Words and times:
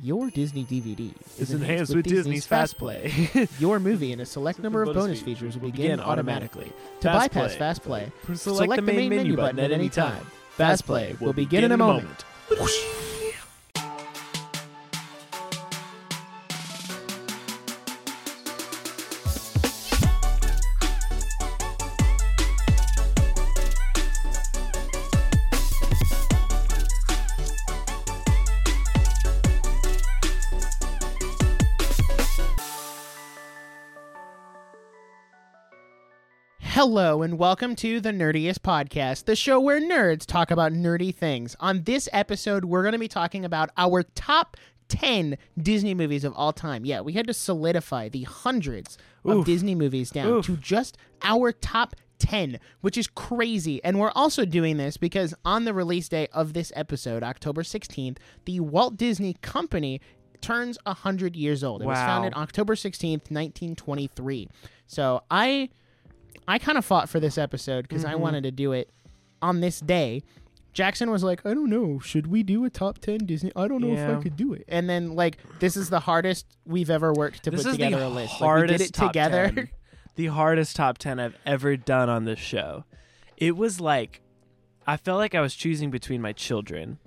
Your 0.00 0.30
Disney 0.30 0.64
DVD 0.64 1.12
is 1.40 1.52
enhanced 1.52 1.92
with 1.92 2.06
Disney's 2.06 2.46
Fast 2.46 2.78
Play. 2.78 3.12
Your 3.58 3.80
movie 3.80 4.12
and 4.12 4.22
a 4.22 4.26
select 4.26 4.58
number 4.62 4.82
of 4.84 4.94
bonus 4.94 5.20
features 5.20 5.58
will 5.58 5.70
begin 5.70 5.98
automatically. 5.98 6.72
To 7.00 7.08
bypass 7.08 7.56
Fast 7.56 7.82
Play, 7.82 8.12
select 8.34 8.76
the 8.76 8.82
main 8.82 9.10
menu 9.10 9.34
button 9.34 9.58
at 9.58 9.72
any 9.72 9.88
time. 9.88 10.24
Fast 10.50 10.86
Play 10.86 11.16
will 11.20 11.32
begin 11.32 11.64
in 11.64 11.72
a 11.72 11.76
moment. 11.76 12.24
Hello, 36.80 37.22
and 37.22 37.40
welcome 37.40 37.74
to 37.74 37.98
the 37.98 38.12
Nerdiest 38.12 38.60
Podcast, 38.60 39.24
the 39.24 39.34
show 39.34 39.58
where 39.58 39.80
nerds 39.80 40.24
talk 40.24 40.52
about 40.52 40.70
nerdy 40.70 41.12
things. 41.12 41.56
On 41.58 41.82
this 41.82 42.08
episode, 42.12 42.66
we're 42.66 42.82
going 42.82 42.92
to 42.92 43.00
be 43.00 43.08
talking 43.08 43.44
about 43.44 43.70
our 43.76 44.04
top 44.04 44.56
10 44.86 45.36
Disney 45.60 45.92
movies 45.92 46.22
of 46.22 46.32
all 46.34 46.52
time. 46.52 46.84
Yeah, 46.84 47.00
we 47.00 47.14
had 47.14 47.26
to 47.26 47.34
solidify 47.34 48.10
the 48.10 48.22
hundreds 48.22 48.96
of 49.24 49.38
Oof. 49.38 49.46
Disney 49.46 49.74
movies 49.74 50.12
down 50.12 50.28
Oof. 50.28 50.46
to 50.46 50.56
just 50.56 50.96
our 51.24 51.50
top 51.50 51.96
10, 52.20 52.60
which 52.80 52.96
is 52.96 53.08
crazy. 53.08 53.82
And 53.82 53.98
we're 53.98 54.12
also 54.14 54.44
doing 54.44 54.76
this 54.76 54.96
because 54.96 55.34
on 55.44 55.64
the 55.64 55.74
release 55.74 56.08
day 56.08 56.28
of 56.32 56.52
this 56.52 56.70
episode, 56.76 57.24
October 57.24 57.64
16th, 57.64 58.18
the 58.44 58.60
Walt 58.60 58.96
Disney 58.96 59.34
Company 59.42 60.00
turns 60.40 60.78
100 60.84 61.34
years 61.34 61.64
old. 61.64 61.82
It 61.82 61.86
was 61.86 61.96
Wow. 61.96 62.06
founded 62.06 62.34
October 62.34 62.76
16th, 62.76 63.32
1923. 63.32 64.48
So 64.86 65.24
I 65.28 65.70
I 66.46 66.58
kind 66.58 66.78
of 66.78 66.84
fought 66.84 67.08
for 67.08 67.20
this 67.20 67.38
episode 67.38 67.88
because 67.88 68.04
I 68.04 68.12
mm-hmm. 68.12 68.22
wanted 68.22 68.42
to 68.44 68.50
do 68.50 68.72
it 68.72 68.90
on 69.42 69.60
this 69.60 69.80
day. 69.80 70.22
Jackson 70.72 71.10
was 71.10 71.24
like, 71.24 71.44
I 71.44 71.54
don't 71.54 71.70
know, 71.70 71.98
should 71.98 72.28
we 72.28 72.42
do 72.42 72.64
a 72.64 72.70
top 72.70 72.98
10 72.98 73.26
Disney? 73.26 73.50
I 73.56 73.66
don't 73.66 73.80
know 73.80 73.94
if 73.94 74.18
I 74.18 74.22
could 74.22 74.36
do 74.36 74.52
it. 74.52 74.64
And 74.68 74.88
then 74.88 75.16
like 75.16 75.38
this 75.58 75.76
is 75.76 75.90
the 75.90 76.00
hardest 76.00 76.46
we've 76.64 76.90
ever 76.90 77.12
worked 77.12 77.44
to 77.44 77.50
This 77.50 77.64
put 77.64 77.72
together 77.72 77.98
the 77.98 78.06
a 78.06 78.08
list. 78.08 78.34
hardest 78.34 78.70
like, 78.70 78.78
we 78.78 78.84
did 78.84 78.88
it 78.88 78.94
together. 78.94 79.50
10. 79.54 79.68
the 80.16 80.26
hardest 80.26 80.76
top 80.76 80.98
10 80.98 81.18
I've 81.18 81.36
ever 81.44 81.76
done 81.76 82.08
on 82.08 82.26
this 82.26 82.38
show. 82.38 82.84
It 83.36 83.56
was 83.56 83.80
like 83.80 84.20
I 84.86 84.96
felt 84.96 85.18
like 85.18 85.34
I 85.34 85.40
was 85.40 85.54
choosing 85.54 85.90
between 85.90 86.22
my 86.22 86.32
children. 86.32 86.98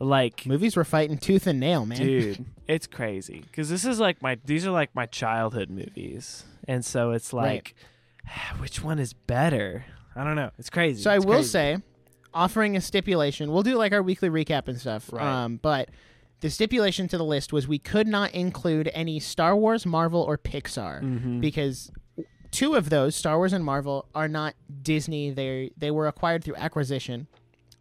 Like 0.00 0.46
Movies 0.46 0.76
were 0.76 0.84
fighting 0.84 1.18
tooth 1.18 1.46
and 1.46 1.60
nail, 1.60 1.86
man. 1.86 1.98
dude, 1.98 2.44
it's 2.66 2.86
crazy 2.86 3.44
cuz 3.52 3.68
this 3.68 3.84
is 3.84 4.00
like 4.00 4.22
my 4.22 4.38
these 4.44 4.66
are 4.66 4.72
like 4.72 4.94
my 4.94 5.06
childhood 5.06 5.70
movies. 5.70 6.44
And 6.66 6.84
so 6.84 7.12
it's 7.12 7.32
Right. 7.32 7.72
which 8.58 8.82
one 8.82 8.98
is 8.98 9.12
better? 9.12 9.84
I 10.14 10.24
don't 10.24 10.36
know. 10.36 10.50
It's 10.58 10.70
crazy. 10.70 11.02
So 11.02 11.10
I 11.10 11.18
will 11.18 11.34
crazy. 11.36 11.48
say, 11.48 11.76
offering 12.34 12.76
a 12.76 12.80
stipulation, 12.80 13.50
we'll 13.52 13.62
do 13.62 13.76
like 13.76 13.92
our 13.92 14.02
weekly 14.02 14.28
recap 14.30 14.68
and 14.68 14.78
stuff. 14.78 15.10
Right. 15.12 15.24
Um, 15.44 15.58
but 15.62 15.88
the 16.40 16.50
stipulation 16.50 17.06
to 17.08 17.18
the 17.18 17.24
list 17.24 17.52
was 17.52 17.68
we 17.68 17.78
could 17.78 18.06
not 18.08 18.32
include 18.32 18.90
any 18.94 19.20
Star 19.20 19.54
Wars, 19.56 19.84
Marvel, 19.86 20.22
or 20.22 20.38
Pixar 20.38 21.02
Mhm. 21.02 21.40
because 21.40 21.90
two 22.50 22.74
of 22.74 22.90
those, 22.90 23.14
Star 23.14 23.36
Wars 23.36 23.52
and 23.52 23.64
Marvel, 23.64 24.06
are 24.14 24.28
not 24.28 24.54
Disney. 24.82 25.30
They 25.30 25.70
they 25.76 25.90
were 25.90 26.08
acquired 26.08 26.42
through 26.44 26.56
acquisition. 26.56 27.26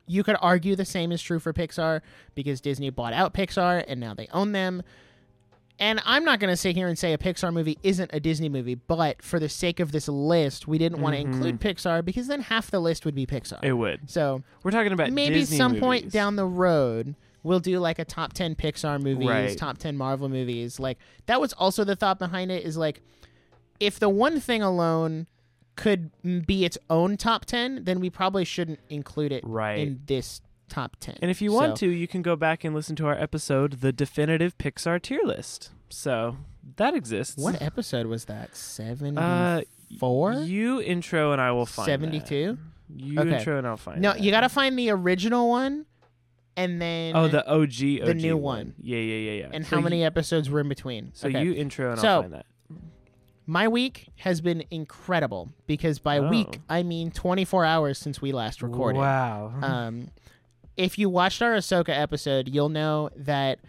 You 0.08 0.24
could 0.24 0.38
argue 0.42 0.76
the 0.76 0.86
same 0.86 1.12
is 1.12 1.22
true 1.22 1.40
for 1.40 1.54
Pixar 1.54 2.02
because 2.36 2.60
Disney 2.62 2.90
bought 2.90 3.14
out 3.14 3.34
Pixar 3.34 3.84
and 3.88 4.00
now 4.00 4.14
they 4.14 4.28
own 4.34 4.52
them. 4.54 4.82
And 5.80 6.02
I'm 6.06 6.26
not 6.26 6.40
going 6.40 6.52
to 6.52 6.58
sit 6.58 6.76
here 6.76 6.88
and 6.90 7.00
say 7.00 7.14
a 7.14 7.18
Pixar 7.18 7.54
movie 7.54 7.78
isn't 7.84 8.10
a 8.14 8.20
Disney 8.20 8.50
movie, 8.50 8.76
but 8.76 9.22
for 9.22 9.40
the 9.40 9.48
sake 9.48 9.80
of 9.80 9.94
this 9.94 10.10
list, 10.10 10.68
we 10.68 10.78
didn't 10.78 11.02
want 11.02 11.16
to 11.16 11.22
mm-hmm. 11.24 11.34
include 11.34 11.62
Pixar 11.62 12.04
because 12.04 12.28
then 12.28 12.42
half 12.42 12.70
the 12.70 12.82
list 12.82 13.06
would 13.06 13.16
be 13.16 13.26
Pixar. 13.26 13.64
It 13.64 13.74
would. 13.74 14.10
so 14.10 14.44
We're 14.64 14.72
talking 14.72 14.92
about 14.92 15.12
maybe 15.12 15.36
Disney 15.36 15.58
some 15.58 15.80
point 15.80 16.12
down 16.12 16.36
the 16.36 16.46
road, 16.46 17.16
we'll 17.44 17.62
do 17.62 17.80
like 17.80 17.98
a 17.98 18.06
top 18.06 18.34
10 18.34 18.56
Pixar 18.56 19.02
movies, 19.02 19.30
Right. 19.30 19.58
top 19.58 19.78
10 19.78 19.96
Marvel 19.96 20.28
movies. 20.28 20.80
Like 20.80 20.98
that 21.28 21.40
was 21.40 21.54
also 21.54 21.86
the 21.86 21.96
thought 21.96 22.20
behind 22.20 22.52
it 22.52 22.66
is 22.66 22.76
like 22.78 23.02
if 23.80 24.00
the 24.00 24.10
one 24.10 24.42
thing 24.42 24.62
alone 24.62 25.28
could 25.78 26.12
be 26.46 26.66
its 26.66 26.78
own 26.90 27.16
top 27.16 27.46
10, 27.46 27.86
then 27.86 28.02
we 28.02 28.10
probably 28.10 28.44
shouldn't 28.44 28.80
include 28.90 29.32
it 29.32 29.46
Right. 29.46 29.80
in 29.80 30.02
this 30.08 30.42
top 30.68 30.98
10. 31.00 31.18
And 31.22 31.32
if 31.32 31.42
you 31.42 31.54
want 31.54 31.78
So- 31.78 31.88
to, 31.88 31.90
you 31.90 32.06
can 32.08 32.22
go 32.22 32.36
back 32.36 32.66
and 32.66 32.76
listen 32.76 32.98
to 32.98 33.08
our 33.08 33.18
episode, 33.18 33.80
The 33.80 33.94
Definitive 33.94 34.58
Pixar 34.58 35.02
Tier 35.02 35.22
List. 35.24 35.72
So 35.90 36.38
that 36.78 36.94
exists. 36.94 37.38
What 37.38 37.62
episode 37.62 38.06
was 38.08 38.26
that? 38.26 38.56
74? 38.56 40.32
Uh, 40.32 40.40
you 40.42 40.82
intro 40.82 41.32
and 41.32 41.42
I 41.42 41.52
will 41.52 41.66
find 41.66 41.86
72? 41.86 42.58
You 42.96 43.20
Okay. 43.20 43.38
intro 43.38 43.58
and 43.58 43.68
I'll 43.68 43.78
find 43.78 44.02
No, 44.02 44.14
that. 44.14 44.22
you 44.22 44.32
got 44.32 44.42
to 44.42 44.50
find 44.50 44.78
the 44.78 44.90
original 44.92 45.50
one 45.50 45.86
and 46.58 46.82
then 46.82 47.16
Oh, 47.16 47.28
the 47.28 47.46
OG, 47.48 48.02
OG 48.02 48.06
the 48.08 48.14
new 48.14 48.36
one. 48.36 48.44
one. 48.44 48.74
Yeah, 48.82 48.98
yeah, 48.98 49.16
yeah, 49.32 49.40
yeah. 49.42 49.50
and 49.54 49.66
So 49.66 49.72
how 49.72 49.78
you- 49.78 49.84
many 49.84 50.04
episodes 50.04 50.50
were 50.50 50.60
in 50.60 50.70
between. 50.70 51.12
So 51.14 51.28
Okay. 51.30 51.44
you 51.44 51.54
intro 51.54 51.92
and 51.92 52.00
So- 52.00 52.08
I'll 52.08 52.22
find 52.24 52.34
that. 52.34 52.46
My 53.46 53.68
week 53.68 54.10
has 54.18 54.42
been 54.42 54.64
incredible 54.70 55.50
because 55.66 55.98
by 55.98 56.20
Oh. 56.20 56.30
week 56.30 56.60
I 56.70 56.84
mean 56.84 57.10
24 57.10 57.66
hours 57.66 57.98
since 57.98 58.22
we 58.22 58.32
last 58.32 58.62
recorded. 58.62 59.00
Wow. 59.00 59.54
Um, 59.62 60.10
if 60.78 61.00
you 61.00 61.10
watched 61.10 61.42
our 61.42 61.54
Ahsoka 61.56 61.90
episode, 61.90 62.48
you'll 62.48 62.70
know 62.70 63.10
that 63.16 63.60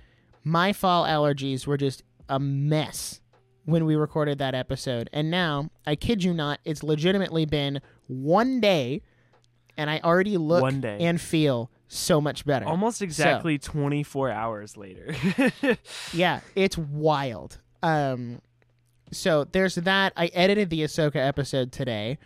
my 0.44 0.72
fall 0.74 1.04
allergies 1.06 1.66
were 1.66 1.76
just 1.78 2.02
a 2.30 2.38
mess 2.38 3.20
when 3.66 3.84
we 3.84 3.94
recorded 3.96 4.38
that 4.38 4.54
episode. 4.54 5.10
And 5.12 5.30
now, 5.30 5.70
I 5.86 5.96
kid 5.96 6.24
you 6.24 6.32
not, 6.32 6.60
it's 6.64 6.82
legitimately 6.82 7.44
been 7.44 7.80
one 8.06 8.60
day, 8.60 9.02
and 9.76 9.90
I 9.90 10.00
already 10.02 10.36
look 10.38 10.62
One 10.62 10.80
day. 10.80 10.98
and 11.00 11.20
feel 11.20 11.70
so 11.88 12.20
much 12.20 12.44
better. 12.46 12.66
Almost 12.66 13.02
exactly 13.02 13.58
24 13.58 14.30
hours 14.30 14.76
later. 14.76 15.14
Yeah, 16.12 16.40
it's 16.54 16.78
wild. 16.78 17.58
Um, 17.82 18.40
so 19.12 19.44
there's 19.44 19.74
that. 19.76 20.12
I 20.16 20.26
edited 20.26 20.70
the 20.70 20.82
Ahsoka 20.82 21.16
episode 21.16 21.72
today, 21.72 22.18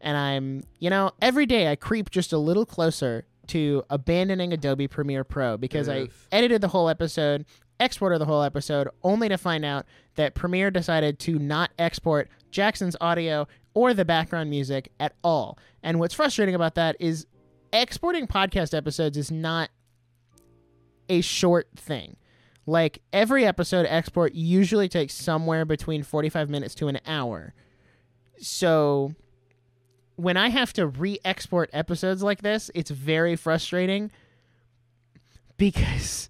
and 0.00 0.16
I'm, 0.16 0.62
you 0.78 0.90
know, 0.90 1.12
every 1.22 1.46
day 1.46 1.70
I 1.70 1.76
creep 1.76 2.10
just 2.10 2.32
a 2.32 2.38
little 2.38 2.66
closer 2.66 3.24
to 3.48 3.84
abandoning 3.90 4.52
Adobe 4.52 4.88
Premiere 4.88 5.24
Pro 5.24 5.56
because 5.56 5.88
Oof. 5.88 6.26
I 6.32 6.36
edited 6.36 6.60
the 6.60 6.68
whole 6.68 6.88
episode, 6.88 7.44
exported 7.80 8.20
the 8.20 8.26
whole 8.26 8.42
episode, 8.42 8.88
only 9.02 9.28
to 9.28 9.38
find 9.38 9.64
out 9.64 9.86
that 10.14 10.34
Premiere 10.34 10.70
decided 10.70 11.18
to 11.20 11.38
not 11.38 11.70
export 11.78 12.28
Jackson's 12.50 12.96
audio 13.00 13.46
or 13.74 13.92
the 13.92 14.04
background 14.04 14.50
music 14.50 14.92
at 15.00 15.14
all. 15.22 15.58
And 15.82 15.98
what's 15.98 16.14
frustrating 16.14 16.54
about 16.54 16.76
that 16.76 16.96
is 17.00 17.26
exporting 17.72 18.26
podcast 18.26 18.76
episodes 18.76 19.16
is 19.16 19.30
not 19.30 19.70
a 21.08 21.20
short 21.20 21.68
thing. 21.76 22.16
Like 22.66 23.00
every 23.12 23.44
episode 23.44 23.86
export 23.88 24.34
usually 24.34 24.88
takes 24.88 25.14
somewhere 25.14 25.64
between 25.64 26.02
45 26.02 26.48
minutes 26.48 26.74
to 26.76 26.88
an 26.88 27.00
hour. 27.06 27.52
So 28.38 29.14
when 30.16 30.36
I 30.36 30.48
have 30.48 30.72
to 30.74 30.86
re-export 30.86 31.70
episodes 31.72 32.22
like 32.22 32.42
this, 32.42 32.70
it's 32.74 32.90
very 32.90 33.36
frustrating 33.36 34.10
because 35.56 36.28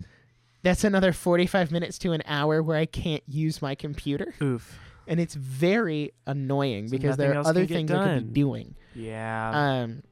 that's 0.64 0.82
another 0.82 1.12
45 1.12 1.70
minutes 1.70 1.98
to 1.98 2.12
an 2.12 2.22
hour 2.26 2.62
where 2.62 2.76
I 2.76 2.86
can't 2.86 3.22
use 3.28 3.62
my 3.62 3.74
computer 3.74 4.34
Oof. 4.42 4.80
and 5.06 5.20
it's 5.20 5.34
very 5.34 6.12
annoying 6.26 6.88
So 6.88 6.96
because 6.96 7.16
there 7.16 7.38
are 7.38 7.46
other 7.46 7.66
things 7.66 7.90
I 7.92 8.14
could 8.14 8.32
be 8.32 8.40
doing. 8.40 8.74
Yeah. 8.94 9.50
Um, 9.54 10.02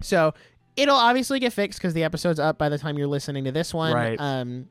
so 0.00 0.34
it'll 0.76 0.96
obviously 0.96 1.40
get 1.40 1.52
fixed 1.54 1.78
because 1.78 1.94
the 1.94 2.04
episode's 2.04 2.38
up 2.38 2.58
by 2.58 2.68
the 2.68 2.78
time 2.78 2.98
you're 2.98 3.08
listening 3.08 3.44
to 3.44 3.52
this 3.52 3.72
one. 3.74 3.94
Right. 3.94 4.20
Um, 4.20 4.68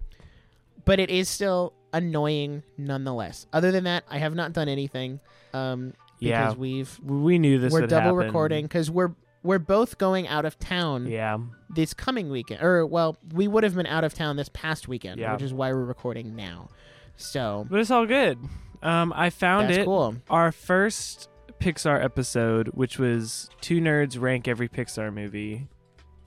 but 0.86 1.00
it 1.00 1.10
is 1.10 1.28
still 1.28 1.74
annoying 1.92 2.64
nonetheless. 2.78 3.48
Other 3.52 3.72
than 3.72 3.86
that, 3.86 4.04
I 4.10 4.20
have 4.20 4.36
not 4.36 4.54
done 4.54 4.70
anything. 4.70 5.20
Um, 5.54 5.94
yeah. 6.20 6.46
because 6.46 6.58
we've 6.58 7.00
we 7.04 7.40
knew 7.40 7.58
this 7.60 7.74
we're 7.74 7.88
double 7.88 8.16
happen. 8.16 8.28
recording 8.28 8.66
because 8.66 8.92
we're 8.92 9.12
we're 9.44 9.60
both 9.60 9.98
going 9.98 10.28
out 10.28 10.46
of 10.46 10.60
town 10.60 11.08
Yeah. 11.08 11.38
this 11.70 11.94
coming 11.94 12.30
weekend. 12.30 12.62
Or 12.62 12.86
well, 12.86 13.18
we 13.34 13.48
would 13.48 13.64
have 13.64 13.76
been 13.76 13.86
out 13.88 14.04
of 14.04 14.14
town 14.14 14.36
this 14.36 14.50
past 14.50 14.88
weekend, 14.88 15.20
Yeah. 15.20 15.34
which 15.34 15.42
is 15.42 15.54
why 15.54 15.72
we're 15.72 15.86
recording 15.86 16.36
now. 16.36 16.70
So 17.16 17.66
But 17.70 17.80
it's 17.80 17.92
all 17.92 18.06
good. 18.06 18.38
Um, 18.82 19.12
I 19.16 19.30
found 19.30 19.70
that's 19.70 19.80
it. 19.80 19.86
cool. 19.86 20.16
Our 20.30 20.52
first 20.52 21.30
Pixar 21.60 22.02
episode, 22.04 22.70
which 22.70 22.98
was 22.98 23.50
two 23.60 23.82
nerds 23.82 24.20
rank 24.20 24.48
every 24.48 24.70
Pixar 24.70 25.14
movie. 25.14 25.68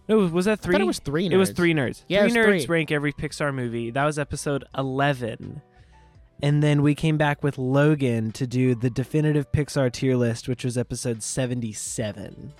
No, 0.08 0.18
was 0.18 0.44
that 0.46 0.52
I 0.52 0.56
three? 0.56 0.72
thought 0.72 0.80
it 0.82 0.86
was 0.86 0.98
three. 0.98 1.26
It 1.26 1.36
was 1.36 1.50
nerds. 1.52 1.56
three 1.56 1.74
nerds. 1.74 2.04
Yeah, 2.08 2.22
three 2.28 2.32
nerds 2.32 2.64
three. 2.66 2.76
rank 2.76 2.90
every 2.92 3.12
Pixar 3.12 3.54
movie. 3.54 3.90
That 3.90 4.04
was 4.04 4.18
episode 4.18 4.64
eleven. 4.76 5.62
And 6.42 6.62
then 6.62 6.82
we 6.82 6.94
came 6.96 7.16
back 7.16 7.42
with 7.44 7.56
Logan 7.56 8.32
to 8.32 8.46
do 8.46 8.74
the 8.74 8.90
definitive 8.90 9.50
Pixar 9.52 9.92
tier 9.92 10.16
list, 10.16 10.48
which 10.48 10.64
was 10.64 10.76
episode 10.76 11.22
seventy-seven. 11.22 12.52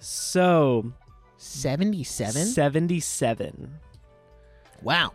So 0.00 0.92
Seventy-seven. 1.36 2.46
seventy-seven. 2.46 3.74
Wow. 4.82 5.12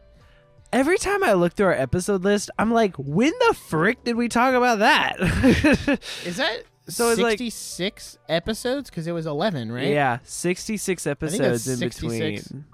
Every 0.72 0.98
time 0.98 1.24
I 1.24 1.34
look 1.34 1.54
through 1.54 1.68
our 1.68 1.74
episode 1.74 2.24
list, 2.24 2.50
I'm 2.58 2.72
like, 2.72 2.96
when 2.98 3.32
the 3.48 3.54
frick 3.54 4.04
did 4.04 4.16
we 4.16 4.28
talk 4.28 4.54
about 4.56 4.80
that? 4.80 5.20
Is 6.26 6.38
that 6.38 6.64
So 6.88 7.12
it's 7.12 7.22
like- 7.22 7.38
66 7.38 8.18
episodes? 8.28 8.90
Because 8.90 9.06
it 9.06 9.12
was 9.12 9.26
11, 9.28 9.72
right? 9.72 9.88
Yeah, 9.90 10.18
66 10.24 11.06
episodes 11.06 11.68
in 11.68 11.78
66. 11.78 12.48
between. 12.48 12.66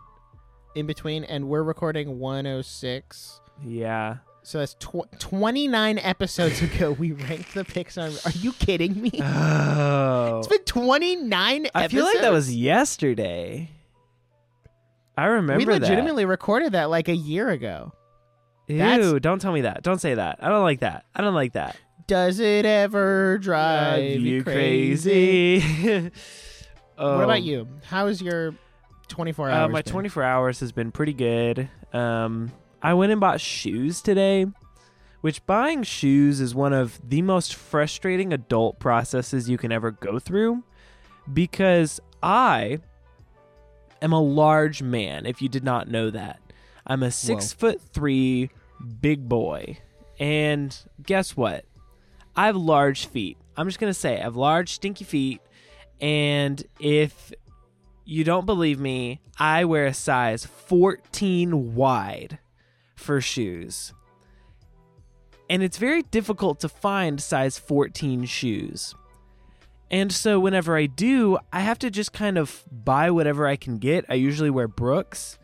In 0.75 0.85
between, 0.85 1.23
and 1.25 1.49
we're 1.49 1.63
recording 1.63 2.19
106. 2.19 3.41
Yeah. 3.65 4.17
So 4.49 4.57
that's 4.57 4.73
tw- 4.73 5.05
29 5.19 5.99
episodes 5.99 6.59
ago 6.63 6.91
we 6.93 7.11
ranked 7.11 7.53
the 7.53 7.63
Pixar. 7.63 8.25
Are 8.25 8.31
you 8.39 8.51
kidding 8.53 8.99
me? 8.99 9.11
Oh. 9.21 10.39
It's 10.39 10.47
been 10.47 10.63
29 10.63 11.35
I 11.75 11.83
episodes. 11.83 11.93
feel 11.93 12.03
like 12.05 12.21
that 12.21 12.31
was 12.31 12.55
yesterday. 12.55 13.69
I 15.15 15.25
remember 15.25 15.63
We 15.63 15.65
legitimately 15.71 16.25
recorded 16.25 16.71
that 16.71 16.89
like 16.89 17.09
a 17.09 17.15
year 17.15 17.49
ago. 17.49 17.93
that. 18.67 18.77
that's- 18.79 19.05
Ew, 19.11 19.19
don't 19.19 19.39
tell 19.39 19.51
me 19.51 19.61
that. 19.61 19.83
Don't 19.83 20.01
say 20.01 20.15
that. 20.15 20.39
I 20.41 20.49
don't 20.49 20.63
like 20.63 20.79
that. 20.79 21.05
I 21.13 21.21
don't 21.21 21.35
like 21.35 21.53
that. 21.53 21.77
Does 22.07 22.39
it 22.39 22.65
ever 22.65 23.37
drive 23.37 24.01
you 24.19 24.43
crazy? 24.43 25.61
crazy. 25.61 26.11
What 26.95 27.05
Oh. 27.05 27.21
about 27.21 27.43
you? 27.43 27.67
How's 27.85 28.19
your 28.19 28.55
24 29.09 29.51
Uh, 29.51 29.53
hours? 29.53 29.71
my 29.71 29.81
been? 29.83 29.91
24 29.91 30.23
hours 30.23 30.59
has 30.61 30.71
been 30.71 30.91
pretty 30.91 31.13
good. 31.13 31.69
Um, 31.93 32.51
I 32.81 32.93
went 32.93 33.11
and 33.11 33.19
bought 33.19 33.41
shoes 33.41 34.01
today, 34.01 34.45
which 35.21 35.45
buying 35.45 35.83
shoes 35.83 36.39
is 36.39 36.55
one 36.55 36.73
of 36.73 36.99
the 37.07 37.21
most 37.21 37.55
frustrating 37.55 38.31
adult 38.31 38.79
processes 38.79 39.49
you 39.49 39.57
can 39.57 39.71
ever 39.71 39.91
go 39.91 40.19
through 40.19 40.63
because 41.31 41.99
I 42.23 42.79
am 44.01 44.13
a 44.13 44.21
large 44.21 44.81
man, 44.81 45.25
if 45.25 45.41
you 45.41 45.49
did 45.49 45.63
not 45.63 45.89
know 45.89 46.09
that. 46.09 46.39
I'm 46.87 47.03
a 47.03 47.11
six 47.11 47.53
foot 47.53 47.81
three 47.81 48.49
big 49.01 49.27
boy. 49.27 49.77
And 50.19 50.77
guess 51.03 51.35
what? 51.35 51.65
I 52.35 52.47
have 52.47 52.55
large 52.55 53.05
feet. 53.05 53.37
I'm 53.57 53.67
just 53.67 53.79
going 53.79 53.91
to 53.91 53.99
say 53.99 54.17
I 54.19 54.23
have 54.23 54.35
large, 54.35 54.71
stinky 54.73 55.03
feet. 55.03 55.41
And 55.99 56.63
if 56.79 57.33
you 58.05 58.23
don't 58.23 58.45
believe 58.45 58.79
me, 58.79 59.21
I 59.37 59.65
wear 59.65 59.85
a 59.85 59.93
size 59.93 60.45
14 60.45 61.75
wide 61.75 62.39
for 62.99 63.21
shoes. 63.21 63.93
And 65.49 65.63
it's 65.63 65.77
very 65.77 66.03
difficult 66.03 66.59
to 66.59 66.69
find 66.69 67.19
size 67.19 67.57
14 67.57 68.25
shoes. 68.25 68.93
And 69.89 70.11
so 70.11 70.39
whenever 70.39 70.77
I 70.77 70.85
do, 70.85 71.39
I 71.51 71.61
have 71.61 71.79
to 71.79 71.89
just 71.89 72.13
kind 72.13 72.37
of 72.37 72.63
buy 72.71 73.09
whatever 73.09 73.47
I 73.47 73.55
can 73.55 73.79
get. 73.79 74.05
I 74.07 74.13
usually 74.13 74.51
wear 74.51 74.67
Brooks. 74.67 75.39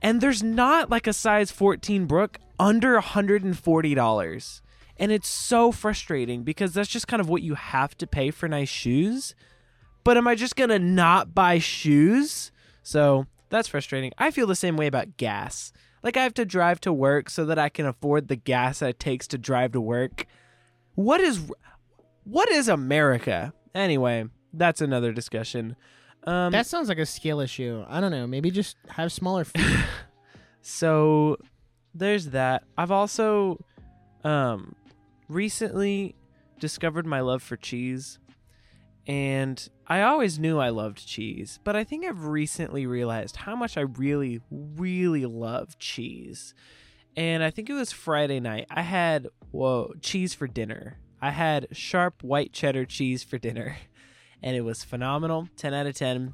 And 0.00 0.20
there's 0.20 0.42
not 0.42 0.88
like 0.90 1.08
a 1.08 1.12
size 1.12 1.50
14 1.50 2.06
Brook 2.06 2.38
under 2.60 3.00
$140. 3.00 4.60
And 4.98 5.12
it's 5.12 5.28
so 5.28 5.72
frustrating 5.72 6.44
because 6.44 6.72
that's 6.72 6.88
just 6.88 7.08
kind 7.08 7.20
of 7.20 7.28
what 7.28 7.42
you 7.42 7.54
have 7.54 7.96
to 7.98 8.06
pay 8.06 8.30
for 8.30 8.48
nice 8.48 8.68
shoes. 8.68 9.34
But 10.04 10.16
am 10.16 10.28
I 10.28 10.36
just 10.36 10.54
going 10.54 10.70
to 10.70 10.78
not 10.78 11.34
buy 11.34 11.58
shoes? 11.58 12.52
So 12.84 13.26
that's 13.50 13.66
frustrating. 13.66 14.12
I 14.16 14.30
feel 14.30 14.46
the 14.46 14.54
same 14.54 14.76
way 14.76 14.86
about 14.86 15.16
gas. 15.16 15.72
Like 16.02 16.16
I 16.16 16.22
have 16.22 16.34
to 16.34 16.44
drive 16.44 16.80
to 16.82 16.92
work 16.92 17.30
so 17.30 17.44
that 17.46 17.58
I 17.58 17.68
can 17.68 17.86
afford 17.86 18.28
the 18.28 18.36
gas 18.36 18.78
that 18.80 18.90
it 18.90 18.98
takes 19.00 19.26
to 19.28 19.38
drive 19.38 19.72
to 19.72 19.80
work. 19.80 20.26
What 20.94 21.20
is 21.20 21.50
what 22.24 22.50
is 22.50 22.68
America? 22.68 23.52
Anyway, 23.74 24.26
that's 24.52 24.80
another 24.80 25.12
discussion. 25.12 25.76
Um, 26.24 26.50
That 26.52 26.66
sounds 26.66 26.88
like 26.88 26.98
a 26.98 27.06
skill 27.06 27.40
issue. 27.40 27.84
I 27.88 28.00
don't 28.00 28.10
know. 28.10 28.26
Maybe 28.26 28.50
just 28.50 28.76
have 28.88 29.12
smaller 29.12 29.44
feet. 29.44 29.64
so 30.62 31.36
there's 31.94 32.26
that. 32.30 32.64
I've 32.76 32.90
also 32.90 33.64
um 34.24 34.74
recently 35.28 36.14
discovered 36.58 37.06
my 37.06 37.20
love 37.20 37.42
for 37.42 37.56
cheese. 37.56 38.18
And 39.06 39.68
I 39.88 40.02
always 40.02 40.38
knew 40.38 40.58
I 40.58 40.70
loved 40.70 41.06
cheese, 41.06 41.60
but 41.62 41.76
I 41.76 41.84
think 41.84 42.04
I've 42.04 42.24
recently 42.24 42.86
realized 42.86 43.36
how 43.36 43.54
much 43.54 43.76
I 43.76 43.82
really, 43.82 44.40
really 44.50 45.26
love 45.26 45.78
cheese. 45.78 46.54
And 47.16 47.42
I 47.42 47.50
think 47.50 47.70
it 47.70 47.74
was 47.74 47.92
Friday 47.92 48.40
night. 48.40 48.66
I 48.68 48.82
had, 48.82 49.28
whoa, 49.52 49.94
cheese 50.02 50.34
for 50.34 50.48
dinner. 50.48 50.98
I 51.22 51.30
had 51.30 51.68
sharp 51.70 52.22
white 52.22 52.52
cheddar 52.52 52.84
cheese 52.84 53.22
for 53.22 53.38
dinner. 53.38 53.76
And 54.42 54.54
it 54.54 54.60
was 54.60 54.84
phenomenal 54.84 55.48
10 55.56 55.72
out 55.72 55.86
of 55.86 55.94
10. 55.94 56.32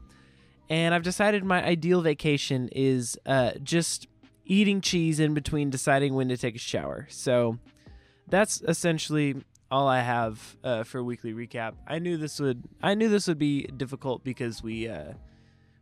And 0.68 0.92
I've 0.92 1.04
decided 1.04 1.44
my 1.44 1.64
ideal 1.64 2.02
vacation 2.02 2.68
is 2.72 3.16
uh, 3.24 3.52
just 3.62 4.08
eating 4.44 4.80
cheese 4.80 5.20
in 5.20 5.34
between 5.34 5.70
deciding 5.70 6.12
when 6.12 6.28
to 6.28 6.36
take 6.36 6.56
a 6.56 6.58
shower. 6.58 7.06
So 7.08 7.58
that's 8.28 8.60
essentially 8.62 9.36
all 9.72 9.88
I 9.88 10.00
have 10.00 10.56
uh, 10.62 10.84
for 10.84 11.02
weekly 11.02 11.32
recap. 11.32 11.72
I 11.88 11.98
knew 11.98 12.18
this 12.18 12.38
would 12.38 12.62
I 12.82 12.94
knew 12.94 13.08
this 13.08 13.26
would 13.26 13.38
be 13.38 13.62
difficult 13.64 14.22
because 14.22 14.62
we 14.62 14.86
uh, 14.86 15.14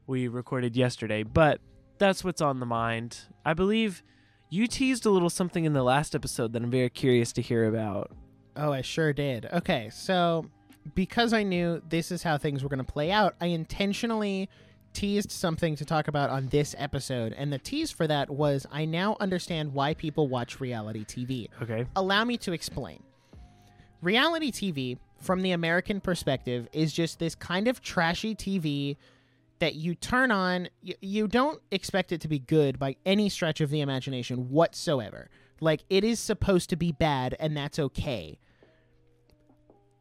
we 0.07 0.29
recorded 0.29 0.77
yesterday, 0.77 1.25
but 1.25 1.61
that's 1.99 2.23
what's 2.25 2.41
on 2.41 2.61
the 2.61 2.67
mind. 2.67 3.19
I 3.45 3.53
believe 3.53 4.03
you 4.49 4.69
teased 4.69 5.05
a 5.07 5.11
little 5.11 5.29
something 5.29 5.65
in 5.65 5.73
the 5.73 5.83
last 5.83 6.15
episode 6.15 6.53
that 6.53 6.63
I'm 6.63 6.71
very 6.71 6.89
curious 6.89 7.33
to 7.35 7.43
hear 7.43 7.67
about. 7.67 8.13
oh, 8.57 8.73
I 8.73 8.83
sure 8.83 9.13
did. 9.13 9.47
Okay, 9.53 9.91
so 9.93 10.47
because 10.95 11.33
I 11.33 11.43
knew 11.43 11.83
this 11.89 12.11
is 12.11 12.23
how 12.23 12.39
things 12.39 12.63
were 12.63 12.69
going 12.69 12.85
to 12.85 12.93
play 12.93 13.11
out, 13.11 13.35
I 13.41 13.47
intentionally 13.47 14.49
teased 14.93 15.31
something 15.31 15.77
to 15.77 15.85
talk 15.85 16.09
about 16.09 16.31
on 16.31 16.49
this 16.49 16.75
episode. 16.79 17.33
And 17.33 17.53
the 17.53 17.59
tease 17.59 17.91
for 17.91 18.07
that 18.07 18.31
was 18.31 18.67
I 18.73 18.85
now 18.85 19.17
understand 19.21 19.73
why 19.73 19.95
people 19.95 20.27
watch 20.29 20.61
reality 20.61 21.05
TV. 21.05 21.49
Okay. 21.63 21.87
allow 21.97 22.25
me 22.25 22.37
to 22.39 22.53
explain. 22.53 23.03
Reality 24.03 24.51
TV, 24.51 24.99
from 25.21 25.43
the 25.43 25.53
American 25.53 26.01
perspective, 26.01 26.69
is 26.73 26.93
just 26.93 27.19
this 27.19 27.35
kind 27.35 27.69
of 27.69 27.83
trashy 27.83 28.35
TV 28.35 28.97
that 29.59 29.75
you 29.75 29.95
turn 29.95 30.31
on. 30.31 30.69
You, 30.83 30.95
you 31.01 31.29
don't 31.29 31.61
expect 31.71 32.13
it 32.13 32.21
to 32.23 32.29
be 32.29 32.39
good 32.39 32.79
by 32.79 32.97
any 33.05 33.29
stretch 33.29 33.61
of 33.61 33.71
the 33.71 33.81
imagination 33.81 34.51
whatsoever. 34.51 35.29
Like, 35.61 35.85
it 35.91 36.05
is 36.05 36.19
supposed 36.19 36.71
to 36.71 36.77
be 36.77 36.93
bad, 36.93 37.37
and 37.39 37.57
that's 37.57 37.79
okay. 37.79 38.39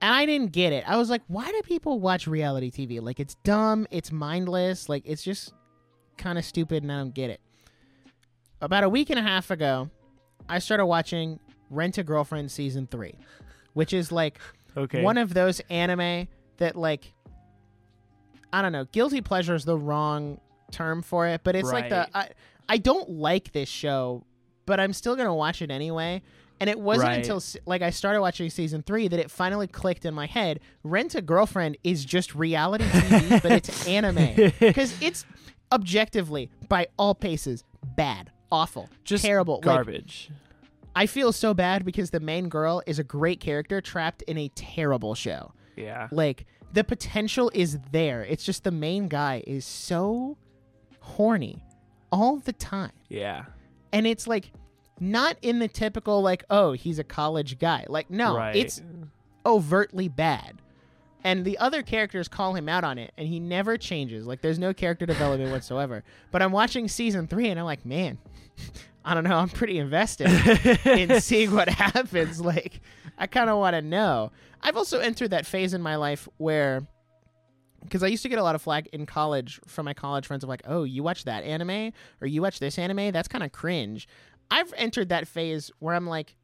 And 0.02 0.14
I 0.14 0.26
didn't 0.26 0.54
get 0.54 0.72
it. 0.72 0.86
I 0.88 0.96
was 0.96 1.10
like, 1.10 1.22
why 1.28 1.52
do 1.52 1.62
people 1.64 2.00
watch 2.00 2.26
reality 2.26 2.72
TV? 2.72 3.02
Like, 3.02 3.20
it's 3.20 3.36
dumb, 3.44 3.86
it's 3.92 4.12
mindless, 4.12 4.88
like, 4.88 5.04
it's 5.06 5.22
just 5.22 5.54
kind 6.18 6.38
of 6.38 6.46
stupid, 6.46 6.84
and 6.84 6.92
I 6.92 6.98
don't 7.00 7.14
get 7.14 7.30
it. 7.30 7.42
About 8.62 8.86
a 8.86 8.90
week 8.90 9.10
and 9.10 9.20
a 9.20 9.22
half 9.22 9.52
ago, 9.52 9.90
I 10.48 10.60
started 10.60 10.86
watching 10.86 11.40
Rent 11.70 11.98
a 11.98 12.04
Girlfriend 12.04 12.52
season 12.52 12.88
three, 12.88 13.16
which 13.74 13.94
is 13.94 14.12
like 14.12 14.40
Okay. 14.78 15.02
one 15.04 15.18
of 15.18 15.34
those 15.34 15.60
anime 15.70 16.28
that 16.58 16.76
like 16.76 17.14
I 18.52 18.62
don't 18.62 18.72
know, 18.72 18.86
guilty 18.86 19.22
pleasure 19.22 19.54
is 19.56 19.66
the 19.66 19.78
wrong 19.78 20.40
term 20.72 21.02
for 21.02 21.28
it, 21.28 21.42
but 21.44 21.56
it's 21.56 21.72
like 21.72 21.90
the 21.90 22.10
I 22.18 22.30
I 22.68 22.78
don't 22.78 23.10
like 23.10 23.52
this 23.52 23.70
show, 23.70 24.26
but 24.66 24.80
I'm 24.80 24.94
still 24.94 25.16
gonna 25.16 25.36
watch 25.36 25.62
it 25.62 25.72
anyway. 25.72 26.22
And 26.62 26.70
it 26.70 26.78
wasn't 26.80 27.08
Right. 27.10 27.18
until 27.20 27.42
like 27.66 27.82
I 27.82 27.90
started 27.90 28.20
watching 28.22 28.50
season 28.50 28.82
three 28.84 29.08
that 29.08 29.20
it 29.20 29.32
finally 29.32 29.68
clicked 29.68 30.04
in 30.06 30.14
my 30.14 30.26
head. 30.26 30.60
Rent 30.84 31.16
a 31.16 31.22
Girlfriend 31.22 31.78
is 31.84 32.04
just 32.04 32.36
reality 32.36 32.84
TV, 32.86 33.42
but 33.42 33.52
it's 33.54 33.88
anime 33.88 34.52
because 34.60 34.94
it's 35.02 35.26
objectively 35.72 36.50
by 36.68 36.88
all 36.98 37.16
paces 37.16 37.64
bad, 37.96 38.32
awful, 38.52 38.90
just 39.06 39.24
terrible, 39.24 39.56
Like, 39.56 39.64
garbage. 39.64 40.30
I 40.96 41.06
feel 41.06 41.32
so 41.32 41.54
bad 41.54 41.86
because 41.86 42.10
the 42.10 42.20
main 42.20 42.50
girl 42.50 42.82
is 42.86 43.00
a 43.00 43.04
great 43.04 43.40
character 43.40 43.82
trapped 43.82 44.22
in 44.24 44.38
a 44.38 44.50
terrible 44.50 45.16
show. 45.16 45.54
yeah. 45.76 46.08
Like 46.12 46.46
the 46.74 46.84
potential 46.84 47.52
is 47.54 47.80
there. 47.92 48.24
It's 48.24 48.44
just 48.44 48.64
the 48.64 48.72
main 48.72 49.08
guy 49.08 49.44
is 49.48 49.66
so 49.66 50.38
horny 51.00 51.64
all 52.12 52.38
the 52.38 52.54
time. 52.54 52.92
Yeah. 53.08 53.46
And 53.92 54.06
it's 54.06 54.28
like 54.28 54.52
not 55.00 55.38
in 55.42 55.60
the 55.60 55.68
typical 55.68 56.22
like 56.22 56.44
oh, 56.50 56.74
he's 56.74 57.00
a 57.00 57.04
college 57.04 57.60
guy. 57.60 57.86
Like 57.88 58.10
no, 58.10 58.36
right. 58.36 58.56
it's 58.56 58.82
overtly 59.46 60.08
bad. 60.08 60.62
And 61.24 61.44
the 61.44 61.58
other 61.58 61.84
characters 61.84 62.30
call 62.30 62.54
him 62.54 62.70
out 62.70 62.84
on 62.86 62.98
it 62.98 63.12
and 63.18 63.28
he 63.28 63.40
never 63.40 63.78
changes. 63.78 64.26
Like 64.26 64.42
there's 64.42 64.60
no 64.60 64.74
character 64.74 65.06
development 65.06 65.52
whatsoever. 65.52 66.04
But 66.32 66.42
I'm 66.42 66.52
watching 66.52 66.88
season 66.88 67.28
3 67.28 67.50
and 67.50 67.60
I'm 67.60 67.66
like, 67.66 67.86
"Man, 67.86 68.20
I 69.06 69.14
don't 69.14 69.24
know, 69.24 69.38
I'm 69.38 69.50
pretty 69.50 69.78
invested." 69.80 70.28
in 70.86 71.20
seeing 71.22 71.54
what 71.54 71.70
happens. 71.70 72.42
Like, 72.42 72.82
I 73.18 73.28
kind 73.28 73.50
of 73.50 73.58
want 73.58 73.76
to 73.76 73.82
know. 73.82 74.32
I've 74.62 74.76
also 74.78 75.00
entered 75.00 75.32
that 75.32 75.46
phase 75.46 75.74
in 75.74 75.82
my 75.82 75.96
life 75.96 76.28
where, 76.38 76.82
because 77.84 78.04
I 78.04 78.08
used 78.08 78.24
to 78.24 78.30
get 78.30 78.40
a 78.40 78.44
lot 78.44 78.56
of 78.56 78.62
flack 78.62 78.88
in 78.88 79.06
college 79.06 79.60
from 79.68 79.86
my 79.86 79.94
college 79.94 80.28
friends 80.28 80.44
of 80.44 80.50
like, 80.50 80.64
oh, 80.66 80.84
you 80.84 81.02
watch 81.02 81.24
that 81.26 81.44
anime 81.44 81.94
or 82.22 82.28
you 82.28 82.42
watch 82.42 82.60
this 82.60 82.78
anime? 82.78 83.12
That's 83.12 83.28
kind 83.30 83.44
of 83.44 83.52
cringe. 83.54 84.08
I've 84.52 84.74
entered 84.76 85.10
that 85.10 85.28
phase 85.28 85.72
where 85.80 85.96
I'm 85.96 86.08
like, 86.08 86.36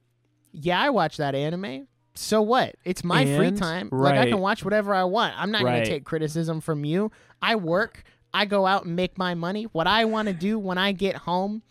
yeah, 0.53 0.79
I 0.81 0.89
watch 0.91 1.17
that 1.17 1.35
anime. 1.35 1.87
So 2.13 2.41
what? 2.41 2.75
It's 2.85 3.03
my 3.03 3.25
free 3.25 3.47
And- 3.47 3.57
time. 3.57 3.89
Like 3.91 4.17
I 4.17 4.29
can 4.29 4.39
watch 4.39 4.63
whatever 4.63 4.93
I 4.95 5.03
want. 5.03 5.33
I'm 5.37 5.51
not 5.51 5.61
going 5.63 5.83
to 5.83 5.89
take 5.89 6.05
criticism 6.05 6.61
from 6.61 6.85
you. 6.85 7.11
I 7.41 7.55
work. 7.55 8.03
I 8.33 8.45
go 8.45 8.65
out 8.65 8.85
and 8.85 8.95
make 8.95 9.17
my 9.17 9.33
money. 9.33 9.63
What 9.63 9.87
I 9.87 10.05
want 10.05 10.29
to 10.29 10.33
do 10.33 10.57
when 10.57 10.77
I 10.77 10.93
get 10.93 11.15
home, 11.17 11.63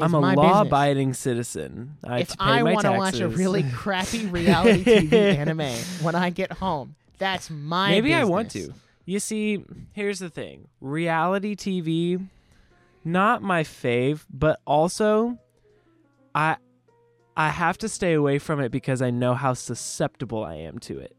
I'm 0.00 0.14
a 0.14 0.20
law-abiding 0.20 1.14
citizen. 1.14 1.96
I 2.04 2.20
if 2.20 2.30
pay 2.30 2.36
I 2.38 2.62
want 2.62 2.82
to 2.82 2.92
watch 2.92 3.20
a 3.20 3.28
really 3.28 3.62
crappy 3.74 4.26
reality 4.26 4.84
TV 4.84 5.12
anime 5.38 5.72
when 6.02 6.14
I 6.14 6.30
get 6.30 6.52
home, 6.52 6.94
that's 7.18 7.50
my 7.50 7.90
Maybe 7.90 8.14
I 8.14 8.24
want 8.24 8.50
to. 8.52 8.72
You 9.04 9.20
see, 9.20 9.64
here's 9.92 10.18
the 10.18 10.30
thing: 10.30 10.68
reality 10.80 11.56
TV, 11.56 12.26
not 13.04 13.42
my 13.42 13.62
fave, 13.62 14.24
but 14.30 14.60
also, 14.66 15.38
I, 16.34 16.56
I 17.36 17.48
have 17.48 17.78
to 17.78 17.88
stay 17.88 18.14
away 18.14 18.38
from 18.38 18.60
it 18.60 18.70
because 18.70 19.00
I 19.00 19.10
know 19.10 19.34
how 19.34 19.54
susceptible 19.54 20.44
I 20.44 20.56
am 20.56 20.78
to 20.80 20.98
it. 20.98 21.16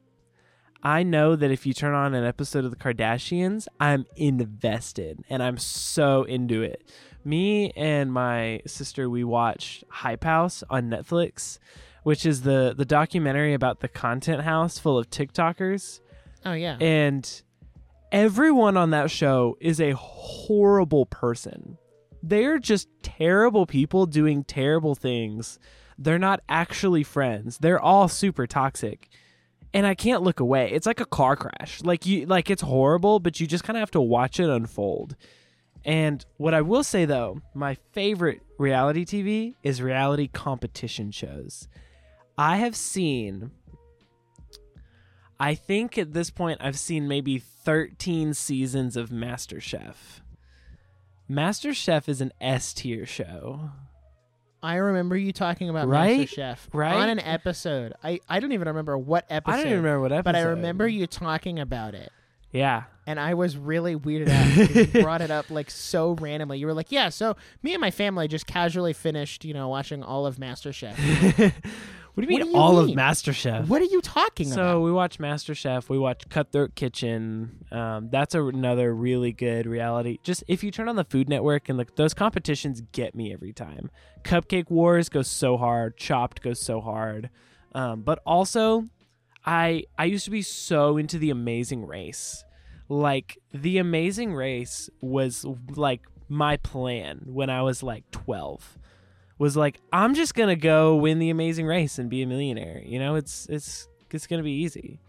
I 0.81 1.03
know 1.03 1.35
that 1.35 1.51
if 1.51 1.65
you 1.65 1.73
turn 1.73 1.93
on 1.93 2.13
an 2.13 2.23
episode 2.23 2.63
of 2.63 2.71
the 2.71 2.77
Kardashians, 2.77 3.67
I'm 3.79 4.05
invested 4.15 5.23
and 5.29 5.43
I'm 5.43 5.57
so 5.57 6.23
into 6.23 6.61
it. 6.61 6.89
Me 7.23 7.71
and 7.75 8.11
my 8.11 8.61
sister, 8.65 9.09
we 9.09 9.23
watched 9.23 9.83
Hype 9.89 10.23
House 10.23 10.63
on 10.69 10.89
Netflix, 10.89 11.59
which 12.03 12.25
is 12.25 12.41
the 12.43 12.73
the 12.77 12.85
documentary 12.85 13.53
about 13.53 13.81
the 13.81 13.87
content 13.89 14.41
house 14.43 14.79
full 14.79 14.97
of 14.97 15.09
TikTokers 15.09 15.99
Oh 16.45 16.53
yeah. 16.53 16.77
and 16.79 17.41
everyone 18.11 18.77
on 18.77 18.91
that 18.91 19.11
show 19.11 19.57
is 19.59 19.79
a 19.81 19.91
horrible 19.95 21.05
person. 21.05 21.77
They're 22.23 22.59
just 22.59 22.87
terrible 23.03 23.65
people 23.65 24.05
doing 24.05 24.43
terrible 24.43 24.95
things. 24.95 25.59
They're 25.97 26.19
not 26.19 26.41
actually 26.49 27.03
friends. 27.03 27.57
They're 27.57 27.79
all 27.81 28.07
super 28.07 28.47
toxic. 28.47 29.09
And 29.73 29.85
I 29.85 29.93
can't 29.93 30.23
look 30.23 30.39
away. 30.39 30.71
It's 30.71 30.87
like 30.87 30.99
a 30.99 31.05
car 31.05 31.35
crash. 31.35 31.81
Like 31.83 32.05
you 32.05 32.25
like 32.25 32.49
it's 32.49 32.61
horrible, 32.63 33.19
but 33.19 33.39
you 33.39 33.45
just 33.45 33.63
kind 33.63 33.77
of 33.77 33.81
have 33.81 33.91
to 33.91 34.01
watch 34.01 34.39
it 34.39 34.49
unfold. 34.49 35.15
And 35.85 36.25
what 36.37 36.53
I 36.53 36.61
will 36.61 36.83
say 36.83 37.05
though, 37.05 37.41
my 37.53 37.75
favorite 37.93 38.41
reality 38.57 39.05
TV 39.05 39.55
is 39.63 39.81
reality 39.81 40.27
competition 40.27 41.11
shows. 41.11 41.67
I 42.37 42.57
have 42.57 42.75
seen 42.75 43.51
I 45.39 45.55
think 45.55 45.97
at 45.97 46.13
this 46.13 46.29
point 46.29 46.59
I've 46.61 46.77
seen 46.77 47.07
maybe 47.07 47.39
13 47.39 48.33
seasons 48.33 48.97
of 48.97 49.09
MasterChef. 49.09 49.95
MasterChef 51.29 52.09
is 52.09 52.19
an 52.21 52.33
S 52.41 52.73
tier 52.73 53.05
show. 53.05 53.69
I 54.61 54.75
remember 54.75 55.15
you 55.15 55.31
talking 55.31 55.69
about 55.69 55.87
Right? 55.87 56.27
MasterChef 56.27 56.57
Right? 56.73 56.95
on 56.95 57.07
an 57.07 57.19
episode. 57.19 57.93
I, 58.03 58.19
I 58.27 58.41
don't 58.41 58.51
even 58.51 58.67
remember 58.67 58.97
what 58.97 59.25
episode. 59.29 59.53
I 59.53 59.57
don't 59.57 59.67
even 59.67 59.83
remember 59.83 60.01
what 60.01 60.11
episode. 60.11 60.23
But 60.23 60.35
I 60.35 60.41
remember 60.41 60.87
you 60.87 61.07
talking 61.07 61.59
about 61.59 61.93
it. 61.93 62.11
Yeah. 62.51 62.83
And 63.05 63.19
I 63.19 63.33
was 63.33 63.57
really 63.57 63.95
weirded 63.95 64.29
out 64.29 64.67
because 64.67 64.93
you 64.93 65.01
brought 65.03 65.21
it 65.21 65.31
up 65.31 65.49
like 65.49 65.71
so 65.71 66.13
randomly. 66.13 66.59
You 66.59 66.67
were 66.67 66.73
like, 66.73 66.91
"Yeah, 66.91 67.09
so 67.09 67.35
me 67.63 67.73
and 67.73 67.81
my 67.81 67.89
family 67.91 68.27
just 68.27 68.45
casually 68.45 68.93
finished, 68.93 69.43
you 69.45 69.53
know, 69.53 69.67
watching 69.67 70.03
all 70.03 70.27
of 70.27 70.37
MasterChef." 70.37 70.95
what 72.13 72.15
do 72.15 72.21
you 72.21 72.27
mean 72.27 72.41
do 72.41 72.49
you 72.51 72.55
all 72.55 72.83
mean? 72.83 72.91
of 72.91 73.03
MasterChef? 73.03 73.67
what 73.67 73.81
are 73.81 73.85
you 73.85 74.01
talking 74.01 74.47
So 74.47 74.53
about? 74.61 74.71
So 74.73 74.81
we 74.81 74.91
watch 74.91 75.17
MasterChef. 75.17 75.89
We 75.89 75.97
watch 75.97 76.29
Cutthroat 76.29 76.75
Kitchen. 76.75 77.65
Um, 77.71 78.09
that's 78.11 78.35
a, 78.35 78.45
another 78.45 78.93
really 78.93 79.31
good 79.31 79.65
reality. 79.65 80.19
Just 80.21 80.43
if 80.47 80.63
you 80.63 80.69
turn 80.69 80.87
on 80.87 80.95
the 80.95 81.03
Food 81.03 81.29
Network 81.29 81.67
and 81.67 81.79
like 81.79 81.95
those 81.95 82.13
competitions 82.13 82.81
get 82.91 83.15
me 83.15 83.33
every 83.33 83.53
time. 83.53 83.89
Cupcake 84.23 84.69
Wars 84.69 85.09
goes 85.09 85.27
so 85.27 85.57
hard. 85.57 85.97
Chopped 85.97 86.43
goes 86.43 86.61
so 86.61 86.79
hard. 86.81 87.31
Um, 87.73 88.01
but 88.01 88.19
also, 88.25 88.87
I 89.45 89.83
I 89.97 90.05
used 90.05 90.25
to 90.25 90.31
be 90.31 90.41
so 90.41 90.97
into 90.97 91.17
the 91.17 91.29
Amazing 91.29 91.85
Race. 91.85 92.43
Like 92.87 93.37
the 93.53 93.77
Amazing 93.77 94.33
Race 94.33 94.89
was 95.01 95.45
like 95.75 96.01
my 96.27 96.57
plan 96.57 97.21
when 97.25 97.49
I 97.49 97.61
was 97.61 97.81
like 97.83 98.09
twelve. 98.11 98.77
Was 99.37 99.55
like 99.55 99.79
I'm 99.93 100.13
just 100.15 100.35
gonna 100.35 100.55
go 100.55 100.95
win 100.95 101.19
the 101.19 101.29
Amazing 101.29 101.65
Race 101.65 101.97
and 101.97 102.09
be 102.09 102.21
a 102.21 102.27
millionaire. 102.27 102.81
You 102.85 102.99
know, 102.99 103.15
it's 103.15 103.45
it's 103.49 103.87
it's 104.11 104.27
gonna 104.27 104.43
be 104.43 104.51
easy. 104.51 104.99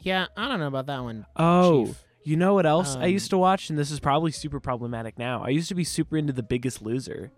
Yeah, 0.00 0.26
I 0.36 0.48
don't 0.48 0.60
know 0.60 0.66
about 0.66 0.86
that 0.86 1.02
one. 1.02 1.24
Oh, 1.36 1.86
Chief. 1.86 2.04
you 2.24 2.36
know 2.36 2.52
what 2.54 2.66
else 2.66 2.94
I 2.96 3.04
Um, 3.04 3.10
used 3.10 3.30
to 3.30 3.38
watch, 3.38 3.70
and 3.70 3.78
this 3.78 3.90
is 3.90 4.00
probably 4.00 4.32
super 4.32 4.60
problematic 4.60 5.18
now. 5.18 5.42
I 5.42 5.48
used 5.48 5.68
to 5.70 5.74
be 5.74 5.84
super 5.84 6.16
into 6.18 6.32
The 6.32 6.42
Biggest 6.42 6.82
Loser. 6.82 7.32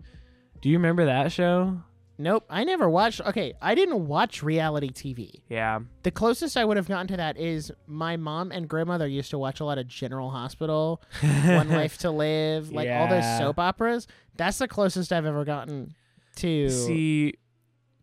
Do 0.61 0.67
you 0.69 0.77
remember 0.77 1.05
that 1.05 1.31
show? 1.31 1.81
Nope, 2.19 2.45
I 2.49 2.63
never 2.63 2.89
watched. 2.89 3.21
Okay, 3.21 3.53
I 3.61 3.75
didn't 3.75 4.07
watch 4.07 4.41
reality 4.41 4.89
TV. 4.89 5.41
Yeah. 5.49 5.79
The 6.03 6.09
closest 6.11 6.57
I 6.57 6.65
would 6.65 6.77
have 6.77 6.87
gotten 6.87 7.07
to 7.07 7.17
that 7.17 7.37
is 7.37 7.71
my 7.85 8.17
mom 8.17 8.51
and 8.51 8.67
grandmother 8.67 9.07
used 9.07 9.29
to 9.31 9.37
watch 9.37 9.59
a 9.59 9.65
lot 9.65 9.77
of 9.77 9.87
General 9.87 10.31
Hospital, 10.31 11.01
One 11.45 11.69
Life 11.69 11.99
to 11.99 12.09
Live, 12.11 12.71
like 12.71 12.89
all 12.89 13.07
those 13.07 13.37
soap 13.37 13.59
operas. 13.59 14.07
That's 14.35 14.57
the 14.57 14.67
closest 14.67 15.13
I've 15.13 15.25
ever 15.25 15.45
gotten 15.45 15.93
to 16.37 16.69
See, 16.69 17.33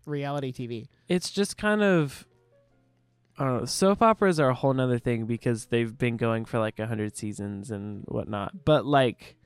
reality 0.06 0.52
TV. 0.52 0.86
it's 1.08 1.30
just 1.30 1.56
kind 1.56 1.82
of 1.82 2.26
I 3.38 3.44
don't 3.44 3.58
know. 3.60 3.64
Soap 3.64 4.00
operas 4.00 4.38
are 4.38 4.50
a 4.50 4.54
whole 4.54 4.74
nother 4.74 4.98
thing 4.98 5.26
because 5.26 5.66
they've 5.66 5.96
been 5.96 6.16
going 6.16 6.44
for 6.44 6.60
like 6.60 6.78
a 6.78 6.86
hundred 6.86 7.16
seasons 7.16 7.70
and 7.70 8.04
whatnot. 8.06 8.64
But 8.64 8.86
like, 8.86 9.36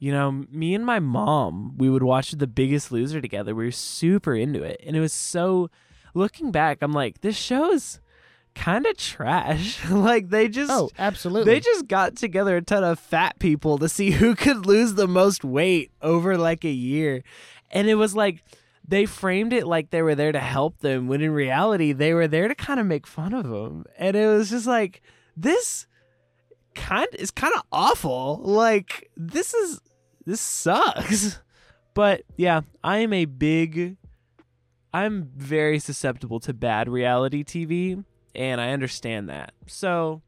you 0.00 0.12
know, 0.12 0.46
me 0.50 0.74
and 0.74 0.84
my 0.84 0.98
mom, 0.98 1.76
we 1.76 1.90
would 1.90 2.02
watch 2.02 2.32
The 2.32 2.46
Biggest 2.46 2.90
Loser 2.90 3.20
together. 3.20 3.54
We 3.54 3.66
were 3.66 3.70
super 3.70 4.34
into 4.34 4.62
it, 4.62 4.82
and 4.84 4.96
it 4.96 5.00
was 5.00 5.12
so. 5.12 5.70
Looking 6.12 6.50
back, 6.50 6.78
I'm 6.80 6.92
like, 6.92 7.20
this 7.20 7.36
show's 7.36 8.00
kind 8.54 8.84
of 8.86 8.96
trash. 8.96 9.78
like 9.90 10.30
they 10.30 10.48
just. 10.48 10.72
Oh, 10.72 10.90
absolutely. 10.98 11.52
They 11.52 11.60
just 11.60 11.86
got 11.86 12.16
together 12.16 12.56
a 12.56 12.62
ton 12.62 12.82
of 12.82 12.98
fat 12.98 13.38
people 13.38 13.76
to 13.78 13.88
see 13.88 14.10
who 14.12 14.34
could 14.34 14.66
lose 14.66 14.94
the 14.94 15.06
most 15.06 15.44
weight 15.44 15.92
over 16.00 16.36
like 16.38 16.64
a 16.64 16.70
year. 16.70 17.22
And 17.70 17.86
it 17.88 17.94
was 17.94 18.16
like 18.16 18.42
they 18.88 19.04
framed 19.04 19.52
it 19.52 19.66
like 19.66 19.90
they 19.90 20.02
were 20.02 20.14
there 20.14 20.32
to 20.32 20.40
help 20.40 20.78
them 20.78 21.08
when 21.08 21.20
in 21.20 21.30
reality 21.30 21.92
they 21.92 22.14
were 22.14 22.26
there 22.26 22.48
to 22.48 22.54
kind 22.54 22.80
of 22.80 22.86
make 22.86 23.06
fun 23.06 23.34
of 23.34 23.48
them. 23.48 23.84
And 23.98 24.16
it 24.16 24.26
was 24.26 24.48
just 24.48 24.66
like 24.66 25.02
this 25.36 25.86
kind 26.74 27.06
is 27.12 27.30
kind 27.30 27.52
of 27.54 27.62
awful. 27.70 28.40
Like 28.42 29.10
this 29.16 29.54
is 29.54 29.80
this 30.24 30.40
sucks. 30.40 31.38
But 31.94 32.22
yeah, 32.36 32.60
I 32.84 32.98
am 32.98 33.12
a 33.12 33.24
big 33.24 33.96
I'm 34.92 35.30
very 35.36 35.78
susceptible 35.78 36.40
to 36.40 36.52
bad 36.52 36.88
reality 36.88 37.44
TV 37.44 38.04
and 38.34 38.60
I 38.60 38.70
understand 38.70 39.28
that. 39.28 39.52
So 39.66 40.22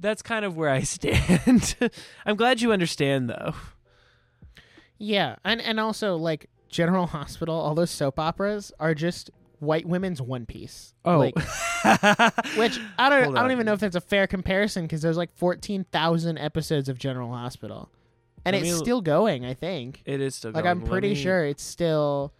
that's 0.00 0.22
kind 0.22 0.44
of 0.44 0.56
where 0.56 0.68
I 0.68 0.80
stand. 0.82 1.76
I'm 2.26 2.36
glad 2.36 2.60
you 2.60 2.72
understand 2.72 3.30
though. 3.30 3.54
yeah, 4.98 5.36
and 5.44 5.60
and 5.60 5.80
also 5.80 6.16
like 6.16 6.48
General 6.68 7.06
Hospital, 7.06 7.54
all 7.54 7.74
those 7.74 7.90
soap 7.90 8.18
operas 8.18 8.72
are 8.80 8.94
just 8.94 9.30
white 9.60 9.86
women's 9.86 10.20
One 10.20 10.44
Piece. 10.46 10.94
Oh. 11.04 11.18
like, 11.18 11.36
which 12.56 12.78
I 12.98 13.08
don't 13.08 13.36
I 13.36 13.42
don't 13.42 13.52
even 13.52 13.66
know 13.66 13.74
if 13.74 13.80
that's 13.80 13.96
a 13.96 14.00
fair 14.00 14.26
comparison 14.26 14.84
because 14.84 15.02
there's 15.02 15.16
like 15.16 15.30
fourteen 15.36 15.84
thousand 15.84 16.38
episodes 16.38 16.88
of 16.88 16.98
General 16.98 17.32
Hospital, 17.32 17.90
and 18.44 18.54
Let 18.54 18.62
it's 18.62 18.72
me- 18.72 18.78
still 18.78 19.00
going. 19.00 19.44
I 19.44 19.54
think. 19.54 20.02
it 20.04 20.20
is 20.20 20.34
still 20.34 20.50
Like 20.52 20.64
going. 20.64 20.70
I'm 20.78 20.80
Let 20.84 20.90
pretty 20.90 21.08
me- 21.10 21.14
sure 21.14 21.44
it's 21.44 21.62
still 21.62 22.32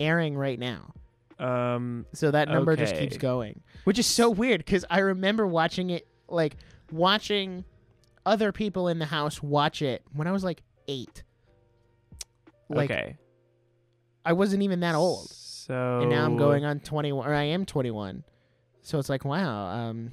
airing 0.00 0.36
right 0.36 0.58
now. 0.58 0.92
Um 1.38 2.06
So 2.12 2.30
that 2.30 2.48
number 2.48 2.76
just 2.76 2.94
Okay. 2.94 3.04
keeps 3.04 3.16
going, 3.18 3.62
which 3.84 3.98
is 3.98 4.06
so 4.06 4.30
weird 4.30 4.58
because 4.64 4.84
I 4.90 5.00
remember 5.00 5.46
watching 5.46 5.90
it, 5.90 6.06
like 6.28 6.56
watching 6.92 7.64
other 8.24 8.52
people 8.52 8.86
in 8.88 8.98
the 9.00 9.06
house 9.06 9.42
watch 9.42 9.82
it 9.82 10.02
when 10.12 10.28
I 10.28 10.32
was 10.32 10.44
like 10.44 10.62
eight. 10.88 11.24
Like 12.68 12.90
okay. 12.90 13.16
I 14.24 14.34
wasn't 14.34 14.62
even 14.62 14.80
that 14.80 14.94
old, 14.94 15.28
So 15.30 16.00
and 16.02 16.10
now 16.10 16.24
I'm 16.24 16.36
going 16.36 16.64
on 16.64 16.78
21, 16.78 17.26
or 17.26 17.34
I 17.34 17.42
am 17.42 17.66
21. 17.66 18.22
So 18.82 18.98
it's 19.00 19.08
like, 19.08 19.24
wow, 19.24 19.66
um, 19.66 20.12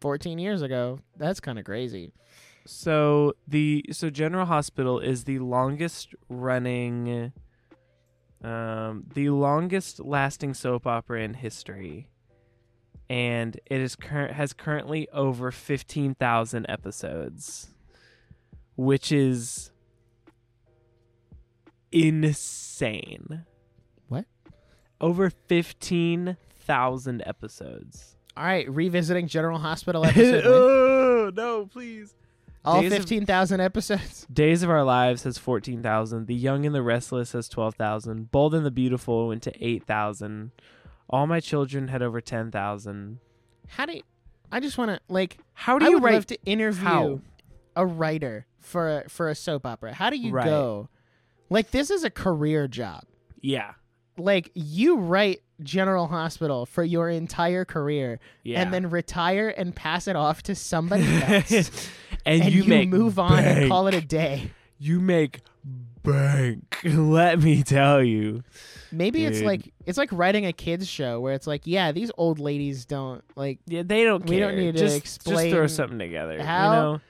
14 0.00 0.38
years 0.38 0.62
ago, 0.62 1.00
that's 1.16 1.38
kind 1.40 1.58
of 1.58 1.64
crazy. 1.66 2.12
So 2.64 3.34
the 3.46 3.84
so 3.90 4.10
General 4.10 4.46
Hospital 4.46 4.98
is 5.00 5.24
the 5.24 5.38
longest 5.40 6.14
running 6.28 7.32
um 8.42 9.04
the 9.14 9.30
longest 9.30 10.00
lasting 10.00 10.54
soap 10.54 10.86
opera 10.86 11.22
in 11.22 11.34
history. 11.34 12.08
And 13.10 13.58
it 13.66 13.80
is 13.80 13.94
current 13.96 14.32
has 14.32 14.52
currently 14.52 15.08
over 15.10 15.50
15,000 15.50 16.66
episodes, 16.68 17.74
which 18.76 19.12
is 19.12 19.70
insane. 21.90 23.44
What? 24.08 24.24
Over 25.00 25.28
15,000 25.28 27.22
episodes. 27.26 28.16
All 28.34 28.44
right, 28.44 28.70
revisiting 28.70 29.26
General 29.28 29.58
Hospital 29.58 30.06
episode. 30.06 30.44
oh, 30.46 31.30
no, 31.34 31.66
please. 31.66 32.14
All 32.64 32.80
Days 32.80 32.92
15,000 32.92 33.60
episodes. 33.60 34.26
Days 34.32 34.62
of 34.62 34.70
Our 34.70 34.84
Lives 34.84 35.24
has 35.24 35.36
14,000. 35.38 36.26
The 36.26 36.34
Young 36.34 36.64
and 36.64 36.74
the 36.74 36.82
Restless 36.82 37.32
has 37.32 37.48
12,000. 37.48 38.30
Bold 38.30 38.54
and 38.54 38.64
the 38.64 38.70
Beautiful 38.70 39.28
went 39.28 39.42
to 39.42 39.64
8,000. 39.64 40.52
All 41.10 41.26
My 41.26 41.40
Children 41.40 41.88
had 41.88 42.02
over 42.02 42.20
10,000. 42.20 43.18
How 43.68 43.86
do 43.86 43.94
you, 43.94 44.02
I 44.52 44.60
just 44.60 44.78
want 44.78 44.90
to, 44.92 45.00
like, 45.08 45.38
How 45.54 45.78
do 45.78 45.86
I 45.86 45.88
you 45.88 45.94
would 45.96 46.04
write? 46.04 46.14
love 46.14 46.26
to 46.26 46.38
interview 46.44 46.84
How? 46.84 47.20
a 47.74 47.84
writer 47.84 48.46
for 48.60 49.00
a, 49.00 49.08
for 49.08 49.28
a 49.28 49.34
soap 49.34 49.66
opera? 49.66 49.92
How 49.92 50.08
do 50.10 50.16
you 50.16 50.32
Right. 50.32 50.44
go? 50.46 50.88
Like 51.50 51.70
this 51.72 51.90
is 51.90 52.04
a 52.04 52.10
career 52.10 52.68
job. 52.68 53.02
Yeah. 53.40 53.72
Like 54.16 54.50
you 54.54 54.96
write 54.98 55.40
General 55.62 56.06
Hospital 56.06 56.64
for 56.64 56.82
your 56.84 57.08
entire 57.10 57.64
career 57.64 58.20
Yeah. 58.42 58.62
and 58.62 58.72
then 58.72 58.88
retire 58.88 59.48
and 59.48 59.74
pass 59.76 60.06
it 60.06 60.16
off 60.16 60.42
to 60.44 60.54
somebody 60.54 61.04
else. 61.22 61.88
and, 62.24 62.42
and 62.42 62.52
you, 62.52 62.62
you, 62.62 62.68
make 62.68 62.88
move 62.88 63.18
on 63.18 63.38
and 63.38 63.44
bank. 63.56 63.68
call 63.68 63.86
it 63.88 63.94
a 63.94 64.00
day. 64.00 64.50
You 64.78 65.00
make 65.00 65.40
bank. 66.02 66.78
Let 66.84 67.40
me 67.40 67.62
tell 67.62 68.02
you. 68.02 68.42
Maybe 68.90 69.24
it's 69.24 69.40
like 69.40 69.72
it's 69.86 69.96
like 69.98 70.10
writing 70.12 70.44
a 70.46 70.52
kids 70.52 70.86
show 70.88 71.20
where 71.20 71.32
it's 71.34 71.46
like, 71.46 71.62
yeah, 71.64 71.92
these 71.92 72.10
old 72.16 72.38
ladies 72.38 72.84
don't 72.84 73.22
like 73.36 73.58
Yeah, 73.66 73.82
they 73.84 74.04
don't 74.04 74.24
care. 74.26 74.34
We 74.34 74.40
don't 74.40 74.56
need 74.56 74.72
to 74.74 74.78
just, 74.78 75.26
Just 75.26 75.50
throw 75.50 75.66
something 75.66 75.98
together. 75.98 76.42
how- 76.42 76.64
You 76.72 76.76
know? 76.80 77.00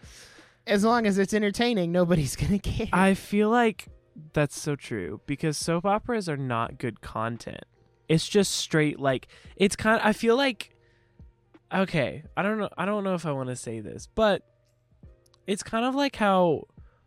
as 0.67 0.85
long 0.85 1.07
as 1.07 1.19
it's 1.19 1.35
entertaining, 1.35 1.91
nobody's 1.91 2.37
gonna 2.43 2.59
care. 2.59 2.89
I 2.93 3.15
feel 3.15 3.51
like 3.51 3.89
that's 4.35 4.61
so 4.61 4.77
true 4.77 5.21
because 5.27 5.57
soap 5.57 5.87
operas 5.87 6.29
are 6.29 6.37
not 6.37 6.79
good 6.79 7.01
content. 7.01 7.65
It's 8.09 8.29
just 8.29 8.53
straight 8.53 9.01
like 9.01 9.27
it's 9.57 9.75
kind 9.75 9.99
Of, 10.01 10.07
I 10.07 10.13
feel 10.13 10.37
like 10.37 10.75
okay, 11.75 12.25
I 12.37 12.43
don't 12.43 12.59
know 12.59 12.69
I 12.77 12.85
don't 12.85 13.05
know 13.05 13.15
if 13.15 13.27
I 13.27 13.33
want 13.33 13.49
to 13.49 13.57
say 13.57 13.81
this, 13.81 14.07
but 14.15 14.43
it's 15.47 15.63
kind 15.63 15.85
of 15.85 15.95
like 15.95 16.17
how 16.17 16.67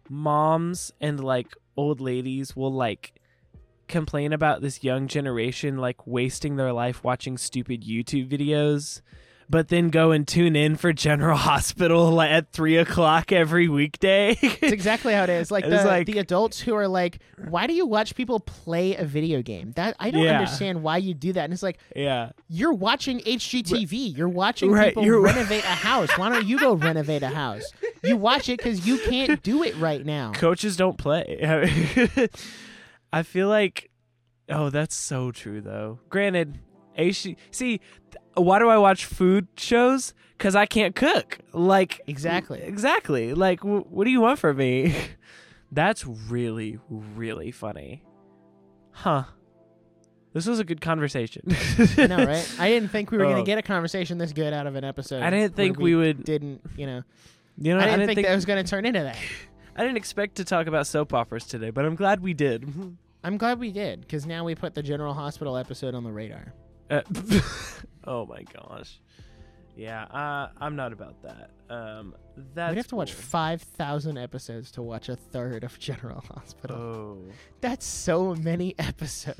moms 0.09 0.91
and 1.01 1.23
like 1.23 1.47
old 1.77 1.99
ladies 1.99 2.55
will 2.55 2.73
like 2.73 3.13
complain 3.87 4.33
about 4.33 4.61
this 4.61 4.83
young 4.83 5.07
generation 5.07 5.77
like 5.77 6.07
wasting 6.07 6.55
their 6.55 6.73
life 6.73 7.03
watching 7.03 7.37
stupid 7.37 7.83
YouTube 7.83 8.29
videos, 8.29 9.01
but 9.49 9.67
then 9.69 9.89
go 9.89 10.11
and 10.11 10.27
tune 10.27 10.55
in 10.55 10.75
for 10.75 10.91
General 10.93 11.37
Hospital 11.51 12.19
at 12.21 12.51
three 12.51 12.77
o'clock 12.77 13.31
every 13.31 13.67
weekday. 13.67 14.37
It's 14.41 14.71
exactly 14.73 15.13
how 15.13 15.23
it 15.23 15.29
is. 15.29 15.51
Like 15.51 15.65
the 15.69 15.83
like- 15.83 16.07
the 16.07 16.19
adults 16.19 16.59
who 16.59 16.75
are 16.75 16.87
like, 16.87 17.19
"Why 17.47 17.67
do 17.67 17.73
you 17.73 17.85
watch 17.85 18.15
people 18.15 18.39
play 18.39 18.95
a 18.95 19.05
video 19.05 19.41
game?" 19.41 19.71
That 19.75 19.95
I 19.99 20.11
don't 20.11 20.23
Yeah. 20.23 20.39
understand 20.39 20.81
why 20.83 20.97
you 20.97 21.13
do 21.13 21.33
that. 21.33 21.43
And 21.45 21.53
it's 21.53 21.63
like 21.63 21.79
yeah. 21.95 22.31
you're 22.47 22.73
watching 22.73 23.19
HGTV. 23.19 24.17
You're 24.17 24.29
watching 24.29 24.71
Right, 24.71 24.89
people 24.89 25.03
you're- 25.03 25.21
renovate 25.21 25.63
a 25.63 25.67
house. 25.67 26.09
Why 26.17 26.29
don't 26.29 26.45
you 26.45 26.59
go 26.59 26.73
renovate 26.75 27.23
a 27.23 27.29
house? 27.29 27.63
You 28.03 28.17
watch 28.17 28.49
it 28.49 28.57
because 28.57 28.85
you 28.85 28.97
can't 28.99 29.41
do 29.43 29.63
it 29.63 29.75
right 29.77 30.05
now. 30.05 30.31
coaches 30.33 30.75
don't 30.77 30.97
play. 30.97 31.39
I 33.11 33.23
feel 33.23 33.47
like, 33.47 33.89
oh, 34.49 34.69
that's 34.69 34.95
so 34.95 35.31
true 35.31 35.61
though. 35.61 35.99
Granted, 36.09 36.59
AC, 36.97 37.37
see, 37.51 37.77
th- 37.77 38.15
why 38.35 38.59
do 38.59 38.69
I 38.69 38.77
watch 38.77 39.05
food 39.05 39.47
shows? 39.57 40.13
Because 40.37 40.55
I 40.55 40.65
can't 40.65 40.95
cook. 40.95 41.39
Like 41.53 42.01
Exactly. 42.07 42.61
exactly. 42.61 43.33
Like, 43.33 43.61
w- 43.61 43.85
what 43.89 44.03
do 44.05 44.11
you 44.11 44.21
want 44.21 44.39
from 44.39 44.57
me? 44.57 44.95
that's 45.71 46.05
really, 46.05 46.77
really 46.89 47.51
funny, 47.51 48.03
huh? 48.91 49.23
This 50.33 50.45
was 50.47 50.59
a 50.59 50.65
good 50.65 50.81
conversation. 50.81 51.43
I 51.97 52.07
know, 52.07 52.17
right? 52.17 52.55
I 52.59 52.67
didn't 52.67 52.89
think 52.91 53.09
we 53.11 53.17
were 53.17 53.25
Oh. 53.25 53.31
gonna 53.31 53.43
get 53.45 53.57
a 53.57 53.61
conversation 53.61 54.17
this 54.17 54.33
good 54.33 54.51
out 54.51 54.67
of 54.67 54.75
an 54.75 54.83
episode. 54.83 55.23
I 55.23 55.29
didn't 55.29 55.55
think 55.55 55.79
we 55.79 55.95
would. 55.95 56.25
Didn't 56.25 56.61
you 56.75 56.85
know? 56.85 57.03
You 57.57 57.73
know, 57.73 57.79
I 57.79 57.85
didn't, 57.85 58.07
think, 58.13 58.27
that 58.27 58.35
was 58.35 58.43
gonna 58.43 58.65
turn 58.65 58.85
into 58.85 58.99
that. 59.03 59.15
I 59.77 59.81
didn't 59.83 59.95
expect 59.97 60.35
to 60.35 60.43
talk 60.43 60.67
about 60.67 60.87
soap 60.87 61.13
operas 61.13 61.45
today, 61.45 61.69
but 61.69 61.85
I'm 61.85 61.95
glad 61.95 62.19
we 62.21 62.33
did. 62.33 62.69
I'm 63.23 63.37
glad 63.37 63.59
we 63.59 63.71
did 63.71 64.01
because 64.01 64.25
now 64.25 64.43
we 64.43 64.55
put 64.55 64.73
the 64.75 64.83
General 64.83 65.13
Hospital 65.13 65.55
episode 65.55 65.95
on 65.95 66.03
the 66.03 66.11
radar. 66.11 66.53
Uh, 66.89 67.01
oh 68.05 68.25
my 68.25 68.43
gosh. 68.43 68.99
Yeah, 69.77 70.03
uh, 70.05 70.49
I'm 70.61 70.75
not 70.77 70.93
about 70.93 71.21
that. 71.23 71.49
Um, 71.69 72.15
that's 72.53 72.71
We'd 72.71 72.77
have 72.77 72.87
to 72.87 72.95
watch 72.95 73.11
five 73.13 73.61
thousand 73.61 74.17
episodes 74.17 74.71
to 74.71 74.81
watch 74.81 75.09
a 75.09 75.15
third 75.17 75.63
of 75.65 75.77
General 75.79 76.21
Hospital. 76.33 76.77
Oh, 76.77 77.21
That's 77.61 77.85
so 77.85 78.35
many 78.35 78.75
episodes. 78.79 79.39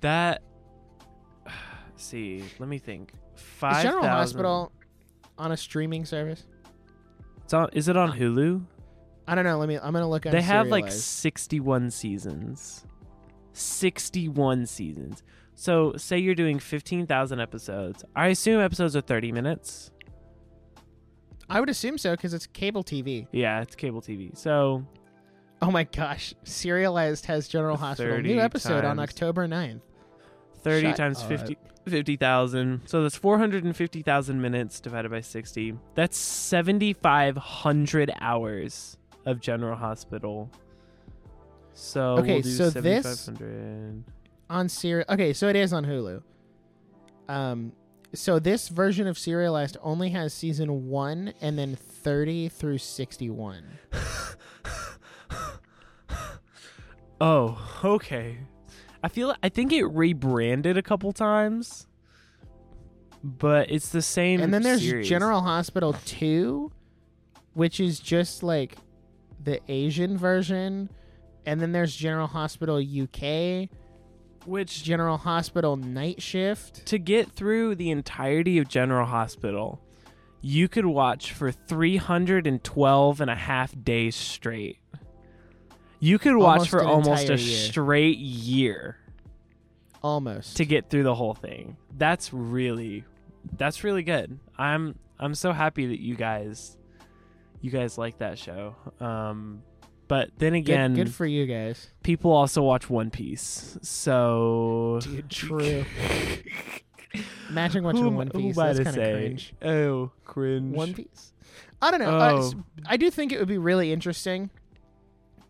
that. 0.00 0.42
See, 1.96 2.44
let 2.60 2.68
me 2.68 2.78
think. 2.78 3.12
Five 3.34 3.78
Is 3.78 3.82
General 3.84 4.02
thousand- 4.02 4.16
Hospital 4.18 4.72
on 5.36 5.52
a 5.52 5.56
streaming 5.56 6.04
service? 6.04 6.44
It's 7.44 7.52
on, 7.54 7.68
is 7.72 7.88
it 7.88 7.96
on 7.96 8.12
Hulu? 8.16 8.62
I 9.26 9.34
don't 9.34 9.44
know. 9.44 9.58
Let 9.58 9.68
me. 9.68 9.76
I'm 9.76 9.92
gonna 9.92 10.08
look. 10.08 10.22
They 10.22 10.40
have 10.42 10.68
like 10.68 10.90
61 10.92 11.90
seasons. 11.90 12.84
61 13.52 14.66
seasons. 14.66 15.22
So, 15.60 15.92
say 15.96 16.18
you're 16.18 16.36
doing 16.36 16.60
15,000 16.60 17.40
episodes. 17.40 18.04
I 18.14 18.28
assume 18.28 18.60
episodes 18.60 18.94
are 18.94 19.00
30 19.00 19.32
minutes. 19.32 19.90
I 21.50 21.58
would 21.58 21.68
assume 21.68 21.98
so 21.98 22.12
because 22.12 22.32
it's 22.32 22.46
cable 22.46 22.84
TV. 22.84 23.26
Yeah, 23.32 23.60
it's 23.62 23.74
cable 23.74 24.00
TV. 24.00 24.38
So, 24.38 24.86
Oh 25.60 25.72
my 25.72 25.82
gosh, 25.82 26.32
Serialized 26.44 27.26
has 27.26 27.48
General 27.48 27.76
Hospital 27.76 28.20
new 28.20 28.38
episode 28.38 28.84
on 28.84 29.00
October 29.00 29.48
9th. 29.48 29.80
30 30.62 30.86
Shut 30.86 30.96
times 30.96 31.22
up. 31.22 31.28
50 31.28 31.58
50,000. 31.88 32.82
So 32.84 33.02
that's 33.02 33.16
450,000 33.16 34.40
minutes 34.40 34.78
divided 34.78 35.10
by 35.10 35.22
60. 35.22 35.74
That's 35.96 36.16
7,500 36.16 38.12
hours 38.20 38.96
of 39.26 39.40
General 39.40 39.74
Hospital. 39.76 40.50
So 41.72 42.18
Okay, 42.18 42.34
we'll 42.34 42.42
do 42.42 42.50
so 42.50 42.70
this- 42.70 43.06
7,500. 43.10 44.04
On 44.50 44.68
serial. 44.68 45.04
Okay, 45.08 45.32
so 45.32 45.48
it 45.48 45.56
is 45.56 45.72
on 45.72 45.84
Hulu. 45.84 46.22
Um, 47.28 47.72
so 48.14 48.38
this 48.38 48.68
version 48.68 49.06
of 49.06 49.18
Serialized 49.18 49.76
only 49.82 50.10
has 50.10 50.32
season 50.32 50.88
one 50.88 51.34
and 51.40 51.58
then 51.58 51.76
30 51.76 52.48
through 52.48 52.78
61. 52.78 53.64
Oh, 57.20 57.58
okay. 57.84 58.38
I 59.02 59.08
feel 59.08 59.34
I 59.42 59.48
think 59.48 59.72
it 59.72 59.84
rebranded 59.84 60.76
a 60.76 60.82
couple 60.82 61.12
times. 61.12 61.86
But 63.24 63.70
it's 63.70 63.88
the 63.88 64.02
same 64.02 64.40
And 64.40 64.54
then 64.54 64.62
there's 64.62 64.80
series. 64.80 65.08
General 65.08 65.40
Hospital 65.40 65.96
2, 66.04 66.70
which 67.54 67.80
is 67.80 67.98
just 67.98 68.44
like 68.44 68.76
the 69.42 69.60
Asian 69.68 70.16
version. 70.16 70.88
And 71.44 71.60
then 71.60 71.72
there's 71.72 71.94
General 71.96 72.28
Hospital 72.28 72.76
UK, 72.76 73.68
which 74.46 74.82
General 74.82 75.16
Hospital 75.18 75.76
Night 75.76 76.22
Shift. 76.22 76.86
to 76.86 76.98
get 76.98 77.30
through 77.30 77.74
the 77.74 77.90
entirety 77.90 78.58
of 78.58 78.68
General 78.68 79.06
Hospital, 79.06 79.80
you 80.40 80.68
could 80.68 80.86
watch 80.86 81.32
for 81.32 81.50
312 81.52 83.20
and 83.20 83.30
a 83.30 83.34
half 83.34 83.74
days 83.84 84.14
straight. 84.16 84.78
You 86.00 86.18
could 86.18 86.36
watch 86.36 86.58
Almost 86.58 86.70
for 86.70 86.84
almost 86.84 87.28
a 87.28 87.36
year. 87.36 87.38
straight 87.38 88.18
year 88.18 88.98
Almost. 90.02 90.56
to 90.58 90.64
get 90.64 90.90
through 90.90 91.02
the 91.02 91.14
whole 91.14 91.34
thing. 91.34 91.76
That's 91.96 92.32
really 92.32 93.04
that's 93.56 93.82
really 93.82 94.04
good. 94.04 94.38
I'm 94.56 94.94
I'm 95.18 95.34
so 95.34 95.52
happy 95.52 95.86
that 95.86 96.00
you 96.00 96.14
guys 96.14 96.76
you 97.60 97.70
guys 97.72 97.98
like 97.98 98.18
that 98.18 98.38
show. 98.38 98.76
Um 99.00 99.62
but 100.08 100.30
then 100.38 100.54
again, 100.54 100.94
good, 100.94 101.14
for 101.14 101.26
you 101.26 101.46
guys. 101.46 101.88
people 102.02 102.32
also 102.32 102.62
watch 102.62 102.88
One 102.90 103.10
Piece. 103.10 103.78
So 103.82 104.98
Dude, 105.02 105.30
true. 105.30 105.84
Imagine 107.48 107.82
Who 107.82 107.86
watching 107.86 108.06
am- 108.06 108.14
One 108.16 108.28
Piece. 108.30 108.58
I 108.58 108.72
That's 108.72 108.84
kind 108.96 108.98
of 108.98 109.14
cringe. 109.18 109.54
Oh, 109.62 110.10
cringe. 110.24 110.74
One 110.76 110.94
Piece. 110.94 111.32
I 111.80 111.90
don't 111.90 112.00
know. 112.00 112.18
Uh, 112.18 112.32
Oh. 112.32 112.38
s- 112.48 112.54
I 112.86 112.96
do 112.96 113.10
think 113.10 113.32
it 113.32 113.38
would 113.38 113.48
be 113.48 113.58
really 113.58 113.92
interesting 113.92 114.50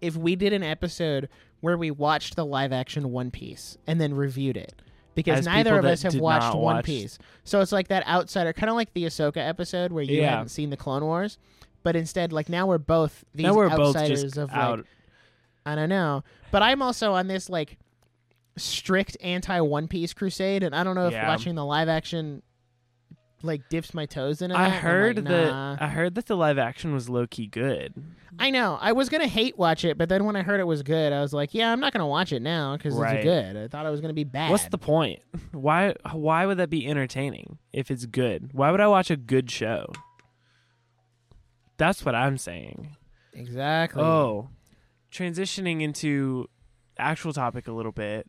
if 0.00 0.16
we 0.16 0.36
did 0.36 0.52
an 0.52 0.62
episode 0.62 1.28
where 1.60 1.76
we 1.76 1.90
watched 1.90 2.36
the 2.36 2.46
live 2.46 2.72
action 2.72 3.10
One 3.10 3.30
Piece 3.30 3.76
and 3.86 4.00
then 4.00 4.14
reviewed 4.14 4.56
it. 4.56 4.80
Because 5.16 5.40
As 5.40 5.46
neither 5.46 5.76
of 5.76 5.84
us 5.84 6.02
have 6.02 6.14
watched 6.14 6.54
One 6.54 6.76
watch- 6.76 6.84
Piece. 6.84 7.18
So 7.42 7.60
it's 7.60 7.72
like 7.72 7.88
that 7.88 8.06
outsider, 8.06 8.52
kind 8.52 8.70
of 8.70 8.76
like 8.76 8.92
the 8.94 9.04
Ahsoka 9.04 9.38
episode 9.38 9.90
where 9.90 10.04
you 10.04 10.20
Yeah. 10.20 10.30
hadn't 10.30 10.50
seen 10.50 10.70
the 10.70 10.76
Clone 10.76 11.02
Wars. 11.04 11.38
But 11.82 11.96
instead, 11.96 12.32
like 12.32 12.48
now 12.48 12.66
we're 12.66 12.78
both 12.78 13.24
these 13.34 13.44
now 13.46 13.54
we're 13.54 13.68
both 13.70 13.96
outsiders 13.96 14.22
just 14.22 14.36
of 14.36 14.50
out. 14.50 14.78
like 14.78 14.86
I 15.66 15.74
don't 15.74 15.88
know. 15.88 16.24
But 16.50 16.62
I'm 16.62 16.82
also 16.82 17.12
on 17.14 17.26
this 17.28 17.48
like 17.48 17.78
strict 18.56 19.16
anti 19.20 19.60
One 19.60 19.88
Piece 19.88 20.12
crusade, 20.12 20.62
and 20.62 20.74
I 20.74 20.82
don't 20.84 20.94
know 20.94 21.06
if 21.06 21.12
Yeah. 21.12 21.28
watching 21.28 21.54
the 21.54 21.64
live 21.64 21.88
action 21.88 22.42
like 23.42 23.68
dips 23.68 23.94
my 23.94 24.04
toes 24.04 24.42
in 24.42 24.50
it. 24.50 24.56
I 24.56 24.68
heard 24.68 25.16
like, 25.16 25.26
that 25.26 25.50
nah. 25.52 25.76
I 25.80 25.86
heard 25.88 26.16
that 26.16 26.26
the 26.26 26.36
live 26.36 26.58
action 26.58 26.92
was 26.92 27.08
low 27.08 27.26
key 27.26 27.46
good. 27.46 27.94
I 28.40 28.50
know. 28.50 28.78
I 28.80 28.92
was 28.92 29.08
gonna 29.08 29.28
hate 29.28 29.56
watch 29.56 29.84
it, 29.84 29.96
but 29.96 30.08
then 30.08 30.24
when 30.24 30.34
I 30.36 30.42
heard 30.42 30.58
it 30.58 30.66
was 30.66 30.82
good, 30.82 31.12
I 31.12 31.20
was 31.20 31.32
like, 31.32 31.54
yeah, 31.54 31.72
I'm 31.72 31.78
not 31.80 31.92
gonna 31.92 32.06
watch 32.06 32.32
it 32.32 32.42
now 32.42 32.76
because 32.76 32.94
Right. 32.94 33.16
it's 33.16 33.24
good. 33.24 33.56
I 33.56 33.68
thought 33.68 33.86
it 33.86 33.90
was 33.90 34.00
gonna 34.00 34.12
be 34.12 34.24
bad. 34.24 34.50
What's 34.50 34.68
the 34.68 34.78
point? 34.78 35.20
Why 35.52 35.94
why 36.12 36.46
would 36.46 36.58
that 36.58 36.70
be 36.70 36.86
entertaining 36.86 37.58
if 37.72 37.90
it's 37.90 38.06
good? 38.06 38.50
Why 38.52 38.70
would 38.72 38.80
I 38.80 38.88
watch 38.88 39.10
a 39.10 39.16
good 39.16 39.50
show? 39.50 39.92
That's 41.78 42.04
what 42.04 42.14
I'm 42.14 42.36
saying. 42.38 42.96
exactly? 43.32 44.02
Oh, 44.02 44.50
transitioning 45.12 45.80
into 45.80 46.48
actual 46.98 47.32
topic 47.32 47.68
a 47.68 47.72
little 47.72 47.92
bit. 47.92 48.26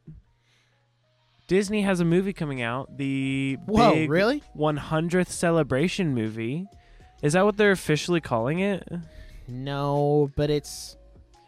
Disney 1.47 1.81
has 1.81 1.99
a 1.99 2.05
movie 2.05 2.31
coming 2.33 2.61
out, 2.61 2.97
the 2.97 3.57
whoa, 3.65 3.93
big 3.93 4.09
really? 4.09 4.43
100th 4.55 5.29
celebration 5.29 6.13
movie. 6.13 6.67
Is 7.23 7.33
that 7.33 7.43
what 7.43 7.57
they're 7.57 7.71
officially 7.71 8.21
calling 8.21 8.59
it? 8.59 8.87
No, 9.47 10.31
but 10.35 10.51
it's 10.51 10.95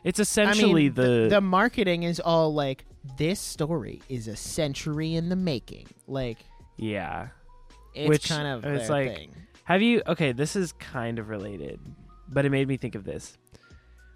It's 0.04 0.20
essentially 0.20 0.86
I 0.88 0.90
mean, 0.90 0.94
the, 0.96 1.28
the 1.30 1.42
marketing 1.42 2.02
is 2.04 2.20
all 2.20 2.52
like 2.54 2.86
this 3.18 3.40
story 3.40 4.02
is 4.10 4.28
a 4.28 4.36
century 4.36 5.14
in 5.14 5.30
the 5.30 5.36
making. 5.36 5.86
Like 6.08 6.40
yeah. 6.78 7.28
it's 7.94 8.10
Which 8.10 8.28
kind 8.28 8.48
of 8.48 8.66
it's 8.66 8.90
like- 8.90 9.16
thing. 9.16 9.36
Have 9.66 9.82
you 9.82 10.02
okay, 10.08 10.32
this 10.32 10.56
is 10.56 10.74
kind 10.74 11.20
of 11.20 11.30
related, 11.30 11.80
but 12.28 12.46
it 12.46 12.50
made 12.50 12.68
me 12.68 12.78
think 12.78 12.96
of 12.96 13.04
this. 13.04 13.38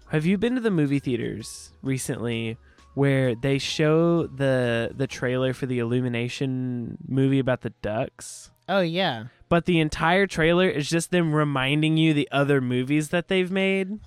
Have 0.08 0.26
you 0.26 0.38
been 0.38 0.54
to 0.54 0.60
the 0.60 0.70
movie 0.70 0.98
theaters 0.98 1.72
recently 1.82 2.58
where 2.94 3.34
they 3.34 3.58
show 3.58 4.26
the 4.26 4.92
the 4.94 5.06
trailer 5.06 5.52
for 5.52 5.66
the 5.66 5.78
Illumination 5.78 6.98
movie 7.06 7.38
about 7.38 7.62
the 7.62 7.70
ducks? 7.82 8.50
Oh 8.68 8.80
yeah. 8.80 9.24
But 9.48 9.66
the 9.66 9.80
entire 9.80 10.26
trailer 10.26 10.68
is 10.68 10.88
just 10.88 11.10
them 11.10 11.32
reminding 11.32 11.96
you 11.96 12.12
the 12.12 12.28
other 12.32 12.60
movies 12.60 13.10
that 13.10 13.28
they've 13.28 13.50
made. 13.50 14.00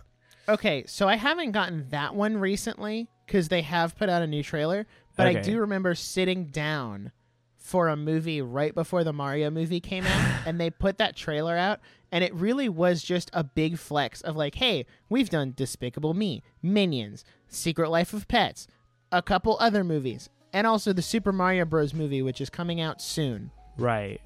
Okay, 0.49 0.83
so 0.87 1.07
I 1.07 1.15
haven't 1.15 1.51
gotten 1.51 1.89
that 1.89 2.15
one 2.15 2.37
recently 2.37 3.07
because 3.25 3.47
they 3.47 3.61
have 3.61 3.95
put 3.95 4.09
out 4.09 4.21
a 4.23 4.27
new 4.27 4.41
trailer, 4.41 4.87
but 5.15 5.27
I 5.27 5.33
do 5.35 5.59
remember 5.59 5.93
sitting 5.95 6.45
down 6.45 7.11
for 7.59 7.89
a 7.89 7.95
movie 7.95 8.41
right 8.41 8.73
before 8.73 9.03
the 9.03 9.13
Mario 9.13 9.51
movie 9.51 9.79
came 9.79 10.05
out, 10.05 10.41
and 10.45 10.59
they 10.59 10.69
put 10.69 10.97
that 10.97 11.15
trailer 11.15 11.55
out, 11.55 11.79
and 12.11 12.23
it 12.23 12.33
really 12.33 12.69
was 12.69 13.03
just 13.03 13.29
a 13.33 13.43
big 13.43 13.77
flex 13.77 14.21
of 14.21 14.35
like, 14.35 14.55
hey, 14.55 14.85
we've 15.09 15.29
done 15.29 15.53
Despicable 15.55 16.13
Me, 16.13 16.41
Minions, 16.63 17.23
Secret 17.47 17.89
Life 17.89 18.13
of 18.13 18.27
Pets, 18.27 18.67
a 19.11 19.21
couple 19.21 19.57
other 19.59 19.83
movies, 19.83 20.29
and 20.53 20.65
also 20.65 20.93
the 20.93 21.01
Super 21.01 21.31
Mario 21.31 21.65
Bros. 21.65 21.93
movie, 21.93 22.21
which 22.21 22.41
is 22.41 22.49
coming 22.49 22.81
out 22.81 23.01
soon. 23.01 23.51
Right. 23.77 24.21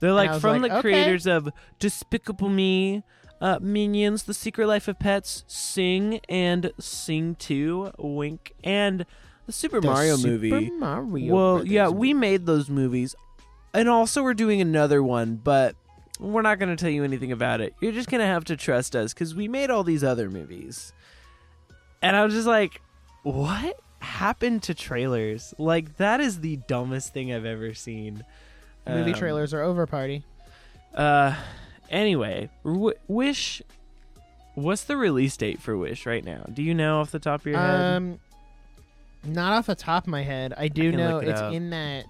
They're 0.00 0.12
like 0.12 0.40
from 0.40 0.62
like, 0.62 0.72
the 0.72 0.78
okay. 0.78 0.82
creators 0.82 1.26
of 1.26 1.48
Despicable 1.78 2.48
Me, 2.48 3.04
uh, 3.40 3.58
Minions, 3.62 4.24
The 4.24 4.34
Secret 4.34 4.66
Life 4.66 4.88
of 4.88 4.98
Pets, 4.98 5.44
Sing, 5.46 6.20
and 6.28 6.72
Sing 6.78 7.36
2, 7.36 7.92
Wink, 7.98 8.52
and 8.64 9.06
the 9.52 9.58
Super 9.58 9.80
The 9.80 9.86
Mario 9.88 10.16
Super 10.16 10.28
movie. 10.28 10.70
Mario 10.70 11.34
well, 11.34 11.54
Brothers 11.56 11.70
yeah, 11.70 11.84
movie. 11.86 11.98
we 11.98 12.14
made 12.14 12.46
those 12.46 12.68
movies. 12.70 13.14
And 13.74 13.88
also, 13.88 14.22
we're 14.22 14.34
doing 14.34 14.60
another 14.60 15.02
one, 15.02 15.36
but 15.36 15.76
we're 16.20 16.42
not 16.42 16.58
going 16.58 16.74
to 16.74 16.82
tell 16.82 16.90
you 16.90 17.04
anything 17.04 17.32
about 17.32 17.60
it. 17.60 17.74
You're 17.80 17.92
just 17.92 18.10
going 18.10 18.20
to 18.20 18.26
have 18.26 18.44
to 18.44 18.56
trust 18.56 18.94
us 18.94 19.14
because 19.14 19.34
we 19.34 19.48
made 19.48 19.70
all 19.70 19.82
these 19.84 20.04
other 20.04 20.28
movies. 20.30 20.92
And 22.02 22.16
I 22.16 22.24
was 22.24 22.34
just 22.34 22.46
like, 22.46 22.80
what 23.22 23.80
happened 24.00 24.62
to 24.64 24.74
trailers? 24.74 25.54
Like, 25.58 25.96
that 25.96 26.20
is 26.20 26.40
the 26.40 26.56
dumbest 26.68 27.12
thing 27.12 27.32
I've 27.32 27.44
ever 27.46 27.74
seen. 27.74 28.24
movie 28.86 29.12
Um, 29.12 29.18
trailers 29.18 29.54
are 29.54 29.62
over. 29.62 29.86
Party. 29.86 30.24
Uh, 30.94 31.34
anyway, 31.90 32.50
w- 32.64 32.96
Wish. 33.08 33.62
What's 34.54 34.84
the 34.84 34.98
release 34.98 35.34
date 35.38 35.62
for 35.62 35.78
Wish 35.78 36.04
right 36.04 36.22
now? 36.22 36.44
Do 36.52 36.62
you 36.62 36.74
know 36.74 37.00
off 37.00 37.10
the 37.10 37.18
top 37.18 37.40
of 37.40 37.46
your 37.46 37.58
head? 37.58 37.96
Um, 37.96 38.20
not 39.24 39.52
off 39.52 39.66
the 39.66 39.74
top 39.74 40.04
of 40.04 40.08
my 40.08 40.22
head. 40.22 40.52
I 40.56 40.68
do 40.68 40.90
can 40.90 40.98
know 40.98 41.18
it 41.18 41.28
it's 41.28 41.40
up. 41.40 41.52
in 41.52 41.70
that 41.70 42.04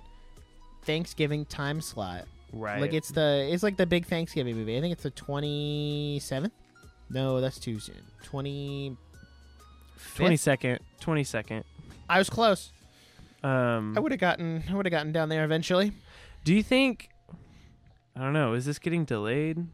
Thanksgiving 0.85 1.45
time 1.45 1.81
slot. 1.81 2.25
right. 2.53 2.81
Like 2.81 2.93
it's 2.93 3.11
the 3.11 3.49
it's 3.51 3.63
like 3.63 3.77
the 3.77 3.87
big 3.87 4.07
Thanksgiving 4.07 4.57
movie. 4.57 4.77
I 4.77 4.81
think 4.81 4.93
it's 4.93 5.03
the 5.03 5.11
twenty 5.11 6.19
seventh. 6.23 6.53
No, 7.11 7.41
that's 7.41 7.59
too 7.59 7.79
soon. 7.79 8.01
Twenty. 8.23 8.97
twenty 10.17 10.37
second. 10.37 10.81
Twenty 11.01 11.25
second. 11.25 11.65
I 12.09 12.19
was 12.19 12.29
close. 12.31 12.73
Um, 13.43 13.95
I 13.97 14.01
would 14.01 14.13
have 14.13 14.21
gotten. 14.21 14.63
I 14.71 14.75
would 14.75 14.87
have 14.87 14.91
gotten 14.93 15.13
down 15.13 15.29
there 15.29 15.45
eventually. 15.45 15.93
do 16.45 16.55
you 16.55 16.63
think? 16.63 17.09
I 18.17 18.21
don't 18.21 18.33
know. 18.35 18.53
Is 18.55 18.65
this 18.67 18.79
getting 18.79 19.05
delayed? 19.05 19.67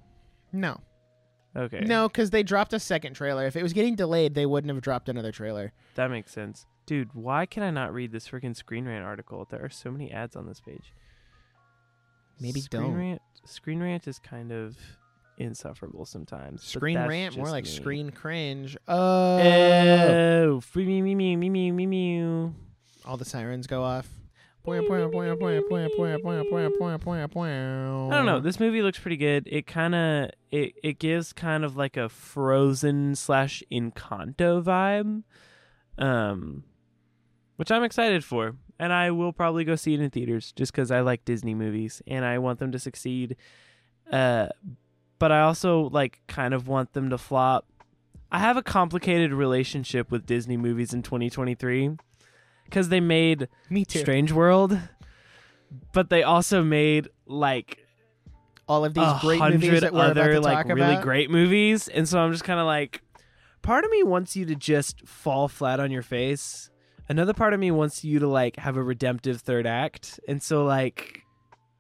No, 0.53 0.81
Okay. 1.57 1.81
no, 1.81 2.09
because 2.09 2.31
they 2.31 2.43
dropped 2.43 2.73
a 2.73 2.79
second 2.81 3.15
trailer. 3.15 3.47
If 3.47 3.57
it 3.57 3.63
was 3.63 3.73
getting 3.75 3.95
delayed, 3.97 4.35
they 4.35 4.47
wouldn't 4.47 4.73
have 4.73 4.81
dropped 4.81 5.09
another 5.09 5.33
trailer. 5.33 5.73
that 5.97 6.09
makes 6.11 6.33
sense, 6.33 6.65
dude. 6.89 7.11
Why 7.15 7.47
can 7.47 7.63
I 7.63 7.71
not 7.71 7.93
read 7.93 8.11
this 8.13 8.29
freaking 8.29 8.57
Screen 8.57 8.87
Rant 8.87 9.05
article? 9.05 9.47
There 9.49 9.63
are 9.65 9.69
so 9.71 9.91
many 9.91 10.11
ads 10.11 10.35
on 10.35 10.47
this 10.47 10.61
page. 10.61 10.93
Maybe 12.41 12.61
Screen 12.61 12.83
don't. 12.83 12.95
Rant. 12.95 13.23
Screen 13.45 13.81
Rant 13.81 14.09
is 14.09 14.19
kind 14.19 14.51
of 14.53 14.77
insufferable 15.37 16.05
sometimes. 16.05 16.63
Screen 16.65 16.99
rant, 16.99 17.37
more 17.37 17.51
like 17.51 17.65
me. 17.65 17.71
screen 17.71 18.11
cringe. 18.11 18.77
Oh, 18.89 19.39
Oh, 19.39 20.61
me 20.75 21.03
me 21.03 21.15
me 21.15 21.37
me 21.37 21.51
me 21.51 21.71
me 21.71 21.87
me. 21.87 22.53
all 23.05 23.17
the 23.17 23.25
sirens 23.25 23.67
go 23.67 23.83
off. 23.85 24.09
I 24.67 24.81
I 28.11 28.17
don't 28.17 28.27
know. 28.27 28.41
This 28.41 28.59
movie 28.61 28.83
looks 28.83 28.99
pretty 28.99 29.17
good. 29.17 29.47
It 29.51 29.67
kind 29.67 29.95
of 29.95 30.31
it 30.51 30.75
it 30.83 30.99
gives 30.99 31.33
kind 31.33 31.65
of 31.65 31.77
like 31.77 31.97
a 31.97 32.09
Frozen 32.09 33.15
slash 33.15 33.63
Encanto 33.73 34.63
vibe, 34.63 35.23
um, 36.05 36.65
which 37.59 37.73
I'm 37.73 37.83
excited 37.83 38.25
for, 38.25 38.55
and 38.79 38.93
I 38.93 39.11
will 39.11 39.33
probably 39.33 39.65
go 39.65 39.75
see 39.75 39.93
it 39.93 40.01
in 40.01 40.11
theaters 40.11 40.53
just 40.53 40.71
because 40.71 40.93
I 40.93 41.01
like 41.01 41.25
Disney 41.25 41.55
movies 41.55 42.01
and 42.07 42.25
I 42.25 42.39
want 42.39 42.61
them 42.61 42.71
to 42.71 42.79
succeed. 42.79 43.35
Uh, 44.13 44.47
but 45.19 45.33
I 45.33 45.41
also 45.41 45.89
like 45.91 46.21
kind 46.29 46.55
of 46.55 46.69
want 46.69 46.93
them 46.93 47.11
to 47.11 47.19
flop. 47.19 47.67
I 48.31 48.39
have 48.39 48.57
a 48.57 48.63
complicated 48.63 49.33
relationship 49.33 50.13
with 50.13 50.25
Disney 50.25 50.57
movies 50.57 50.95
in 50.95 51.03
2023 51.03 51.97
because 52.65 52.91
they 52.91 53.01
made 53.01 53.49
Me 53.69 53.85
too. 53.85 53.99
Strange 53.99 54.31
World, 54.31 54.79
but 55.93 56.11
they 56.11 56.23
also 56.23 56.63
made 56.63 57.09
like 57.27 57.85
all 58.69 58.85
of 58.85 58.95
these 58.95 59.13
great 59.21 59.41
movies 59.41 59.81
that 59.81 59.93
we're 59.93 60.11
about 60.11 60.19
other 60.19 60.35
to 60.35 60.41
like 60.41 60.69
really 60.69 60.93
about. 60.93 61.03
great 61.03 61.29
movies, 61.29 61.89
and 61.89 62.09
so 62.09 62.21
I'm 62.21 62.31
just 62.31 62.45
kind 62.45 62.61
of 62.61 62.67
like, 62.67 63.03
part 63.63 63.85
of 63.85 63.91
me 63.91 64.05
wants 64.05 64.37
you 64.37 64.45
to 64.45 64.55
just 64.55 65.09
fall 65.09 65.49
flat 65.49 65.81
on 65.81 65.91
your 65.91 66.03
face. 66.03 66.71
Another 67.09 67.33
part 67.33 67.55
of 67.55 67.61
me 67.61 67.71
wants 67.71 68.05
you 68.05 68.19
to 68.19 68.29
like 68.29 68.57
have 68.57 68.77
a 68.77 68.83
redemptive 68.83 69.41
third 69.41 69.67
act, 69.67 70.21
and 70.29 70.43
so 70.43 70.65
like, 70.65 71.23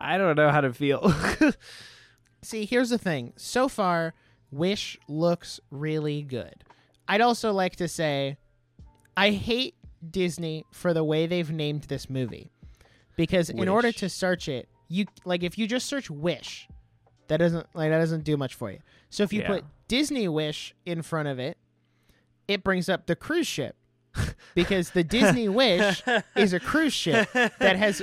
I 0.00 0.16
don't 0.18 0.36
know 0.36 0.50
how 0.50 0.60
to 0.62 0.72
feel. 0.72 1.12
See, 2.42 2.64
here's 2.64 2.90
the 2.90 2.98
thing. 2.98 3.32
So 3.36 3.68
far, 3.68 4.14
Wish 4.50 4.96
looks 5.08 5.60
really 5.70 6.22
good. 6.22 6.64
I'd 7.06 7.20
also 7.20 7.52
like 7.52 7.76
to 7.76 7.88
say 7.88 8.38
I 9.16 9.30
hate 9.30 9.74
Disney 10.08 10.64
for 10.72 10.94
the 10.94 11.04
way 11.04 11.26
they've 11.26 11.50
named 11.50 11.84
this 11.84 12.08
movie. 12.08 12.50
Because 13.16 13.50
in 13.50 13.68
order 13.68 13.90
to 13.92 14.08
search 14.08 14.48
it, 14.48 14.68
you 14.88 15.06
like 15.24 15.42
if 15.42 15.58
you 15.58 15.66
just 15.66 15.86
search 15.86 16.08
Wish, 16.08 16.68
that 17.26 17.38
doesn't 17.38 17.66
like 17.74 17.90
that 17.90 17.98
doesn't 17.98 18.24
do 18.24 18.36
much 18.36 18.54
for 18.54 18.70
you. 18.70 18.78
So 19.10 19.24
if 19.24 19.32
you 19.32 19.40
Yeah. 19.40 19.48
put 19.48 19.64
Disney 19.88 20.28
Wish 20.28 20.74
in 20.86 21.02
front 21.02 21.28
of 21.28 21.38
it, 21.38 21.58
it 22.46 22.62
brings 22.62 22.88
up 22.88 23.06
the 23.06 23.16
cruise 23.16 23.46
ship. 23.46 23.74
because 24.54 24.90
the 24.90 25.04
Disney 25.04 25.48
Wish 25.60 26.02
is 26.36 26.52
a 26.52 26.60
cruise 26.60 26.92
ship 26.92 27.28
that 27.32 27.76
has 27.76 28.02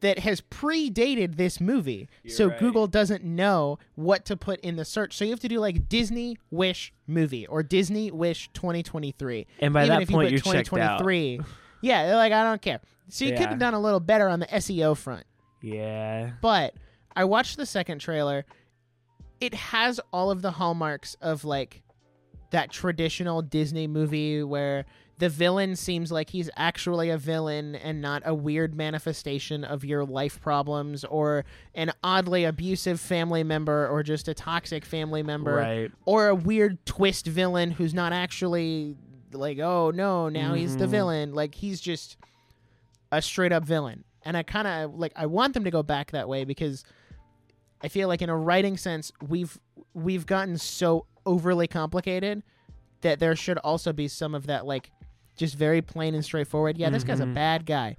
that 0.00 0.18
has 0.18 0.40
predated 0.40 1.36
this 1.36 1.60
movie. 1.60 2.08
so 2.26 2.48
right. 2.48 2.58
Google 2.58 2.88
doesn't 2.88 3.22
know 3.22 3.78
what 3.94 4.24
to 4.24 4.36
put 4.36 4.58
in 4.60 4.74
the 4.74 4.84
search. 4.84 5.16
So 5.16 5.24
you 5.24 5.30
have 5.30 5.38
to 5.40 5.48
do 5.48 5.60
like 5.60 5.88
Disney 5.88 6.38
Wish 6.50 6.92
movie 7.06 7.46
or 7.46 7.62
Disney 7.62 8.10
Wish 8.10 8.50
2023. 8.52 9.46
and 9.60 9.72
by 9.72 9.84
Even 9.84 9.96
that 9.96 10.02
if 10.02 10.10
you 10.10 10.14
point, 10.16 10.26
put 10.26 10.32
you're 10.32 10.40
checked 10.40 10.72
out. 10.72 10.98
2023. 10.98 11.40
Yeah, 11.82 12.06
they're 12.06 12.16
like 12.16 12.32
I 12.32 12.42
don't 12.44 12.60
care. 12.60 12.80
So 13.08 13.24
you 13.24 13.32
could 13.32 13.46
have 13.48 13.58
done 13.58 13.74
a 13.74 13.80
little 13.80 14.00
better 14.00 14.28
on 14.28 14.40
the 14.40 14.46
SEO 14.46 14.96
front. 14.96 15.24
Yeah, 15.60 16.30
But 16.40 16.74
I 17.14 17.24
watched 17.24 17.56
the 17.56 17.66
second 17.66 18.00
trailer. 18.00 18.44
It 19.40 19.54
has 19.54 20.00
all 20.12 20.30
of 20.30 20.42
the 20.42 20.50
hallmarks 20.52 21.14
of 21.20 21.44
like 21.44 21.82
that 22.50 22.70
traditional 22.72 23.42
Disney 23.42 23.86
movie 23.86 24.42
where 24.42 24.84
the 25.22 25.28
villain 25.28 25.76
seems 25.76 26.10
like 26.10 26.30
he's 26.30 26.50
actually 26.56 27.08
a 27.08 27.16
villain 27.16 27.76
and 27.76 28.02
not 28.02 28.24
a 28.26 28.34
weird 28.34 28.74
manifestation 28.74 29.62
of 29.62 29.84
your 29.84 30.04
life 30.04 30.40
problems 30.40 31.04
or 31.04 31.44
an 31.76 31.92
oddly 32.02 32.42
abusive 32.42 33.00
family 33.00 33.44
member 33.44 33.86
or 33.86 34.02
just 34.02 34.26
a 34.26 34.34
toxic 34.34 34.84
family 34.84 35.22
member 35.22 35.54
right. 35.54 35.92
or 36.06 36.26
a 36.26 36.34
weird 36.34 36.84
twist 36.86 37.24
villain 37.28 37.70
who's 37.70 37.94
not 37.94 38.12
actually 38.12 38.96
like 39.30 39.60
oh 39.60 39.92
no 39.94 40.28
now 40.28 40.54
he's 40.54 40.76
the 40.76 40.86
Mhm. 40.86 40.90
villain 40.90 41.34
like 41.34 41.54
he's 41.54 41.80
just 41.80 42.16
a 43.12 43.22
straight 43.22 43.52
up 43.52 43.62
villain 43.64 44.02
and 44.24 44.36
i 44.36 44.42
kind 44.42 44.66
of 44.66 44.92
like 44.98 45.12
i 45.14 45.24
want 45.26 45.54
them 45.54 45.62
to 45.62 45.70
go 45.70 45.84
back 45.84 46.10
that 46.10 46.28
way 46.28 46.42
because 46.44 46.82
i 47.80 47.86
feel 47.86 48.08
like 48.08 48.22
in 48.22 48.28
a 48.28 48.36
writing 48.36 48.76
sense 48.76 49.12
we've 49.28 49.56
we've 49.94 50.26
gotten 50.26 50.58
so 50.58 51.06
overly 51.24 51.68
complicated 51.68 52.42
that 53.02 53.20
there 53.20 53.36
should 53.36 53.58
also 53.58 53.92
be 53.92 54.08
some 54.08 54.34
of 54.34 54.48
that 54.48 54.66
like 54.66 54.90
just 55.36 55.54
very 55.56 55.80
plain 55.82 56.14
and 56.14 56.24
straightforward 56.24 56.76
yeah 56.78 56.90
this 56.90 57.04
guy's 57.04 57.20
a 57.20 57.24
Mhm. 57.24 57.34
bad 57.34 57.66
guy 57.66 57.96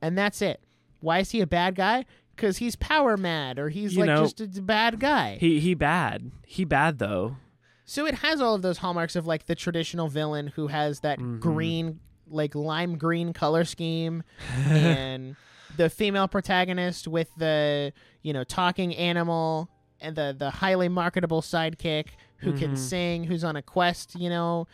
and 0.00 0.16
that's 0.16 0.40
it 0.42 0.60
why 1.00 1.18
is 1.18 1.30
he 1.30 1.40
a 1.40 1.46
bad 1.46 1.74
guy 1.74 2.04
because 2.36 2.58
he's 2.58 2.76
power 2.76 3.16
mad 3.16 3.58
or 3.58 3.68
he's 3.68 3.94
You 3.94 4.00
like 4.00 4.06
know, 4.08 4.22
just 4.26 4.40
a 4.58 4.62
bad 4.62 5.00
guy 5.00 5.36
He 5.40 5.58
he 5.60 5.74
bad. 5.74 6.30
He 6.46 6.64
bad 6.64 6.98
though. 6.98 7.36
so 7.84 8.06
it 8.06 8.16
has 8.16 8.40
all 8.40 8.54
of 8.54 8.62
those 8.62 8.78
hallmarks 8.78 9.16
of 9.16 9.26
like 9.26 9.46
the 9.46 9.54
traditional 9.54 10.08
villain 10.08 10.48
who 10.48 10.68
has 10.68 11.00
that 11.00 11.18
Mhm. 11.18 11.40
green, 11.40 12.00
like 12.30 12.54
lime 12.54 12.96
green 12.98 13.32
color 13.32 13.64
scheme, 13.64 14.22
and 14.68 15.34
the 15.76 15.88
female 15.90 16.28
protagonist 16.28 17.08
with 17.08 17.28
the 17.36 17.92
you 18.22 18.32
know 18.32 18.44
talking 18.44 18.94
animal 18.96 19.68
and 20.00 20.14
the 20.16 20.34
the 20.38 20.50
highly 20.50 20.88
marketable 20.88 21.40
sidekick 21.42 22.08
who 22.38 22.52
can 22.52 22.72
Mhm. 22.74 22.78
sing, 22.78 23.24
who's 23.24 23.42
on 23.42 23.56
a 23.56 23.62
quest, 23.62 24.14
you 24.14 24.28
know. 24.30 24.66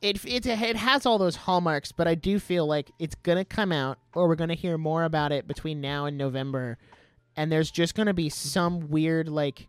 It, 0.00 0.24
it 0.24 0.46
it 0.46 0.76
has 0.76 1.06
all 1.06 1.18
those 1.18 1.34
hallmarks, 1.36 1.90
but 1.90 2.06
I 2.06 2.14
do 2.14 2.38
feel 2.38 2.66
like 2.66 2.90
it's 3.00 3.16
gonna 3.16 3.44
come 3.44 3.72
out, 3.72 3.98
or 4.14 4.28
we're 4.28 4.36
gonna 4.36 4.54
hear 4.54 4.78
more 4.78 5.02
about 5.04 5.32
it 5.32 5.48
between 5.48 5.80
now 5.80 6.04
and 6.04 6.16
November, 6.16 6.78
and 7.36 7.50
there's 7.50 7.70
just 7.70 7.94
gonna 7.96 8.14
be 8.14 8.28
some 8.28 8.90
weird 8.90 9.28
like 9.28 9.66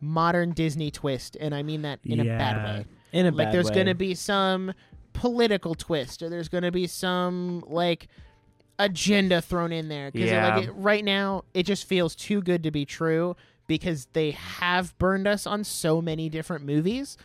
modern 0.00 0.52
Disney 0.52 0.90
twist, 0.90 1.36
and 1.40 1.54
I 1.54 1.62
mean 1.62 1.82
that 1.82 2.00
in 2.04 2.18
a 2.20 2.24
bad 2.24 2.64
way. 2.64 2.86
In 3.12 3.26
a 3.26 3.30
like 3.30 3.52
there's 3.52 3.70
way. 3.70 3.76
gonna 3.76 3.94
be 3.94 4.14
some 4.14 4.72
political 5.12 5.76
twist, 5.76 6.20
or 6.20 6.28
there's 6.28 6.48
gonna 6.48 6.72
be 6.72 6.88
some 6.88 7.62
like 7.68 8.08
agenda 8.78 9.40
thrown 9.40 9.72
in 9.72 9.88
there. 9.88 10.10
Because 10.10 10.30
Yeah. 10.30 10.56
like 10.56 10.64
it, 10.66 10.70
right 10.72 11.04
now, 11.04 11.44
it 11.54 11.62
just 11.64 11.84
feels 11.86 12.14
too 12.16 12.42
good 12.42 12.62
to 12.64 12.70
be 12.72 12.84
true 12.84 13.36
because 13.68 14.06
they 14.14 14.32
have 14.32 14.96
burned 14.98 15.26
us 15.28 15.46
on 15.46 15.62
so 15.62 16.00
many 16.02 16.28
different 16.28 16.64
movies 16.64 17.16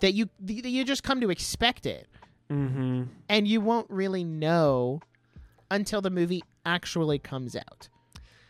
that 0.00 0.12
you 0.14 0.28
that 0.40 0.68
you 0.68 0.84
just 0.84 1.02
come 1.02 1.20
to 1.20 1.30
expect 1.30 1.86
it, 1.86 2.08
Mm-hmm. 2.50 3.04
and 3.28 3.48
you 3.48 3.60
won't 3.60 3.90
really 3.90 4.22
know 4.24 5.00
until 5.70 6.00
the 6.00 6.10
movie 6.10 6.44
actually 6.64 7.18
comes 7.18 7.56
out. 7.56 7.88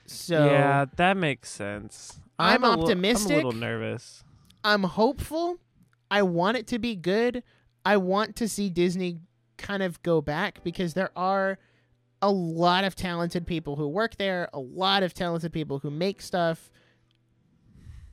So 0.07 0.45
yeah, 0.47 0.85
that 0.97 1.17
makes 1.17 1.49
sense. 1.51 2.21
I'm 2.39 2.63
I'm 2.65 2.79
optimistic. 2.79 3.33
a 3.33 3.37
little 3.37 3.53
nervous. 3.53 4.23
I'm 4.63 4.83
hopeful. 4.83 5.59
I 6.11 6.23
want 6.23 6.57
it 6.57 6.67
to 6.69 6.79
be 6.79 6.95
good. 6.95 7.43
I 7.85 7.97
want 7.97 8.37
to 8.37 8.49
see 8.49 8.69
Disney 8.69 9.21
kind 9.59 9.83
of 9.83 10.03
go 10.03 10.21
back 10.21 10.63
because 10.63 10.95
there 10.95 11.11
are 11.17 11.59
a 12.21 12.31
lot 12.31 12.85
of 12.85 12.95
talented 12.95 13.47
people 13.47 13.77
who 13.77 13.89
work 13.89 14.17
there, 14.17 14.49
a 14.53 14.59
lot 14.61 15.03
of 15.03 15.15
talented 15.15 15.53
people 15.53 15.79
who 15.79 15.91
make 15.91 16.21
stuff. 16.21 16.71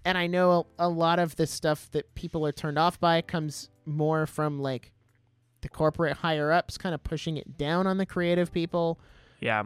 And 0.06 0.18
I 0.18 0.28
know 0.28 0.68
a, 0.80 0.88
a 0.88 0.89
lot 0.89 1.20
of 1.20 1.36
the 1.38 1.48
stuff 1.48 1.89
that 1.92 2.13
people 2.16 2.46
are 2.46 2.52
turned 2.52 2.78
off 2.78 3.00
by 3.00 3.22
comes 3.22 3.70
more 3.86 4.26
from 4.26 4.60
like 4.60 4.92
the 5.62 5.70
corporate 5.70 6.18
higher 6.18 6.52
ups 6.52 6.78
kind 6.78 6.94
of 6.94 7.04
pushing 7.04 7.38
it 7.38 7.58
down 7.58 7.88
on 7.88 7.98
the 7.98 8.06
creative 8.06 8.52
people 8.52 9.00
Yeah. 9.39 9.63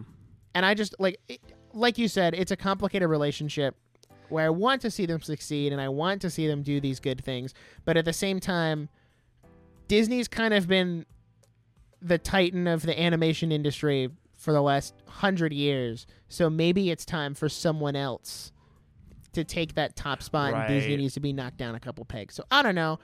and 0.53 0.65
I 0.65 0.75
just 0.75 0.95
like 0.99 1.19
it, 1.27 1.39
like 1.73 1.97
you 1.97 2.07
said, 2.07 2.35
it's 2.35 2.51
a 2.51 2.55
complicated 2.55 3.09
relationship 3.09 3.75
where 4.29 4.45
I 4.45 4.49
want 4.49 4.81
to 4.81 4.91
see 4.91 5.05
them 5.07 5.21
succeed 5.21 5.71
and 5.71 5.81
I 5.81 5.89
want 5.89 6.21
to 6.21 6.29
see 6.29 6.47
them 6.47 6.61
do 6.61 6.79
these 6.79 6.99
good 6.99 7.23
things, 7.23 7.53
but 7.85 7.97
at 7.97 8.05
the 8.05 8.13
same 8.13 8.39
time, 8.39 8.89
Disney's 9.87 10.27
kind 10.27 10.53
of 10.53 10.67
been 10.67 11.05
the 12.01 12.17
titan 12.17 12.67
of 12.67 12.83
the 12.83 12.99
animation 12.99 13.51
industry 13.51 14.09
for 14.37 14.51
the 14.51 14.61
last 14.61 14.93
hundred 15.07 15.51
years. 15.53 16.05
So 16.29 16.49
maybe 16.49 16.91
it's 16.91 17.05
time 17.05 17.33
for 17.33 17.49
someone 17.49 17.95
else 17.95 18.51
to 19.33 19.43
take 19.43 19.75
that 19.75 19.95
top 19.95 20.21
spot, 20.23 20.53
and 20.53 20.67
Disney 20.67 20.97
needs 20.97 21.13
to 21.15 21.19
be 21.19 21.33
knocked 21.33 21.57
down 21.57 21.75
a 21.75 21.79
couple 21.79 22.03
pegs. 22.05 22.35
So 22.35 22.43
I 22.49 22.61
don't 22.63 22.75
know. 22.75 22.99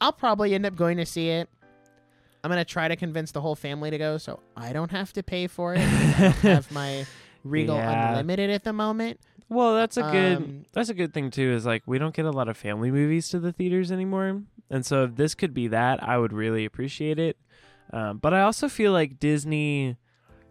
I'll 0.00 0.12
probably 0.12 0.54
end 0.54 0.66
up 0.66 0.76
going 0.76 0.98
to 0.98 1.06
see 1.06 1.30
it. 1.30 1.48
I'm 2.44 2.50
gonna 2.50 2.64
try 2.64 2.86
to 2.86 2.94
convince 2.94 3.32
the 3.32 3.40
whole 3.40 3.56
family 3.56 3.90
to 3.90 3.98
go, 3.98 4.18
so 4.18 4.40
I 4.56 4.72
don't 4.72 4.92
have 4.92 5.12
to 5.14 5.22
pay 5.24 5.48
for 5.48 5.74
it. 5.74 5.78
I 5.78 5.82
have 6.42 6.70
my 6.70 7.04
Regal 7.42 7.76
Yeah. 7.76 8.10
Unlimited 8.10 8.50
at 8.50 8.62
the 8.62 8.72
moment. 8.72 9.18
Well, 9.48 9.74
that's 9.74 9.96
a 9.96 10.02
good 10.02 10.36
Um, 10.36 10.64
that's 10.72 10.88
a 10.88 10.94
good 10.94 11.12
thing 11.12 11.30
too. 11.30 11.52
Is 11.52 11.66
like 11.66 11.82
we 11.86 11.98
don't 11.98 12.14
get 12.14 12.24
a 12.24 12.30
lot 12.30 12.48
of 12.48 12.56
family 12.56 12.90
movies 12.90 13.28
to 13.30 13.40
the 13.40 13.52
theaters 13.52 13.90
anymore, 13.90 14.42
and 14.70 14.86
so 14.86 15.04
if 15.04 15.16
this 15.16 15.34
could 15.34 15.54
be 15.54 15.68
that, 15.68 16.02
I 16.02 16.18
would 16.18 16.32
really 16.32 16.64
appreciate 16.64 17.18
it. 17.18 17.36
Um, 17.92 18.18
but 18.18 18.34
I 18.34 18.42
also 18.42 18.68
feel 18.68 18.92
like 18.92 19.18
Disney 19.18 19.96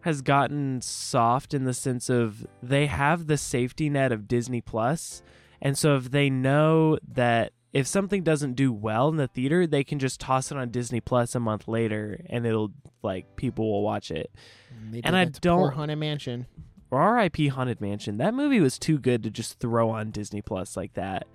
has 0.06 0.22
gotten 0.22 0.82
soft 0.82 1.54
in 1.54 1.66
the 1.66 1.74
sense 1.74 2.10
of 2.10 2.48
they 2.64 2.86
have 2.88 3.28
the 3.28 3.38
safety 3.38 3.90
net 3.90 4.12
of 4.12 4.28
Disney 4.28 4.62
Plus, 4.62 5.22
and 5.62 5.78
so 5.78 5.96
if 5.98 6.10
they 6.12 6.30
know 6.30 6.98
that 7.08 7.52
if 7.74 7.86
something 7.88 8.24
doesn't 8.24 8.54
do 8.54 8.72
well 8.72 9.10
in 9.10 9.18
the 9.18 9.28
theater, 9.28 9.68
they 9.68 9.84
can 9.84 10.00
just 10.00 10.20
toss 10.22 10.50
it 10.52 10.58
on 10.58 10.70
Disney 10.70 11.02
Plus 11.02 11.36
a 11.36 11.40
month 11.40 11.68
later, 11.68 12.22
and 12.30 12.46
it'll 12.46 12.72
like 13.04 13.36
people 13.36 13.70
will 13.70 13.84
watch 13.84 14.10
it. 14.12 14.32
Mm, 14.74 14.92
they 14.94 15.02
And 15.04 15.16
I 15.16 15.26
that 15.26 15.34
to 15.36 15.42
poor 15.42 15.66
don't- 15.68 15.74
Haunted 15.74 15.98
Mansion. 16.00 16.48
or 16.90 17.02
R.I.P. 17.02 17.50
Haunted 17.50 17.82
Mansion. 17.82 18.18
That 18.18 18.34
movie 18.34 18.62
was 18.62 18.80
too 18.80 18.98
good 18.98 19.24
to 19.24 19.30
just 19.30 19.60
throw 19.60 19.90
on 19.90 20.12
Disney 20.12 20.42
Plus 20.42 20.78
like 20.78 20.94
that. 20.94 21.28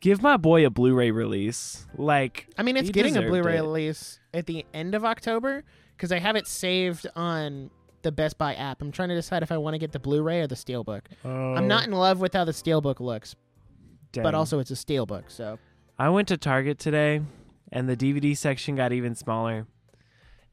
Give 0.00 0.20
my 0.22 0.36
boy 0.36 0.66
a 0.66 0.70
Blu-ray 0.70 1.10
release. 1.10 1.86
Like, 1.96 2.48
I 2.58 2.62
mean, 2.62 2.76
it's 2.76 2.90
getting 2.90 3.16
a 3.16 3.22
Blu-ray 3.22 3.56
it. 3.58 3.60
release 3.62 4.18
at 4.34 4.46
the 4.46 4.66
end 4.74 4.94
of 4.94 5.04
October 5.04 5.64
because 5.96 6.10
I 6.12 6.18
have 6.18 6.34
it 6.36 6.46
saved 6.46 7.06
on 7.14 7.70
the 8.06 8.12
Best 8.12 8.38
Buy 8.38 8.54
app. 8.54 8.80
I'm 8.80 8.92
trying 8.92 9.08
to 9.08 9.16
decide 9.16 9.42
if 9.42 9.50
I 9.50 9.58
want 9.58 9.74
to 9.74 9.78
get 9.78 9.90
the 9.90 9.98
Blu-ray 9.98 10.40
or 10.40 10.46
the 10.46 10.54
Steelbook. 10.54 11.02
I'm 11.24 11.66
not 11.66 11.86
in 11.86 11.92
love 11.92 12.20
with 12.20 12.34
how 12.34 12.44
the 12.44 12.52
Steelbook 12.52 13.00
looks, 13.00 13.34
but 14.14 14.32
also 14.32 14.60
it's 14.60 14.70
a 14.70 14.74
Steelbook, 14.74 15.24
so 15.26 15.58
I 15.98 16.08
went 16.08 16.28
to 16.28 16.36
Target 16.36 16.78
today, 16.78 17.20
and 17.72 17.88
the 17.88 17.96
DVD 17.96 18.36
section 18.36 18.76
got 18.76 18.92
even 18.92 19.16
smaller, 19.16 19.66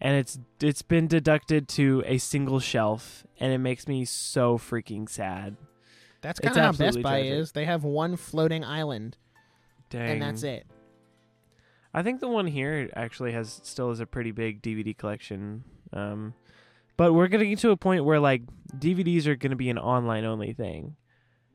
and 0.02 0.18
it's 0.18 0.40
it's 0.60 0.82
been 0.82 1.08
deducted 1.08 1.68
to 1.70 2.04
a 2.08 2.18
single 2.18 2.60
shelf, 2.60 3.24
and 3.40 3.54
it 3.54 3.60
makes 3.60 3.88
me 3.88 4.04
so 4.04 4.58
freaking 4.58 5.08
sad. 5.08 5.56
that's 6.22 6.40
kind 6.40 6.58
of 6.58 6.64
how 6.64 6.72
Best 6.72 7.04
Buy 7.04 7.22
tragic. 7.22 7.34
is. 7.34 7.52
They 7.52 7.66
have 7.66 7.84
one 7.84 8.16
floating 8.18 8.66
island, 8.66 9.16
Dang, 9.92 10.10
and 10.10 10.22
that's 10.24 10.42
it. 10.42 10.66
I 11.94 12.02
think 12.02 12.20
the 12.20 12.28
one 12.28 12.48
here 12.48 12.90
actually 12.96 13.34
has 13.34 13.62
still 13.64 13.90
has 13.90 14.00
a 14.00 14.08
pretty 14.08 14.32
big 14.32 14.64
DVD 14.64 14.98
collection. 14.98 15.64
Um, 15.92 16.34
but 16.98 17.14
we're 17.14 17.28
getting 17.28 17.48
to 17.48 17.56
get 17.56 17.60
to 17.60 17.72
a 17.72 17.78
point 17.78 18.06
where 18.06 18.20
like 18.20 18.44
DVDs 18.78 19.26
are 19.28 19.36
going 19.36 19.52
to 19.52 19.56
be 19.56 19.70
an 19.70 19.78
online 19.78 20.26
only 20.26 20.54
thing, 20.54 20.96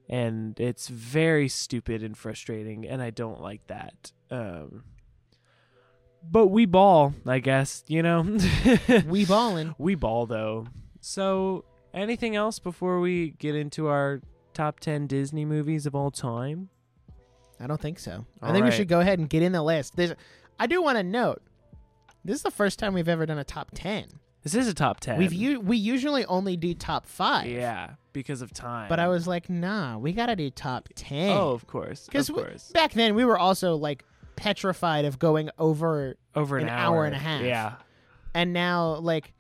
and 0.09 0.59
it's 0.59 0.89
very 0.89 1.49
stupid 1.49 2.03
and 2.03 2.17
frustrating, 2.17 2.87
and 2.87 3.01
I 3.03 3.11
don't 3.11 3.41
like 3.41 3.67
that. 3.69 4.13
Um, 4.31 4.85
but 6.31 6.49
we 6.49 6.67
ball, 6.67 7.15
I 7.27 7.39
guess. 7.39 7.85
You 7.87 8.03
know, 8.03 8.39
We 9.07 9.25
ballin'. 9.25 9.75
we 9.79 9.95
ball 9.95 10.27
though. 10.27 10.67
So, 11.01 11.65
anything 11.95 12.35
else 12.37 12.59
before 12.59 13.01
we 13.01 13.31
get 13.39 13.55
into 13.55 13.87
our 13.89 14.21
top 14.53 14.81
ten 14.81 15.07
Disney 15.07 15.45
movies 15.45 15.87
of 15.87 15.95
all 15.95 16.11
time? 16.11 16.69
I 17.61 17.67
don't 17.67 17.81
think 17.81 17.99
so. 17.99 18.25
I 18.41 18.49
All 18.49 18.53
think 18.53 18.65
we 18.65 18.71
should 18.71 18.89
go 18.89 19.01
ahead 19.01 19.19
and 19.19 19.29
get 19.29 19.43
in 19.43 19.51
the 19.53 19.63
list. 19.63 19.97
There's, 19.97 20.13
I 20.61 20.67
do 20.69 20.81
want 20.81 20.97
to 20.99 21.03
note, 21.03 21.43
this 22.25 22.37
is 22.37 22.43
the 22.43 22.51
first 22.53 22.79
time 22.79 22.95
we've 22.95 23.09
ever 23.09 23.27
done 23.27 23.39
a 23.39 23.45
top 23.45 23.71
ten. 23.75 24.07
This 24.53 24.67
is 24.67 24.69
a 24.69 24.75
top 24.75 25.01
ten. 25.01 25.19
We've 25.19 25.33
u- 25.33 25.61
we 25.61 25.77
usually 25.77 26.25
only 26.27 26.57
do 26.57 26.75
top 26.75 27.07
five. 27.07 27.47
yeah, 27.47 27.91
because 28.13 28.43
of 28.43 28.53
time. 28.53 28.89
But 28.89 28.99
I 29.01 29.09
was 29.09 29.27
like, 29.27 29.49
nah, 29.51 29.99
we 29.99 30.13
gotta 30.13 30.37
do 30.37 30.51
top 30.51 30.89
ten. 30.95 31.37
Oh, 31.37 31.51
of 31.53 31.67
course. 31.67 32.07
because 32.07 32.29
Of 32.29 32.35
course. 32.37 32.71
back 32.73 32.93
then 32.93 33.15
we 33.15 33.25
were 33.25 33.39
also 33.39 33.77
like 33.77 34.05
petrified 34.37 35.05
of 35.05 35.19
going 35.19 35.51
over, 35.59 36.17
Over 36.35 36.59
an, 36.59 36.65
an 36.65 36.69
hour 36.71 37.05
and 37.05 37.15
a 37.15 37.19
half. 37.19 37.43
Yeah. 37.43 37.75
and 38.35 38.53
now 38.53 38.95
like 38.97 39.33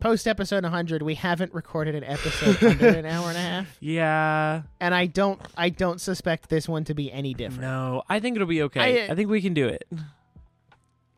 post 0.00 0.26
episode 0.28 0.64
100, 0.64 1.00
we 1.00 1.14
haven't 1.14 1.54
recorded 1.54 1.94
an 1.94 2.04
episode 2.04 2.62
under 2.62 2.88
an 2.88 3.06
hour 3.06 3.28
and 3.28 3.38
a 3.38 3.40
half, 3.40 3.66
Yeah. 3.80 4.62
and 4.80 4.94
I 4.94 5.06
don't 5.06 5.40
I 5.56 5.70
don't 5.70 5.98
suspect 6.00 6.50
this 6.50 6.68
one 6.68 6.84
to 6.84 6.94
be 6.94 7.10
any 7.10 7.32
different 7.32 7.62
No, 7.62 8.02
I 8.08 8.20
think 8.20 8.36
it'll 8.36 8.46
be 8.48 8.62
okay. 8.64 9.04
I, 9.04 9.08
uh, 9.08 9.12
I, 9.12 9.14
think 9.14 9.30
we 9.30 9.40
can 9.40 9.54
do 9.54 9.66
it. 9.66 9.88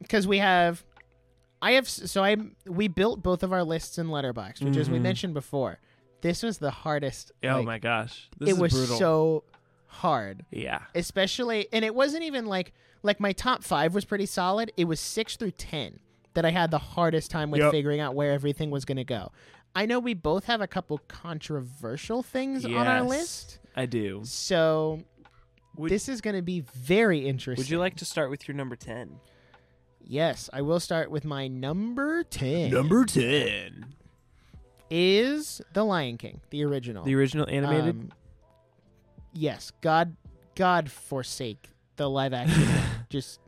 because 0.01 0.27
we 0.27 0.38
have. 0.38 0.85
I 1.62 1.73
have 1.73 1.88
so 1.88 2.23
I 2.23 2.37
we 2.66 2.88
built 2.88 3.23
both 3.23 3.42
of 3.42 3.53
our 3.53 3.64
lists 3.64 3.99
in 3.99 4.09
Letterboxd, 4.09 4.62
which 4.62 4.77
as 4.77 4.88
we 4.88 4.97
mm-hmm. 4.97 5.03
mentioned 5.05 5.35
before, 5.35 5.79
this 6.21 6.42
was 6.42 6.59
the 6.59 6.71
hardest. 6.71 7.33
oh 7.45 7.49
like, 7.49 7.64
my 7.64 7.79
gosh. 7.79 8.29
This 8.38 8.51
it 8.51 8.59
was 8.59 8.73
brutal. 8.73 8.97
so 8.99 9.45
hard. 9.87 10.45
Yeah. 10.51 10.81
especially 10.95 11.69
and 11.73 11.85
it 11.85 11.95
wasn't 11.95 12.23
even 12.25 12.47
like 12.47 12.73
like 13.03 13.21
my 13.21 13.33
top 13.33 13.62
five 13.62 13.95
was 13.95 14.05
pretty 14.05 14.27
solid 14.27 14.71
it 14.77 14.85
was 14.85 15.01
six 15.01 15.37
through 15.37 15.53
ten 15.53 16.01
that 16.35 16.45
i 16.45 16.51
had 16.51 16.71
the 16.71 16.79
hardest 16.79 17.31
time 17.31 17.51
with 17.51 17.61
Yep. 17.61 17.71
figuring 17.71 18.01
out 18.01 18.14
where 18.14 18.33
everything 18.33 18.71
was 18.71 18.85
going 18.85 18.99
to 18.99 19.05
go 19.05 19.33
i 19.75 19.87
know 19.87 19.99
we 19.99 20.12
both 20.12 20.45
have 20.47 20.61
a 20.61 20.66
couple 20.66 20.99
controversial 21.09 22.23
things 22.23 22.64
on 22.66 22.75
our 22.75 23.03
Yes. 23.03 23.09
list 23.09 23.59
I 23.75 23.87
do. 23.87 24.21
so 24.25 25.03
Would, 25.77 25.90
this 25.90 26.09
is 26.09 26.21
going 26.21 26.37
to 26.37 26.42
be 26.42 26.61
very 26.61 27.27
interesting 27.27 27.62
would 27.62 27.71
you 27.71 27.79
like 27.79 27.97
to 27.97 28.05
start 28.05 28.29
with 28.29 28.47
your 28.47 28.55
number 28.57 28.77
10? 28.77 29.19
Yes 30.09 30.49
i 30.53 30.62
will 30.62 30.81
start 30.81 31.11
with 31.11 31.25
my 31.25 31.49
number 31.49 32.23
10 32.23 32.71
Number 32.71 33.05
10. 33.05 33.87
is 34.90 35.61
the 35.73 35.85
lion 35.85 36.16
king 36.16 36.40
the 36.51 36.64
original 36.64 37.05
The 37.05 37.14
original 37.14 37.49
animated? 37.49 37.90
Um, 37.90 38.12
yes 39.33 39.73
god 39.81 40.16
god 40.55 40.90
forsake 40.90 41.71
the 41.97 42.09
live 42.09 42.33
action 42.33 42.66
just 43.11 43.40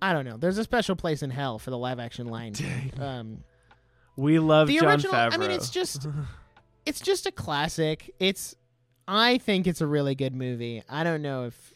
i 0.00 0.12
don't 0.12 0.24
know 0.24 0.36
there's 0.36 0.58
a 0.58 0.64
special 0.64 0.94
place 0.96 1.22
in 1.22 1.30
hell 1.30 1.58
for 1.58 1.70
the 1.70 1.78
live 1.78 1.98
action 1.98 2.26
lion 2.28 2.54
King. 2.54 2.92
um 3.00 3.38
we 4.16 4.38
love 4.38 4.68
the 4.68 4.78
Jon 4.78 4.88
original 4.88 5.12
Favreau. 5.14 5.34
i 5.34 5.36
mean 5.36 5.50
it's 5.50 5.70
just 5.70 6.06
it's 6.86 7.00
just 7.00 7.26
a 7.26 7.32
classic 7.32 8.14
it's 8.20 8.54
i 9.08 9.36
think 9.38 9.66
it's 9.66 9.80
a 9.80 9.86
really 9.86 10.14
good 10.14 10.34
movie 10.34 10.82
i 10.88 11.02
don't 11.04 11.22
know 11.22 11.44
if 11.46 11.74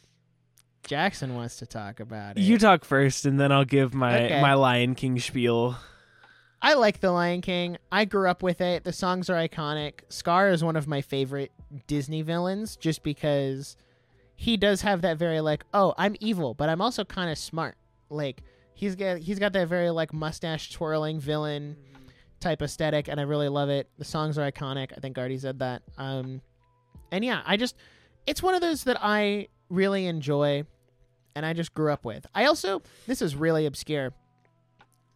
jackson 0.86 1.34
wants 1.34 1.56
to 1.56 1.66
talk 1.66 2.00
about 2.00 2.36
it 2.36 2.42
you 2.42 2.58
talk 2.58 2.84
first, 2.84 3.26
and 3.26 3.38
then 3.38 3.52
I'll 3.52 3.64
give 3.64 3.94
my, 3.94 4.24
Okay. 4.24 4.40
my 4.40 4.54
Lion 4.54 4.94
King 4.94 5.18
spiel. 5.18 5.76
i 6.62 6.74
like 6.74 7.00
the 7.00 7.10
lion 7.10 7.40
king 7.40 7.76
i 7.92 8.04
grew 8.04 8.28
up 8.28 8.42
with 8.42 8.60
it 8.60 8.84
the 8.84 8.92
songs 8.92 9.30
are 9.30 9.34
iconic 9.36 10.00
scar 10.08 10.48
is 10.50 10.62
one 10.64 10.76
of 10.76 10.86
my 10.88 11.00
favorite 11.00 11.52
disney 11.86 12.22
villains 12.22 12.76
just 12.76 13.02
because 13.02 13.76
he 14.34 14.56
does 14.56 14.80
have 14.80 15.02
that 15.02 15.18
very 15.18 15.42
like, 15.42 15.64
oh, 15.74 15.92
I'm 15.98 16.16
evil, 16.18 16.54
but 16.54 16.70
I'm 16.70 16.80
also 16.80 17.04
kind 17.04 17.30
of 17.30 17.36
smart. 17.36 17.74
Like 18.08 18.42
he's 18.72 18.96
got 18.96 19.18
he's 19.18 19.38
got 19.38 19.52
that 19.52 19.68
very 19.68 19.90
like 19.90 20.14
mustache 20.14 20.70
twirling 20.72 21.20
villain 21.20 21.76
type 22.40 22.62
aesthetic, 22.62 23.08
and 23.08 23.20
I 23.20 23.24
really 23.24 23.50
love 23.50 23.68
it. 23.68 23.90
The 23.98 24.04
songs 24.06 24.38
are 24.38 24.50
iconic. 24.50 24.92
I 24.96 25.00
think 25.00 25.18
Artie 25.18 25.36
said 25.36 25.58
that. 25.58 25.82
Um, 25.98 26.40
and 27.12 27.22
yeah, 27.22 27.42
I 27.44 27.58
just 27.58 27.76
it's 28.26 28.42
one 28.42 28.54
of 28.54 28.62
those 28.62 28.84
that 28.84 28.96
I 29.02 29.48
really 29.70 30.06
enjoy, 30.06 30.64
and 31.34 31.46
I 31.46 31.54
just 31.54 31.72
grew 31.72 31.92
up 31.92 32.04
with. 32.04 32.26
I 32.34 32.44
also 32.44 32.82
this 33.06 33.22
is 33.22 33.34
really 33.34 33.66
obscure. 33.66 34.12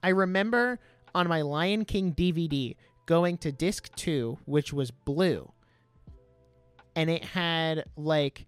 I 0.03 0.11
remember 0.11 0.79
on 1.15 1.29
my 1.29 1.43
Lion 1.43 1.85
King 1.85 2.15
DVD 2.15 2.77
going 3.07 3.37
to 3.39 3.53
disc 3.53 3.95
two, 3.97 4.39
which 4.47 4.73
was 4.73 4.91
blue, 4.91 5.53
and 6.97 7.11
it 7.11 7.25
had 7.25 7.85
like 7.97 8.47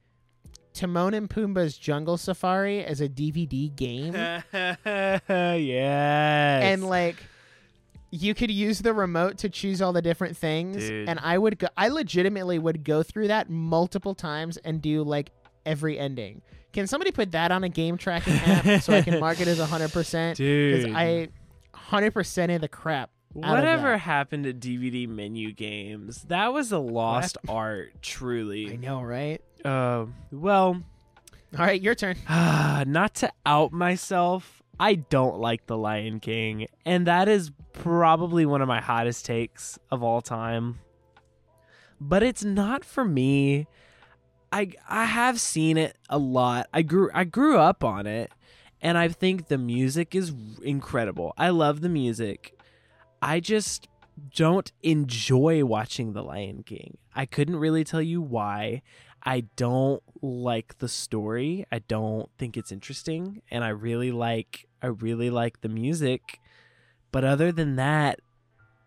Timon 0.73 1.15
and 1.15 1.29
Pumbaa's 1.29 1.77
Jungle 1.77 2.17
Safari 2.17 2.85
as 2.85 3.01
a 3.01 3.09
DVD 3.09 3.75
game. 3.75 4.15
yes. 4.53 5.23
and 6.63 6.89
like 6.89 7.17
you 8.11 8.35
could 8.35 8.51
use 8.51 8.81
the 8.81 8.93
remote 8.93 9.39
to 9.39 9.49
choose 9.49 9.83
all 9.83 9.93
the 9.93 10.03
different 10.03 10.37
things 10.37 10.77
Dude. 10.77 11.09
and 11.09 11.19
i 11.23 11.37
would 11.37 11.59
go 11.59 11.67
i 11.77 11.89
legitimately 11.89 12.59
would 12.59 12.85
go 12.85 13.03
through 13.03 13.29
that 13.29 13.51
multiple 13.51 14.15
times 14.15 14.57
and 14.59 14.81
do 14.81 15.03
like 15.03 15.31
every 15.67 15.99
ending 15.99 16.41
can 16.73 16.87
somebody 16.87 17.11
put 17.11 17.33
that 17.33 17.51
on 17.53 17.65
a 17.65 17.69
game 17.69 17.99
tracking 17.99 18.35
app 18.35 18.83
so 18.83 18.93
i 18.95 19.03
can 19.03 19.21
mark 19.27 19.41
it 19.41 19.49
as 19.49 19.59
100% 19.59 19.89
because 19.91 20.37
Dude. 20.39 20.95
i 20.95 21.29
100% 21.75 22.55
of 22.55 22.61
the 22.63 22.69
crap 22.69 23.11
Whatever 23.33 23.99
happened 23.99 24.45
to 24.45 24.55
DVD 24.55 25.07
menu 25.07 25.53
games? 25.53 26.23
That 26.29 26.55
was 26.55 26.73
a 26.73 26.79
lost 26.79 27.37
art, 27.47 27.93
truly. 28.01 28.73
i 28.73 28.77
know 28.77 29.03
right 29.03 29.43
Uh, 29.63 30.07
well, 30.33 30.83
all 31.59 31.67
right 31.67 31.79
your 31.81 31.95
turn 31.95 32.17
not 32.29 33.15
to 33.17 33.31
out 33.45 33.73
myself, 33.73 34.63
I 34.81 34.95
don't 34.95 35.39
like 35.39 35.67
The 35.67 35.77
Lion 35.77 36.21
King, 36.21 36.67
and 36.87 37.07
that 37.07 37.29
is 37.29 37.51
probably 37.75 38.47
one 38.47 38.63
of 38.63 38.69
my 38.69 38.81
hottest 38.81 39.27
takes 39.27 39.79
of 39.91 40.03
all 40.03 40.23
time. 40.23 40.79
But 42.01 42.23
it's 42.23 42.45
not 42.45 42.85
for 42.87 43.05
me. 43.05 43.67
I 44.57 44.71
I 44.89 45.05
have 45.05 45.39
seen 45.39 45.77
it 45.77 45.99
a 46.09 46.17
lot. 46.17 46.69
I 46.73 46.81
grew 46.81 47.11
I 47.13 47.25
grew 47.25 47.59
up 47.59 47.85
on 47.85 48.07
it, 48.07 48.33
and 48.81 48.97
I 48.97 49.09
think 49.09 49.49
the 49.49 49.59
music 49.59 50.15
is 50.15 50.33
incredible. 50.63 51.35
I 51.37 51.51
love 51.51 51.83
the 51.83 51.91
music. 51.91 52.59
I 53.21 53.41
just 53.41 53.87
don't 54.35 54.73
enjoy 54.83 55.63
watching 55.63 56.15
The 56.15 56.23
Lion 56.23 56.63
King. 56.63 56.97
I 57.15 57.27
couldn't 57.27 57.57
really 57.57 57.85
tell 57.85 58.01
you 58.01 58.23
why. 58.23 58.81
I 59.23 59.41
don't 59.57 60.03
like 60.23 60.79
the 60.79 60.89
story. 60.89 61.67
I 61.71 61.81
don't 61.81 62.31
think 62.39 62.57
it's 62.57 62.73
interesting 62.73 63.43
and 63.51 63.63
I 63.63 63.69
really 63.69 64.11
like 64.11 64.67
I 64.81 64.87
really 64.87 65.29
like 65.29 65.61
the 65.61 65.69
music. 65.69 66.41
But 67.13 67.25
other 67.25 67.53
than 67.53 67.77
that, 67.77 68.21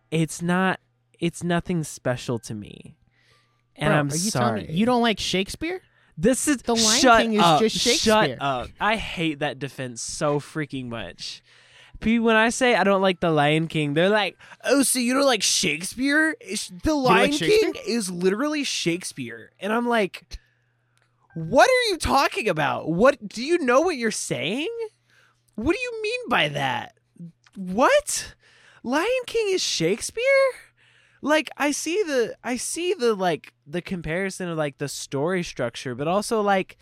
it's 0.09 0.41
not 0.41 0.79
it's 1.19 1.43
nothing 1.43 1.83
special 1.83 2.39
to 2.39 2.55
me. 2.55 2.95
And 3.79 3.89
Bro, 3.89 3.97
I'm 3.97 4.07
are 4.09 4.15
you 4.15 4.29
sorry. 4.31 4.59
telling 4.61 4.67
me 4.67 4.73
you 4.77 4.85
don't 4.85 5.01
like 5.01 5.19
shakespeare 5.19 5.81
This 6.17 6.47
is 6.47 6.57
The 6.63 6.75
Lion 6.75 6.99
shut 7.01 7.21
King 7.21 7.33
is 7.33 7.59
just 7.59 7.77
Shakespeare. 7.77 8.13
Shut 8.35 8.37
up! 8.41 8.67
I 8.79 8.97
hate 8.97 9.39
that 9.39 9.57
defense 9.57 10.01
so 10.01 10.39
freaking 10.39 10.87
much. 10.89 11.41
P- 12.01 12.19
When 12.19 12.35
I 12.35 12.49
say 12.49 12.75
I 12.75 12.83
don't 12.83 13.01
like 13.01 13.19
the 13.21 13.29
Lion 13.31 13.67
King, 13.67 13.93
they're 13.93 14.09
like, 14.09 14.37
"Oh, 14.63 14.83
so 14.83 14.99
you 14.99 15.13
don't 15.13 15.25
like 15.25 15.43
Shakespeare? 15.43 16.35
The 16.83 16.93
Lion 16.93 17.31
like 17.31 17.39
King 17.39 17.73
is 17.87 18.09
literally 18.11 18.63
Shakespeare," 18.63 19.51
and 19.61 19.71
I'm 19.73 19.87
like, 19.87 20.23
"What 21.35 21.69
are 21.69 21.83
you 21.89 21.97
talking 21.97 22.47
about? 22.49 22.89
What 22.89 23.27
do 23.27 23.43
you 23.43 23.57
know 23.57 23.81
what 23.81 23.95
you're 23.97 24.11
saying? 24.11 24.69
What 25.55 25.73
do 25.75 25.79
you 25.81 26.01
mean 26.01 26.19
by 26.29 26.47
that? 26.49 26.95
What? 27.55 28.35
Lion 28.83 29.23
King 29.25 29.49
is 29.51 29.61
Shakespeare?" 29.61 30.23
Like 31.21 31.49
i 31.57 31.71
see 31.71 32.01
the 32.03 32.35
i 32.43 32.55
see 32.55 32.93
the 32.93 33.13
like 33.13 33.53
the 33.67 33.81
comparison 33.81 34.49
of 34.49 34.57
like 34.57 34.77
the 34.77 34.87
story 34.87 35.43
structure 35.43 35.95
but 35.95 36.07
also 36.07 36.41
like 36.41 36.77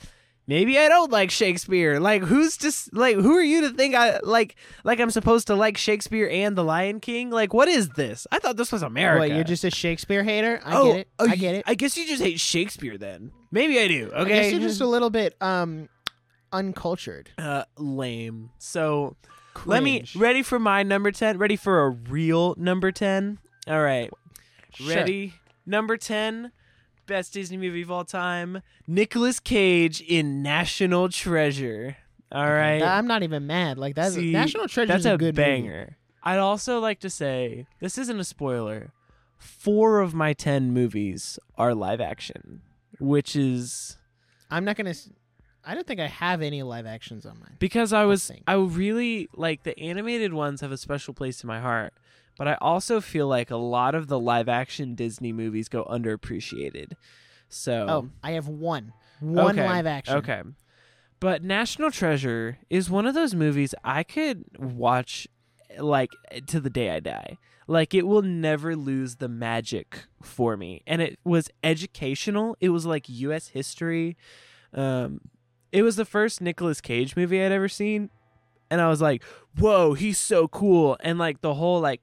maybe 0.48 0.80
i 0.80 0.88
don't 0.88 1.12
like 1.12 1.30
shakespeare. 1.30 2.00
Like 2.00 2.24
who's 2.24 2.58
just 2.58 2.94
like 2.94 3.18
who 3.18 3.36
are 3.36 3.44
you 3.44 3.62
to 3.62 3.70
think 3.70 3.94
i 3.94 4.20
like 4.24 4.56
like 4.84 5.00
i'm 5.00 5.12
supposed 5.12 5.48
to 5.48 5.56
like 5.56 5.78
shakespeare 5.78 6.28
and 6.30 6.58
the 6.58 6.64
lion 6.64 7.00
king? 7.00 7.30
Like 7.30 7.54
what 7.54 7.68
is 7.68 7.90
this? 7.90 8.26
I 8.32 8.40
thought 8.40 8.58
this 8.58 8.72
was 8.72 8.82
america. 8.82 9.20
What 9.20 9.32
you're 9.32 9.44
just 9.44 9.64
a 9.64 9.72
shakespeare 9.72 10.24
hater? 10.24 10.62
I 10.64 10.78
oh, 10.78 10.86
get 10.94 11.00
it. 11.00 11.08
oh, 11.20 11.28
i 11.30 11.36
get 11.36 11.56
it. 11.56 11.64
I 11.68 11.76
guess 11.76 11.98
you 11.98 12.08
just 12.08 12.24
hate 12.24 12.40
shakespeare 12.40 12.98
then. 12.98 13.32
Maybe 13.52 13.80
i 13.80 13.88
do 13.88 14.12
I 14.14 14.20
okay? 14.22 14.30
guess 14.30 14.52
you're 14.52 14.62
just 14.62 14.82
a 14.82 14.88
little 14.88 15.10
bit 15.10 15.36
um 15.42 15.90
uncultured. 16.52 17.30
Uh 17.38 17.66
lame. 17.78 18.52
So 18.58 19.18
let 19.66 19.84
me 19.84 20.06
ready 20.16 20.44
for 20.44 20.60
my 20.60 20.84
number 20.84 21.12
10 21.12 21.38
ready 21.40 21.56
for 21.56 21.84
a 21.86 21.90
real 21.90 22.54
number 22.60 22.92
10 22.92 23.40
all 23.68 23.82
right 23.82 24.12
Sure. 24.78 24.96
Ready? 24.96 25.34
Number 25.66 25.98
10, 25.98 26.52
best 27.08 27.34
Disney 27.34 27.58
movie 27.58 27.82
of 27.82 27.92
all 27.92 28.06
time, 28.06 28.62
Nicolas 28.88 29.40
Cage 29.40 30.02
in 30.02 30.42
National 30.42 31.10
Treasure. 31.10 31.98
All 32.32 32.52
right. 32.52 32.82
I'm 32.82 33.08
not 33.08 33.24
even 33.24 33.48
mad. 33.48 33.78
Like 33.78 33.96
that's 33.96 34.16
See, 34.16 34.32
National 34.32 34.68
Treasure 34.68 34.88
That's 34.88 35.02
is 35.02 35.06
a, 35.06 35.14
a 35.14 35.18
good 35.18 35.36
movie. 35.36 35.46
banger. 35.62 35.98
I'd 36.24 36.40
also 36.40 36.80
like 36.80 37.00
to 37.02 37.10
say 37.10 37.68
this 37.80 37.98
isn't 37.98 38.20
a 38.20 38.24
spoiler. 38.24 38.92
Four 39.38 40.00
of 40.02 40.14
my 40.14 40.34
10 40.34 40.74
movies 40.74 41.38
are 41.58 41.74
live 41.76 42.02
action, 42.02 42.62
which 43.00 43.36
is 43.36 43.98
I'm 44.52 44.66
not 44.66 44.76
gonna. 44.76 44.94
I 45.66 45.74
don't 45.76 45.86
think 45.86 46.00
I 46.00 46.08
have 46.08 46.42
any 46.42 46.64
live 46.64 46.86
actions 46.86 47.26
on 47.26 47.40
mine. 47.40 47.56
because 47.60 47.92
I 47.94 48.04
was 48.06 48.26
think. 48.26 48.44
I 48.48 48.54
really 48.56 49.28
like 49.34 49.64
the 49.64 49.78
animated 49.80 50.34
ones 50.34 50.62
have 50.62 50.72
a 50.72 50.78
special 50.78 51.14
place 51.14 51.44
in 51.44 51.48
my 51.48 51.60
heart, 51.60 51.94
but 52.38 52.48
I 52.48 52.58
also 52.62 53.02
feel 53.02 53.28
like 53.28 53.52
a 53.52 53.58
lot 53.58 53.96
of 53.96 54.08
the 54.08 54.20
live 54.20 54.48
action 54.50 54.96
Disney 54.96 55.32
movies 55.34 55.70
go 55.70 55.86
underappreciated. 55.86 56.94
So 57.50 57.86
Oh, 57.90 58.10
I 58.24 58.32
have 58.32 58.48
one. 58.48 58.94
One 59.20 59.58
Okay, 59.58 59.68
live 59.68 59.86
action. 59.86 60.16
Okay. 60.18 60.42
But 61.20 61.44
National 61.44 61.90
Treasure 61.90 62.60
is 62.70 62.90
one 62.90 63.08
of 63.08 63.16
those 63.16 63.34
movies 63.34 63.74
I 63.84 64.04
could 64.04 64.46
watch 64.60 65.28
like 65.80 66.12
to 66.48 66.60
the 66.60 66.70
day 66.70 66.92
I 66.92 67.00
die. 67.00 67.38
Like 67.68 67.94
it 67.94 68.06
will 68.08 68.22
never 68.22 68.76
lose 68.76 69.16
the 69.16 69.28
magic 69.28 70.06
for 70.22 70.56
me. 70.56 70.84
And 70.86 71.02
it 71.02 71.20
was 71.24 71.50
educational. 71.64 72.56
It 72.60 72.70
was 72.70 72.86
like 72.86 73.10
US 73.10 73.48
history. 73.50 74.16
Um 74.74 75.22
it 75.72 75.82
was 75.82 75.96
the 75.96 76.06
first 76.06 76.40
Nicolas 76.40 76.80
Cage 76.82 77.16
movie 77.16 77.44
I'd 77.44 77.52
ever 77.52 77.68
seen. 77.68 78.10
And 78.70 78.80
I 78.82 78.88
was 78.90 79.02
like, 79.02 79.24
"Whoa, 79.58 79.94
he's 79.94 80.18
so 80.18 80.48
cool." 80.48 80.98
And 81.02 81.18
like 81.18 81.42
the 81.42 81.54
whole 81.54 81.80
like 81.80 82.02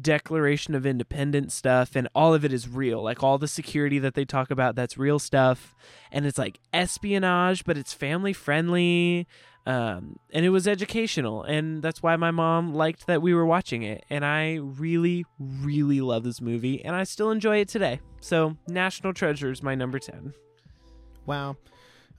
Declaration 0.00 0.74
of 0.74 0.86
Independence 0.86 1.54
stuff 1.54 1.96
and 1.96 2.08
all 2.14 2.34
of 2.34 2.44
it 2.44 2.52
is 2.52 2.68
real. 2.68 3.02
Like 3.02 3.22
all 3.22 3.38
the 3.38 3.48
security 3.48 3.98
that 3.98 4.14
they 4.14 4.24
talk 4.24 4.50
about 4.50 4.74
that's 4.74 4.96
real 4.98 5.18
stuff 5.18 5.74
and 6.12 6.26
it's 6.26 6.38
like 6.38 6.60
espionage 6.72 7.64
but 7.64 7.76
it's 7.76 7.92
family 7.92 8.32
friendly 8.32 9.26
um, 9.66 10.18
and 10.32 10.46
it 10.46 10.50
was 10.50 10.66
educational 10.66 11.42
and 11.42 11.82
that's 11.82 12.02
why 12.02 12.16
my 12.16 12.30
mom 12.30 12.74
liked 12.74 13.06
that 13.06 13.20
we 13.20 13.34
were 13.34 13.44
watching 13.44 13.82
it 13.82 14.04
and 14.08 14.24
I 14.24 14.54
really 14.54 15.26
really 15.38 16.00
love 16.00 16.24
this 16.24 16.40
movie 16.40 16.84
and 16.84 16.96
I 16.96 17.04
still 17.04 17.30
enjoy 17.30 17.58
it 17.58 17.68
today. 17.68 18.00
So 18.20 18.56
National 18.66 19.12
Treasure 19.12 19.50
is 19.50 19.62
my 19.62 19.74
number 19.74 19.98
10. 19.98 20.32
Wow. 21.26 21.56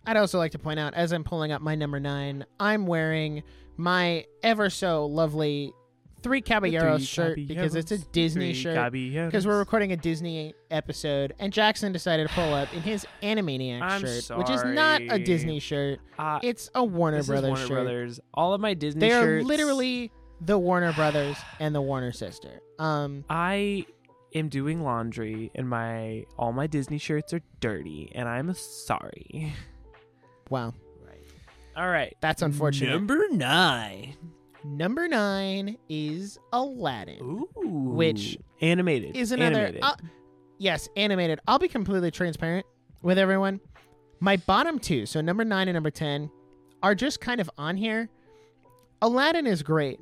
I'd 0.05 0.17
also 0.17 0.37
like 0.37 0.51
to 0.51 0.59
point 0.59 0.79
out, 0.79 0.93
as 0.93 1.11
I'm 1.11 1.23
pulling 1.23 1.51
up 1.51 1.61
my 1.61 1.75
number 1.75 1.99
nine, 1.99 2.45
I'm 2.59 2.87
wearing 2.87 3.43
my 3.77 4.25
ever 4.43 4.69
so 4.69 5.05
lovely 5.05 5.73
Three 6.21 6.41
Caballeros 6.41 7.08
shirt 7.08 7.36
because 7.47 7.75
it's 7.75 7.91
a 7.91 7.97
Disney 7.97 8.53
shirt. 8.53 8.91
Because 8.91 9.47
we're 9.47 9.60
recording 9.60 9.91
a 9.91 9.97
Disney 9.97 10.53
episode, 10.71 11.34
and 11.39 11.51
Jackson 11.53 11.91
decided 11.91 12.27
to 12.27 12.34
pull 12.34 12.53
up 12.53 12.73
in 12.73 12.82
his 12.82 13.05
Animaniacs 13.23 13.82
I'm 13.82 14.01
shirt, 14.01 14.38
which 14.38 14.49
is 14.49 14.63
not 14.63 15.01
a. 15.01 15.19
Disney 15.19 15.60
shirt. 15.60 16.00
uh, 16.17 16.39
It's 16.43 16.69
a 16.75 16.83
Warner 16.83 17.17
this 17.17 17.25
is 17.25 17.29
Brothers 17.29 17.48
Warner 17.50 17.62
shirt. 17.67 17.69
Brothers. 17.69 18.19
All 18.33 18.54
of 18.54 18.62
my 18.62 18.73
Disney 18.73 19.00
They 19.02 19.12
are 19.13 19.41
literally 19.43 20.12
the 20.41 20.58
Warner 20.58 20.93
Brothers 20.93 21.37
and 21.60 21.73
the 21.75 21.81
Warner 21.81 22.12
sister. 22.12 22.62
Um, 22.79 23.23
I 23.29 23.85
am 24.33 24.48
doing 24.50 24.83
laundry 24.83 25.52
and 25.56 25.67
my 25.67 26.25
all 26.37 26.52
my 26.54 26.67
Disney 26.67 26.98
shirts 26.98 27.33
are 27.33 27.41
dirty 27.60 28.12
and 28.15 28.27
I'm 28.29 28.54
sorry. 28.54 29.54
wow, 30.50 30.73
All 31.75 31.89
right. 31.89 32.15
that's 32.21 32.41
unfortunate. 32.41 32.91
Number 32.91 33.27
9. 33.31 34.15
Number 34.63 35.07
nine 35.07 35.77
is 35.87 36.37
Aladdin. 36.51 37.21
Ooh. 37.21 37.47
Which 37.65 38.37
animated 38.62 39.15
is 39.15 39.31
another 39.31 39.55
Animated. 39.60 39.83
uh, 39.83 39.95
yes 40.57 40.89
animated 40.97 41.39
i'll 41.47 41.57
be 41.60 41.69
completely 41.69 42.12
transparent 42.12 42.65
with 43.01 43.17
everyone 43.17 43.62
my 44.19 44.35
bottom 44.35 44.77
two 44.77 45.05
so 45.05 45.21
number 45.21 45.45
nine 45.45 45.69
and 45.69 45.75
number 45.75 45.89
10 45.89 46.29
are 46.83 46.93
just 46.93 47.21
kind 47.21 47.39
of 47.39 47.49
on 47.57 47.77
here 47.77 48.10
aladdin 49.01 49.47
is 49.47 49.63
great 49.63 49.97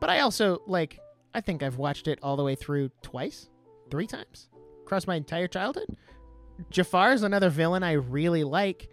but 0.00 0.08
i 0.08 0.20
also 0.20 0.62
like 0.66 0.98
i 1.34 1.40
think 1.42 1.62
i've 1.62 1.76
watched 1.76 2.08
it 2.08 2.18
all 2.22 2.36
the 2.36 2.42
way 2.42 2.54
through 2.54 2.88
twice 3.02 3.50
three 3.90 4.06
times 4.06 4.48
across 4.82 5.06
my 5.06 5.16
entire 5.16 5.46
childhood 5.46 5.94
jafar 6.70 7.12
is 7.12 7.22
another 7.22 7.50
villain 7.50 7.82
i 7.82 7.92
really 7.92 8.44
like 8.44 8.88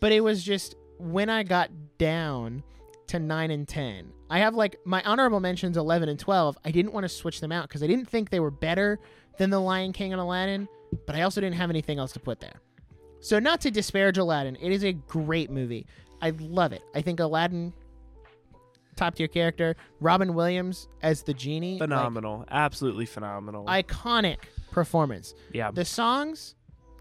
but 0.00 0.10
it 0.10 0.20
was 0.24 0.42
just 0.42 0.74
when 0.98 1.30
I 1.30 1.44
got 1.44 1.70
down 1.96 2.64
to 3.08 3.18
9 3.18 3.50
and 3.50 3.66
10. 3.66 4.12
I 4.30 4.38
have 4.40 4.54
like 4.54 4.78
my 4.84 5.02
honorable 5.02 5.40
mentions 5.40 5.76
11 5.76 6.08
and 6.08 6.18
12. 6.18 6.58
I 6.64 6.70
didn't 6.70 6.92
want 6.92 7.04
to 7.04 7.08
switch 7.08 7.40
them 7.40 7.52
out 7.52 7.68
because 7.68 7.82
I 7.82 7.86
didn't 7.86 8.06
think 8.08 8.30
they 8.30 8.40
were 8.40 8.50
better 8.50 8.98
than 9.38 9.50
The 9.50 9.60
Lion 9.60 9.92
King 9.92 10.12
and 10.12 10.20
Aladdin, 10.20 10.68
but 11.06 11.16
I 11.16 11.22
also 11.22 11.40
didn't 11.40 11.56
have 11.56 11.70
anything 11.70 11.98
else 11.98 12.12
to 12.12 12.20
put 12.20 12.40
there. 12.40 12.60
So, 13.20 13.38
not 13.38 13.60
to 13.62 13.70
disparage 13.70 14.16
Aladdin, 14.18 14.56
it 14.60 14.70
is 14.70 14.84
a 14.84 14.92
great 14.92 15.50
movie. 15.50 15.86
I 16.22 16.30
love 16.30 16.72
it. 16.72 16.82
I 16.94 17.02
think 17.02 17.18
Aladdin, 17.20 17.72
top 18.96 19.16
tier 19.16 19.28
character. 19.28 19.76
Robin 20.00 20.34
Williams 20.34 20.88
as 21.02 21.22
the 21.22 21.34
genie, 21.34 21.78
like, 21.80 21.88
Phenomenal. 21.88 22.44
Absolutely 22.48 23.06
phenomenal. 23.06 23.64
iconic 23.66 24.38
performance. 24.70 25.34
yeah. 25.52 25.70
The 25.70 25.84
songs 25.84 26.54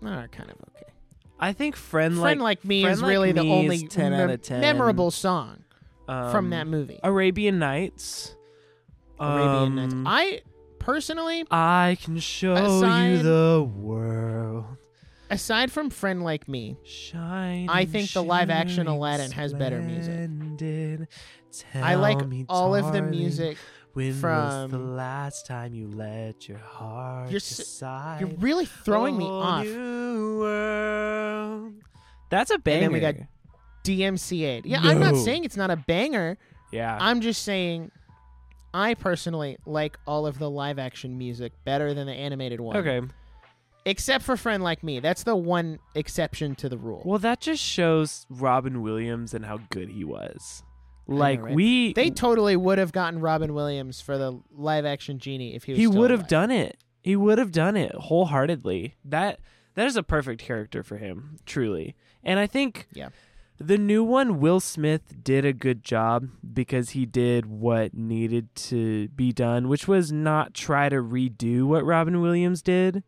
eh, 0.03 0.08
are 0.08 0.28
kind 0.30 0.49
of 0.49 0.55
okay. 0.76 0.91
I 1.39 1.53
think 1.53 1.76
Friend, 1.76 2.18
Friend 2.18 2.41
Like, 2.41 2.66
Me 2.66 2.82
Friend 2.82 2.93
is 2.95 3.01
Like 3.01 3.10
really 3.10 3.32
the 3.32 3.41
only 3.41 3.76
is 3.76 3.84
10 3.84 4.14
out 4.14 4.30
of 4.32 4.41
10. 4.41 4.60
memorable 4.60 5.12
song 5.12 5.64
from 6.08 6.45
um, 6.45 6.49
that 6.51 6.68
movie. 6.68 6.99
Arabian 7.03 7.60
Nights. 7.60 8.36
Arabian 9.20 9.76
Nights. 9.76 9.93
Um, 9.93 10.08
I 10.08 10.41
personally, 10.80 11.45
I 11.51 11.97
can 12.01 12.18
show 12.20 12.53
Aside- 12.55 13.08
you 13.12 13.24
the 13.24 13.64
world. 13.76 14.66
aside 15.30 15.72
from 15.72 15.89
Friend 15.89 16.24
Like 16.24 16.47
Me, 16.47 16.78
Shine. 16.86 17.68
I 17.70 17.86
think 17.86 18.12
the 18.12 18.24
live-action 18.24 18.88
Aladdin 18.88 19.32
has 19.32 19.53
better 19.53 19.82
music. 19.82 21.10
I 21.76 21.95
like 21.95 22.20
all 22.49 22.76
of 22.76 22.93
the 22.93 23.01
music. 23.01 23.58
When 23.93 24.14
from- 24.14 24.30
was 24.64 24.72
the 24.72 24.78
last 24.78 25.47
time 25.47 25.74
you 25.74 25.88
let 25.89 26.47
your 26.47 26.60
heart 26.60 27.32
You're 27.32 27.38
s- 27.38 27.58
decide? 27.58 28.20
You're 28.22 28.30
really 28.38 28.66
throwing 28.68 29.18
me 29.18 29.26
off. 29.26 29.66
That's 32.30 32.51
a 32.51 32.60
banger. 32.60 32.82
then 32.82 32.91
we 32.91 32.99
got 32.99 33.16
DMC8. 33.88 34.61
Yeah, 34.65 34.79
I'm 34.81 34.99
not 34.99 35.15
saying 35.15 35.43
it's 35.43 35.57
not 35.57 35.71
a 35.71 35.75
banger. 35.77 36.38
yeah. 36.71 36.97
I'm 36.99 37.21
just 37.21 37.43
saying 37.43 37.91
I 38.73 38.93
personally 38.93 39.57
like 39.65 39.97
all 40.05 40.27
of 40.27 40.39
the 40.39 40.49
live 40.49 40.77
action 40.79 41.17
music 41.17 41.53
better 41.63 41.93
than 41.93 42.07
the 42.07 42.13
animated 42.13 42.59
one. 42.59 42.77
okay. 42.77 43.01
Except 43.85 44.23
for 44.25 44.35
Friend 44.35 44.61
Like 44.61 44.83
Me. 44.83 44.99
That's 44.99 45.23
the 45.23 45.35
one 45.35 45.79
exception 45.95 46.55
to 46.55 46.67
the 46.67 46.77
rule. 46.77 47.01
Well, 47.05 47.19
that 47.19 47.39
just 47.39 47.63
shows 47.63 48.25
Robin 48.29 48.81
Williams 48.81 49.33
and 49.33 49.45
how 49.45 49.59
good 49.69 49.88
he 49.88 50.03
was. 50.03 50.61
Like 51.07 51.41
right? 51.41 51.55
we, 51.55 51.93
they 51.93 52.09
totally 52.09 52.57
would 52.57 52.79
have 52.79 52.91
gotten 52.91 53.21
Robin 53.21 53.53
Williams 53.53 54.01
for 54.01 54.17
the 54.17 54.41
live 54.51 54.85
action 54.85 55.19
genie 55.19 55.55
if 55.55 55.63
he 55.63 55.71
was 55.71 55.79
he 55.79 55.88
would 55.88 56.11
have 56.11 56.27
done 56.27 56.51
it. 56.51 56.77
He 57.01 57.15
would 57.15 57.38
have 57.38 57.53
done 57.53 57.77
it 57.77 57.95
wholeheartedly. 57.95 58.97
That 59.05 59.39
that 59.75 59.88
is 59.88 59.95
a 59.95 60.03
perfect 60.03 60.41
character 60.41 60.83
for 60.83 60.97
him, 60.97 61.38
truly. 61.45 61.95
And 62.25 62.39
I 62.39 62.47
think 62.47 62.88
Yeah. 62.93 63.09
The 63.60 63.78
new 63.78 64.03
one, 64.03 64.39
Will 64.39 64.60
Smith 64.60 65.24
did 65.24 65.45
a 65.45 65.53
good 65.53 65.84
job 65.84 66.30
because 66.53 66.91
he 66.91 67.05
did 67.05 67.45
what 67.45 67.93
needed 67.93 68.53
to 68.55 69.08
be 69.10 69.32
done, 69.34 69.68
which 69.68 69.88
was 69.88 70.12
not 70.12 70.53
try 70.53 70.89
to 70.89 70.97
redo 70.97 71.64
what 71.64 71.84
Robin 71.86 72.22
Williams 72.22 72.62
did, 72.62 73.03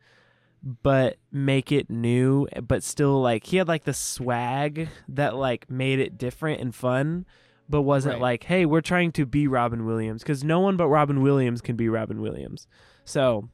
but 0.64 1.18
make 1.32 1.72
it 1.72 1.90
new, 1.90 2.48
but 2.64 2.84
still 2.84 3.22
like 3.22 3.46
he 3.46 3.58
had 3.58 3.68
like 3.68 3.84
the 3.84 3.94
swag 3.94 4.90
that 5.08 5.36
like 5.36 5.70
made 5.70 6.00
it 6.00 6.18
different 6.18 6.62
and 6.62 6.74
fun. 6.74 7.26
But 7.72 7.84
wasn't 7.84 8.16
Right. 8.16 8.22
like, 8.22 8.44
hey, 8.46 8.66
we're 8.66 8.82
trying 8.82 9.12
to 9.12 9.28
be 9.28 9.48
Robin 9.48 9.86
Williams 9.86 10.24
because 10.24 10.44
no 10.44 10.60
one 10.60 10.76
but 10.76 10.88
Robin 10.88 11.22
Williams 11.22 11.62
can 11.62 11.76
be 11.76 11.88
Robin 11.88 12.20
Williams. 12.20 12.66
So 13.06 13.48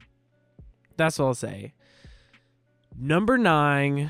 that's 0.96 1.18
what 1.18 1.26
I'll 1.26 1.34
say. 1.34 1.74
Number 2.98 3.36
nine 3.36 4.08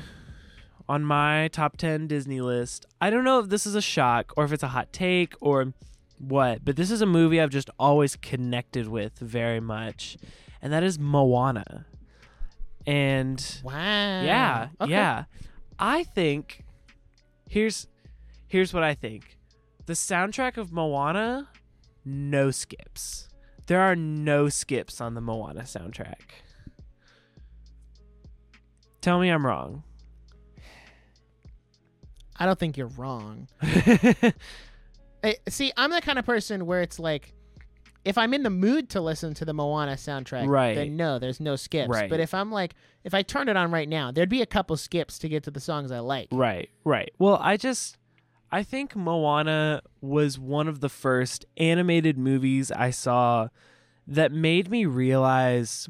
on 0.89 1.03
my 1.03 1.49
top 1.49 1.77
10 1.77 2.07
Disney 2.07 2.39
list. 2.41 2.85
I 3.01 3.09
don't 3.09 3.23
know 3.23 3.39
if 3.39 3.49
this 3.49 3.65
is 3.65 3.75
a 3.75 3.81
shock 3.81 4.33
or 4.37 4.45
if 4.45 4.51
it's 4.51 4.63
a 4.63 4.69
hot 4.69 4.91
take 4.93 5.33
or 5.41 5.73
what, 6.17 6.63
but 6.65 6.75
this 6.75 6.89
is 6.91 7.01
a 7.01 7.05
movie 7.05 7.39
I've 7.41 7.49
just 7.49 7.69
always 7.77 8.15
connected 8.15 8.87
with 8.87 9.19
very 9.19 9.59
much, 9.59 10.17
and 10.61 10.71
that 10.73 10.83
is 10.83 10.97
Moana. 10.97 11.85
And 12.85 13.59
Wow. 13.63 13.73
yeah, 13.73 14.69
Okay. 14.81 14.91
yeah. 14.91 15.25
I 15.77 16.03
think 16.05 16.63
here's 17.49 17.87
here's 18.47 18.73
what 18.73 18.83
I 18.83 18.93
think. 18.93 19.37
The 19.85 19.93
soundtrack 19.93 20.57
of 20.57 20.71
Moana, 20.71 21.49
no 22.05 22.49
skips. 22.49 23.27
There 23.67 23.81
are 23.81 23.95
no 23.95 24.47
skips 24.49 25.01
on 25.01 25.13
the 25.13 25.21
Moana 25.21 25.61
soundtrack. 25.63 26.21
Tell 29.01 29.19
me 29.19 29.29
I'm 29.29 29.45
wrong. 29.45 29.83
I 32.39 32.45
don't 32.45 32.57
think 32.59 32.77
you're 32.77 32.87
wrong. 32.87 33.47
Eh, 35.23 35.33
see, 35.49 35.73
I'm 35.75 35.89
the 35.89 35.99
kind 35.99 36.19
of 36.19 36.25
person 36.25 36.67
where 36.67 36.81
it's 36.81 36.99
like, 36.99 37.33
if 38.05 38.19
I'm 38.19 38.35
in 38.35 38.43
the 38.43 38.51
mood 38.51 38.89
to 38.91 39.01
listen 39.01 39.33
to 39.33 39.45
the 39.45 39.53
Moana 39.53 39.93
soundtrack, 39.93 40.47
Right. 40.47 40.75
then 40.75 40.95
no, 40.95 41.17
there's 41.17 41.39
no 41.39 41.55
skips. 41.55 41.89
Right. 41.89 42.07
But 42.09 42.19
if 42.19 42.35
I'm 42.35 42.51
like, 42.51 42.75
if 43.03 43.15
I 43.15 43.23
turned 43.23 43.49
it 43.49 43.57
on 43.57 43.71
right 43.71 43.89
now, 43.89 44.11
there'd 44.11 44.29
be 44.29 44.43
a 44.43 44.45
couple 44.45 44.77
skips 44.77 45.17
to 45.19 45.27
get 45.27 45.41
to 45.43 45.51
the 45.51 45.59
songs 45.59 45.91
I 45.91 45.99
like. 45.99 46.27
Right, 46.31 46.69
right. 46.85 47.11
Well, 47.17 47.39
I 47.41 47.57
just 47.57 47.97
I 48.51 48.61
think 48.63 48.95
Moana 48.95 49.81
was 50.01 50.37
one 50.37 50.67
of 50.67 50.79
the 50.81 50.87
first 50.89 51.45
animated 51.57 52.17
movies 52.17 52.71
I 52.71 52.91
saw 52.91 53.47
that 54.05 54.31
made 54.31 54.69
me 54.69 54.85
realize 54.85 55.89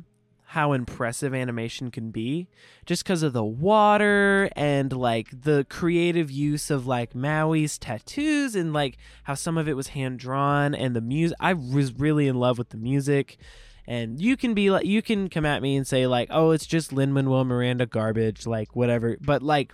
how 0.51 0.71
impressive 0.71 1.33
animation 1.33 1.91
can 1.91 2.09
be 2.09 2.47
just 2.85 3.03
because 3.03 3.21
of 3.21 3.33
the 3.33 3.43
water 3.43 4.49
and 4.55 4.93
like 4.93 5.27
the 5.41 5.65
creative 5.69 6.31
use 6.31 6.69
of 6.69 6.87
like 6.87 7.13
Maui's 7.13 7.77
tattoos 7.77 8.55
and 8.55 8.71
like 8.71 8.97
how 9.23 9.33
some 9.33 9.57
of 9.57 9.67
it 9.67 9.75
was 9.75 9.89
hand 9.89 10.19
drawn 10.19 10.73
and 10.73 10.95
the 10.95 11.01
music 11.01 11.35
I 11.41 11.53
was 11.53 11.93
really 11.93 12.27
in 12.27 12.35
love 12.37 12.57
with 12.57 12.69
the 12.69 12.77
music 12.77 13.37
and 13.85 14.21
you 14.21 14.37
can 14.37 14.53
be 14.53 14.69
like 14.71 14.85
you 14.85 15.01
can 15.01 15.29
come 15.29 15.45
at 15.45 15.61
me 15.61 15.75
and 15.75 15.85
say 15.85 16.07
like 16.07 16.29
oh 16.31 16.51
it's 16.51 16.65
just 16.65 16.93
Lin 16.93 17.11
Manuel 17.11 17.43
Miranda 17.43 17.85
garbage 17.85 18.47
like 18.47 18.73
whatever 18.73 19.17
but 19.19 19.41
like 19.43 19.73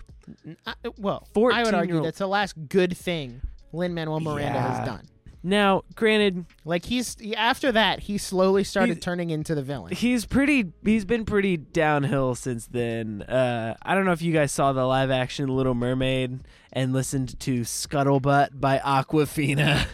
I- 0.66 0.74
well, 0.98 1.28
I 1.52 1.62
would 1.62 1.74
argue 1.74 2.02
that's 2.02 2.18
the 2.18 2.26
last 2.26 2.54
good 2.68 2.96
thing 2.96 3.42
Lin 3.72 3.94
Manuel 3.94 4.20
Miranda 4.20 4.54
Yeah. 4.54 4.76
has 4.78 4.86
done. 4.88 5.06
Now 5.46 5.82
granted 5.94 6.46
Like 6.64 6.86
he's 6.86 7.16
after 7.36 7.70
that, 7.72 8.00
he 8.00 8.16
slowly 8.16 8.64
started 8.64 8.94
He's- 8.94 9.04
turning 9.04 9.28
into 9.30 9.54
the 9.54 9.62
villain. 9.62 9.94
he's 9.94 10.24
pretty 10.24 10.72
he's 10.82 11.04
been 11.04 11.24
pretty 11.26 11.58
downhill 11.58 12.34
since 12.34 12.66
then 12.66 13.20
uh 13.22 13.76
i 13.82 13.94
don't 13.94 14.06
know 14.06 14.12
if 14.12 14.22
you 14.22 14.32
guys 14.32 14.50
saw 14.52 14.72
the 14.72 14.84
live 14.84 15.10
action 15.10 15.48
little 15.54 15.74
mermaid 15.74 16.40
and 16.72 16.92
listened 16.94 17.38
to 17.40 17.60
scuttlebutt 17.60 18.58
by 18.58 18.78
Awkwafina 18.78 19.86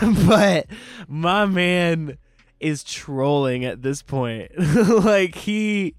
but 0.26 0.66
my 1.08 1.46
man 1.46 2.16
is 2.60 2.84
trolling 2.84 3.64
at 3.64 3.82
this 3.82 4.02
point 4.02 4.52
like 5.04 5.34
he 5.34 5.94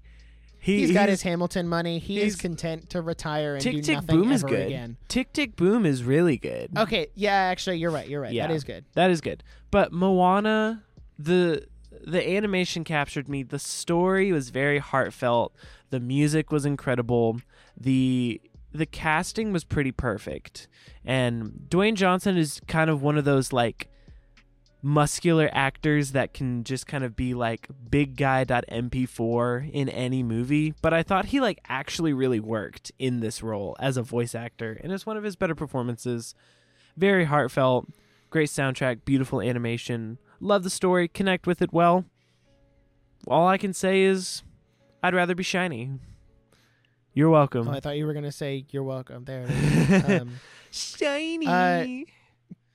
he 0.64 0.78
he's 0.78 0.92
got 0.92 1.10
his 1.10 1.20
Hamilton 1.20 1.68
money. 1.68 1.98
He 1.98 2.22
is 2.22 2.36
content 2.36 2.88
to 2.90 3.02
retire 3.02 3.52
and 3.52 3.62
tick 3.62 3.74
do 3.74 3.82
tick 3.82 3.94
nothing 3.96 4.20
boom 4.20 4.32
is 4.32 4.42
good 4.42 4.66
again. 4.66 4.96
tick 5.08 5.30
tick 5.34 5.56
boom 5.56 5.84
is 5.84 6.02
really 6.02 6.38
good 6.38 6.70
Okay, 6.74 7.08
yeah, 7.14 7.34
actually, 7.34 7.76
you're 7.76 7.90
right. 7.90 8.08
You're 8.08 8.22
right. 8.22 8.32
Yeah. 8.32 8.46
That 8.46 8.54
is 8.54 8.64
good. 8.64 8.86
That 8.94 9.10
is 9.10 9.20
good. 9.20 9.44
But 9.70 9.92
Moana, 9.92 10.82
the 11.18 11.66
the 12.06 12.26
animation 12.26 12.82
captured 12.82 13.28
me. 13.28 13.42
The 13.42 13.58
story 13.58 14.32
was 14.32 14.48
very 14.48 14.78
heartfelt. 14.78 15.54
The 15.90 16.00
music 16.00 16.50
was 16.50 16.64
incredible. 16.64 17.40
The 17.78 18.40
the 18.72 18.86
casting 18.86 19.52
was 19.52 19.64
pretty 19.64 19.92
perfect. 19.92 20.66
And 21.04 21.66
Dwayne 21.68 21.94
Johnson 21.94 22.38
is 22.38 22.62
kind 22.66 22.88
of 22.88 23.02
one 23.02 23.18
of 23.18 23.26
those 23.26 23.52
like 23.52 23.88
muscular 24.84 25.48
actors 25.50 26.12
that 26.12 26.34
can 26.34 26.62
just 26.62 26.86
kind 26.86 27.02
of 27.04 27.16
be 27.16 27.32
like 27.32 27.68
big 27.90 28.16
guy.mp4 28.18 29.70
in 29.72 29.88
any 29.88 30.22
movie 30.22 30.74
but 30.82 30.92
i 30.92 31.02
thought 31.02 31.24
he 31.24 31.40
like 31.40 31.58
actually 31.66 32.12
really 32.12 32.38
worked 32.38 32.92
in 32.98 33.20
this 33.20 33.42
role 33.42 33.74
as 33.80 33.96
a 33.96 34.02
voice 34.02 34.34
actor 34.34 34.78
and 34.82 34.92
it's 34.92 35.06
one 35.06 35.16
of 35.16 35.24
his 35.24 35.36
better 35.36 35.54
performances. 35.54 36.34
Very 36.98 37.24
heartfelt 37.24 37.88
great 38.28 38.50
soundtrack 38.50 39.06
beautiful 39.06 39.40
animation. 39.40 40.18
Love 40.38 40.62
the 40.64 40.70
story 40.70 41.08
connect 41.08 41.46
with 41.46 41.62
it 41.62 41.72
well. 41.72 42.04
All 43.26 43.48
i 43.48 43.56
can 43.56 43.72
say 43.72 44.02
is 44.02 44.42
i'd 45.02 45.14
rather 45.14 45.34
be 45.34 45.42
shiny. 45.42 45.92
You're 47.14 47.30
welcome. 47.30 47.68
Oh, 47.68 47.72
I 47.72 47.80
thought 47.80 47.96
you 47.96 48.04
were 48.04 48.12
gonna 48.12 48.30
say 48.32 48.66
you're 48.70 48.82
welcome. 48.82 49.24
There. 49.24 49.46
Um, 50.20 50.40
shiny. 50.70 51.46
Uh, 51.46 52.04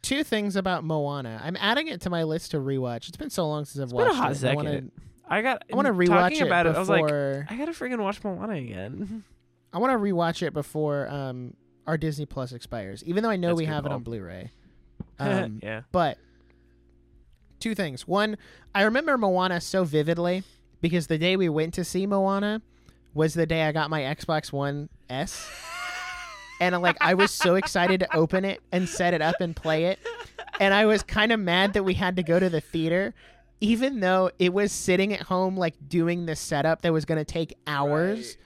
two 0.02 0.24
things 0.24 0.56
about 0.56 0.84
Moana. 0.84 1.41
I'm 1.43 1.58
adding 1.60 1.88
it 1.88 2.02
to 2.02 2.10
my 2.10 2.24
list 2.24 2.52
to 2.52 2.58
rewatch. 2.58 3.08
It's 3.08 3.18
been 3.18 3.30
so 3.30 3.47
long 3.47 3.66
since 3.66 3.82
I've 3.82 3.89
been 3.89 4.00
a 4.02 4.10
watched 4.10 4.16
hot 4.18 4.32
it. 4.32 4.43
I 4.45 4.54
wanna- 4.56 4.70
second. 4.72 4.91
I 5.32 5.41
got. 5.43 5.64
I 5.72 5.76
want 5.76 5.86
to 5.86 5.93
rewatch 5.93 6.08
talking 6.08 6.38
it 6.39 6.47
about 6.47 6.66
it. 6.66 6.76
I 6.76 6.80
was 6.80 6.89
like. 6.89 7.04
I 7.06 7.56
gotta 7.56 7.72
freaking 7.72 8.00
watch 8.00 8.24
Moana 8.24 8.54
again. 8.54 9.24
I 9.74 9.78
want 9.78 9.91
to 9.93 9.97
rewatch 10.00 10.41
it 10.41 10.54
before 10.54 11.08
um 11.08 11.54
our 11.86 11.97
Disney 11.97 12.26
Plus 12.26 12.52
expires. 12.52 13.04
Even 13.04 13.22
though 13.24 13.30
I 13.30 13.36
know 13.36 13.50
That's 13.50 13.60
we 13.60 13.66
have 13.66 13.86
it 13.86 13.91
on 13.91 14.04
Blu-ray. 14.04 14.52
Um, 15.22 15.60
yeah. 15.62 15.82
But 15.91 16.18
two 17.60 17.76
things. 17.76 18.08
One, 18.08 18.38
I 18.74 18.84
remember 18.84 19.18
Moana 19.18 19.60
so 19.60 19.84
vividly 19.84 20.43
because 20.82 21.08
the 21.08 21.18
day 21.18 21.36
we 21.36 21.50
went 21.50 21.74
to 21.74 21.84
see 21.84 22.08
Moana 22.08 22.62
was 23.14 23.34
the 23.34 23.45
day 23.45 23.64
I 23.64 23.72
got 23.74 23.89
my 23.89 24.02
Xbox 24.02 24.54
One 24.54 24.88
S. 25.10 25.45
and 26.60 26.80
like 26.82 26.97
I 27.01 27.14
was 27.14 27.32
so 27.32 27.55
excited 27.55 27.99
to 28.01 28.16
open 28.16 28.45
it 28.45 28.62
and 28.72 28.88
set 28.88 29.14
it 29.14 29.22
up 29.22 29.36
and 29.39 29.55
play 29.55 29.86
it, 29.86 29.99
and 30.60 30.74
I 30.74 30.86
was 30.86 31.03
kind 31.03 31.32
of 31.32 31.39
mad 31.39 31.74
that 31.74 31.84
we 31.84 31.93
had 31.93 32.16
to 32.18 32.24
go 32.24 32.39
to 32.39 32.49
the 32.49 32.62
theater, 32.62 33.14
even 33.62 33.99
though 33.99 34.32
it 34.39 34.53
was 34.53 34.72
sitting 34.72 35.14
at 35.14 35.22
home 35.22 35.57
like 35.57 35.76
doing 35.88 36.26
the 36.26 36.36
setup 36.36 36.82
that 36.82 36.93
was 36.93 37.05
going 37.05 37.20
to 37.20 37.26
take 37.26 37.55
hours. 37.68 38.38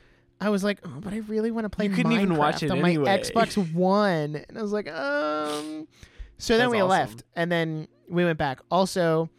I 0.41 0.49
was 0.49 0.63
like, 0.63 0.79
oh, 0.83 0.99
but 0.99 1.13
I 1.13 1.17
really 1.19 1.51
want 1.51 1.65
to 1.65 1.69
play. 1.69 1.85
You 1.85 1.95
couldn't 1.95 2.11
even 2.11 2.35
watch 2.35 2.63
it 2.63 2.71
on 2.71 2.81
my 2.81 2.89
anyway. 2.89 3.17
Xbox 3.17 3.55
One, 3.73 4.43
and 4.47 4.57
I 4.57 4.61
was 4.61 4.73
like, 4.73 4.91
um. 4.91 5.87
So 6.37 6.57
then 6.57 6.65
That's 6.65 6.71
we 6.71 6.77
awesome. 6.79 6.89
left, 6.89 7.23
and 7.35 7.49
then 7.51 7.87
we 8.09 8.25
went 8.25 8.37
back. 8.37 8.59
Also, 8.69 9.29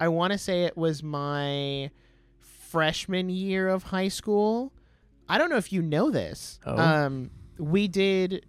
I 0.00 0.08
want 0.08 0.32
to 0.32 0.38
say 0.38 0.64
it 0.64 0.76
was 0.76 1.02
my 1.02 1.90
freshman 2.40 3.28
year 3.28 3.68
of 3.68 3.84
high 3.84 4.08
school. 4.08 4.72
I 5.28 5.38
don't 5.38 5.50
know 5.50 5.56
if 5.56 5.72
you 5.72 5.82
know 5.82 6.10
this. 6.10 6.58
Oh. 6.66 6.76
Um, 6.76 7.30
we 7.60 7.88
did. 7.88 8.46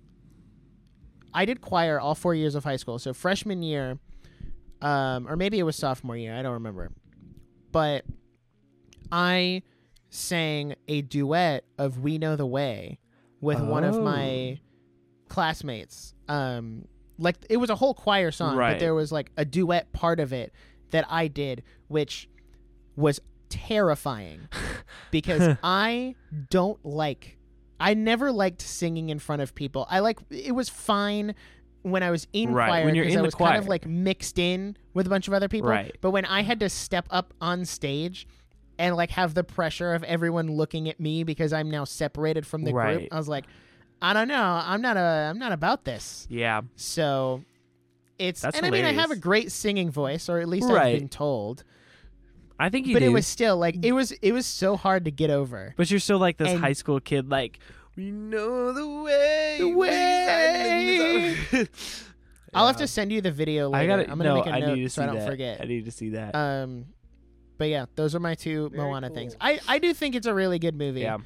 I 1.33 1.45
did 1.45 1.61
choir 1.61 1.99
all 1.99 2.15
four 2.15 2.33
years 2.35 2.55
of 2.55 2.63
high 2.63 2.75
school. 2.77 2.99
So 2.99 3.13
freshman 3.13 3.61
year, 3.63 3.99
um, 4.81 5.27
or 5.27 5.35
maybe 5.35 5.59
it 5.59 5.63
was 5.63 5.75
sophomore 5.75 6.17
year. 6.17 6.35
I 6.35 6.41
don't 6.41 6.53
remember. 6.53 6.91
But 7.71 8.05
I 9.11 9.63
sang 10.09 10.75
a 10.87 11.01
duet 11.01 11.63
of 11.77 11.99
"We 11.99 12.17
Know 12.17 12.35
the 12.35 12.45
Way" 12.45 12.99
with 13.39 13.59
one 13.61 13.83
of 13.83 13.95
Oh. 13.95 14.01
my 14.03 14.59
classmates. 15.29 16.13
Um, 16.27 16.87
like 17.17 17.37
it 17.49 17.57
was 17.57 17.69
a 17.69 17.75
whole 17.75 17.93
choir 17.93 18.31
song, 18.31 18.55
but 18.73 18.79
there 18.79 18.93
was 18.93 19.11
like 19.11 19.31
a 19.37 19.45
duet 19.45 19.91
part 19.93 20.19
of 20.19 20.33
it 20.33 20.51
that 20.91 21.05
I 21.09 21.27
did, 21.27 21.63
which 21.87 22.27
was 22.95 23.19
terrifying 23.49 24.41
because 25.11 25.55
I 25.63 26.15
don't 26.49 26.83
like. 26.85 27.37
I 27.81 27.93
never 27.93 28.31
liked 28.31 28.61
singing 28.61 29.09
in 29.09 29.19
front 29.19 29.41
of 29.41 29.53
people. 29.55 29.85
I 29.89 29.99
like 29.99 30.19
it 30.29 30.53
was 30.53 30.69
fine 30.69 31.35
when 31.83 32.03
I 32.03 32.11
was 32.11 32.27
in 32.31 32.53
Right, 32.53 32.67
choir 32.67 32.85
when 32.85 32.95
you're 32.95 33.05
'cause 33.05 33.13
in 33.13 33.19
I 33.19 33.23
was 33.23 33.35
kind 33.35 33.57
of 33.57 33.67
like 33.67 33.87
mixed 33.87 34.37
in 34.37 34.77
with 34.93 35.07
a 35.07 35.09
bunch 35.09 35.27
of 35.27 35.33
other 35.33 35.47
people. 35.47 35.69
Right. 35.69 35.95
But 35.99 36.11
when 36.11 36.25
I 36.25 36.43
had 36.43 36.59
to 36.59 36.69
step 36.69 37.07
up 37.09 37.33
on 37.41 37.65
stage 37.65 38.27
and 38.77 38.95
like 38.95 39.09
have 39.11 39.33
the 39.33 39.43
pressure 39.43 39.93
of 39.93 40.03
everyone 40.03 40.51
looking 40.51 40.87
at 40.89 40.99
me 40.99 41.23
because 41.23 41.51
I'm 41.53 41.69
now 41.71 41.83
separated 41.85 42.45
from 42.45 42.63
the 42.63 42.71
group, 42.71 43.07
I 43.11 43.17
was 43.17 43.27
like, 43.27 43.45
I 44.01 44.13
don't 44.13 44.27
know. 44.27 44.61
I'm 44.63 44.81
not 44.81 44.97
a. 44.97 45.29
I'm 45.29 45.39
not 45.39 45.51
about 45.51 45.85
this. 45.85 46.27
Yeah. 46.29 46.61
So 46.75 47.43
it's 48.19 48.41
That's 48.41 48.57
and 48.57 48.65
I 48.65 48.69
mean 48.69 48.85
I 48.85 48.93
have 48.93 49.11
a 49.11 49.15
great 49.15 49.51
singing 49.51 49.89
voice, 49.91 50.29
or 50.29 50.39
at 50.39 50.47
least 50.47 50.69
I've 50.69 50.99
been 50.99 51.09
told. 51.09 51.63
I 52.61 52.69
think 52.69 52.87
you 52.87 52.93
but 52.93 52.99
do. 52.99 53.05
it 53.07 53.09
was 53.13 53.25
still 53.27 53.57
like 53.57 53.83
it 53.83 53.91
was 53.93 54.11
it 54.11 54.31
was 54.33 54.45
so 54.45 54.77
hard 54.77 55.05
to 55.05 55.11
get 55.11 55.29
over. 55.29 55.73
But 55.77 55.89
you're 55.89 55.99
still 55.99 56.19
like 56.19 56.37
this 56.37 56.49
And- 56.49 56.59
high 56.59 56.73
school 56.73 56.99
kid, 56.99 57.29
like 57.29 57.59
we 57.95 58.11
know 58.11 58.71
the 58.71 58.87
way. 59.03 59.57
The 59.59 59.67
way. 59.69 61.35
sang." 61.49 61.67
I'll 62.53 62.67
have 62.67 62.77
to 62.77 62.87
send 62.87 63.11
you 63.13 63.21
the 63.21 63.31
video 63.31 63.71
I 63.71 63.79
later. 63.87 64.03
got 64.03 64.11
I'm 64.11 64.17
gonna 64.17 64.23
no, 64.29 64.35
make 64.35 64.45
a 64.45 64.49
I 64.51 64.59
note 64.59 64.75
need 64.75 64.83
to 64.83 64.89
so 64.89 65.03
I 65.03 65.05
don't 65.07 65.15
that. 65.15 65.27
forget. 65.29 65.61
I 65.61 65.65
need 65.65 65.85
to 65.85 65.91
see 65.91 66.09
that. 66.09 66.35
Um, 66.35 66.85
but 67.57 67.69
yeah, 67.69 67.85
those 67.95 68.13
are 68.13 68.19
my 68.19 68.35
two 68.35 68.69
Very 68.69 68.83
Moana 68.83 69.07
cool. 69.07 69.15
things. 69.15 69.35
I 69.39 69.59
I 69.67 69.79
do 69.79 69.93
think 69.93 70.15
it's 70.15 70.27
a 70.27 70.33
really 70.33 70.59
good 70.59 70.75
movie. 70.75 71.01
yeah. 71.01 71.17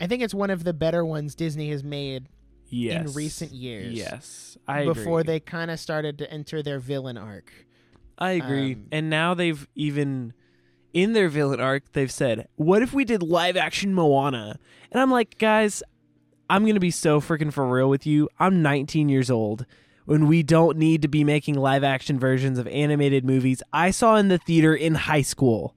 I 0.00 0.06
think 0.06 0.22
it's 0.22 0.32
one 0.32 0.48
of 0.50 0.64
the 0.64 0.72
better 0.72 1.04
ones 1.04 1.34
Disney 1.34 1.70
has 1.70 1.84
made 1.84 2.28
Yes. 2.72 3.04
in 3.08 3.12
recent 3.14 3.52
years. 3.52 3.92
Yes, 3.92 4.56
I 4.68 4.84
before 4.84 5.20
agree. 5.20 5.34
they 5.34 5.40
kind 5.40 5.70
of 5.70 5.80
started 5.80 6.16
to 6.18 6.32
enter 6.32 6.62
their 6.62 6.78
villain 6.78 7.18
arc. 7.18 7.52
I 8.20 8.32
agree. 8.32 8.74
um, 8.74 8.86
and 8.92 9.08
now 9.10 9.34
they've 9.34 9.66
even 9.74 10.32
in 10.92 11.12
their 11.12 11.28
villain 11.28 11.60
arc, 11.60 11.92
they've 11.92 12.10
said, 12.10 12.48
"What 12.56 12.82
if 12.82 12.92
we 12.92 13.04
did 13.04 13.22
live 13.22 13.56
action 13.56 13.94
Moana?" 13.94 14.58
And 14.92 15.00
I'm 15.00 15.10
like, 15.10 15.38
guys, 15.38 15.82
I'm 16.48 16.66
gonna 16.66 16.80
be 16.80 16.90
so 16.90 17.20
freaking 17.20 17.52
for 17.52 17.66
real 17.66 17.88
with 17.88 18.06
you. 18.06 18.28
I'm 18.38 18.60
19 18.62 19.08
years 19.08 19.30
old. 19.30 19.64
When 20.06 20.26
we 20.26 20.42
don't 20.42 20.76
need 20.76 21.02
to 21.02 21.08
be 21.08 21.22
making 21.22 21.54
live 21.54 21.84
action 21.84 22.18
versions 22.18 22.58
of 22.58 22.66
animated 22.66 23.24
movies 23.24 23.62
I 23.72 23.92
saw 23.92 24.16
in 24.16 24.26
the 24.28 24.38
theater 24.38 24.74
in 24.74 24.94
high 24.96 25.22
school. 25.22 25.76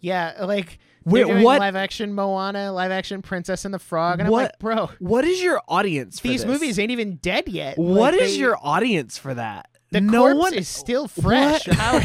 Yeah, 0.00 0.34
like 0.44 0.78
Wait, 1.04 1.24
doing 1.26 1.42
what- 1.42 1.58
live 1.58 1.74
action 1.74 2.14
Moana, 2.14 2.70
live 2.72 2.92
action 2.92 3.22
Princess 3.22 3.64
and 3.64 3.74
the 3.74 3.78
Frog, 3.80 4.20
and 4.20 4.28
What- 4.28 4.38
I'm 4.38 4.44
like, 4.44 4.58
bro, 4.60 4.90
What 5.00 5.24
is 5.24 5.42
your 5.42 5.60
audience 5.68 6.20
for 6.20 6.28
these 6.28 6.42
this? 6.44 6.48
movies 6.52 6.78
ain't 6.78 6.92
even 6.92 7.16
dead 7.16 7.48
yet. 7.48 7.76
What 7.76 8.12
Like, 8.14 8.22
is 8.22 8.34
they- 8.34 8.38
your 8.40 8.56
audience 8.62 9.18
for 9.18 9.34
that? 9.34 9.68
The 9.90 10.00
no 10.00 10.22
corpse 10.22 10.38
one 10.38 10.54
is 10.54 10.68
still 10.82 11.08
fresh. 11.08 11.66
How 11.70 12.00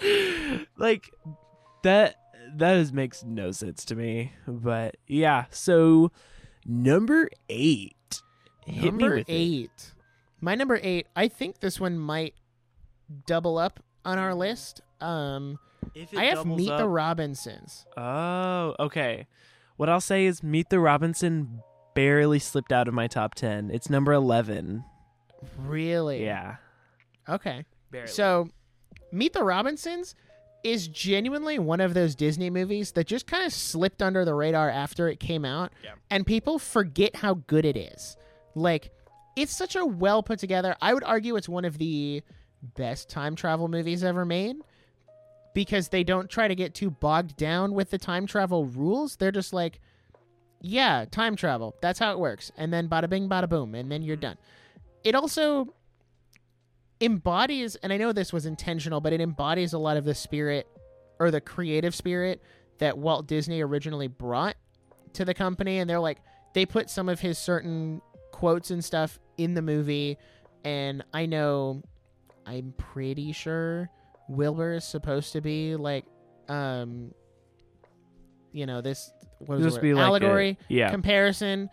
you- 0.00 0.66
like 0.78 1.10
that 1.82 2.16
that 2.56 2.76
is, 2.76 2.92
makes 2.92 3.22
no 3.24 3.50
sense 3.52 3.84
to 3.86 3.94
me. 3.94 4.32
But 4.46 4.96
yeah, 5.06 5.44
so 5.50 6.10
number 6.64 7.28
8. 7.48 7.94
Hit 8.66 8.82
me 8.82 8.90
number 8.90 9.16
with 9.16 9.28
it. 9.28 9.32
eight. 9.32 9.92
My 10.40 10.54
number 10.54 10.78
eight. 10.82 11.06
I 11.16 11.28
think 11.28 11.60
this 11.60 11.78
one 11.80 11.98
might 11.98 12.34
double 13.26 13.58
up 13.58 13.80
on 14.04 14.18
our 14.18 14.34
list. 14.34 14.80
Um, 15.00 15.58
If 15.94 16.16
I 16.16 16.24
have 16.26 16.44
Meet 16.46 16.68
the 16.76 16.88
Robinsons. 16.88 17.86
Oh, 17.96 18.74
okay. 18.78 19.26
What 19.76 19.88
I'll 19.88 20.00
say 20.00 20.26
is 20.26 20.42
Meet 20.42 20.70
the 20.70 20.80
Robinson 20.80 21.60
barely 21.94 22.38
slipped 22.38 22.72
out 22.72 22.88
of 22.88 22.94
my 22.94 23.06
top 23.06 23.34
10. 23.34 23.70
It's 23.70 23.88
number 23.90 24.12
11. 24.12 24.84
Really? 25.58 26.24
Yeah. 26.24 26.56
Okay. 27.28 27.64
Barely. 27.90 28.08
So, 28.08 28.48
Meet 29.12 29.32
the 29.32 29.44
Robinsons 29.44 30.14
is 30.64 30.88
genuinely 30.88 31.58
one 31.58 31.80
of 31.80 31.94
those 31.94 32.14
Disney 32.14 32.50
movies 32.50 32.92
that 32.92 33.06
just 33.06 33.26
kind 33.26 33.44
of 33.44 33.52
slipped 33.52 34.02
under 34.02 34.24
the 34.24 34.34
radar 34.34 34.68
after 34.68 35.08
it 35.08 35.20
came 35.20 35.44
out, 35.44 35.72
Yeah. 35.82 35.92
and 36.10 36.26
people 36.26 36.58
forget 36.58 37.16
how 37.16 37.34
good 37.34 37.64
it 37.64 37.76
is. 37.76 38.16
Like, 38.54 38.90
it's 39.36 39.56
such 39.56 39.76
a 39.76 39.86
well 39.86 40.22
put 40.22 40.38
together. 40.38 40.76
I 40.82 40.92
would 40.92 41.04
argue 41.04 41.36
it's 41.36 41.48
one 41.48 41.64
of 41.64 41.78
the 41.78 42.22
best 42.76 43.08
time 43.08 43.36
travel 43.36 43.68
movies 43.68 44.02
ever 44.02 44.24
made 44.24 44.56
because 45.54 45.88
they 45.88 46.02
don't 46.02 46.28
try 46.28 46.48
to 46.48 46.54
get 46.54 46.74
too 46.74 46.90
bogged 46.90 47.36
down 47.36 47.72
with 47.72 47.90
the 47.90 47.98
time 47.98 48.26
travel 48.26 48.66
rules. 48.66 49.16
They're 49.16 49.30
just 49.30 49.52
like, 49.52 49.80
yeah, 50.60 51.04
time 51.10 51.36
travel. 51.36 51.76
That's 51.80 52.00
how 52.00 52.12
it 52.12 52.18
works. 52.18 52.50
And 52.56 52.72
then 52.72 52.88
bada 52.88 53.08
bing, 53.08 53.28
bada 53.28 53.48
boom, 53.48 53.74
and 53.74 53.90
then 53.90 54.02
you're 54.02 54.16
mm-hmm. 54.16 54.22
done. 54.22 54.38
It 55.04 55.14
also 55.14 55.72
embodies, 57.00 57.76
and 57.76 57.92
I 57.92 57.96
know 57.96 58.12
this 58.12 58.32
was 58.32 58.46
intentional, 58.46 59.00
but 59.00 59.12
it 59.12 59.20
embodies 59.20 59.72
a 59.72 59.78
lot 59.78 59.96
of 59.96 60.04
the 60.04 60.14
spirit 60.14 60.66
or 61.18 61.30
the 61.30 61.40
creative 61.40 61.94
spirit 61.94 62.42
that 62.78 62.98
Walt 62.98 63.26
Disney 63.26 63.60
originally 63.60 64.08
brought 64.08 64.56
to 65.14 65.24
the 65.24 65.34
company. 65.34 65.78
And 65.78 65.88
they're 65.88 66.00
like, 66.00 66.18
they 66.54 66.66
put 66.66 66.90
some 66.90 67.08
of 67.08 67.20
his 67.20 67.38
certain 67.38 68.00
quotes 68.32 68.70
and 68.70 68.84
stuff 68.84 69.18
in 69.36 69.54
the 69.54 69.62
movie. 69.62 70.16
And 70.64 71.04
I 71.12 71.26
know, 71.26 71.82
I'm 72.46 72.72
pretty 72.76 73.32
sure 73.32 73.90
Wilbur 74.28 74.74
is 74.74 74.84
supposed 74.84 75.32
to 75.32 75.40
be 75.40 75.76
like, 75.76 76.04
um, 76.48 77.12
you 78.52 78.66
know, 78.66 78.80
this 78.80 79.10
what 79.40 79.56
was 79.56 79.64
Just 79.64 79.78
it? 79.78 79.82
be 79.82 79.94
like 79.94 80.02
a- 80.02 80.06
allegory 80.06 80.58
yeah. 80.68 80.90
comparison 80.90 81.70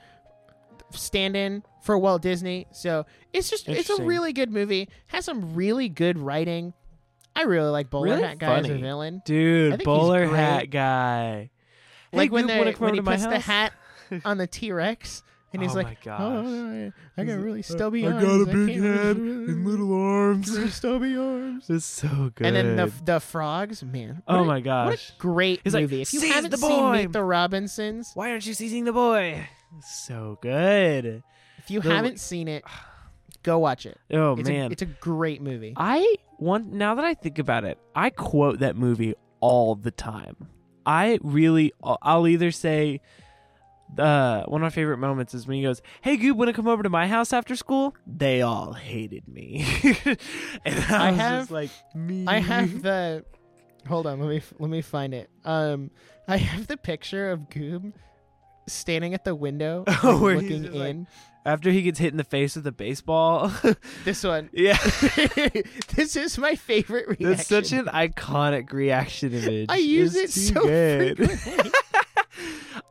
stand-in 0.91 1.63
for 1.81 1.97
Walt 1.97 2.21
Disney. 2.21 2.67
So 2.71 3.05
it's 3.33 3.49
just 3.49 3.67
it's 3.69 3.89
a 3.89 4.03
really 4.03 4.33
good 4.33 4.51
movie. 4.51 4.89
Has 5.07 5.25
some 5.25 5.55
really 5.55 5.89
good 5.89 6.17
writing. 6.17 6.73
I 7.36 7.43
really 7.43 7.69
like 7.69 7.89
Bowler 7.89 8.05
Really 8.11 8.23
Hat 8.23 8.39
Guy 8.39 8.59
as 8.59 8.69
a 8.69 8.75
villain. 8.77 9.21
Dude, 9.25 9.83
bowler 9.83 10.25
hat 10.27 10.69
guy. 10.69 11.49
Like 12.13 12.29
Hey, 12.29 12.33
when 12.33 12.47
dude, 12.47 12.67
the 12.75 12.79
when 12.79 12.93
he 12.93 13.01
puts 13.01 13.25
the 13.25 13.39
hat 13.39 13.73
on 14.25 14.38
the 14.38 14.47
T 14.47 14.71
Rex 14.71 15.21
and 15.51 15.61
he's 15.61 15.71
Oh 15.73 15.75
like, 15.75 15.86
my 16.05 16.13
oh, 16.13 16.17
oh, 16.17 16.43
gosh. 16.43 16.45
"Oh, 16.47 16.86
oh 16.88 16.91
I 17.17 17.23
got 17.25 17.39
really 17.39 17.59
uh, 17.59 17.63
stubby 17.63 18.05
I 18.07 18.11
arms. 18.11 18.23
got 18.23 18.41
a 18.41 18.45
big 18.45 18.69
head 18.81 19.17
really- 19.17 19.45
and 19.51 19.65
little 19.65 19.93
arms. 19.93 20.73
stubby 20.73 21.17
arms." 21.17 21.65
It's 21.69 21.86
so 21.86 22.31
good. 22.36 22.47
And 22.47 22.55
then 22.55 22.75
the 22.77 22.91
the 23.03 23.19
frogs, 23.19 23.83
man. 23.83 24.21
oh 24.29 24.41
a- 24.41 24.45
my 24.45 24.59
What 24.61 24.95
a 24.95 24.99
great 25.17 25.59
He's 25.63 25.73
like, 25.73 25.81
movie! 25.83 26.01
if 26.03 26.13
you 26.13 26.21
haven't 26.21 26.51
the 26.51 26.57
seen 26.57 26.69
boy." 26.69 26.91
Meet 27.03 27.11
the 27.11 27.23
Robinsons, 27.23 28.11
Why 28.13 28.31
aren't 28.31 28.45
you 28.45 28.53
seizing 28.53 28.86
the 28.86 28.93
boy? 28.93 29.47
So 29.82 30.38
good. 30.41 31.23
if 31.57 31.71
you 31.71 31.82
The- 31.82 31.89
haven't 31.89 32.19
seen 32.19 32.47
it, 32.47 32.63
go 33.43 33.59
watch 33.59 33.86
it. 33.86 33.97
Oh 34.11 34.36
it's 34.38 34.49
man. 34.49 34.69
a, 34.69 34.73
it's 34.73 34.82
a 34.82 34.86
great 34.88 35.41
movie. 35.41 35.73
I 35.76 36.15
want 36.39 36.71
now 36.71 36.95
that 36.95 37.05
I 37.05 37.13
think 37.13 37.39
about 37.39 37.63
it, 37.63 37.78
I 37.95 38.09
quote 38.09 38.59
that 38.59 38.76
movie 38.76 39.13
all 39.39 39.76
the 39.76 39.91
time. 39.91 40.36
I 40.86 41.19
really 41.23 41.73
I'll 41.84 42.28
either 42.28 42.51
say 42.51 43.01
uh, 43.97 44.43
one 44.45 44.61
of 44.61 44.65
my 44.65 44.69
favorite 44.69 44.97
moments 44.97 45.34
is 45.34 45.47
when 45.47 45.57
he 45.57 45.63
goes, 45.63 45.82
"Hey, 46.01 46.17
Goob, 46.17 46.34
want 46.36 46.49
to 46.49 46.53
come 46.53 46.67
over 46.67 46.84
to 46.84 46.89
my 46.89 47.07
house 47.07 47.34
after 47.34 47.55
school?" 47.55 47.95
They 48.07 48.41
all 48.41 48.73
hated 48.73 49.28
me, 49.28 49.65
and 50.65 50.86
I, 50.89 51.07
I 51.07 51.11
was 51.11 51.19
have- 51.19 51.41
just 51.41 51.51
like, 51.51 51.69
"Me." 51.93 52.26
I 52.28 52.39
have 52.39 52.82
the. 52.82 53.23
Hold 53.88 54.07
on, 54.07 54.19
let 54.19 54.30
me 54.30 54.41
let 54.59 54.69
me 54.71 54.82
find 54.82 55.13
it. 55.13 55.30
Um, 55.43 55.91
I 56.28 56.38
have 56.38 56.65
the 56.67 56.78
picture 56.78 57.30
of 57.32 57.41
Goob 57.49 57.93
standing 58.68 59.13
at 59.13 59.24
the 59.24 59.36
window, 59.36 59.84
like, 59.88 59.99
Oh, 60.03 60.16
looking 60.18 60.63
just 60.63 60.74
like- 60.76 60.89
in. 60.89 61.07
after 61.45 61.70
he 61.72 61.82
gets 61.84 61.99
hit 61.99 62.11
in 62.11 62.18
the 62.18 62.24
face 62.24 62.55
with 62.55 62.66
a 62.68 62.72
baseball. 62.72 63.51
This 64.03 64.24
one. 64.24 64.49
yeah, 64.53 64.78
this 65.95 66.16
is 66.16 66.38
my 66.38 66.55
favorite 66.55 67.07
reaction. 67.07 67.30
that's 67.32 67.47
such 67.47 67.72
an 67.72 67.86
iconic 67.86 68.72
reaction 68.74 69.34
image. 69.34 69.68
I 69.70 69.78
use 69.78 70.16
it 70.16 70.26
It's 70.26 70.36
too 70.49 70.53
so 70.55 70.61
good. 70.63 71.18
frequently. 71.18 71.72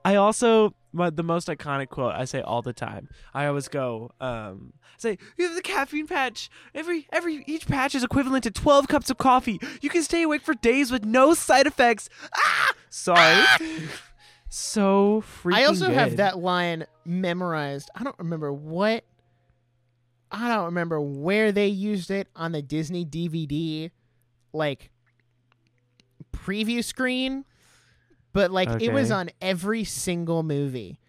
I 0.04 0.16
also 0.16 0.74
my, 0.92 1.10
the 1.10 1.22
most 1.22 1.48
iconic 1.48 1.88
quote 1.88 2.14
I 2.14 2.24
say 2.24 2.40
all 2.40 2.62
the 2.62 2.72
time. 2.72 3.08
I 3.32 3.46
always 3.46 3.68
go, 3.68 4.10
um, 4.20 4.74
say, 4.98 5.18
"You 5.36 5.46
have 5.46 5.56
the 5.56 5.62
caffeine 5.62 6.06
patch. 6.06 6.50
Every 6.74 7.06
every 7.12 7.42
each 7.46 7.66
patch 7.66 7.94
is 7.94 8.04
equivalent 8.04 8.44
to 8.44 8.50
twelve 8.50 8.86
cups 8.88 9.08
of 9.10 9.18
coffee. 9.18 9.58
You 9.80 9.88
can 9.90 10.02
stay 10.02 10.22
awake 10.22 10.42
for 10.42 10.54
days 10.54 10.90
with 10.90 11.04
no 11.04 11.32
side 11.34 11.66
effects." 11.66 12.08
Ah, 12.36 12.72
sorry. 12.90 13.44
So 14.54 15.24
freaking. 15.42 15.54
I 15.54 15.64
also 15.64 15.92
have 15.92 16.18
that 16.18 16.38
line 16.38 16.86
memorized. 17.04 17.90
I 17.92 18.04
don't 18.04 18.18
remember 18.20 18.52
what. 18.52 19.04
I 20.30 20.48
don't 20.48 20.66
remember 20.66 21.00
where 21.00 21.50
they 21.50 21.66
used 21.66 22.10
it 22.12 22.28
on 22.36 22.52
the 22.52 22.62
Disney 22.62 23.04
DVD, 23.04 23.90
like 24.52 24.92
preview 26.32 26.84
screen, 26.84 27.44
but 28.32 28.52
like 28.52 28.80
it 28.80 28.92
was 28.92 29.10
on 29.10 29.30
every 29.40 29.82
single 29.82 30.44
movie. 30.44 31.00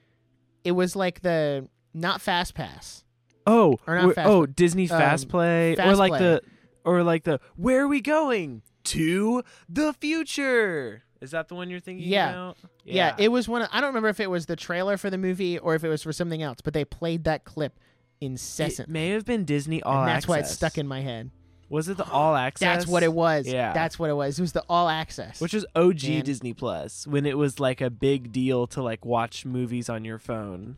It 0.64 0.72
was 0.72 0.96
like 0.96 1.22
the 1.22 1.68
not 1.94 2.22
Fast 2.22 2.56
Pass. 2.56 3.04
Oh, 3.46 3.78
Or 3.86 3.96
not 3.96 4.16
Fast 4.16 4.28
oh. 4.28 4.48
Disney 4.48 4.88
Fast 4.88 5.26
Um, 5.26 5.30
Play, 5.30 5.76
or 5.78 5.96
like 5.96 6.14
Play. 6.14 6.20
the, 6.20 6.42
or 6.84 7.04
like 7.04 7.24
the, 7.26 7.40
where 7.56 7.84
are 7.84 7.88
we 7.88 8.02
going 8.02 8.64
to 8.86 9.44
the 9.70 9.94
future? 9.94 11.05
Is 11.22 11.32
that 11.32 11.48
the 11.48 11.56
one 11.56 11.70
you're 11.70 11.80
thinking 11.80 12.08
Yeah. 12.08 12.30
about? 12.30 12.58
Yeah. 12.84 12.94
Yeah, 13.18 13.26
it 13.26 13.30
was 13.30 13.48
one. 13.48 13.62
Of, 13.64 13.70
I 13.72 13.80
don't 13.82 13.90
remember 13.90 14.10
if 14.10 14.20
it 14.20 14.30
was 14.30 14.46
the 14.46 14.56
trailer 14.56 14.98
for 14.98 15.10
the 15.10 15.18
movie 15.18 15.58
or 15.58 15.76
if 15.76 15.84
it 15.84 15.90
was 15.90 16.04
for 16.04 16.12
something 16.14 16.42
else, 16.42 16.60
but 16.62 16.74
they 16.74 16.86
played 16.86 17.24
that 17.24 17.46
clip 17.46 17.80
It 18.22 18.26
incessantly, 18.28 18.92
may 18.94 19.10
have 19.10 19.26
been 19.26 19.46
Disney 19.46 19.82
All 19.84 20.00
and 20.02 20.08
that's 20.10 20.18
Access. 20.26 20.30
why 20.30 20.40
it's 20.40 20.52
stuck 20.52 20.78
in 20.78 20.88
my 20.88 21.02
head. 21.02 21.32
Was 21.70 21.90
it 21.90 21.98
the 21.98 22.08
All 22.10 22.36
Access? 22.48 22.66
That's 22.80 22.88
what 22.88 23.02
it 23.02 23.12
was. 23.14 23.48
Yeah. 23.48 23.74
that's 23.74 23.98
what 23.98 24.10
it 24.10 24.14
was. 24.14 24.38
It 24.38 24.42
was 24.42 24.52
the 24.52 24.64
all 24.70 24.88
access. 24.88 25.42
Which 25.42 25.54
was 25.54 25.66
OG 25.76 26.04
Man. 26.04 26.24
Disney 26.24 26.54
Plus 26.54 27.08
when 27.08 27.26
it 27.26 27.38
was 27.38 27.60
like 27.60 27.82
a 27.82 27.90
big 27.90 28.32
deal 28.32 28.68
to 28.68 28.84
like 28.84 29.04
watch 29.06 29.46
movies 29.46 29.90
on 29.90 30.06
your 30.06 30.20
phone. 30.20 30.78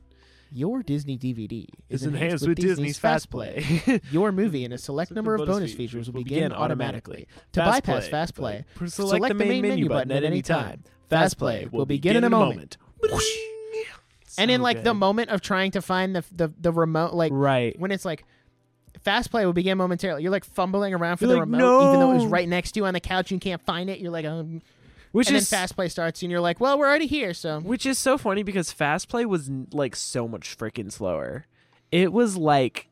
Your 0.51 0.83
Disney 0.83 1.17
DVD 1.17 1.67
is 1.89 2.03
It's 2.03 2.03
enhanced 2.03 2.47
with 2.47 2.57
Disney's 2.57 2.97
Fast 2.97 3.29
Play. 3.29 4.01
Your 4.11 4.31
movie 4.31 4.63
and 4.63 4.73
a 4.73 4.77
select 4.87 5.11
number 5.11 5.35
of 5.35 5.45
bonus 5.45 5.73
features 5.73 6.09
will 6.09 6.23
begin 6.23 6.51
automatically. 6.51 7.27
To 7.53 7.59
bypass 7.59 8.07
Fast 8.07 8.35
Play, 8.35 8.65
select, 8.85 9.27
the 9.27 9.33
main 9.33 9.61
menu 9.61 9.89
button 9.89 10.11
at 10.11 10.23
any 10.23 10.41
time. 10.41 10.83
Fast 11.09 11.37
Play 11.37 11.67
will 11.71 11.85
begin 11.85 12.15
in 12.15 12.23
a 12.23 12.29
moment. 12.29 12.77
and 14.37 14.51
in 14.51 14.61
like 14.61 14.83
the 14.83 14.93
moment 14.93 15.29
of 15.29 15.41
trying 15.41 15.71
to 15.71 15.81
find 15.81 16.15
the 16.15 16.23
the, 16.31 16.53
the 16.59 16.71
remote, 16.71 17.13
like 17.13 17.31
right. 17.33 17.77
when 17.79 17.91
it's 17.91 18.05
like 18.05 18.25
Fast 19.07 19.31
Play 19.31 19.45
will 19.45 19.53
begin 19.53 19.77
momentarily. 19.77 20.23
You're 20.23 20.31
like 20.31 20.45
fumbling 20.45 20.93
around 20.93 21.17
for 21.17 21.25
You're 21.25 21.35
the 21.35 21.39
like, 21.39 21.49
remote, 21.49 21.87
even 21.87 21.99
though 21.99 22.11
it 22.11 22.15
was 22.15 22.25
right 22.25 22.47
next 22.47 22.73
to 22.73 22.79
you 22.79 22.85
on 22.85 22.93
the 22.93 22.99
couch. 22.99 23.31
You 23.31 23.39
can't 23.39 23.61
find 23.61 23.89
it. 23.89 23.99
You're 23.99 24.11
like, 24.11 24.25
um, 24.25 24.61
Which 25.17 25.29
and 25.29 25.37
is 25.37 25.49
then 25.49 25.59
Fast 25.59 25.75
Play 25.75 25.89
starts, 25.89 26.21
and 26.21 26.31
you're 26.31 26.39
like, 26.41 26.59
well, 26.59 26.77
we're 26.77 26.87
already 26.87 27.07
here, 27.07 27.33
so 27.33 27.59
Which 27.59 27.87
is 27.87 27.97
so 27.97 28.19
funny 28.19 28.43
because 28.43 28.71
Fast 28.71 29.09
Play 29.09 29.25
was 29.25 29.49
like 29.73 29.95
so 29.95 30.27
much 30.27 30.55
freaking 30.55 30.91
slower. 30.91 31.47
It 31.91 32.13
was 32.13 32.37
like 32.37 32.87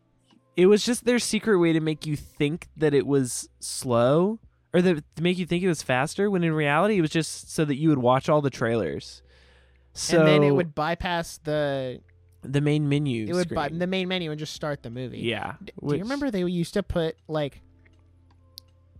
it 0.57 0.65
was 0.65 0.83
just 0.83 1.05
their 1.05 1.19
secret 1.19 1.59
way 1.59 1.71
to 1.71 1.79
make 1.79 2.07
you 2.07 2.15
think 2.15 2.67
that 2.77 2.95
it 2.95 3.05
was 3.05 3.47
slow 3.59 4.39
or 4.73 4.81
that 4.81 5.03
to 5.17 5.21
make 5.23 5.37
you 5.37 5.45
think 5.45 5.63
it 5.63 5.67
was 5.67 5.83
faster 5.83 6.31
when 6.31 6.43
in 6.43 6.53
reality 6.53 6.97
it 6.97 7.01
was 7.01 7.11
just 7.11 7.51
so 7.51 7.63
that 7.63 7.75
you 7.75 7.89
would 7.89 7.99
watch 7.99 8.27
all 8.27 8.41
the 8.41 8.49
trailers. 8.49 9.21
So 9.93 10.19
and 10.19 10.27
then 10.27 10.43
it 10.43 10.51
would 10.51 10.73
bypass 10.73 11.37
the 11.37 12.01
the 12.41 12.61
main 12.61 12.89
menu 12.89 13.27
it 13.27 13.33
would 13.33 13.49
screen. 13.49 13.79
the 13.79 13.87
main 13.87 14.07
menu 14.07 14.31
and 14.31 14.39
just 14.39 14.53
start 14.53 14.81
the 14.81 14.89
movie. 14.89 15.19
yeah. 15.19 15.57
Do 15.63 15.71
which- 15.75 15.97
you 15.99 16.03
remember 16.03 16.31
they 16.31 16.43
used 16.43 16.73
to 16.73 16.81
put 16.81 17.17
like 17.27 17.61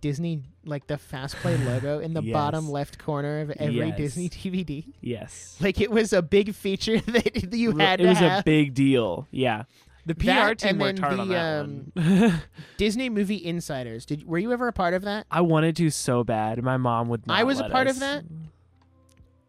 Disney, 0.00 0.42
like 0.64 0.86
the 0.86 0.98
Fast 0.98 1.36
Play 1.36 1.56
logo 1.64 1.98
in 2.00 2.14
the 2.14 2.22
Yes. 2.22 2.32
bottom 2.32 2.68
left 2.70 2.98
corner 2.98 3.40
of 3.40 3.50
every 3.52 3.88
Yes. 3.88 3.96
Disney 3.96 4.28
DVD? 4.30 4.84
Yes. 5.00 5.56
Like 5.60 5.80
it 5.80 5.90
was 5.90 6.12
a 6.12 6.22
big 6.22 6.54
feature 6.54 7.00
that 7.06 7.52
you 7.54 7.76
had 7.76 8.00
it 8.00 8.06
was 8.06 8.18
have. 8.18 8.40
a 8.40 8.42
big 8.44 8.74
deal. 8.74 9.26
Yeah. 9.30 9.64
The 10.04 10.14
PR 10.14 10.26
That 10.26 10.58
team 10.60 10.68
and 10.70 10.80
worked 10.80 11.00
then 11.00 11.04
hard 11.04 11.20
on 11.20 11.28
that 11.30 11.60
um, 11.64 11.92
one. 11.94 12.42
Disney 12.76 13.08
Movie 13.10 13.44
Insiders. 13.44 14.06
Did 14.06 14.24
were 14.26 14.38
you 14.38 14.52
ever 14.52 14.68
a 14.68 14.72
part 14.72 14.94
of 14.94 15.02
that? 15.02 15.26
I 15.32 15.40
wanted 15.40 15.74
to 15.76 15.90
so 15.90 16.22
bad. 16.22 16.62
My 16.62 16.76
mom 16.76 17.08
would 17.08 17.26
not 17.26 17.36
I 17.36 17.42
was 17.42 17.58
a 17.58 17.68
part 17.68 17.88
of 17.88 17.98
that. 17.98 18.24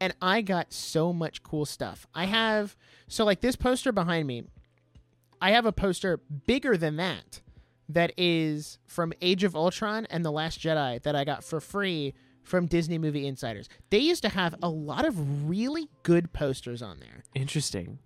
and 0.02 0.16
I 0.20 0.41
got 0.41 0.74
so 0.74 1.14
much 1.14 1.43
cool 1.43 1.66
stuff. 1.66 2.08
I 2.16 2.26
have 2.26 2.76
so 3.08 3.24
like 3.24 3.41
this 3.41 3.56
poster 3.56 3.91
behind 3.91 4.26
me. 4.28 4.45
I 5.39 5.52
have 5.52 5.68
a 5.68 5.72
poster 5.72 6.18
bigger 6.48 6.76
than 6.76 6.95
that 6.95 7.41
that 7.90 8.12
is 8.18 8.80
from 8.86 9.14
Age 9.22 9.44
of 9.44 9.56
Ultron 9.56 10.06
and 10.10 10.24
The 10.26 10.32
Last 10.32 10.60
Jedi 10.60 11.02
that 11.04 11.16
I 11.16 11.24
got 11.24 11.44
for 11.44 11.60
free 11.62 12.14
from 12.44 12.66
Disney 12.66 12.98
Movie 12.98 13.28
Insiders. 13.28 13.68
They 13.90 14.00
used 14.00 14.22
to 14.24 14.30
have 14.30 14.56
a 14.64 14.70
lot 14.70 15.06
of 15.06 15.50
really 15.50 15.90
good 16.04 16.32
posters 16.34 16.82
on 16.82 17.00
there. 17.00 17.24
Interesting. 17.36 18.00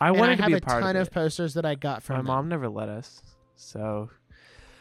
I 0.00 0.08
and 0.08 0.18
wanted 0.18 0.40
I 0.40 0.44
to 0.44 0.46
be 0.48 0.52
a 0.54 0.60
part 0.60 0.78
a 0.78 0.82
part 0.82 0.82
ton 0.94 0.96
of 0.96 1.08
of, 1.08 1.12
posters 1.12 1.54
that 1.54 1.64
I 1.64 1.74
got 1.74 2.02
from 2.02 2.14
My 2.16 2.18
them. 2.20 2.26
mom 2.26 2.48
never 2.48 2.68
let 2.68 2.88
us. 2.88 3.22
So 3.56 4.10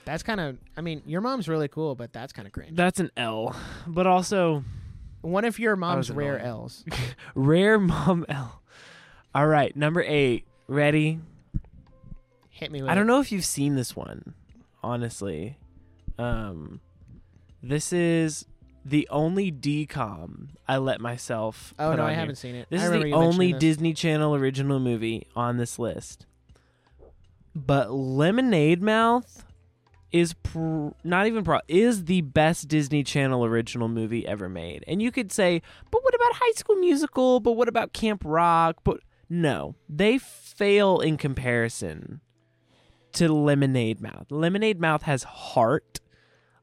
That's 0.05 0.23
kind 0.23 0.39
of 0.39 0.57
I 0.75 0.81
mean, 0.81 1.01
your 1.05 1.21
mom's 1.21 1.47
really 1.47 1.67
cool, 1.67 1.93
but 1.95 2.11
that's 2.13 2.33
kind 2.33 2.47
of 2.47 2.51
cringe. 2.53 2.75
that's 2.75 2.99
an 2.99 3.11
L. 3.17 3.55
But 3.87 4.07
also 4.07 4.63
One 5.21 5.45
of 5.45 5.59
your 5.59 5.75
mom's 5.75 6.09
rare. 6.11 6.39
L's. 6.39 6.83
rare 7.35 7.77
mom 7.79 8.25
L. 8.29 8.61
All 9.35 9.47
right, 9.47 9.75
number 9.75 10.01
8. 10.05 10.45
Ready? 10.67 11.19
Hit 12.61 12.71
me 12.71 12.81
with 12.81 12.89
I 12.89 12.95
don't 12.95 13.07
know 13.07 13.19
if 13.19 13.31
you've 13.31 13.43
seen 13.43 13.75
this 13.75 13.95
one, 13.95 14.33
honestly. 14.81 15.57
Um 16.17 16.79
this 17.61 17.91
is 17.91 18.45
the 18.85 19.07
only 19.11 19.51
DCOM 19.51 20.49
I 20.67 20.77
let 20.77 21.01
myself 21.01 21.73
Oh 21.77 21.89
put 21.91 21.97
no, 21.97 22.03
on 22.03 22.09
I 22.09 22.11
here. 22.13 22.19
haven't 22.21 22.35
seen 22.37 22.55
it. 22.55 22.67
This 22.69 22.81
I 22.81 22.85
is 22.85 23.03
the 23.03 23.13
only. 23.13 23.53
Disney 23.53 23.93
Channel 23.93 24.35
original 24.35 24.79
movie 24.79 25.27
on 25.35 25.57
this 25.57 25.77
list. 25.77 26.25
But 27.53 27.91
Lemonade 27.91 28.81
Mouth 28.81 29.43
is 30.11 30.33
pr- 30.33 30.89
not 31.03 31.27
even 31.27 31.43
pro- 31.43 31.59
is 31.67 32.05
the 32.05 32.21
best 32.21 32.67
Disney 32.67 33.03
Channel 33.03 33.45
original 33.45 33.87
movie 33.87 34.25
ever 34.27 34.49
made. 34.49 34.83
And 34.87 35.01
you 35.01 35.11
could 35.11 35.31
say, 35.31 35.61
"But 35.91 36.03
what 36.03 36.15
about 36.15 36.33
High 36.33 36.51
School 36.53 36.75
Musical? 36.77 37.39
But 37.39 37.53
what 37.53 37.67
about 37.67 37.93
Camp 37.93 38.23
Rock?" 38.25 38.77
But 38.83 39.01
no, 39.29 39.75
they 39.87 40.17
fail 40.17 40.99
in 40.99 41.17
comparison 41.17 42.21
to 43.13 43.31
Lemonade 43.33 44.01
Mouth. 44.01 44.27
Lemonade 44.29 44.79
Mouth 44.79 45.03
has 45.03 45.23
heart. 45.23 45.99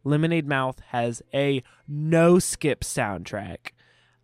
Lemonade 0.04 0.46
Mouth 0.46 0.80
has 0.88 1.22
a 1.34 1.62
no 1.86 2.38
skip 2.38 2.80
soundtrack. 2.80 3.72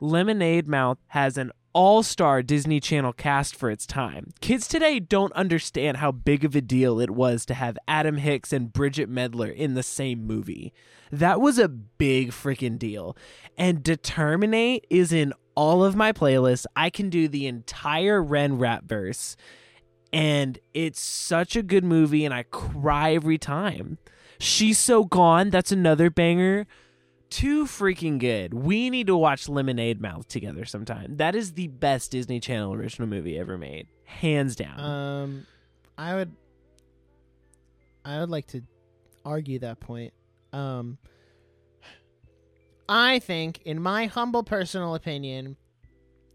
Lemonade 0.00 0.68
Mouth 0.68 0.98
has 1.08 1.36
an 1.36 1.50
all 1.74 2.02
star 2.02 2.42
Disney 2.42 2.80
Channel 2.80 3.12
cast 3.12 3.56
for 3.56 3.70
its 3.70 3.86
time. 3.86 4.32
Kids 4.40 4.68
today 4.68 5.00
don't 5.00 5.32
understand 5.32 5.96
how 5.98 6.12
big 6.12 6.44
of 6.44 6.54
a 6.54 6.60
deal 6.60 7.00
it 7.00 7.10
was 7.10 7.44
to 7.46 7.54
have 7.54 7.76
Adam 7.88 8.16
Hicks 8.16 8.52
and 8.52 8.72
Bridgit 8.72 9.08
Mendler 9.08 9.54
in 9.54 9.74
the 9.74 9.82
same 9.82 10.26
movie. 10.26 10.72
That 11.10 11.40
was 11.40 11.58
a 11.58 11.68
big 11.68 12.30
freaking 12.30 12.78
deal. 12.78 13.16
And 13.58 13.82
Determinate 13.82 14.86
is 14.88 15.12
in 15.12 15.32
all 15.54 15.84
of 15.84 15.96
my 15.96 16.12
playlists. 16.12 16.66
I 16.74 16.90
can 16.90 17.10
do 17.10 17.28
the 17.28 17.46
entire 17.46 18.22
Wen 18.22 18.58
rap 18.58 18.84
verse. 18.84 19.36
And 20.14 20.58
it's 20.72 21.00
such 21.00 21.56
a 21.56 21.62
good 21.62 21.84
movie, 21.84 22.24
and 22.24 22.32
I 22.32 22.44
cry 22.44 23.14
every 23.14 23.36
time. 23.36 23.98
She's 24.38 24.78
So 24.78 25.04
Gone, 25.04 25.50
that's 25.50 25.72
another 25.72 26.08
banger 26.08 26.66
too 27.34 27.64
freaking 27.64 28.20
good. 28.20 28.54
We 28.54 28.90
need 28.90 29.08
to 29.08 29.16
watch 29.16 29.48
Lemonade 29.48 30.00
Mouth 30.00 30.28
together 30.28 30.64
sometime. 30.64 31.16
That 31.16 31.34
is 31.34 31.54
the 31.54 31.66
best 31.66 32.12
Disney 32.12 32.38
Channel 32.38 32.74
original 32.74 33.08
movie 33.08 33.36
ever 33.36 33.58
made, 33.58 33.88
hands 34.04 34.54
down. 34.54 34.78
Um, 34.78 35.46
I 35.98 36.14
would, 36.14 36.32
I 38.04 38.20
would 38.20 38.30
like 38.30 38.46
to 38.48 38.62
argue 39.24 39.58
that 39.58 39.80
point. 39.80 40.12
Um, 40.52 40.96
I 42.88 43.18
think, 43.18 43.62
in 43.64 43.82
my 43.82 44.06
humble 44.06 44.44
personal 44.44 44.94
opinion, 44.94 45.56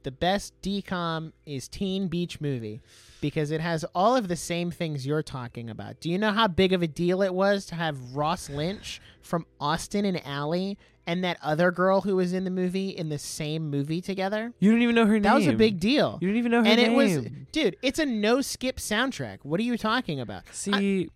the 0.04 0.12
best 0.12 0.54
DCOM 0.62 1.32
is 1.46 1.68
Teen 1.68 2.08
Beach 2.08 2.40
Movie 2.42 2.82
because 3.22 3.52
it 3.52 3.62
has 3.62 3.84
all 3.94 4.16
of 4.16 4.28
the 4.28 4.36
same 4.36 4.72
things 4.72 5.06
you're 5.06 5.24
talking 5.24 5.70
about. 5.70 6.00
Do 6.00 6.10
you 6.10 6.18
know 6.18 6.32
how 6.32 6.48
big 6.48 6.72
of 6.74 6.82
a 6.82 6.88
deal 6.88 7.22
it 7.22 7.34
was 7.34 7.66
to 7.68 7.76
have 7.76 8.16
Ross 8.16 8.50
Lynch 8.50 9.02
from 9.22 9.46
Austin 9.60 10.06
and 10.06 10.26
Ally 10.26 10.74
and 11.06 11.24
that 11.24 11.38
other 11.42 11.72
girl 11.72 12.02
who 12.02 12.16
was 12.16 12.34
in 12.34 12.44
the 12.44 12.52
movie 12.52 12.90
in 12.90 13.10
the 13.10 13.18
same 13.18 13.70
movie 13.70 14.00
together? 14.00 14.54
you 14.60 14.72
don't 14.72 14.82
even 14.82 14.96
know 14.96 15.06
her 15.06 15.14
name. 15.14 15.24
That 15.24 15.36
was 15.36 15.48
a 15.48 15.54
big 15.54 15.80
deal. 15.80 16.18
You 16.22 16.28
don't 16.30 16.38
even 16.38 16.52
know 16.52 16.62
her 16.64 16.68
and 16.68 16.80
name. 16.80 16.92
it 16.92 16.96
was 16.96 17.28
dude 17.52 17.76
it's 17.82 17.98
a 18.00 18.06
no 18.06 18.42
skip 18.42 18.78
soundtrack 18.78 19.40
what 19.44 19.60
are 19.60 19.64
you 19.64 19.76
talking 19.76 20.20
about 20.20 20.44
See, 20.54 21.10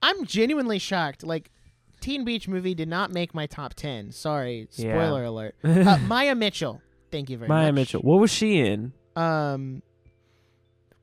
i'm 0.00 0.24
genuinely 0.24 0.78
shocked 0.78 1.24
like 1.24 1.50
teen 2.00 2.24
beach 2.24 2.46
movie 2.46 2.72
did 2.74 2.88
not 2.88 3.10
make 3.10 3.34
my 3.34 3.46
top 3.46 3.74
10 3.74 4.12
sorry 4.12 4.68
Yeah. 4.76 4.94
spoiler 4.94 5.24
alert 5.24 5.56
uh, 5.64 5.98
Maia 6.06 6.36
Mitchell 6.36 6.80
thank 7.16 7.30
you 7.30 7.38
very 7.38 7.48
Maia 7.48 7.66
much 7.72 7.74
Mitchell. 7.74 8.00
What 8.02 8.20
was 8.20 8.30
she 8.30 8.58
in? 8.60 8.92
um 9.16 9.82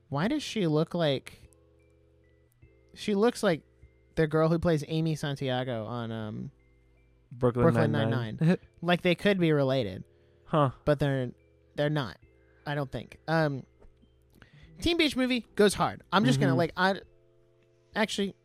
why 0.09 0.27
does 0.27 0.43
she 0.43 0.67
look 0.67 0.93
like 0.93 1.41
she 2.93 3.15
looks 3.15 3.41
like 3.41 3.61
the 4.15 4.27
girl 4.27 4.49
who 4.49 4.59
plays 4.59 4.83
amy 4.87 5.15
santiago 5.15 5.85
on 5.85 6.11
um 6.11 6.51
Brooklyn, 7.31 7.63
Brooklyn 7.63 7.91
Nine-Nine. 7.91 8.37
Nine-Nine. 8.39 8.57
like 8.83 9.01
they 9.01 9.15
could 9.15 9.39
be 9.39 9.51
related 9.51 10.03
huh. 10.45 10.69
but 10.85 10.99
they're 10.99 11.31
they're 11.75 11.89
not 11.89 12.17
I 12.65 12.75
don't 12.75 12.89
think. 12.91 13.17
Um, 13.27 13.63
Teen 14.81 14.95
Beach 14.95 15.17
Movie 15.17 15.45
goes 15.55 15.73
hard. 15.73 16.01
I'm 16.13 16.23
just 16.23 16.39
gonna 16.39 16.53
Mhm. 16.53 16.57
like 16.57 16.71
I 16.77 16.95
actually. 17.95 18.35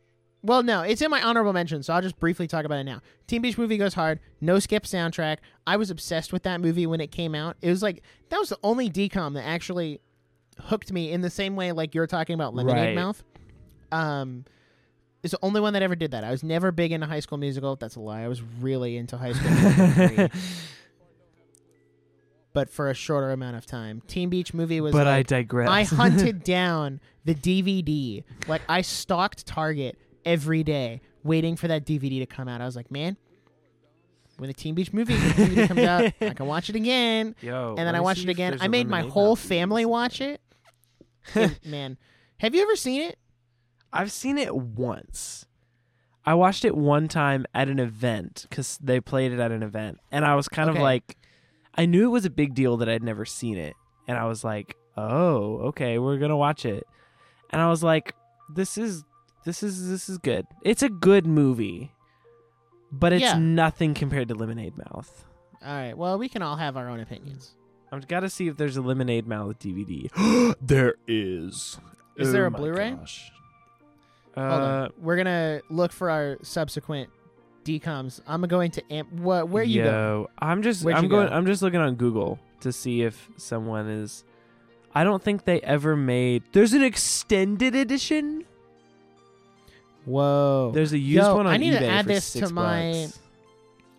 Well, 0.43 0.63
no, 0.63 0.83
it's 0.83 1.03
in 1.03 1.11
my 1.11 1.21
honorable 1.21 1.53
mention, 1.53 1.83
so 1.83 1.93
I'll 1.93 2.01
just 2.03 2.19
briefly 2.21 2.47
talk 2.47 2.65
about 2.65 2.79
it 2.79 2.85
now. 2.85 3.01
Teen 3.27 3.43
Beach 3.43 3.59
Movie 3.59 3.77
goes 3.77 3.95
hard. 3.95 4.21
No 4.41 4.61
skip 4.61 4.85
soundtrack. 4.85 5.39
I 5.67 5.77
was 5.77 5.91
obsessed 5.91 6.33
with 6.33 6.45
that 6.45 6.61
movie 6.61 6.87
when 6.87 7.01
it 7.01 7.11
came 7.11 7.35
out. 7.35 7.57
It 7.61 7.71
was 7.71 7.83
like 7.83 8.03
that 8.29 8.39
was 8.39 8.49
the 8.51 8.59
only 8.63 8.89
DCOM 8.89 9.35
that 9.35 9.45
actually 9.45 10.01
hooked 10.61 10.93
me 10.93 11.11
in 11.13 11.21
the 11.23 11.31
same 11.31 11.57
way 11.57 11.73
like 11.73 11.95
you're 11.95 12.07
talking 12.07 12.35
about 12.35 12.55
Lemonade 12.55 12.87
Right. 12.89 12.95
Mouth. 12.95 13.23
Um, 13.91 14.45
it's 15.25 15.33
the 15.33 15.39
only 15.43 15.61
one 15.61 15.73
that 15.73 15.83
ever 15.83 15.97
did 15.97 16.13
that. 16.13 16.23
I 16.23 16.31
was 16.31 16.45
never 16.45 16.71
big 16.71 16.93
into 16.93 17.07
High 17.07 17.21
School 17.21 17.39
Musical. 17.39 17.75
That's 17.75 17.97
a 17.97 18.01
lie. 18.01 18.23
I 18.23 18.29
was 18.29 18.41
really 18.61 18.97
into 18.97 19.17
High 19.17 19.33
School 19.33 19.51
Musical, 19.51 20.29
but 22.53 22.71
for 22.71 22.89
a 22.91 22.95
shorter 22.95 23.31
amount 23.33 23.57
of 23.57 23.67
time. 23.67 24.03
Teen 24.07 24.29
Beach 24.31 24.55
Movie 24.55 24.81
was 24.81 24.93
but 24.93 25.07
I 25.07 25.23
digress. 25.23 25.69
I 25.69 25.83
hunted 25.83 26.45
down 26.45 27.01
the 27.25 27.35
DVD. 27.35 28.23
Like 28.47 28.63
I 28.69 28.83
stalked 28.83 29.47
Target 29.47 29.99
every 30.29 30.63
day, 30.63 31.01
waiting 31.25 31.57
for 31.57 31.69
that 31.69 31.85
DVD 31.87 32.19
to 32.21 32.27
come 32.27 32.49
out. 32.49 32.61
I 32.61 32.67
was 32.67 32.77
like, 32.77 32.91
man, 32.91 33.17
when 34.37 34.49
the 34.49 34.55
Teen 34.55 34.75
Beach 34.75 34.93
movie 34.93 35.15
DVD 35.15 35.67
comes 35.67 35.83
out, 35.83 36.13
I 36.21 36.35
can 36.35 36.47
watch 36.47 36.69
it 36.71 36.77
again. 36.77 37.35
Yo, 37.41 37.75
and 37.77 37.87
then 37.87 37.95
I 37.97 38.01
watched 38.01 38.23
it 38.23 38.29
again. 38.29 38.57
I 38.61 38.69
made 38.69 38.89
my 38.89 39.01
whole 39.03 39.35
family 39.37 39.85
watch 39.85 40.21
it. 40.21 40.41
And, 41.35 41.59
man, 41.65 41.99
have 42.39 42.55
you 42.55 42.63
ever 42.63 42.75
seen 42.77 43.03
it? 43.03 43.19
I've 43.93 44.11
seen 44.13 44.39
it 44.39 44.55
once. 44.55 45.45
I 46.25 46.35
watched 46.35 46.65
it 46.65 46.75
one 46.77 47.07
time 47.09 47.45
at 47.55 47.69
an 47.69 47.79
event 47.79 48.47
because 48.49 48.79
they 48.83 49.01
played 49.01 49.33
it 49.33 49.39
at 49.41 49.51
an 49.51 49.63
event, 49.63 49.99
and 50.13 50.25
I 50.25 50.35
was 50.37 50.49
kind 50.49 50.69
Okay. 50.71 50.79
of 50.79 50.83
like, 50.83 51.17
I 51.75 51.85
knew 51.87 52.05
it 52.05 52.11
was 52.13 52.25
a 52.25 52.31
big 52.31 52.55
deal 52.55 52.77
that 52.79 52.89
I'd 52.89 53.03
never 53.03 53.25
seen 53.25 53.57
it, 53.59 53.75
and 54.07 54.17
I 54.19 54.25
was 54.25 54.43
like, 54.45 54.75
oh, 54.97 55.59
okay, 55.69 55.99
we're 55.99 56.17
gonna 56.19 56.37
watch 56.37 56.65
it, 56.65 56.85
and 57.51 57.61
I 57.61 57.69
was 57.69 57.83
like, 57.83 58.15
this 58.55 58.77
is 58.79 59.05
this 59.45 59.63
is 59.63 59.89
this 59.89 60.09
is 60.09 60.19
good. 60.19 60.47
It's 60.65 60.83
a 60.83 60.89
good 60.89 61.27
movie, 61.27 61.93
but 62.93 63.13
it's 63.13 63.23
Yeah. 63.23 63.39
nothing 63.39 63.95
compared 63.95 64.29
to 64.29 64.35
Lemonade 64.35 64.77
Mouth. 64.77 65.25
All 65.65 65.75
right. 65.75 65.97
Well, 65.97 66.19
we 66.19 66.29
can 66.29 66.43
all 66.43 66.57
have 66.57 66.77
our 66.77 66.89
own 66.89 67.01
opinions. 67.01 67.55
I've 67.91 68.07
got 68.07 68.21
to 68.21 68.29
see 68.31 68.49
if 68.49 68.57
there's 68.57 68.77
a 68.77 68.83
Lemonade 68.83 69.27
Mouth 69.27 69.59
DVD. 69.59 70.09
there 70.61 70.95
is. 71.07 71.79
Is 72.17 72.33
there 72.33 72.45
Oh 72.45 72.49
a 72.49 72.51
my 72.51 72.59
Blu-ray? 72.59 72.91
gosh. 72.93 73.31
Hold 74.35 74.47
Uh, 74.47 74.65
on. 74.65 74.91
We're 75.01 75.17
gonna 75.17 75.61
look 75.71 75.91
for 75.93 76.11
our 76.11 76.37
subsequent 76.43 77.11
DCOMs. 77.65 78.21
I'm 78.27 78.43
going 78.43 78.71
to 78.73 78.93
amp. 78.93 79.13
What? 79.13 79.49
Where 79.49 79.63
you 79.65 79.83
Yo, 79.83 79.91
go? 79.91 80.31
I'm 80.39 80.63
just 80.63 80.85
Where'd 80.85 80.97
I'm 80.99 81.05
you 81.05 81.11
going 81.11 81.29
go? 81.29 81.35
I'm 81.35 81.47
just 81.47 81.63
looking 81.63 81.81
on 81.81 81.95
Google 81.97 82.39
to 82.61 82.73
see 82.73 83.03
if 83.03 83.29
someone 83.37 83.89
is 83.89 84.25
I 84.95 85.05
don't 85.05 85.23
think 85.23 85.45
they 85.45 85.61
ever 85.61 85.97
made 85.97 86.43
There's 86.53 86.73
an 86.73 86.83
extended 86.83 87.75
edition. 87.75 88.45
Whoa. 90.09 90.71
There's 90.75 90.93
a 90.93 90.99
used 90.99 91.27
Yo, 91.27 91.37
one 91.37 91.47
on 91.47 91.53
I 91.53 91.57
need 91.59 91.73
to 91.73 91.85
add 91.87 92.05
for 92.07 92.09
this 92.13 92.33
to 92.35 92.49
my- 92.53 93.05
bucks. 93.07 93.19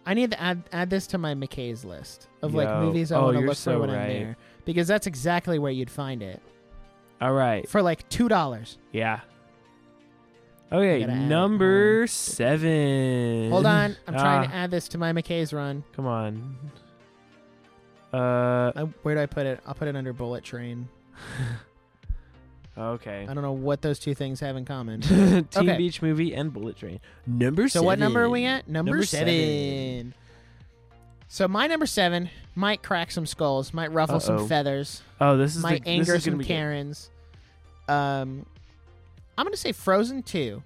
I 0.06 0.14
need 0.16 0.32
to 0.32 0.42
add 0.42 0.64
add 0.72 0.90
this 0.90 1.06
to 1.08 1.18
my 1.20 1.36
McKay's 1.36 1.86
list 1.86 2.28
of 2.42 2.56
like 2.56 2.68
Yo. 2.68 2.82
movies 2.82 3.12
I 3.12 3.18
Oh, 3.18 3.24
want 3.26 3.36
to 3.36 3.40
you're 3.42 3.50
look 3.50 3.58
so 3.58 3.74
for 3.74 3.80
when 3.82 3.90
I'm 3.92 3.96
right. 3.98 4.08
there 4.08 4.38
because 4.66 4.88
that's 4.88 5.06
exactly 5.06 5.60
where 5.60 5.72
you'd 5.72 5.92
find 5.92 6.24
it 6.24 6.42
All 7.22 7.32
right. 7.34 7.70
for 7.70 7.82
like 7.84 8.10
two 8.10 8.28
dollars. 8.28 8.78
Yeah. 8.92 9.20
Okay, 10.72 11.00
gotta 11.02 11.12
add 11.14 11.18
it. 11.20 11.26
number 11.26 12.08
7. 12.08 13.52
Hold 13.52 13.66
on, 13.68 13.96
I'm 14.08 14.14
trying 14.16 14.48
to 14.50 14.56
Ah. 14.56 14.58
add 14.64 14.72
this 14.72 14.88
to 14.90 14.98
my 14.98 15.12
McKay's 15.14 15.54
run. 15.54 15.84
Come 15.96 16.08
on. 16.08 16.58
Uh 18.12 18.18
Uh, 18.18 18.86
where 19.04 19.14
do 19.16 19.22
I 19.22 19.26
put 19.28 19.46
it? 19.46 19.60
I'll 19.68 19.76
put 19.76 19.88
it 19.88 19.96
under 19.96 20.14
Bullet 20.14 20.44
Train. 20.44 20.88
okay. 22.80 23.26
I 23.30 23.34
don't 23.34 23.44
know 23.44 23.52
what 23.52 23.82
those 23.82 24.00
two 24.00 24.14
things 24.16 24.40
have 24.40 24.56
in 24.56 24.66
common. 24.66 25.02
Teen 25.02 25.48
Okay. 25.56 25.78
Beach 25.78 26.02
Movie 26.02 26.34
and 26.34 26.52
Bullet 26.54 26.78
Train. 26.78 27.00
Number 27.28 27.64
So 27.68 27.74
seven. 27.80 27.86
what 27.86 28.00
number 28.00 28.24
are 28.24 28.30
we 28.30 28.46
at? 28.46 28.68
Number, 28.68 28.92
Number 28.92 29.06
seven. 29.06 29.28
seven. 29.28 30.14
So 31.28 31.48
my 31.48 31.68
number 31.68 31.86
seven 31.86 32.30
might 32.56 32.82
crack 32.82 33.12
some 33.12 33.26
skulls, 33.28 33.74
might 33.74 33.92
ruffle 33.92 34.16
Uh-oh. 34.16 34.20
some 34.38 34.48
feathers, 34.48 35.02
Oh, 35.22 35.38
this 35.38 35.56
is 35.56 35.62
might 35.62 35.84
the, 35.84 35.90
anger 35.92 36.14
this 36.14 36.16
is 36.16 36.24
some 36.24 36.38
good. 36.40 36.48
Karens. 36.48 37.12
Um, 37.88 38.46
I'm 39.38 39.46
gonna 39.46 39.56
say 39.58 39.72
Frozen 39.72 40.24
two, 40.24 40.64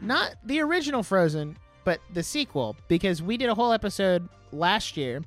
not 0.00 0.34
the 0.44 0.60
original 0.60 1.02
Frozen, 1.02 1.56
but 1.84 2.00
the 2.12 2.22
sequel, 2.22 2.76
because 2.88 3.22
we 3.22 3.36
did 3.36 3.48
a 3.50 3.54
whole 3.54 3.72
episode 3.72 4.28
last 4.52 4.96
year 4.96 5.22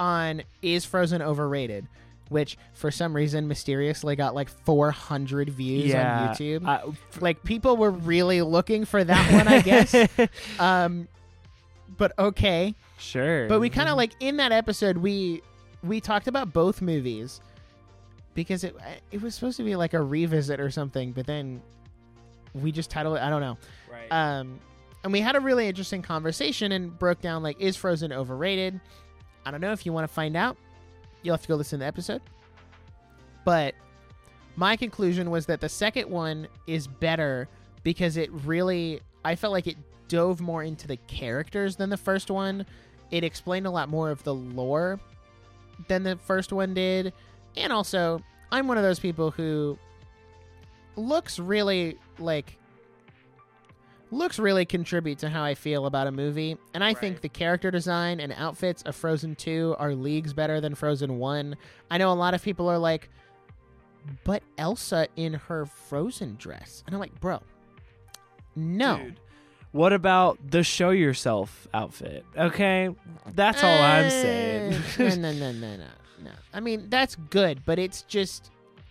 on 0.00 0.42
is 0.62 0.84
Frozen 0.84 1.22
overrated, 1.22 1.86
which 2.28 2.56
for 2.74 2.90
some 2.90 3.14
reason 3.14 3.46
mysteriously 3.48 4.16
got 4.16 4.34
like 4.34 4.48
400 4.48 5.50
views 5.50 5.86
Yeah. 5.90 6.28
on 6.28 6.34
YouTube. 6.34 6.66
I- 6.66 6.82
like 7.20 7.42
people 7.44 7.76
were 7.76 7.90
really 7.90 8.42
looking 8.42 8.84
for 8.84 9.02
that 9.04 9.32
one, 9.32 9.46
I 9.48 9.60
guess. 9.62 9.94
um, 10.58 11.08
but 11.96 12.12
okay. 12.18 12.74
sure. 12.98 13.48
But 13.48 13.60
we 13.60 13.70
kind 13.70 13.88
of 13.88 13.96
like 13.96 14.12
in 14.20 14.38
that 14.38 14.52
episode 14.52 14.98
we 14.98 15.42
we 15.82 16.00
talked 16.00 16.26
about 16.26 16.52
both 16.52 16.82
movies 16.82 17.40
because 18.34 18.64
it 18.64 18.74
it 19.12 19.22
was 19.22 19.34
supposed 19.34 19.56
to 19.58 19.62
be 19.62 19.76
like 19.76 19.94
a 19.94 20.02
revisit 20.02 20.58
or 20.60 20.70
something, 20.70 21.12
but 21.12 21.26
then 21.26 21.62
we 22.54 22.72
just 22.72 22.90
titled 22.90 23.16
it. 23.18 23.22
I 23.22 23.30
don't 23.30 23.40
know. 23.40 23.56
right. 23.90 24.10
Um, 24.10 24.58
and 25.04 25.12
we 25.12 25.20
had 25.20 25.36
a 25.36 25.40
really 25.40 25.68
interesting 25.68 26.02
conversation 26.02 26.72
and 26.72 26.98
broke 26.98 27.20
down 27.20 27.42
like 27.42 27.60
is 27.60 27.76
Frozen 27.76 28.12
overrated? 28.12 28.80
I 29.44 29.50
don't 29.52 29.60
know 29.60 29.72
if 29.72 29.86
you 29.86 29.92
want 29.92 30.08
to 30.08 30.12
find 30.12 30.36
out. 30.36 30.56
You'll 31.26 31.34
have 31.34 31.42
to 31.42 31.48
go 31.48 31.56
listen 31.56 31.80
to 31.80 31.82
the 31.82 31.88
episode. 31.88 32.22
But 33.44 33.74
my 34.54 34.76
conclusion 34.76 35.30
was 35.30 35.46
that 35.46 35.60
the 35.60 35.68
second 35.68 36.08
one 36.08 36.46
is 36.66 36.86
better 36.86 37.48
because 37.82 38.16
it 38.16 38.30
really 38.44 39.00
I 39.24 39.34
felt 39.34 39.52
like 39.52 39.66
it 39.66 39.76
dove 40.06 40.40
more 40.40 40.62
into 40.62 40.86
the 40.86 40.96
characters 40.96 41.74
than 41.74 41.90
the 41.90 41.96
first 41.96 42.30
one. 42.30 42.64
It 43.10 43.24
explained 43.24 43.66
a 43.66 43.70
lot 43.70 43.88
more 43.88 44.10
of 44.10 44.22
the 44.22 44.34
lore 44.34 45.00
than 45.88 46.04
the 46.04 46.16
first 46.16 46.52
one 46.52 46.74
did. 46.74 47.12
And 47.56 47.72
also, 47.72 48.22
I'm 48.52 48.68
one 48.68 48.76
of 48.76 48.84
those 48.84 49.00
people 49.00 49.32
who 49.32 49.78
looks 50.94 51.40
really 51.40 51.98
like 52.20 52.56
looks 54.16 54.38
really 54.38 54.64
contribute 54.64 55.18
to 55.18 55.28
how 55.28 55.42
I 55.44 55.54
feel 55.54 55.86
about 55.86 56.06
a 56.06 56.12
movie. 56.12 56.56
And 56.74 56.82
I 56.82 56.94
think 56.94 57.20
the 57.20 57.28
character 57.28 57.70
design 57.70 58.20
and 58.20 58.32
outfits 58.32 58.82
of 58.82 58.96
Frozen 58.96 59.36
2 59.36 59.76
are 59.78 59.94
leagues 59.94 60.32
better 60.32 60.60
than 60.60 60.74
Frozen 60.74 61.18
1. 61.18 61.56
I 61.90 61.98
know 61.98 62.10
a 62.10 62.14
lot 62.14 62.34
of 62.34 62.42
people 62.42 62.68
are 62.68 62.78
like, 62.78 63.08
but 64.24 64.42
Elsa 64.58 65.08
in 65.16 65.34
her 65.34 65.66
Frozen 65.66 66.36
dress. 66.36 66.82
And 66.86 66.94
I'm 66.94 67.00
like, 67.00 67.18
bro, 67.20 67.40
no. 68.54 68.98
Dude, 68.98 69.20
What 69.72 69.92
about 69.92 70.38
the 70.50 70.62
show 70.62 70.90
yourself 70.90 71.66
outfit? 71.74 72.24
Okay, 72.36 72.90
that's 73.34 73.62
all 73.62 73.82
I'm 73.82 74.10
saying. 74.10 74.72
Eh, 74.72 74.80
no, 75.16 75.32
no, 75.32 75.32
no, 75.32 75.52
no, 75.52 75.76
no, 75.76 75.86
no. 76.24 76.30
I 76.54 76.60
mean, 76.60 76.86
that's 76.88 77.16
good, 77.30 77.62
but 77.66 77.78
it's 77.78 78.02
just 78.02 78.50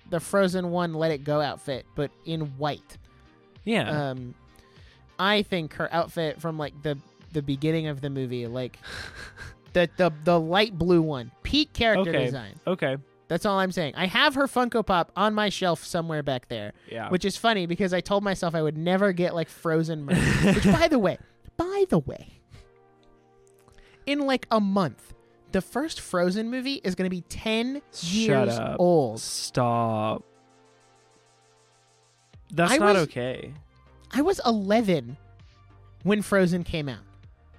the 0.09 0.19
Frozen 0.19 0.69
1 0.71 0.93
Let 0.93 1.11
It 1.11 1.23
Go 1.23 1.41
outfit, 1.41 1.85
but 1.95 2.11
in 2.25 2.41
white. 2.57 2.97
yeah, 3.63 4.09
Um, 4.11 4.35
I 5.19 5.41
think 5.43 5.73
her 5.75 5.91
outfit 5.93 6.41
from 6.41 6.57
like 6.57 6.81
the 6.83 6.97
the 7.33 7.41
beginning 7.41 7.87
of 7.87 8.01
the 8.01 8.09
movie, 8.09 8.47
like 8.47 8.79
the 9.73 9.89
the 9.97 10.11
the 10.23 10.39
light 10.39 10.77
blue 10.77 11.01
one, 11.01 11.31
peak 11.43 11.73
character 11.73 12.09
Okay. 12.11 12.25
design. 12.25 12.55
okay, 12.67 12.97
That's 13.27 13.45
all 13.45 13.59
I'm 13.59 13.71
saying. 13.71 13.93
I 13.95 14.05
have 14.07 14.35
her 14.35 14.47
Funko 14.47 14.85
Pop 14.85 15.11
on 15.15 15.33
my 15.33 15.49
shelf 15.49 15.83
somewhere 15.83 16.23
back 16.23 16.47
there, 16.47 16.73
yeah. 16.91 17.09
which 17.09 17.25
is 17.25 17.35
funny 17.37 17.65
because 17.65 17.93
I 17.93 18.01
told 18.01 18.23
myself 18.23 18.55
I 18.55 18.61
would 18.61 18.77
never 18.77 19.11
get 19.13 19.33
like 19.35 19.49
Frozen 19.49 20.05
merch. 20.05 20.17
which, 20.55 20.63
by 20.65 20.87
the 20.87 20.99
way, 20.99 21.17
by 21.57 21.85
the 21.89 21.99
way, 21.99 22.39
in 24.05 24.19
like 24.27 24.45
a 24.51 24.59
month, 24.61 25.13
the 25.51 25.61
first 25.61 25.99
Frozen 25.99 26.49
movie 26.51 26.75
is 26.83 26.95
going 26.95 27.09
to 27.09 27.15
be 27.15 27.21
ten 27.21 27.81
Shut 27.93 28.03
years 28.13 28.57
up. 28.59 28.77
old. 28.79 29.19
Stop. 29.21 30.23
That's 32.51 32.73
I 32.73 32.77
not 32.77 32.93
was- 32.95 33.03
okay. 33.03 33.53
I 34.17 34.21
was 34.21 34.39
11 34.45 35.17
when 36.03 36.21
Frozen 36.21 36.63
came 36.63 36.87
out, 36.89 37.03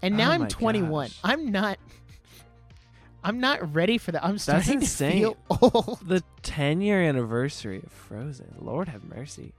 and 0.02 0.16
now 0.16 0.30
Oh 0.30 0.34
I'm 0.34 0.48
21. 0.48 1.08
gosh. 1.08 1.18
I'm 1.22 1.52
not. 1.52 1.78
I'm 3.24 3.40
not 3.40 3.74
ready 3.74 3.98
for 3.98 4.12
that. 4.12 4.24
I'm 4.24 4.38
starting 4.38 4.74
insane. 4.74 5.10
to 5.12 5.18
feel 5.18 5.36
old. 5.60 5.98
The 6.06 6.22
10 6.42 6.80
year 6.80 7.02
anniversary 7.02 7.82
of 7.84 7.92
Frozen. 7.92 8.54
Lord 8.60 8.88
have 8.88 9.04
mercy. 9.04 9.52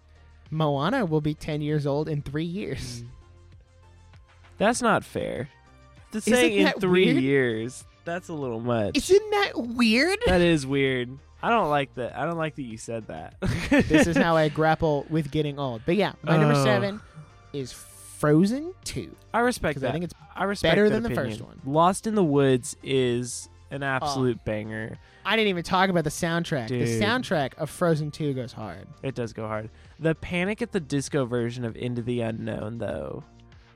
Moana 0.49 1.05
will 1.05 1.21
be 1.21 1.33
10 1.33 1.61
years 1.61 1.85
old 1.85 2.07
in 2.09 2.21
three 2.21 2.45
years. 2.45 3.01
Mm. 3.03 3.07
That's 4.57 4.81
not 4.81 5.03
fair. 5.03 5.49
To 6.13 6.17
Isn't 6.19 6.33
say 6.33 6.57
in 6.59 6.71
three 6.79 7.11
weird? 7.11 7.23
years, 7.23 7.83
that's 8.05 8.29
a 8.29 8.33
little 8.33 8.61
much. 8.61 8.95
Isn't 8.97 9.31
that 9.31 9.51
weird? 9.57 10.17
that 10.25 10.39
is 10.41 10.65
weird. 10.65 11.09
I 11.41 11.49
don't 11.49 11.69
like 11.69 11.93
that. 11.95 12.17
I 12.17 12.25
don't 12.25 12.37
like 12.37 12.55
that 12.55 12.63
you 12.63 12.77
said 12.77 13.07
that. 13.07 13.35
this 13.69 14.07
is 14.07 14.17
how 14.17 14.35
I 14.35 14.49
grapple 14.49 15.05
with 15.09 15.29
getting 15.31 15.59
old. 15.59 15.81
But 15.85 15.95
yeah, 15.95 16.13
my 16.23 16.35
number 16.37 16.55
Oh. 16.55 16.63
seven 16.63 16.99
is 17.53 17.71
Frozen 17.73 18.73
2. 18.85 19.15
I 19.33 19.39
respect 19.39 19.71
Because 19.75 19.81
that. 19.83 19.89
I 19.89 19.91
think 19.91 20.05
it's 20.05 20.13
I 20.35 20.43
respect 20.45 20.71
better 20.71 20.89
that 20.89 20.93
than 20.95 21.03
the 21.03 21.09
opinion. 21.11 21.37
first 21.37 21.41
one. 21.41 21.61
Lost 21.65 22.07
in 22.07 22.15
the 22.15 22.23
Woods 22.23 22.75
is 22.83 23.49
an 23.69 23.83
absolute 23.83 24.43
banger. 24.45 24.97
I 25.25 25.35
didn't 25.35 25.49
even 25.49 25.63
talk 25.63 25.89
about 25.89 26.05
the 26.05 26.09
soundtrack. 26.09 26.69
The 26.69 26.85
Dude. 26.85 27.01
soundtrack 27.01 27.53
of 27.57 27.69
Frozen 27.69 28.11
2 28.11 28.33
goes 28.33 28.53
hard. 28.53 28.87
It 29.03 29.13
does 29.13 29.33
go 29.33 29.45
hard. 29.47 29.69
The 29.99 30.15
Panic 30.15 30.61
at 30.61 30.71
the 30.71 30.79
Disco 30.79 31.25
version 31.25 31.65
of 31.65 31.75
Into 31.75 32.01
the 32.01 32.21
Unknown, 32.21 32.77
though, 32.79 33.23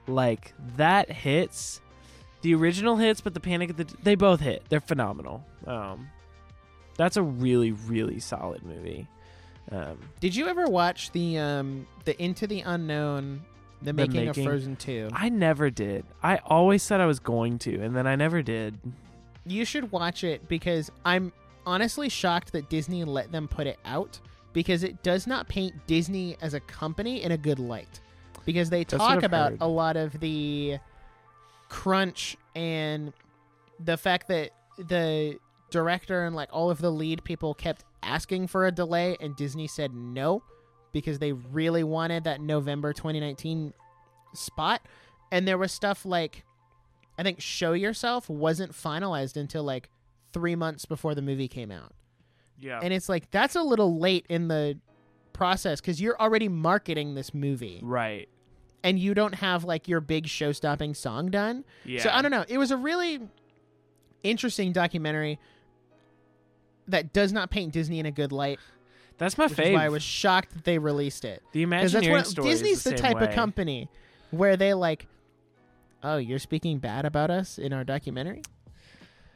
like 0.07 0.53
that 0.77 1.11
hits. 1.11 1.81
The 2.41 2.55
original 2.55 2.95
hits, 2.95 3.21
but 3.21 3.33
the 3.35 3.39
Panic 3.39 3.69
at 3.71 3.77
the 3.77 3.87
they 4.01 4.15
both 4.15 4.39
hit. 4.39 4.63
They're 4.69 4.79
phenomenal. 4.79 5.45
Um, 5.67 6.09
that's 7.01 7.17
a 7.17 7.23
really 7.23 7.71
really 7.71 8.19
solid 8.19 8.63
movie. 8.63 9.07
Um, 9.71 9.97
Did 10.19 10.35
you 10.35 10.47
ever 10.47 10.65
watch 10.65 11.11
the 11.11 11.37
um 11.37 11.87
the 12.05 12.21
Into 12.21 12.47
the 12.47 12.61
Unknown 12.61 13.41
the 13.81 13.85
The 13.85 13.93
making, 13.93 14.25
Making? 14.25 14.45
of 14.45 14.51
Frozen 14.51 14.75
2? 14.75 15.09
I 15.13 15.29
never 15.29 15.69
did. 15.69 16.05
I 16.21 16.37
always 16.45 16.83
said 16.83 17.01
I 17.01 17.05
was 17.07 17.19
going 17.19 17.57
to, 17.59 17.81
and 17.81 17.95
then 17.95 18.05
I 18.05 18.15
never 18.15 18.41
did. 18.43 18.77
You 19.45 19.65
should 19.65 19.91
watch 19.91 20.23
it 20.23 20.47
because 20.47 20.91
I'm 21.03 21.31
honestly 21.65 22.09
shocked 22.09 22.51
that 22.51 22.69
Disney 22.69 23.03
let 23.03 23.31
them 23.31 23.47
put 23.47 23.65
it 23.65 23.79
out 23.85 24.19
because 24.53 24.83
it 24.83 25.01
does 25.03 25.25
not 25.25 25.47
paint 25.47 25.73
Disney 25.87 26.37
as 26.41 26.53
a 26.53 26.59
company 26.59 27.23
in 27.23 27.31
a 27.31 27.37
good 27.37 27.57
light. 27.59 28.01
Because 28.45 28.69
they 28.69 28.83
talk 28.83 29.23
about 29.23 29.51
heard. 29.51 29.61
a 29.61 29.67
lot 29.67 29.97
of 29.97 30.19
the 30.19 30.77
crunch 31.69 32.37
and 32.55 33.13
the 33.79 33.97
fact 33.97 34.27
that 34.27 34.51
the 34.77 35.39
director 35.71 36.25
and 36.25 36.35
like 36.35 36.49
all 36.51 36.69
of 36.69 36.79
the 36.79 36.91
lead 36.91 37.23
people 37.23 37.53
kept 37.55 37.83
asking 38.03 38.47
for 38.47 38.67
a 38.67 38.71
delay 38.71 39.17
and 39.19 39.35
Disney 39.35 39.67
said 39.67 39.93
no 39.93 40.43
because 40.91 41.19
they 41.19 41.31
really 41.31 41.83
wanted 41.83 42.25
that 42.25 42.41
November 42.41 42.93
2019 42.93 43.73
spot 44.33 44.81
and 45.31 45.47
there 45.47 45.57
was 45.57 45.71
stuff 45.71 46.05
like 46.05 46.43
I 47.17 47.23
think 47.23 47.41
Show 47.41 47.73
Yourself 47.73 48.29
wasn't 48.29 48.73
finalized 48.73 49.37
until 49.37 49.63
like 49.63 49.89
3 50.33 50.55
months 50.55 50.85
before 50.85 51.15
the 51.15 51.21
movie 51.21 51.47
came 51.47 51.71
out. 51.71 51.93
Yeah. 52.59 52.79
And 52.81 52.93
it's 52.93 53.09
like 53.09 53.31
that's 53.31 53.55
a 53.55 53.63
little 53.63 53.99
late 53.99 54.25
in 54.29 54.47
the 54.47 54.77
process 55.33 55.81
cuz 55.81 56.01
you're 56.01 56.19
already 56.19 56.49
marketing 56.49 57.15
this 57.15 57.33
movie 57.33 57.79
right. 57.81 58.29
and 58.83 58.99
you 58.99 59.13
don't 59.13 59.35
have 59.35 59.63
like 59.63 59.87
your 59.87 60.01
big 60.01 60.27
show-stopping 60.27 60.93
song 60.93 61.31
done. 61.31 61.63
Yeah. 61.85 62.03
So 62.03 62.09
I 62.11 62.21
don't 62.21 62.31
know. 62.31 62.45
It 62.47 62.57
was 62.57 62.71
a 62.71 62.77
really 62.77 63.21
interesting 64.23 64.71
documentary 64.71 65.39
that 66.91 67.13
does 67.13 67.33
not 67.33 67.49
paint 67.49 67.73
Disney 67.73 67.99
in 67.99 68.05
a 68.05 68.11
good 68.11 68.31
light, 68.31 68.59
That's 69.17 69.37
my 69.37 69.47
favorite. 69.47 69.73
why 69.73 69.85
I 69.85 69.89
was 69.89 70.03
shocked 70.03 70.53
that 70.53 70.63
they 70.63 70.77
released 70.77 71.25
it. 71.25 71.41
the 71.51 71.65
Because 71.65 71.91
that's 71.93 72.07
what. 72.07 72.35
Disney's 72.45 72.77
is 72.77 72.83
the, 72.83 72.91
the, 72.91 72.97
type 72.97 73.17
same 73.19 73.29
of 73.29 73.35
company 73.35 73.89
where 74.31 74.55
they 74.57 74.73
like, 74.73 75.07
oh, 76.03 76.17
you're 76.17 76.39
speaking 76.39 76.79
bad 76.79 77.05
about 77.05 77.29
us 77.31 77.57
in 77.57 77.73
our 77.73 77.83
documentary. 77.83 78.41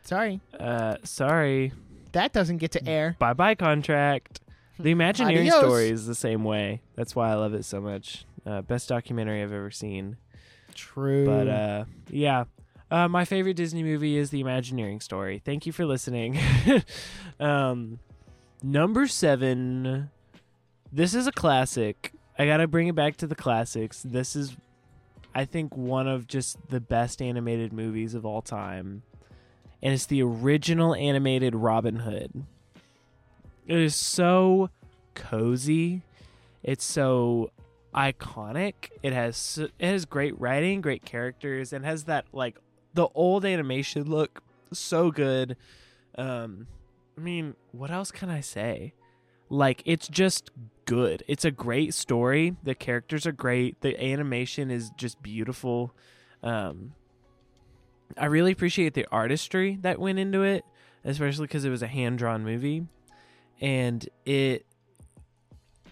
Sorry, 0.04 0.40
Uh, 0.60 0.98
sorry. 1.04 1.72
that 2.12 2.32
doesn't 2.32 2.58
get 2.58 2.72
to 2.74 2.88
air. 2.88 3.16
Bye 3.20 3.34
bye 3.34 3.56
contract. 3.56 4.42
The 4.80 4.92
Imagineering 4.92 5.48
Adios. 5.50 5.60
story 5.60 5.90
is 5.90 6.06
the 6.06 6.14
same 6.16 6.44
way. 6.44 6.82
That's 6.96 7.16
why 7.16 7.32
I 7.32 7.36
love 7.36 7.54
it 7.54 7.64
so 7.66 7.80
much. 7.82 8.26
Uh, 8.46 8.62
best 8.62 8.90
documentary 8.90 9.42
I've 9.42 9.54
ever 9.54 9.72
seen. 9.72 10.18
True. 10.76 11.26
But 11.26 11.48
uh, 11.48 11.86
yeah, 12.10 12.44
uh, 12.92 13.08
my 13.08 13.26
favorite 13.26 13.56
Disney 13.56 13.84
movie 13.84 14.18
is 14.18 14.30
The 14.30 14.40
Imagineering 14.40 15.02
story. 15.02 15.42
Thank 15.44 15.66
you 15.66 15.72
for 15.72 15.86
listening. 15.86 16.40
um, 17.40 18.00
number 18.62 19.08
seven. 19.08 20.10
This 20.92 21.14
is 21.14 21.28
a 21.28 21.32
classic. 21.32 22.14
I 22.38 22.46
gotta 22.46 22.68
bring 22.68 22.88
it 22.88 22.96
back 22.96 23.18
to 23.18 23.28
the 23.28 23.36
classics. 23.36 24.04
This 24.04 24.36
is, 24.36 24.56
I 25.34 25.46
think, 25.46 25.76
one 25.76 26.08
of 26.08 26.28
just 26.28 26.58
the 26.70 26.80
best 26.80 27.22
animated 27.22 27.74
movies 27.74 28.14
of 28.14 28.26
all 28.26 28.42
time, 28.42 29.04
and 29.82 29.94
it's 29.94 30.06
the 30.06 30.22
original 30.22 30.94
animated 30.94 31.56
Robin 31.56 31.98
Hood. 31.98 32.46
It 33.66 33.78
is 33.80 33.96
so 33.96 34.70
cozy. 35.16 36.04
It's 36.62 36.84
so 36.84 37.52
iconic. 37.96 38.90
It 39.02 39.14
has 39.14 39.58
it 39.58 39.86
has 39.86 40.06
great 40.06 40.40
writing, 40.40 40.82
great 40.82 41.06
characters, 41.06 41.74
and 41.74 41.84
has 41.86 42.04
that 42.04 42.26
like 42.32 42.58
the 42.96 43.08
old 43.14 43.46
animation 43.46 44.10
look 44.10 44.42
so 44.74 45.12
good. 45.12 45.56
Um, 46.18 46.68
I 47.18 47.22
mean, 47.22 47.56
what 47.72 47.92
else 47.92 48.12
can 48.12 48.30
I 48.30 48.42
say? 48.42 48.94
Like 49.50 49.84
it's 49.86 50.08
just 50.08 50.50
good. 50.86 51.24
It's 51.28 51.46
a 51.46 51.52
great 51.52 51.94
story. 51.94 52.56
The 52.64 52.74
characters 52.74 53.28
are 53.28 53.32
great. 53.32 53.82
The 53.82 54.02
animation 54.04 54.72
is 54.72 54.90
just 54.98 55.22
beautiful. 55.22 55.94
Um, 56.42 56.94
I 58.18 58.26
really 58.26 58.52
appreciate 58.52 58.94
the 58.94 59.06
artistry 59.12 59.78
that 59.82 60.00
went 60.00 60.20
into 60.20 60.44
it, 60.44 60.64
especially 61.04 61.48
because 61.48 61.66
it 61.66 61.70
was 61.70 61.82
a 61.82 61.88
hand 61.88 62.18
drawn 62.18 62.44
movie, 62.44 62.88
and 63.60 64.08
it 64.26 64.66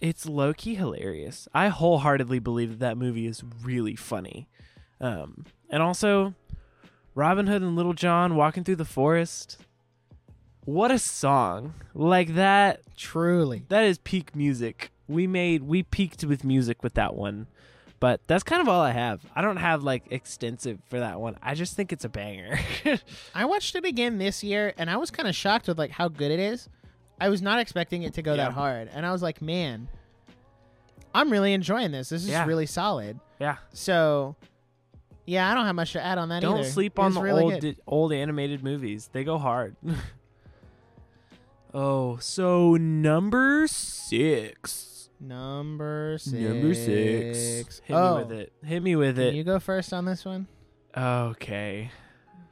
it's 0.01 0.25
low 0.25 0.53
key 0.53 0.75
hilarious. 0.75 1.47
I 1.53 1.69
wholeheartedly 1.69 2.39
believe 2.39 2.69
that 2.69 2.79
that 2.79 2.97
movie 2.97 3.25
is 3.25 3.43
really 3.61 3.95
funny. 3.95 4.47
Um, 4.99 5.45
and 5.69 5.81
also, 5.81 6.33
Robin 7.15 7.47
Hood 7.47 7.61
and 7.61 7.75
Little 7.75 7.93
John 7.93 8.35
walking 8.35 8.63
through 8.63 8.77
the 8.77 8.85
forest. 8.85 9.57
What 10.65 10.91
a 10.91 10.99
song! 10.99 11.73
Like 11.93 12.35
that. 12.35 12.81
Truly. 12.95 13.63
That 13.69 13.83
is 13.83 13.97
peak 13.99 14.35
music. 14.35 14.91
We 15.07 15.27
made 15.27 15.63
we 15.63 15.83
peaked 15.83 16.23
with 16.23 16.43
music 16.43 16.81
with 16.83 16.93
that 16.95 17.15
one. 17.15 17.47
But 17.99 18.21
that's 18.27 18.43
kind 18.43 18.61
of 18.61 18.67
all 18.67 18.81
I 18.81 18.91
have. 18.91 19.21
I 19.35 19.41
don't 19.41 19.57
have 19.57 19.83
like 19.83 20.03
extensive 20.11 20.79
for 20.89 20.99
that 20.99 21.19
one. 21.21 21.37
I 21.41 21.53
just 21.53 21.75
think 21.75 21.93
it's 21.93 22.03
a 22.03 22.09
banger. 22.09 22.59
I 23.35 23.45
watched 23.45 23.75
it 23.75 23.85
again 23.85 24.17
this 24.17 24.43
year, 24.43 24.73
and 24.77 24.89
I 24.89 24.97
was 24.97 25.09
kind 25.11 25.27
of 25.29 25.35
shocked 25.35 25.67
with 25.67 25.77
like 25.77 25.91
how 25.91 26.07
good 26.09 26.31
it 26.31 26.39
is. 26.39 26.67
I 27.21 27.29
was 27.29 27.41
not 27.41 27.59
expecting 27.59 28.03
it 28.03 28.13
to 28.15 28.21
go 28.21 28.33
Yeah. 28.33 28.45
that 28.45 28.53
hard, 28.53 28.89
and 28.93 29.05
I 29.05 29.11
was 29.13 29.21
like, 29.21 29.41
man, 29.41 29.87
I'm 31.15 31.29
really 31.29 31.53
enjoying 31.53 31.91
this. 31.91 32.09
This 32.09 32.23
is 32.23 32.29
Yeah. 32.29 32.45
really 32.45 32.65
solid. 32.65 33.19
yeah. 33.39 33.57
So, 33.71 34.35
yeah, 35.25 35.49
I 35.49 35.53
don't 35.53 35.65
have 35.65 35.75
much 35.75 35.93
to 35.93 36.03
add 36.03 36.17
on 36.17 36.29
that 36.29 36.41
Don't 36.41 36.59
either. 36.59 36.69
sleep 36.69 36.99
on 36.99 37.13
the 37.13 37.21
really 37.21 37.43
old 37.43 37.59
di- 37.61 37.77
old 37.87 38.13
animated 38.13 38.63
movies. 38.63 39.09
They 39.11 39.23
go 39.23 39.37
hard. 39.37 39.75
oh, 41.73 42.17
so 42.17 42.75
number 42.75 43.67
six. 43.67 45.09
Number 45.19 46.17
six. 46.19 46.33
Number 46.33 46.73
six. 46.73 47.81
Hit 47.85 47.93
oh, 47.95 48.17
me 48.17 48.23
with 48.23 48.31
oh. 48.31 48.39
it. 48.39 48.53
Hit 48.63 48.83
me 48.83 48.95
with 48.95 49.15
Can 49.15 49.25
it. 49.25 49.33
you 49.35 49.43
go 49.43 49.59
first 49.59 49.93
on 49.93 50.05
this 50.05 50.25
one? 50.25 50.47
okay. 50.95 51.91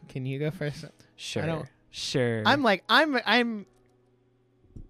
Can 0.08 0.26
you 0.26 0.40
go 0.40 0.52
first? 0.52 0.86
Sure. 1.16 1.46
don't- 1.46 1.68
Sure. 1.92 2.42
I'm 2.46 2.64
like 2.64 2.84
I'm 2.88 3.20
I'm 3.26 3.66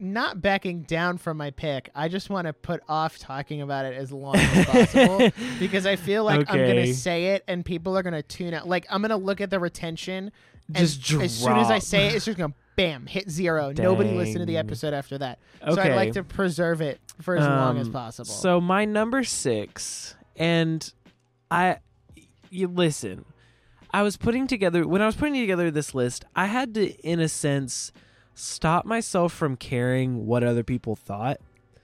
not 0.01 0.41
backing 0.41 0.81
down 0.81 1.17
from 1.17 1.37
my 1.37 1.51
pick. 1.51 1.89
I 1.93 2.07
just 2.07 2.29
want 2.29 2.47
to 2.47 2.53
put 2.53 2.81
off 2.89 3.19
talking 3.19 3.61
about 3.61 3.85
it 3.85 3.93
as 3.95 4.11
long 4.11 4.35
as 4.35 4.65
possible 4.65 5.29
because 5.59 5.85
I 5.85 5.95
feel 5.95 6.23
like 6.23 6.49
I'm 6.49 6.57
gonna 6.57 6.93
say 6.93 7.27
it 7.27 7.43
and 7.47 7.63
people 7.63 7.97
are 7.97 8.03
gonna 8.03 8.23
tune 8.23 8.53
out. 8.53 8.67
Like 8.67 8.85
I'm 8.89 9.01
gonna 9.01 9.17
look 9.17 9.39
at 9.41 9.49
the 9.49 9.59
retention. 9.59 10.31
And 10.73 10.77
Just 10.87 11.11
as 11.11 11.33
soon 11.37 11.57
as 11.57 11.69
I 11.69 11.79
say 11.79 12.07
it, 12.07 12.15
it's 12.15 12.25
just 12.25 12.37
gonna 12.37 12.53
bam 12.75 13.05
hit 13.05 13.29
zero. 13.29 13.71
Nobody 13.77 14.11
listened 14.11 14.39
to 14.39 14.45
the 14.45 14.57
episode 14.57 14.93
after 14.93 15.17
that. 15.19 15.39
okay. 15.61 15.75
So 15.75 15.81
I'd 15.81 15.95
like 15.95 16.13
to 16.13 16.23
preserve 16.23 16.81
it 16.81 16.99
for 17.21 17.35
as 17.37 17.45
long 17.45 17.77
as 17.77 17.87
Um, 17.87 17.93
possible. 17.93 18.25
So 18.29 18.59
my 18.61 18.85
number 18.85 19.23
six, 19.23 20.15
and 20.35 20.91
I, 21.49 21.77
you 22.49 22.67
listen. 22.67 23.25
I 23.93 24.03
was 24.03 24.15
putting 24.15 24.47
together 24.47 24.87
when 24.87 25.01
I 25.01 25.05
was 25.05 25.17
putting 25.17 25.33
together 25.33 25.69
this 25.69 25.93
list. 25.93 26.23
I 26.35 26.45
had 26.45 26.73
to, 26.75 26.89
in 27.01 27.19
a 27.19 27.27
sense, 27.27 27.91
stop 28.41 28.85
myself 28.85 29.31
from 29.33 29.55
caring 29.55 30.25
what 30.25 30.43
other 30.43 30.63
people 30.63 30.95
thought, 30.95 31.39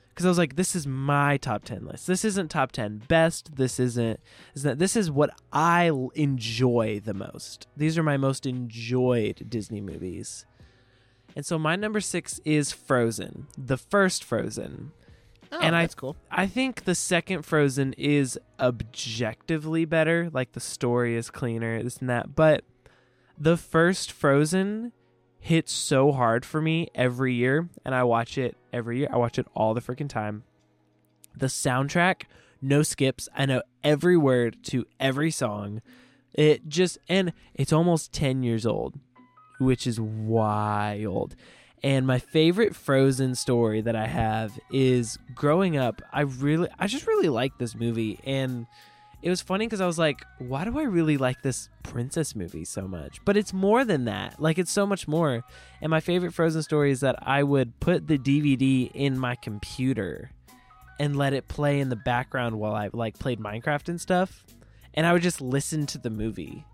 because 0.10 0.26
I 0.26 0.30
was 0.30 0.38
like, 0.38 0.55
"This 0.55 0.76
is 0.76 0.88
my 0.88 1.38
top 1.38 1.64
ten 1.64 1.86
list. 1.86 2.08
This 2.08 2.26
isn't 2.26 2.49
top 2.49 2.72
ten 2.72 2.97
best. 3.08 3.55
This 3.55 3.80
isn't. 3.80 4.20
Is 4.55 4.64
that 4.64 4.80
this 4.80 4.95
is 4.95 5.10
what 5.12 5.30
I 5.53 5.91
enjoy 6.16 6.99
the 7.03 7.14
most. 7.14 7.68
These 7.78 7.97
are 7.97 8.03
my 8.03 8.18
most 8.18 8.45
enjoyed 8.45 9.45
Disney 9.49 9.82
movies." 9.82 10.45
And 11.36 11.45
so 11.45 11.60
my 11.60 11.76
number 11.76 11.99
six 12.01 12.39
is 12.45 12.72
Frozen, 12.72 13.45
the 13.58 13.78
first 13.78 14.24
Frozen. 14.24 14.91
oh, 15.51 15.60
and 15.62 15.76
I- 15.76 15.84
that's 15.84 15.93
cool. 15.93 16.16
I 16.32 16.47
think 16.47 16.86
the 16.86 16.95
second 16.95 17.43
Frozen 17.43 17.93
is 17.93 18.39
objectively 18.60 19.86
better. 19.86 20.32
Like 20.34 20.53
the 20.53 20.60
story 20.60 21.16
is 21.16 21.30
cleaner, 21.30 21.84
this 21.84 21.97
and 21.97 22.10
that. 22.10 22.36
But 22.36 22.64
the 23.38 23.55
first 23.55 24.12
Frozen 24.12 24.93
hits 25.47 25.71
so 25.71 26.11
hard 26.11 26.45
for 26.45 26.61
me 26.61 26.89
every 26.93 27.33
year, 27.33 27.69
and 27.85 27.95
I 27.95 28.03
watch 28.03 28.37
it 28.37 28.57
every 28.73 28.99
year. 28.99 29.07
I 29.09 29.15
watch 29.15 29.39
it 29.39 29.47
all 29.55 29.73
the 29.73 29.79
freaking 29.79 30.09
time. 30.09 30.43
The 31.33 31.45
soundtrack, 31.45 32.23
no 32.61 32.83
skips. 32.83 33.29
I 33.33 33.45
know 33.45 33.61
every 33.81 34.17
word 34.17 34.57
to 34.63 34.85
every 34.99 35.31
song. 35.31 35.81
It 36.33 36.67
just, 36.67 36.97
and 37.07 37.31
it's 37.53 37.71
almost 37.71 38.11
10 38.11 38.43
years 38.43 38.65
old, 38.65 38.99
which 39.57 39.87
is 39.87 40.01
wild. 40.01 41.37
And 41.81 42.05
my 42.05 42.19
favorite 42.19 42.75
Frozen 42.75 43.35
story 43.35 43.79
that 43.79 43.95
I 43.95 44.07
have 44.07 44.59
is 44.69 45.17
growing 45.33 45.77
up. 45.77 46.01
I 46.11 46.21
really, 46.21 46.67
I 46.77 46.87
just 46.87 47.07
really 47.07 47.29
like 47.29 47.57
this 47.57 47.73
movie, 47.73 48.19
and 48.25 48.67
it 49.22 49.30
was 49.30 49.41
funny 49.41 49.65
because 49.65 49.82
I 49.82 49.88
was 49.88 49.97
like, 49.97 50.24
why 50.38 50.63
do 50.63 50.78
I 50.78 50.84
really 50.84 51.18
like 51.18 51.41
this 51.41 51.70
princess 51.84 52.36
movie 52.36 52.65
so 52.65 52.88
much? 52.88 53.18
But 53.26 53.36
it's 53.36 53.51
more 53.53 53.84
than 53.84 54.05
that. 54.05 54.39
Like 54.39 54.57
it's 54.59 54.72
so 54.72 54.86
much 54.86 55.07
more. 55.07 55.43
And 55.82 55.89
my 55.89 55.99
favorite 55.99 56.34
Frozen 56.34 56.61
story 56.63 56.91
is 56.91 56.99
that 56.99 57.15
I 57.22 57.43
would 57.43 57.80
put 57.80 58.07
the 58.07 58.18
DVD 58.18 58.91
in 58.93 59.18
my 59.18 59.36
computer 59.36 60.32
and 60.99 61.15
let 61.15 61.34
it 61.34 61.47
play 61.47 61.80
in 61.80 61.89
the 61.89 61.95
background 61.95 62.59
while 62.59 62.74
I 62.76 62.89
like 62.93 63.18
played 63.20 63.39
Minecraft 63.39 63.89
and 63.89 63.99
stuff. 63.99 64.45
And 64.93 65.05
I 65.05 65.13
would 65.13 65.22
just 65.24 65.41
listen 65.41 65.86
to 65.88 65.97
the 65.97 66.09
movie. 66.09 66.65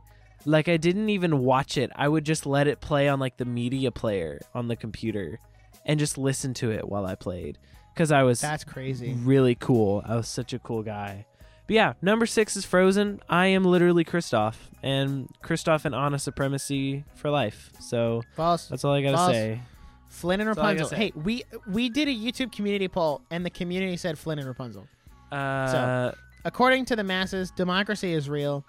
Like 0.46 0.68
I 0.68 0.78
didn't 0.78 1.10
even 1.10 1.40
watch 1.40 1.78
it. 1.78 1.92
I 1.96 2.08
would 2.08 2.26
just 2.26 2.46
let 2.46 2.68
it 2.68 2.82
play 2.82 3.08
on 3.08 3.20
like 3.20 3.38
the 3.38 3.46
media 3.46 3.92
player 3.92 4.40
on 4.54 4.68
the 4.68 4.76
computer 4.76 5.40
and 5.86 6.00
just 6.00 6.18
listen 6.18 6.54
to 6.56 6.72
it 6.72 6.88
while 6.88 7.06
I 7.06 7.16
played 7.16 7.58
cuz 7.96 8.12
I 8.12 8.24
was 8.24 8.42
That's 8.42 8.64
crazy. 8.64 9.14
really 9.14 9.56
cool. 9.56 10.02
I 10.06 10.16
was 10.16 10.28
such 10.28 10.52
a 10.54 10.60
cool 10.60 10.84
guy. 10.84 11.26
But 11.68 11.74
yeah, 11.76 11.94
number 12.02 12.26
six 12.26 12.56
is 12.58 12.66
Frozen. 12.66 13.22
I 13.30 13.48
am 13.48 13.64
literally 13.64 14.04
Kristoff, 14.04 14.56
and 14.82 15.30
Kristoff 15.44 15.86
and 15.86 15.96
Anna 15.96 16.20
supremacy 16.20 17.06
for 17.16 17.30
life. 17.30 17.72
So 17.80 18.22
False. 18.36 18.68
that's 18.68 18.84
all 18.84 18.94
I 18.94 19.02
gotta 19.02 19.18
False. 19.18 19.32
say. 19.32 19.62
Flynn 20.10 20.42
and 20.42 20.50
That's 20.50 20.60
all 20.60 20.66
I 20.66 20.74
Rapunzel. 20.74 20.90
gotta 20.98 21.02
say. 21.02 21.06
Hey, 21.08 21.12
we 21.16 21.44
we 21.68 21.90
did 21.90 22.08
a 22.08 22.12
YouTube 22.14 22.52
community 22.52 22.88
poll, 22.88 23.22
and 23.32 23.46
the 23.46 23.50
community 23.50 23.98
said 23.98 24.18
Flynn 24.20 24.40
and 24.40 24.48
Rapunzel. 24.48 24.88
Uh, 25.32 26.12
According 26.46 26.86
to 26.86 26.96
the 26.98 27.04
masses, 27.04 27.50
democracy 27.52 28.12
is 28.14 28.30
real. 28.30 28.66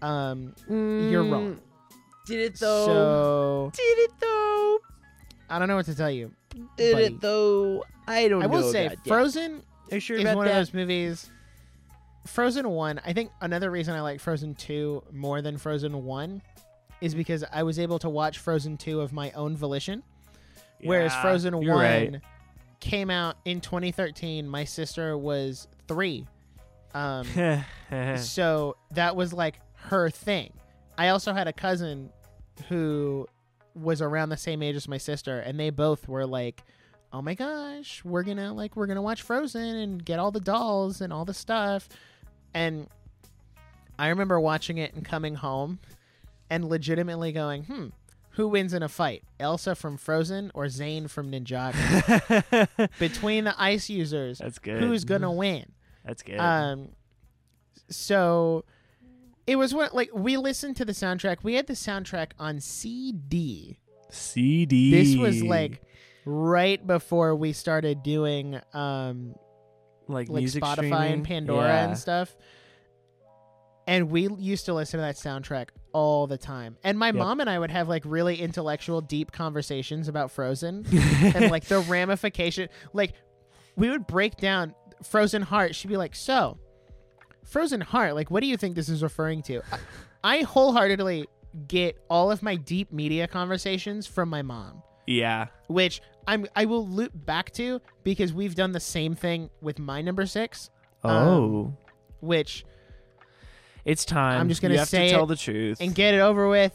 Um, 0.00 0.54
you're 0.68 1.24
wrong. 1.24 1.58
Did 2.26 2.40
it 2.40 2.58
So 2.58 3.70
did 3.74 3.82
it 3.82 4.10
though? 4.20 4.78
I 5.50 5.58
don't 5.58 5.68
know 5.68 5.76
what 5.76 5.86
to 5.86 5.94
tell 5.94 6.10
you. 6.10 6.32
Did 6.76 6.92
buddy. 6.94 7.04
it 7.06 7.20
though? 7.20 7.84
I 8.06 8.28
don't 8.28 8.42
I 8.42 8.46
will 8.46 8.60
know. 8.62 8.72
say, 8.72 8.86
about 8.86 8.98
that. 9.04 9.08
Frozen 9.08 9.62
Are 9.90 9.94
you 9.96 10.00
sure 10.00 10.16
is 10.16 10.22
about 10.22 10.36
one 10.36 10.46
that? 10.46 10.52
of 10.52 10.56
those 10.58 10.74
movies. 10.74 11.30
Frozen 12.26 12.68
one. 12.68 13.00
I 13.04 13.12
think 13.12 13.30
another 13.40 13.70
reason 13.70 13.94
I 13.94 14.00
like 14.00 14.20
Frozen 14.20 14.54
two 14.54 15.02
more 15.12 15.42
than 15.42 15.58
Frozen 15.58 16.04
one 16.04 16.42
is 17.00 17.14
because 17.14 17.44
I 17.52 17.62
was 17.62 17.78
able 17.78 17.98
to 18.00 18.08
watch 18.08 18.38
Frozen 18.38 18.78
two 18.78 19.00
of 19.00 19.12
my 19.12 19.30
own 19.32 19.56
volition. 19.56 20.02
Whereas 20.82 21.14
Frozen 21.16 21.56
one 21.56 21.66
right. 21.66 22.20
came 22.80 23.10
out 23.10 23.36
in 23.44 23.60
2013. 23.60 24.46
My 24.46 24.64
sister 24.64 25.16
was 25.16 25.68
three, 25.88 26.26
um, 26.94 27.26
so 28.16 28.76
that 28.92 29.16
was 29.16 29.32
like 29.32 29.60
her 29.74 30.10
thing. 30.10 30.52
I 30.98 31.08
also 31.08 31.32
had 31.32 31.46
a 31.46 31.52
cousin 31.52 32.10
who 32.68 33.26
was 33.74 34.00
around 34.00 34.30
the 34.30 34.36
same 34.36 34.62
age 34.62 34.76
as 34.76 34.88
my 34.88 34.98
sister, 34.98 35.40
and 35.40 35.60
they 35.60 35.70
both 35.70 36.08
were 36.08 36.26
like, 36.26 36.62
"Oh 37.12 37.20
my 37.20 37.34
gosh, 37.34 38.02
we're 38.04 38.22
gonna 38.22 38.52
like 38.54 38.76
we're 38.76 38.86
gonna 38.86 39.02
watch 39.02 39.22
Frozen 39.22 39.76
and 39.76 40.04
get 40.04 40.18
all 40.18 40.30
the 40.30 40.40
dolls 40.40 41.00
and 41.00 41.12
all 41.12 41.24
the 41.24 41.34
stuff." 41.34 41.88
And 42.56 42.88
I 43.98 44.08
remember 44.08 44.40
watching 44.40 44.78
it 44.78 44.94
and 44.94 45.04
coming 45.04 45.34
home 45.34 45.78
and 46.48 46.64
legitimately 46.68 47.32
going, 47.32 47.64
"Hmm." 47.64 47.88
Who 48.30 48.48
wins 48.48 48.72
in 48.74 48.82
a 48.82 48.88
fight, 48.88 49.24
Elsa 49.40 49.74
from 49.74 49.96
Frozen 49.96 50.50
or 50.54 50.68
Zane 50.68 51.08
from 51.08 51.30
Ninjago? 51.30 52.68
Between 52.98 53.44
the 53.44 53.54
ice 53.60 53.88
users, 53.88 54.38
That's 54.38 54.58
good. 54.58 54.82
who's 54.82 55.04
gonna 55.04 55.32
win? 55.44 55.72
That's 56.04 56.22
good. 56.22 56.38
Um, 56.38 56.90
so 57.88 58.64
it 59.46 59.56
was 59.56 59.72
what 59.74 59.94
like 59.94 60.10
we 60.14 60.36
listened 60.36 60.76
to 60.76 60.84
the 60.84 60.92
soundtrack. 60.92 61.38
We 61.42 61.54
had 61.54 61.66
the 61.66 61.72
soundtrack 61.74 62.32
on 62.38 62.60
CD. 62.60 63.78
CD. 64.10 64.90
This 64.90 65.16
was 65.16 65.42
like 65.42 65.82
right 66.24 66.84
before 66.86 67.34
we 67.34 67.52
started 67.52 68.02
doing 68.02 68.60
um 68.74 69.34
like, 70.08 70.28
like 70.28 70.40
music 70.40 70.62
Spotify 70.62 70.74
streaming. 70.74 71.12
and 71.12 71.24
Pandora 71.24 71.66
Yeah. 71.68 71.88
and 71.88 71.98
stuff. 71.98 72.36
And 73.88 74.10
we 74.10 74.28
used 74.28 74.64
to 74.66 74.74
listen 74.74 74.98
to 74.98 75.02
that 75.02 75.14
soundtrack 75.16 75.68
all 75.92 76.26
the 76.26 76.38
time. 76.38 76.76
And 76.82 76.98
my 76.98 77.06
Yep. 77.08 77.14
mom 77.14 77.40
and 77.40 77.48
I 77.48 77.58
would 77.58 77.70
have 77.70 77.88
like 77.88 78.02
really 78.04 78.40
intellectual, 78.40 79.00
deep 79.00 79.30
conversations 79.32 80.08
about 80.08 80.30
Frozen 80.32 80.86
and 80.92 81.50
like 81.50 81.64
the 81.66 81.78
ramification. 81.80 82.68
Like 82.92 83.12
we 83.76 83.88
would 83.90 84.06
break 84.06 84.36
down 84.38 84.74
Frozen 85.04 85.42
Heart. 85.42 85.74
She'd 85.76 85.88
be 85.88 85.96
like, 85.96 86.16
"So, 86.16 86.58
Frozen 87.44 87.82
Heart. 87.82 88.14
Like, 88.16 88.30
what 88.30 88.40
do 88.40 88.46
you 88.48 88.56
think 88.56 88.74
this 88.74 88.88
is 88.88 89.02
referring 89.02 89.42
to?" 89.42 89.62
I, 89.70 89.78
I 90.24 90.42
wholeheartedly 90.42 91.26
get 91.68 91.96
all 92.10 92.30
of 92.32 92.42
my 92.42 92.56
deep 92.56 92.92
media 92.92 93.28
conversations 93.28 94.06
from 94.06 94.28
my 94.30 94.42
mom, 94.42 94.82
yeah. 95.06 95.46
which 95.68 96.00
I'm 96.26 96.46
I 96.56 96.64
will 96.64 96.86
loop 96.86 97.12
back 97.14 97.52
to 97.52 97.80
because 98.04 98.32
we've 98.32 98.54
done 98.54 98.72
the 98.72 98.80
same 98.80 99.14
thing 99.14 99.50
with 99.60 99.78
my 99.78 100.02
number 100.02 100.26
six, 100.26 100.70
Um, 101.04 101.12
Oh. 101.12 101.76
which 102.20 102.64
it's 103.84 104.04
time. 104.04 104.40
I'm 104.40 104.48
just 104.48 104.60
gonna 104.62 104.74
you 104.74 104.80
have 104.80 104.88
say 104.88 105.08
to 105.08 105.12
tell 105.14 105.26
the 105.26 105.36
truth. 105.36 105.78
and 105.80 105.94
get 105.94 106.14
it 106.14 106.20
over 106.20 106.48
with. 106.48 106.72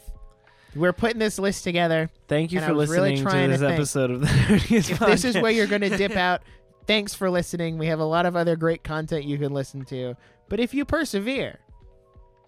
We're 0.74 0.94
putting 0.94 1.18
this 1.18 1.38
list 1.38 1.64
together. 1.64 2.08
Thank 2.28 2.50
you 2.50 2.60
for 2.62 2.72
was 2.72 2.88
really 2.88 3.10
listening 3.10 3.30
to 3.30 3.42
to 3.42 3.48
this 3.48 3.60
think, 3.60 3.72
episode 3.74 4.10
of 4.10 4.20
the 4.22 4.26
Nerdiest 4.26 4.90
if 4.90 4.98
this 5.00 5.24
is 5.26 5.36
where 5.36 5.52
you're 5.52 5.66
going 5.66 5.82
to 5.82 5.94
dip 5.94 6.16
out, 6.16 6.40
thanks 6.86 7.12
for 7.12 7.28
listening. 7.28 7.76
We 7.76 7.88
have 7.88 8.00
a 8.00 8.04
lot 8.06 8.24
of 8.24 8.36
other 8.36 8.56
great 8.56 8.82
content 8.82 9.24
you 9.26 9.36
can 9.36 9.52
listen 9.52 9.84
to. 9.86 10.14
But 10.48 10.60
if 10.60 10.72
you 10.72 10.86
persevere, 10.86 11.58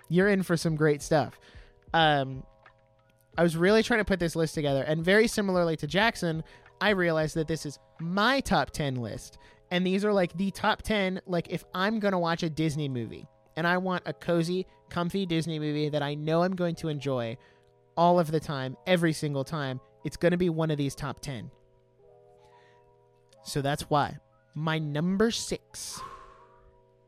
you're 0.09 0.29
in 0.29 0.43
for 0.43 0.57
some 0.57 0.75
great 0.75 1.03
stuff. 1.03 1.39
Um, 1.93 2.45
I 3.37 3.43
was 3.43 3.57
really 3.57 3.83
trying 3.83 4.01
to 4.01 4.05
put 4.05 4.21
this 4.21 4.37
list 4.37 4.55
together, 4.55 4.83
and 4.83 5.05
very 5.05 5.27
similarly 5.27 5.77
to 5.79 5.87
Jackson, 5.87 6.45
I 6.81 6.91
realized 6.91 7.35
that 7.37 7.49
this 7.49 7.67
is 7.67 7.79
my 8.01 8.41
top 8.41 8.71
10 8.71 8.97
list. 8.97 9.39
And 9.71 9.87
these 9.87 10.05
are 10.05 10.13
like 10.13 10.37
the 10.37 10.51
top 10.51 10.83
10, 10.83 11.21
like 11.27 11.49
if 11.51 11.65
I'm 11.75 11.99
going 11.99 12.13
to 12.13 12.19
watch 12.19 12.43
a 12.43 12.51
Disney 12.51 12.89
movie 12.89 13.27
and 13.57 13.67
I 13.67 13.79
want 13.79 14.03
a 14.07 14.13
cozy, 14.13 14.67
comfy 14.91 15.27
Disney 15.27 15.59
movie 15.59 15.89
that 15.89 16.03
I 16.03 16.15
know 16.15 16.43
I'm 16.43 16.55
going 16.55 16.75
to 16.77 16.89
enjoy 16.89 17.37
all 17.97 18.21
of 18.21 18.31
the 18.31 18.41
time, 18.41 18.77
every 18.87 19.13
single 19.13 19.45
time, 19.45 19.81
it's 20.05 20.17
going 20.17 20.33
to 20.33 20.39
be 20.39 20.51
one 20.51 20.71
of 20.71 20.79
these 20.79 20.95
top 20.95 21.21
10. 21.21 21.51
So 23.43 23.63
that's 23.63 23.89
why 23.91 24.19
my 24.55 24.79
number 24.79 25.31
six 25.31 26.01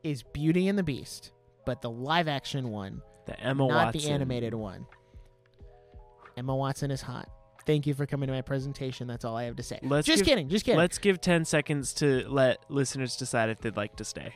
is 0.03 0.23
Beauty 0.23 0.67
and 0.67 0.77
the 0.77 0.83
Beast, 0.83 1.31
but 1.65 1.81
the 1.81 1.89
live 1.89 2.27
action 2.27 2.69
one, 2.69 3.01
the 3.25 3.39
Emma 3.39 3.67
not 3.67 3.85
Watson. 3.85 4.01
the 4.01 4.09
animated 4.09 4.53
one. 4.53 4.85
Emma 6.37 6.55
Watson 6.55 6.91
is 6.91 7.01
hot. 7.01 7.27
Thank 7.65 7.85
you 7.85 7.93
for 7.93 8.05
coming 8.05 8.27
to 8.27 8.33
my 8.33 8.41
presentation. 8.41 9.07
That's 9.07 9.25
all 9.25 9.35
I 9.35 9.43
have 9.43 9.57
to 9.57 9.63
say. 9.63 9.79
Let's 9.81 10.07
just 10.07 10.19
give- 10.19 10.27
kidding. 10.27 10.47
Just 10.47 10.63
kidding. 10.63 10.77
Let's 10.79 10.99
give 10.99 11.19
10 11.19 11.43
seconds 11.43 11.93
to 11.95 12.23
let 12.29 12.59
listeners 12.69 13.17
decide 13.17 13.49
if 13.49 13.59
they'd 13.59 13.75
like 13.75 13.97
to 13.97 14.05
stay. 14.05 14.33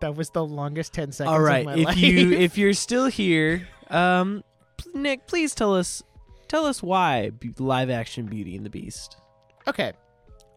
that 0.00 0.16
was 0.16 0.30
the 0.30 0.44
longest 0.44 0.92
ten 0.92 1.12
seconds. 1.12 1.32
All 1.32 1.40
right. 1.40 1.60
Of 1.60 1.66
my 1.66 1.74
If 1.76 1.84
life. 1.86 1.96
you 1.98 2.32
if 2.32 2.58
you're 2.58 2.72
still 2.74 3.06
here, 3.06 3.68
um 3.88 4.42
p- 4.76 4.90
Nic, 4.94 5.26
please 5.26 5.54
tell 5.54 5.74
us 5.74 6.02
tell 6.48 6.66
us 6.66 6.82
why 6.82 7.30
Be- 7.30 7.54
live 7.58 7.90
action 7.90 8.26
Beauty 8.26 8.56
and 8.56 8.66
the 8.66 8.70
Beast. 8.70 9.16
Okay. 9.68 9.92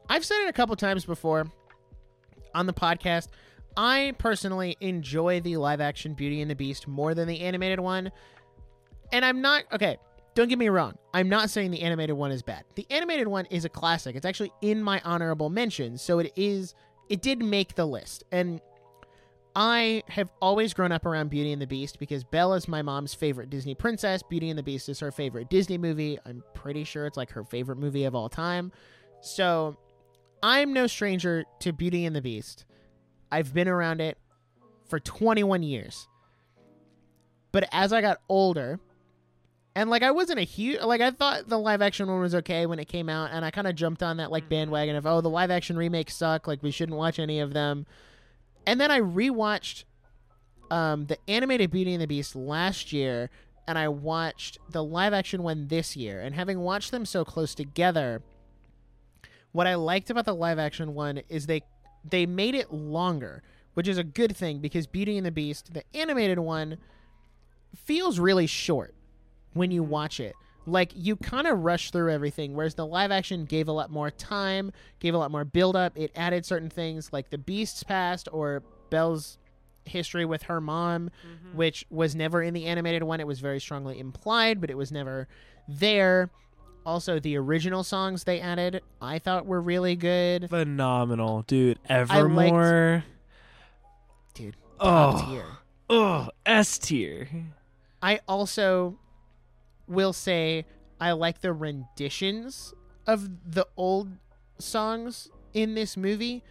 I've 0.10 0.26
said 0.26 0.42
it 0.44 0.50
a 0.50 0.54
couple 0.54 0.76
times 0.76 1.06
before 1.06 1.48
on 2.54 2.66
the 2.66 2.74
podcast. 2.74 3.30
I 3.78 4.14
personally 4.18 4.78
enjoy 4.80 5.42
the 5.42 5.58
live 5.58 5.82
action 5.82 6.14
Beauty 6.14 6.42
and 6.42 6.50
the 6.50 6.56
Beast 6.56 6.88
more 6.88 7.14
than 7.14 7.28
the 7.28 7.42
animated 7.42 7.80
one. 7.80 8.12
And 9.12 9.26
I'm 9.26 9.42
not, 9.42 9.64
okay, 9.74 9.98
don't 10.34 10.48
get 10.48 10.60
me 10.60 10.70
wrong. 10.70 10.98
I'm 11.14 11.30
not 11.30 11.50
saying 11.50 11.72
the 11.72 11.82
animated 11.82 12.16
one 12.16 12.32
is 12.32 12.42
bad. 12.42 12.64
The 12.76 12.86
animated 12.90 13.28
one 13.28 13.46
is 13.48 13.66
a 13.66 13.70
classic. 13.70 14.16
It's 14.16 14.26
actually 14.26 14.52
in 14.62 14.82
my 14.82 15.02
honorable 15.04 15.50
mentions. 15.50 16.02
So 16.02 16.20
it 16.20 16.32
is, 16.36 16.74
it 17.10 17.22
did 17.22 17.44
make 17.44 17.76
the 17.76 17.86
list. 17.86 18.24
And 18.32 18.62
I 19.56 20.04
have 20.10 20.30
always 20.42 20.74
grown 20.74 20.92
up 20.92 21.06
around 21.06 21.30
Beauty 21.30 21.54
and 21.54 21.62
the 21.62 21.68
Beast 21.68 22.00
because 22.00 22.24
Bella's 22.24 22.68
my 22.68 22.82
mom's 22.82 23.14
favorite 23.14 23.50
Disney 23.50 23.76
princess. 23.76 24.22
Beauty 24.24 24.50
and 24.50 24.60
the 24.60 24.64
Beast 24.64 24.90
is 24.90 25.00
her 25.00 25.12
favorite 25.12 25.50
Disney 25.50 25.78
movie. 25.78 26.20
I'm 26.26 26.44
pretty 26.54 26.84
sure 26.84 27.06
it's 27.06 27.18
like 27.18 27.32
her 27.32 27.44
favorite 27.44 27.78
movie 27.78 28.04
of 28.04 28.16
all 28.16 28.28
time. 28.28 28.72
So 29.22 29.78
I'm 30.48 30.74
no 30.74 30.86
stranger 30.86 31.44
to 31.62 31.74
Beauty 31.74 32.06
and 32.06 32.16
the 32.16 32.22
Beast. 32.22 32.66
I've 33.32 33.52
been 33.52 33.68
around 33.68 34.00
it 34.00 34.20
for 34.88 35.00
21 35.00 35.64
years. 35.64 36.08
But 37.52 37.68
as 37.72 37.92
I 37.92 38.02
got 38.02 38.22
older, 38.30 38.80
and 39.76 39.90
like 39.90 40.04
I 40.04 40.12
wasn't 40.12 40.38
a 40.38 40.44
huge 40.44 40.82
like 40.82 41.02
I 41.02 41.10
thought 41.10 41.50
the 41.50 41.58
live 41.58 41.82
action 41.82 42.08
one 42.08 42.22
was 42.22 42.36
okay 42.36 42.68
when 42.68 42.78
it 42.78 42.88
came 42.88 43.10
out, 43.10 43.32
and 43.34 43.44
I 43.44 43.50
kind 43.50 43.66
of 43.66 43.74
jumped 43.74 44.04
on 44.04 44.18
that 44.18 44.30
like 44.30 44.48
bandwagon 44.48 44.96
of 44.96 45.08
oh 45.08 45.20
the 45.20 45.32
live 45.32 45.50
action 45.50 45.78
remakes 45.78 46.16
suck, 46.16 46.46
like 46.46 46.62
we 46.62 46.70
shouldn't 46.70 46.98
watch 46.98 47.18
any 47.18 47.40
of 47.40 47.54
them. 47.54 47.88
And 48.68 48.80
then 48.80 48.92
I 48.92 49.00
rewatched 49.00 49.86
um, 50.70 51.08
the 51.08 51.18
animated 51.28 51.72
Beauty 51.72 51.94
and 51.94 52.04
the 52.04 52.08
Beast 52.08 52.36
last 52.36 52.94
year, 52.94 53.32
and 53.68 53.80
I 53.80 53.88
watched 53.88 54.60
the 54.70 54.84
live 54.84 55.12
action 55.12 55.42
one 55.42 55.70
this 55.70 55.98
year. 55.98 56.22
And 56.22 56.36
having 56.36 56.60
watched 56.60 56.92
them 56.92 57.04
so 57.04 57.26
close 57.26 57.56
together, 57.56 58.22
what 59.56 59.68
I 59.68 59.76
liked 59.76 60.10
about 60.10 60.26
the 60.26 60.36
live 60.36 60.60
action 60.60 60.94
one 60.94 61.22
is 61.30 61.48
they 61.48 61.62
they 62.04 62.26
made 62.26 62.56
it 62.56 62.74
longer, 62.74 63.42
which 63.74 63.88
is 63.88 63.98
a 63.98 64.04
good 64.04 64.36
thing 64.36 64.60
because 64.60 64.86
Beauty 64.86 65.16
and 65.16 65.26
the 65.26 65.32
Beast, 65.32 65.74
the 65.74 65.84
animated 65.96 66.40
one, 66.40 66.78
feels 67.74 68.20
really 68.20 68.48
short 68.48 68.94
when 69.54 69.72
you 69.72 69.82
mm-hmm. 69.82 69.92
watch 69.92 70.20
it. 70.20 70.36
Like 70.66 70.92
you 70.94 71.16
kind 71.16 71.48
of 71.48 71.60
rush 71.60 71.92
through 71.92 72.12
everything, 72.12 72.54
whereas 72.54 72.76
the 72.76 72.86
live 72.86 73.12
action 73.12 73.46
gave 73.46 73.70
a 73.70 73.72
lot 73.72 73.90
more 73.90 74.12
time, 74.12 74.74
gave 75.00 75.14
a 75.14 75.18
lot 75.18 75.32
more 75.32 75.46
build 75.46 75.78
up. 75.78 75.98
It 75.98 76.12
added 76.18 76.46
certain 76.46 76.70
things 76.70 77.14
like 77.14 77.30
the 77.30 77.38
Beast's 77.38 77.84
past 77.84 78.28
or 78.34 78.62
Belle's 78.90 79.38
history 79.86 80.26
with 80.26 80.44
her 80.44 80.60
mom, 80.60 81.12
mm-hmm. 81.26 81.58
which 81.58 81.86
was 81.90 82.14
never 82.14 82.44
in 82.44 82.54
the 82.54 82.66
animated 82.66 83.04
one. 83.04 83.22
It 83.22 83.28
was 83.28 83.40
very 83.40 83.62
strongly 83.62 84.00
implied, 84.00 84.60
but 84.60 84.70
it 84.70 84.76
was 84.76 84.92
never 84.92 85.30
there. 85.70 86.30
Also, 86.86 87.20
the 87.20 87.36
original 87.38 87.84
songs 87.84 88.24
they 88.26 88.40
added, 88.40 88.82
I 89.02 89.18
thought 89.20 89.46
were 89.46 89.60
really 89.62 89.96
good. 89.96 90.50
Phenomenal, 90.50 91.42
dude. 91.44 91.80
Evermore. 91.90 93.04
Dude, 94.36 94.56
top 94.80 95.16
Oh, 95.16 95.30
tier. 95.32 95.46
oh, 95.90 96.30
S 96.46 96.78
tier. 96.78 97.28
I 98.02 98.20
also 98.28 99.00
will 99.88 100.14
say 100.14 100.66
I 101.00 101.14
like 101.14 101.42
the 101.42 101.54
renditions 101.54 102.74
of 103.08 103.30
the 103.52 103.66
old 103.78 104.10
songs 104.60 105.30
in 105.54 105.74
this 105.76 105.98
movie. 105.98 106.44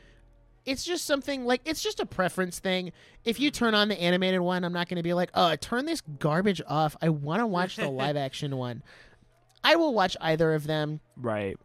It's 0.67 0.83
just 0.85 1.05
something 1.05 1.45
like 1.45 1.61
it's 1.67 1.83
just 1.83 2.01
a 2.01 2.07
preference 2.07 2.59
thing. 2.59 2.91
If 3.25 3.39
you 3.39 3.51
turn 3.51 3.75
on 3.75 3.89
the 3.89 4.01
animated 4.01 4.41
one, 4.41 4.65
I'm 4.65 4.73
not 4.73 4.89
going 4.89 4.97
to 4.97 5.03
be 5.03 5.13
like, 5.13 5.31
"Oh, 5.35 5.55
turn 5.57 5.85
this 5.85 6.01
garbage 6.01 6.63
off. 6.67 6.97
I 7.03 7.11
want 7.11 7.41
to 7.41 7.47
watch 7.47 7.77
the 7.77 7.89
live 7.91 8.17
action 8.17 8.57
one." 8.57 8.83
I 9.65 9.77
will 9.77 9.95
watch 9.95 10.17
either 10.21 10.55
of 10.55 10.67
them. 10.67 11.01
Right. 11.17 11.57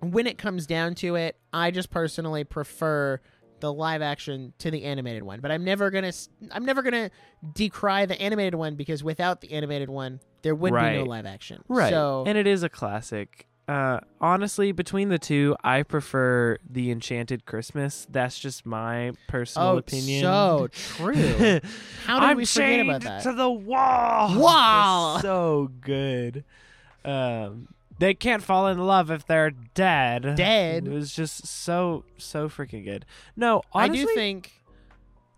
When 0.00 0.26
it 0.26 0.38
comes 0.38 0.66
down 0.66 0.94
to 0.96 1.16
it, 1.16 1.36
I 1.52 1.70
just 1.70 1.90
personally 1.90 2.44
prefer 2.44 3.20
the 3.60 3.72
live 3.72 4.02
action 4.02 4.54
to 4.58 4.70
the 4.70 4.84
animated 4.84 5.22
one. 5.22 5.40
But 5.40 5.50
I'm 5.50 5.64
never 5.64 5.90
going 5.90 6.10
to 6.10 6.12
I'm 6.50 6.64
never 6.64 6.82
to 6.82 7.10
decry 7.52 8.06
the 8.06 8.20
animated 8.20 8.54
one 8.54 8.74
because 8.74 9.04
without 9.04 9.40
the 9.40 9.52
animated 9.52 9.90
one, 9.90 10.20
there 10.42 10.54
would 10.54 10.72
be 10.72 10.80
no 10.80 11.04
live 11.04 11.26
action. 11.26 11.62
Right. 11.68 11.90
So 11.90 12.24
and 12.26 12.38
it 12.38 12.46
is 12.46 12.62
a 12.62 12.68
classic. 12.68 13.46
Uh, 13.68 14.00
honestly, 14.20 14.72
between 14.72 15.10
the 15.10 15.18
two, 15.18 15.54
I 15.62 15.84
prefer 15.84 16.58
the 16.68 16.90
Enchanted 16.90 17.46
Christmas. 17.46 18.04
That's 18.10 18.36
just 18.36 18.66
my 18.66 19.12
personal 19.28 19.68
oh, 19.68 19.78
opinion. 19.78 20.22
so 20.22 20.68
true. 20.72 21.60
How 22.04 22.18
did 22.18 22.30
I'm 22.30 22.36
we 22.36 22.46
forget 22.46 22.80
about 22.80 23.02
that? 23.02 23.22
to 23.22 23.32
the 23.32 23.48
wall. 23.48 24.40
Wall. 24.40 25.20
So 25.20 25.70
good. 25.80 26.44
Um, 27.04 27.68
they 27.98 28.14
can't 28.14 28.42
fall 28.42 28.66
in 28.68 28.78
love 28.78 29.10
if 29.10 29.26
they're 29.26 29.50
dead. 29.50 30.34
Dead. 30.36 30.86
It 30.86 30.90
was 30.92 31.12
just 31.12 31.46
so 31.46 32.04
so 32.16 32.48
freaking 32.48 32.84
good. 32.84 33.04
No, 33.36 33.62
I 33.74 33.88
do 33.88 34.06
think 34.14 34.52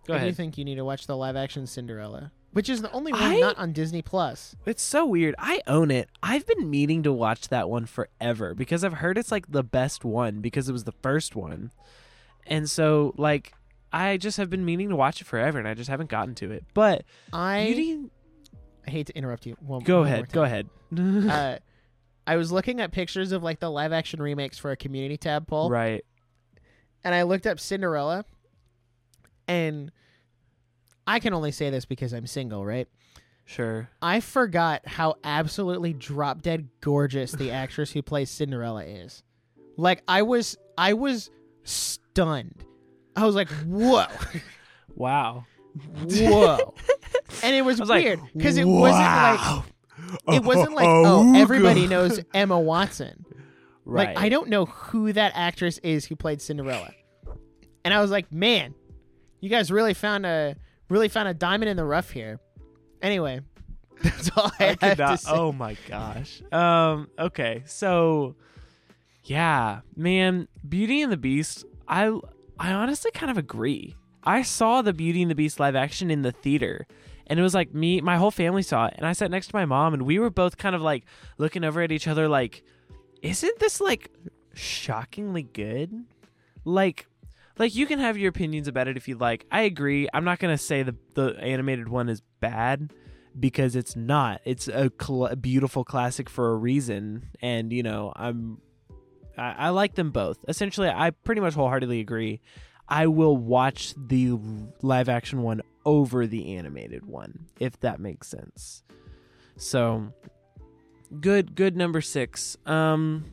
Go 0.06 0.14
I 0.14 0.18
do 0.18 0.22
ahead. 0.24 0.36
think 0.36 0.58
you 0.58 0.64
need 0.64 0.76
to 0.76 0.84
watch 0.84 1.06
the 1.06 1.16
live 1.16 1.34
action 1.36 1.66
Cinderella, 1.66 2.30
which 2.52 2.68
is 2.68 2.82
the 2.82 2.90
only 2.92 3.12
one 3.12 3.22
I- 3.22 3.40
not 3.40 3.58
on 3.58 3.72
Disney 3.72 4.02
Plus. 4.02 4.54
It's 4.66 4.82
so 4.82 5.04
weird. 5.06 5.34
I 5.38 5.60
own 5.66 5.90
it. 5.90 6.08
I've 6.22 6.46
been 6.46 6.68
meaning 6.70 7.02
to 7.04 7.12
watch 7.12 7.48
that 7.48 7.68
one 7.68 7.86
forever 7.86 8.54
because 8.54 8.84
I've 8.84 8.94
heard 8.94 9.18
it's 9.18 9.32
like 9.32 9.50
the 9.50 9.64
best 9.64 10.04
one 10.04 10.40
because 10.40 10.68
it 10.68 10.72
was 10.72 10.84
the 10.84 10.92
first 11.02 11.34
one. 11.36 11.70
And 12.46 12.68
so 12.70 13.14
like 13.16 13.54
I 13.92 14.16
just 14.16 14.36
have 14.38 14.50
been 14.50 14.64
meaning 14.64 14.88
to 14.88 14.96
watch 14.96 15.20
it 15.20 15.24
forever 15.26 15.58
and 15.58 15.66
I 15.68 15.74
just 15.74 15.90
haven't 15.90 16.10
gotten 16.10 16.34
to 16.36 16.50
it. 16.50 16.64
But 16.74 17.04
I, 17.32 17.98
I 18.86 18.90
hate 18.90 19.06
to 19.08 19.16
interrupt 19.16 19.46
you. 19.46 19.56
One, 19.60 19.82
Go 19.82 20.00
one 20.00 20.08
more 20.08 20.14
ahead. 20.14 20.32
Go 20.32 20.42
ahead. 20.42 20.68
uh, 21.30 21.58
I 22.26 22.36
was 22.36 22.52
looking 22.52 22.80
at 22.80 22.92
pictures 22.92 23.32
of 23.32 23.42
like 23.42 23.60
the 23.60 23.70
live 23.70 23.92
action 23.92 24.22
remakes 24.22 24.58
for 24.58 24.70
a 24.70 24.76
community 24.76 25.16
tab 25.16 25.46
poll, 25.46 25.70
right. 25.70 26.04
and 27.02 27.14
I 27.14 27.22
looked 27.22 27.46
up 27.46 27.58
Cinderella, 27.58 28.24
and 29.48 29.90
I 31.06 31.18
can 31.18 31.34
only 31.34 31.50
say 31.50 31.70
this 31.70 31.84
because 31.84 32.12
I'm 32.12 32.26
single, 32.26 32.64
right? 32.64 32.86
Sure. 33.44 33.88
I 34.00 34.20
forgot 34.20 34.86
how 34.86 35.16
absolutely 35.24 35.92
drop 35.92 36.42
dead 36.42 36.68
gorgeous 36.80 37.32
the 37.32 37.50
actress 37.50 37.90
who 37.90 38.02
plays 38.02 38.30
Cinderella 38.30 38.84
is. 38.84 39.24
Like 39.76 40.02
I 40.06 40.22
was 40.22 40.56
I 40.78 40.92
was 40.92 41.30
stunned. 41.64 42.64
I 43.16 43.26
was 43.26 43.34
like, 43.34 43.48
"Whoa." 43.66 44.06
Wow. 44.94 45.46
Whoa. 46.04 46.74
and 47.42 47.54
it 47.54 47.64
was, 47.64 47.80
was 47.80 47.88
weird 47.88 48.20
cuz 48.40 48.56
it 48.56 48.66
wasn't 48.66 49.02
like 49.02 49.64
it 50.28 50.42
wasn't 50.44 50.74
like, 50.74 50.86
"Oh, 50.86 51.34
everybody 51.36 51.86
knows 51.86 52.20
Emma 52.34 52.58
Watson." 52.58 53.24
Right. 53.84 54.14
Like 54.14 54.24
I 54.24 54.28
don't 54.28 54.48
know 54.48 54.66
who 54.66 55.12
that 55.12 55.32
actress 55.34 55.78
is 55.78 56.04
who 56.06 56.16
played 56.16 56.40
Cinderella. 56.40 56.92
And 57.84 57.92
I 57.92 58.00
was 58.00 58.10
like, 58.10 58.30
"Man, 58.32 58.74
you 59.40 59.48
guys 59.48 59.70
really 59.70 59.94
found 59.94 60.24
a 60.26 60.56
really 60.88 61.08
found 61.08 61.28
a 61.28 61.34
diamond 61.34 61.68
in 61.68 61.76
the 61.76 61.84
rough 61.84 62.10
here." 62.10 62.40
Anyway, 63.00 63.40
that's 64.02 64.30
all 64.36 64.50
I, 64.60 64.64
I 64.64 64.66
have 64.66 64.78
could 64.78 64.96
to 64.96 65.02
not. 65.02 65.20
say. 65.20 65.30
Oh 65.32 65.52
my 65.52 65.76
gosh. 65.88 66.42
Um. 66.52 67.08
Okay. 67.18 67.62
So, 67.66 68.36
yeah, 69.24 69.80
man, 69.96 70.48
Beauty 70.68 71.02
and 71.02 71.10
the 71.10 71.16
Beast. 71.16 71.64
I 71.88 72.16
I 72.58 72.72
honestly 72.72 73.10
kind 73.10 73.30
of 73.30 73.38
agree. 73.38 73.96
I 74.24 74.42
saw 74.42 74.82
the 74.82 74.92
Beauty 74.92 75.22
and 75.22 75.30
the 75.30 75.34
Beast 75.34 75.58
live 75.58 75.74
action 75.74 76.10
in 76.10 76.22
the 76.22 76.30
theater, 76.30 76.86
and 77.26 77.38
it 77.38 77.42
was 77.42 77.54
like 77.54 77.74
me, 77.74 78.00
my 78.00 78.16
whole 78.16 78.30
family 78.30 78.62
saw 78.62 78.86
it, 78.86 78.94
and 78.96 79.06
I 79.06 79.12
sat 79.12 79.30
next 79.30 79.48
to 79.48 79.56
my 79.56 79.64
mom, 79.64 79.94
and 79.94 80.02
we 80.02 80.18
were 80.18 80.30
both 80.30 80.56
kind 80.56 80.74
of 80.74 80.82
like 80.82 81.04
looking 81.38 81.64
over 81.64 81.80
at 81.82 81.92
each 81.92 82.08
other, 82.08 82.28
like, 82.28 82.62
isn't 83.22 83.58
this 83.58 83.80
like 83.80 84.10
shockingly 84.54 85.42
good? 85.42 86.04
Like. 86.64 87.06
Like 87.58 87.74
you 87.74 87.84
can 87.86 87.98
have 87.98 88.16
your 88.16 88.30
opinions 88.30 88.66
about 88.66 88.88
it 88.88 88.96
if 88.96 89.08
you 89.08 89.16
like. 89.16 89.44
I 89.52 89.60
agree. 89.62 90.08
I'm 90.14 90.24
not 90.24 90.38
gonna 90.38 90.56
say 90.56 90.82
the 90.82 90.96
the 91.12 91.36
animated 91.38 91.86
one 91.86 92.08
is 92.08 92.22
bad 92.40 92.94
because 93.38 93.76
it's 93.76 93.94
not. 93.94 94.40
It's 94.46 94.68
a, 94.68 94.90
cl- 95.00 95.36
beautiful 95.36 95.84
classic 95.84 96.30
for 96.30 96.52
a 96.52 96.56
reason, 96.56 97.28
and 97.42 97.70
you 97.70 97.82
know, 97.82 98.10
I'm 98.16 98.58
I, 99.36 99.54
I 99.58 99.68
like 99.68 99.94
them 99.94 100.10
both. 100.10 100.38
Essentially, 100.48 100.88
I 100.88 101.10
pretty 101.10 101.40
much 101.40 101.54
wholeheartedly 101.54 102.00
agree. 102.00 102.40
I 102.88 103.06
will 103.06 103.36
watch 103.36 103.94
the 103.96 104.38
live 104.82 105.08
action 105.08 105.42
one 105.42 105.62
over 105.84 106.26
the 106.26 106.56
animated 106.56 107.04
one 107.06 107.46
if 107.58 107.78
that 107.80 108.00
makes 108.00 108.28
sense. 108.28 108.82
So, 109.56 110.12
good, 111.20 111.54
good 111.54 111.76
number 111.76 112.00
six. 112.00 112.56
Um, 112.66 113.24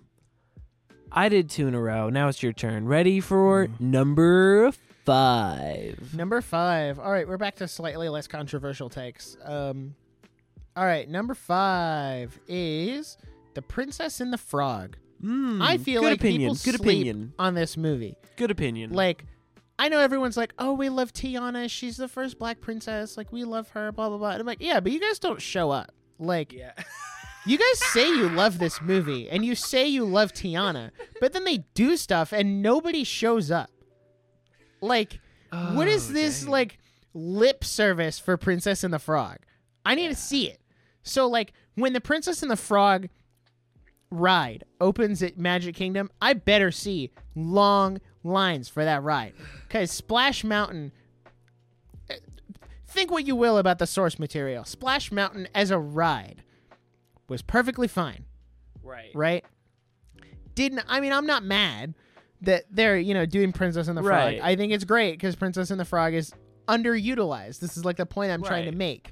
I 1.12 1.30
did 1.30 1.50
two 1.50 1.68
in 1.68 1.74
a 1.76 1.82
row. 1.82 2.10
Now 2.10 2.28
it's 2.28 2.44
your 2.44 2.54
turn. 2.54 2.88
Ready 2.88 3.20
for 3.20 3.68
number 3.80 4.72
five? 5.06 6.14
Number 6.14 6.42
five. 6.42 7.00
All 7.00 7.12
right, 7.12 7.28
we're 7.28 7.38
back 7.38 7.56
to 7.58 7.68
slightly 7.68 8.10
less 8.10 8.28
controversial 8.28 8.90
takes. 8.90 9.38
Um, 9.44 9.96
all 10.76 10.86
right, 10.86 11.10
number 11.10 11.34
five 11.34 12.40
is 12.48 13.18
The 13.54 13.62
Princess 13.62 14.22
and 14.22 14.32
the 14.32 14.38
Frog. 14.38 14.98
Mm, 15.24 15.62
I 15.62 15.78
feel 15.78 16.04
like 16.04 16.20
opinion. 16.20 16.42
people 16.42 16.56
good 16.56 16.76
sleep 16.76 16.82
opinion. 16.82 17.34
on 17.40 17.54
this 17.54 17.76
movie. 17.76 18.16
Good 18.38 18.52
opinion. 18.52 18.92
Like, 18.92 19.26
I 19.80 19.90
know 19.90 20.00
everyone's 20.00 20.38
like, 20.38 20.54
"Oh, 20.60 20.74
we 20.74 20.90
love 20.90 21.14
Tiana. 21.14 21.70
She's 21.70 21.98
the 21.98 22.08
first 22.08 22.38
Black 22.38 22.62
princess. 22.62 23.18
Like, 23.18 23.32
we 23.32 23.44
love 23.46 23.70
her." 23.70 23.92
Blah 23.92 24.10
blah 24.10 24.18
blah. 24.20 24.32
And 24.32 24.42
I'm 24.42 24.46
like, 24.46 24.62
"Yeah, 24.62 24.80
but 24.80 24.92
you 24.92 25.00
guys 25.00 25.18
don't 25.18 25.42
show 25.42 25.72
up. 25.72 25.92
Like, 26.20 26.52
yeah. 26.54 26.74
you 27.46 27.58
guys 27.58 27.80
say 27.92 28.08
you 28.10 28.30
love 28.30 28.60
this 28.60 28.82
movie 28.82 29.30
and 29.30 29.46
you 29.46 29.56
say 29.56 29.88
you 29.88 30.04
love 30.06 30.34
Tiana, 30.34 30.92
but 31.22 31.32
then 31.34 31.46
they 31.46 31.60
do 31.74 31.96
stuff 31.98 32.32
and 32.34 32.62
nobody 32.62 33.04
shows 33.06 33.50
up. 33.50 33.72
Like, 34.82 35.20
what 35.52 35.88
is 35.88 36.10
Oh, 36.10 36.14
this 36.14 36.42
dang. 36.42 36.52
like 36.52 36.78
lip 37.14 37.64
service 37.64 38.20
for 38.20 38.38
Princess 38.38 38.84
and 38.84 38.94
the 38.94 39.00
Frog? 39.00 39.38
I 39.86 39.96
need 39.96 40.10
to 40.10 40.16
see 40.16 40.48
it. 40.50 40.60
So 41.04 41.28
like 41.28 41.54
when 41.76 41.94
the 41.94 42.02
Princess 42.02 42.42
and 42.42 42.52
the 42.52 42.58
Frog 42.58 43.08
ride 44.12 44.64
opens 44.82 45.22
at 45.24 45.38
Magic 45.38 45.76
Kingdom, 45.76 46.10
I 46.22 46.34
better 46.34 46.72
see 46.72 47.12
long 47.36 48.00
lines 48.24 48.68
for 48.70 48.84
that 48.84 49.04
ride. 49.04 49.34
Cuz 49.70 49.92
Splash 49.92 50.44
Mountain 50.44 50.92
eh, 52.10 52.16
think 52.88 53.12
what 53.12 53.26
you 53.26 53.36
will 53.36 53.58
about 53.58 53.80
the 53.80 53.88
source 53.88 54.20
material. 54.20 54.64
Splash 54.66 55.12
Mountain 55.12 55.48
as 55.56 55.72
a 55.72 55.78
ride 55.80 56.44
was 57.28 57.42
perfectly 57.42 57.88
fine 57.88 58.26
Right. 58.84 59.12
right? 59.14 59.46
Didn't 60.56 60.84
I 60.88 61.00
mean 61.00 61.14
I'm 61.14 61.26
not 61.26 61.44
mad 61.44 61.94
that 62.42 62.66
they're 62.72 62.98
you 62.98 63.14
know 63.14 63.26
doing 63.26 63.52
Princess 63.52 63.88
and 63.88 63.98
the 63.98 64.02
Frog. 64.02 64.12
Right. 64.12 64.42
I 64.42 64.56
think 64.56 64.74
it's 64.74 64.84
great 64.86 65.12
because 65.14 65.36
Princess 65.36 65.72
and 65.72 65.80
the 65.80 65.86
Frog 65.86 66.14
is 66.14 66.34
underutilized. 66.68 67.60
This 67.60 67.78
is 67.78 67.86
like 67.86 67.98
the 67.98 68.06
point 68.06 68.32
I'm 68.32 68.44
trying 68.44 68.66
to 68.66 68.72
make 68.78 69.12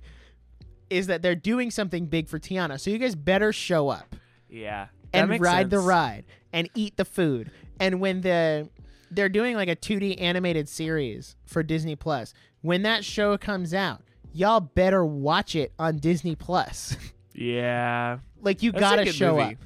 is 0.89 1.07
that 1.07 1.21
they're 1.21 1.35
doing 1.35 1.69
something 1.69 2.05
big 2.05 2.27
for 2.29 2.39
Tiana. 2.39 2.79
So 2.79 2.89
you 2.89 2.97
guys 2.97 3.15
better 3.15 3.51
show 3.53 3.89
up 3.89 4.15
Yeah. 4.49 4.88
And 5.13 5.39
ride 5.39 5.69
the 5.69 5.79
ride 5.79 6.25
and 6.53 6.69
eat 6.75 6.97
the 6.97 7.05
food. 7.05 7.51
And 7.79 7.99
when 7.99 8.21
the 8.21 8.69
they're 9.11 9.29
doing 9.29 9.55
like 9.55 9.69
a 9.69 9.75
2D 9.75 10.21
animated 10.21 10.67
series 10.69 11.35
for 11.45 11.63
Disney 11.63 11.95
Plus, 11.95 12.34
when 12.61 12.81
that 12.84 13.03
show 13.05 13.38
comes 13.38 13.73
out, 13.73 14.01
y'all 14.34 14.59
better 14.59 15.05
watch 15.05 15.55
it 15.55 15.71
on 15.79 15.97
Disney 15.97 16.35
Plus. 16.35 16.95
Yeah. 17.39 18.17
like 18.41 18.63
you 18.63 18.71
That's 18.71 18.81
gotta 18.81 19.05
show 19.13 19.35
movie. 19.38 19.53
up. 19.53 19.59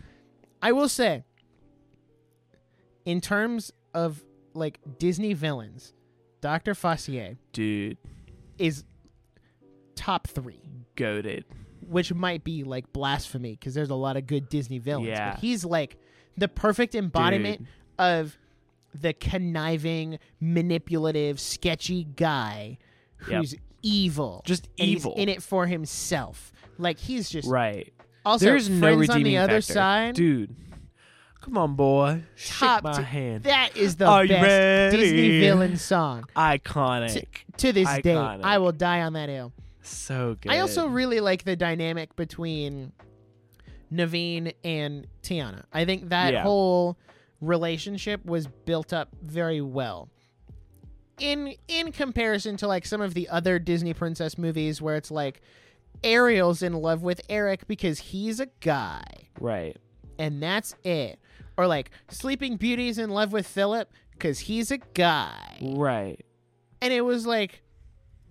I 0.61 0.73
will 0.73 0.89
say, 0.89 1.23
in 3.05 3.21
terms 3.21 3.71
of 3.93 4.21
like 4.53 4.79
Disney 4.99 5.33
villains, 5.33 5.93
Doctor 6.41 6.73
Facilier 6.73 7.37
Dude, 7.53 7.97
is 8.57 8.83
top 9.95 10.27
three. 10.27 10.61
goaded. 10.95 11.45
which 11.87 12.13
might 12.13 12.43
be 12.43 12.63
like 12.63 12.91
blasphemy 12.93 13.51
because 13.51 13.73
there's 13.73 13.89
a 13.89 13.95
lot 13.95 14.17
of 14.17 14.27
good 14.27 14.49
Disney 14.49 14.77
villains. 14.79 15.07
Yeah. 15.07 15.31
But 15.31 15.39
he's 15.39 15.63
like 15.63 15.97
the 16.37 16.47
perfect 16.49 16.93
embodiment 16.95 17.59
Dude. 17.59 17.67
of 17.99 18.37
the 18.93 19.13
conniving, 19.13 20.19
manipulative, 20.39 21.39
sketchy 21.39 22.03
guy 22.03 22.77
Yep. 23.27 23.29
who's 23.41 23.55
evil. 23.81 24.41
Just 24.45 24.67
evil. 24.77 25.13
in 25.15 25.29
it 25.29 25.41
for 25.43 25.65
himself. 25.67 26.51
Like 26.77 26.99
he's 26.99 27.29
just 27.29 27.47
Right. 27.47 27.93
also 28.25 28.45
There's 28.45 28.69
no 28.69 28.79
friends 28.79 28.99
redeeming 29.01 29.17
on 29.17 29.23
the 29.23 29.37
other 29.53 29.61
factor. 29.61 29.73
side. 29.73 30.15
Dude. 30.15 30.55
Come 31.41 31.57
on, 31.57 31.73
boy. 31.75 32.21
Top 32.45 32.77
Shake 32.79 32.83
my 32.83 32.97
t- 32.97 33.03
hand. 33.03 33.43
That 33.45 33.75
is 33.75 33.95
the 33.95 34.05
Are 34.05 34.27
best? 34.27 34.95
Disney 34.95 35.39
villain 35.39 35.75
song. 35.77 36.25
Iconic. 36.35 37.25
To 37.57 37.71
this 37.73 37.87
day, 38.01 38.15
I 38.15 38.59
will 38.59 38.71
die 38.71 39.01
on 39.01 39.13
that 39.13 39.29
hill. 39.29 39.51
so 39.81 40.37
good. 40.39 40.51
I 40.51 40.59
also 40.59 40.87
really 40.87 41.19
like 41.19 41.43
the 41.43 41.55
dynamic 41.55 42.15
between 42.15 42.91
Naveen 43.91 44.53
and 44.63 45.07
Tiana. 45.23 45.63
I 45.73 45.85
think 45.85 46.09
that 46.09 46.33
Yeah. 46.33 46.43
whole 46.43 46.97
relationship 47.41 48.23
was 48.25 48.47
built 48.47 48.93
up 48.93 49.09
very 49.21 49.61
well. 49.61 50.09
In 51.19 51.53
in 51.67 51.91
comparison 51.91 52.57
to 52.57 52.67
like 52.67 52.85
some 52.85 53.01
of 53.01 53.13
the 53.13 53.29
other 53.29 53.59
Disney 53.59 53.93
princess 53.93 54.37
movies 54.37 54.81
where 54.81 54.95
it's 54.95 55.11
like 55.11 55.41
Ariel's 56.03 56.63
in 56.63 56.73
love 56.73 57.03
with 57.03 57.21
Eric 57.29 57.67
because 57.67 57.99
he's 57.99 58.39
a 58.39 58.47
guy 58.59 59.03
Right. 59.39 59.77
and 60.17 60.41
that's 60.41 60.73
it. 60.83 61.19
Or 61.57 61.67
like 61.67 61.91
Sleeping 62.09 62.55
Beauty's 62.55 62.97
in 62.97 63.09
love 63.11 63.33
with 63.33 63.45
Philip 63.45 63.91
cuz 64.17 64.39
he's 64.39 64.71
a 64.71 64.77
guy 64.77 65.57
Right. 65.61 66.19
and 66.81 66.93
it 66.93 67.01
was 67.01 67.25
like 67.25 67.61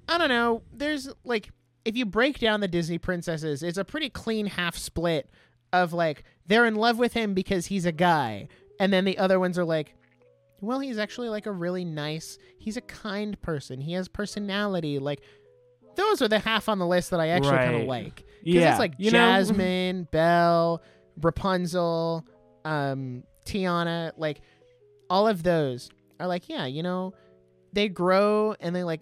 i 0.08 0.18
don't 0.18 0.28
know 0.28 0.62
there's 0.72 1.08
like 1.24 1.50
if 1.84 1.96
you 1.96 2.04
break 2.06 2.38
down 2.38 2.60
the 2.60 2.68
disney 2.68 2.96
princesses 2.98 3.62
it's 3.64 3.76
a 3.78 3.84
pretty 3.84 4.08
clean 4.08 4.46
half 4.46 4.76
split 4.76 5.28
of 5.72 5.92
like 5.92 6.22
they're 6.46 6.64
in 6.66 6.74
love 6.76 6.96
with 6.98 7.12
him 7.12 7.34
because 7.34 7.66
he's 7.66 7.86
a 7.86 7.92
guy 7.92 8.46
and 8.80 8.92
then 8.92 9.04
the 9.04 9.16
other 9.18 9.38
ones 9.38 9.56
are 9.56 9.64
like 9.64 9.94
well 10.60 10.80
he's 10.80 10.98
actually 10.98 11.28
like 11.28 11.46
a 11.46 11.52
really 11.52 11.84
nice 11.84 12.36
he's 12.58 12.76
a 12.76 12.80
kind 12.80 13.40
person 13.40 13.80
he 13.80 13.92
has 13.92 14.08
personality 14.08 14.98
like 14.98 15.20
those 15.96 16.20
are 16.20 16.28
the 16.28 16.38
half 16.40 16.68
on 16.68 16.78
the 16.78 16.86
list 16.86 17.10
that 17.10 17.20
i 17.20 17.28
actually 17.28 17.50
kind 17.56 17.74
of 17.74 17.80
Right. 17.82 17.88
like 17.88 18.16
because 18.16 18.54
Yeah. 18.62 18.70
it's 18.70 18.78
like 18.78 18.94
you 18.98 19.10
know- 19.12 19.18
jasmine 19.18 20.08
belle 20.10 20.82
rapunzel 21.22 22.26
um 22.64 23.22
tiana 23.46 24.12
like 24.16 24.40
all 25.08 25.26
of 25.28 25.42
those 25.42 25.90
are 26.18 26.26
like 26.26 26.48
yeah 26.48 26.66
you 26.66 26.82
know 26.82 27.14
they 27.72 27.88
grow 27.88 28.54
and 28.60 28.74
they 28.74 28.82
like 28.84 29.00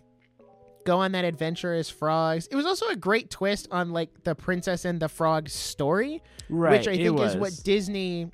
go 0.84 0.98
on 1.00 1.12
that 1.12 1.24
adventure 1.26 1.74
as 1.74 1.90
frogs. 1.90 2.46
It 2.46 2.56
was 2.56 2.64
also 2.64 2.86
a 2.88 2.96
great 2.96 3.28
twist 3.30 3.68
on 3.70 3.90
like 3.92 4.24
the 4.24 4.34
princess 4.34 4.86
and 4.86 4.98
the 5.00 5.09
frog 5.10 5.50
story, 5.50 6.22
right. 6.48 6.70
which 6.78 6.88
I 6.88 6.96
think 6.96 7.20
is 7.20 7.36
what. 7.36 7.52
Disney 7.62 8.30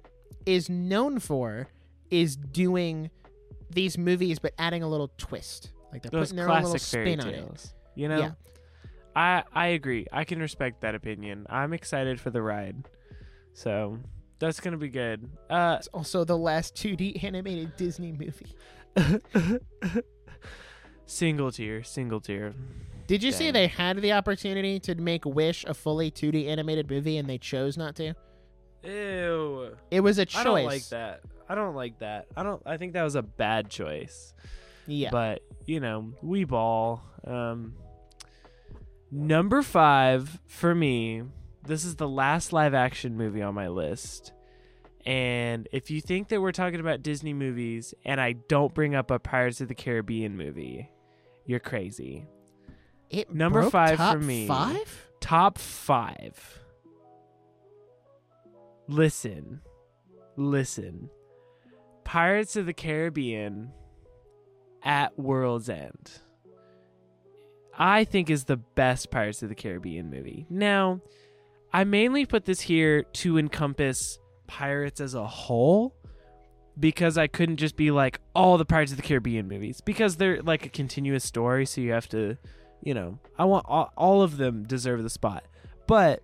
is 0.46 0.68
known 0.68 1.18
for 1.18 1.68
is 2.10 2.36
doing 2.36 3.10
these 3.70 3.98
movies 3.98 4.38
but 4.38 4.52
adding 4.58 4.82
a 4.82 4.88
little 4.88 5.10
twist. 5.18 5.72
Like 5.92 6.02
they're 6.02 6.10
those 6.10 6.28
putting 6.28 6.36
their 6.36 6.50
own 6.50 6.62
little 6.62 6.78
spin 6.78 7.20
on 7.20 7.28
it. 7.28 7.72
You 7.94 8.08
know? 8.08 8.18
Yeah. 8.18 8.30
I 9.16 9.44
I 9.52 9.66
agree. 9.68 10.06
I 10.12 10.24
can 10.24 10.40
respect 10.40 10.80
that 10.82 10.94
opinion. 10.94 11.46
I'm 11.48 11.72
excited 11.72 12.20
for 12.20 12.30
the 12.30 12.42
ride. 12.42 12.88
So 13.52 13.98
that's 14.38 14.60
gonna 14.60 14.76
be 14.76 14.88
good. 14.88 15.28
Uh 15.48 15.76
It's 15.78 15.88
also 15.88 16.24
the 16.24 16.36
last 16.36 16.74
2D 16.74 17.22
animated 17.22 17.76
Disney 17.76 18.12
movie. 18.12 18.56
single 21.06 21.52
tier, 21.52 21.82
single 21.82 22.20
tier. 22.20 22.54
Did 23.06 23.22
you 23.22 23.32
see 23.32 23.50
they 23.50 23.66
had 23.66 23.98
the 23.98 24.12
opportunity 24.12 24.80
to 24.80 24.94
make 24.94 25.26
Wish 25.26 25.64
a 25.64 25.74
fully 25.74 26.10
2D 26.10 26.48
animated 26.48 26.90
movie 26.90 27.18
and 27.18 27.28
they 27.28 27.38
chose 27.38 27.76
not 27.76 27.94
to? 27.96 28.14
Ew. 28.84 29.76
It 29.90 30.00
was 30.00 30.18
a 30.18 30.26
choice. 30.26 30.40
I 30.40 30.44
don't 30.44 30.64
like 30.64 30.88
that. 30.88 31.20
I 31.48 31.54
don't 31.54 31.74
like 31.74 31.98
that. 31.98 32.26
I 32.36 32.42
don't 32.42 32.62
I 32.66 32.76
think 32.76 32.94
that 32.94 33.02
was 33.02 33.14
a 33.14 33.22
bad 33.22 33.70
choice. 33.70 34.34
Yeah. 34.86 35.10
But, 35.10 35.42
you 35.66 35.80
know, 35.80 36.12
we 36.22 36.44
ball. 36.44 37.02
Um 37.26 37.74
Number 39.10 39.62
5 39.62 40.40
for 40.46 40.74
me. 40.74 41.22
This 41.66 41.84
is 41.84 41.96
the 41.96 42.08
last 42.08 42.52
live 42.52 42.74
action 42.74 43.16
movie 43.16 43.42
on 43.42 43.54
my 43.54 43.68
list. 43.68 44.32
And 45.06 45.68
if 45.70 45.90
you 45.90 46.00
think 46.00 46.28
that 46.28 46.40
we're 46.40 46.52
talking 46.52 46.80
about 46.80 47.02
Disney 47.02 47.34
movies 47.34 47.94
and 48.04 48.20
I 48.20 48.32
don't 48.32 48.74
bring 48.74 48.94
up 48.94 49.10
a 49.10 49.18
Pirates 49.18 49.60
of 49.60 49.68
the 49.68 49.74
Caribbean 49.74 50.36
movie, 50.36 50.90
you're 51.46 51.60
crazy. 51.60 52.26
It 53.10 53.32
Number 53.32 53.60
broke 53.60 53.72
five 53.72 53.98
top 53.98 54.14
for 54.14 54.20
me. 54.20 54.46
Five? 54.46 55.08
Top 55.20 55.58
5. 55.58 56.60
Listen. 58.88 59.60
Listen. 60.36 61.10
Pirates 62.04 62.56
of 62.56 62.66
the 62.66 62.74
Caribbean 62.74 63.72
at 64.82 65.18
World's 65.18 65.68
End. 65.68 66.10
I 67.76 68.04
think 68.04 68.30
is 68.30 68.44
the 68.44 68.56
best 68.56 69.10
Pirates 69.10 69.42
of 69.42 69.48
the 69.48 69.54
Caribbean 69.54 70.10
movie. 70.10 70.46
Now, 70.48 71.00
I 71.72 71.84
mainly 71.84 72.24
put 72.24 72.44
this 72.44 72.60
here 72.60 73.02
to 73.02 73.38
encompass 73.38 74.18
pirates 74.46 75.00
as 75.00 75.14
a 75.14 75.26
whole 75.26 75.94
because 76.78 77.18
I 77.18 77.26
couldn't 77.26 77.56
just 77.56 77.76
be 77.76 77.90
like 77.90 78.20
all 78.34 78.58
the 78.58 78.64
Pirates 78.64 78.92
of 78.92 78.96
the 78.96 79.02
Caribbean 79.02 79.48
movies 79.48 79.80
because 79.80 80.16
they're 80.16 80.42
like 80.42 80.66
a 80.66 80.68
continuous 80.68 81.24
story 81.24 81.66
so 81.66 81.80
you 81.80 81.92
have 81.92 82.08
to, 82.10 82.36
you 82.82 82.94
know, 82.94 83.18
I 83.38 83.44
want 83.44 83.66
all, 83.68 83.92
all 83.96 84.22
of 84.22 84.36
them 84.36 84.64
deserve 84.64 85.02
the 85.02 85.10
spot. 85.10 85.44
But 85.86 86.22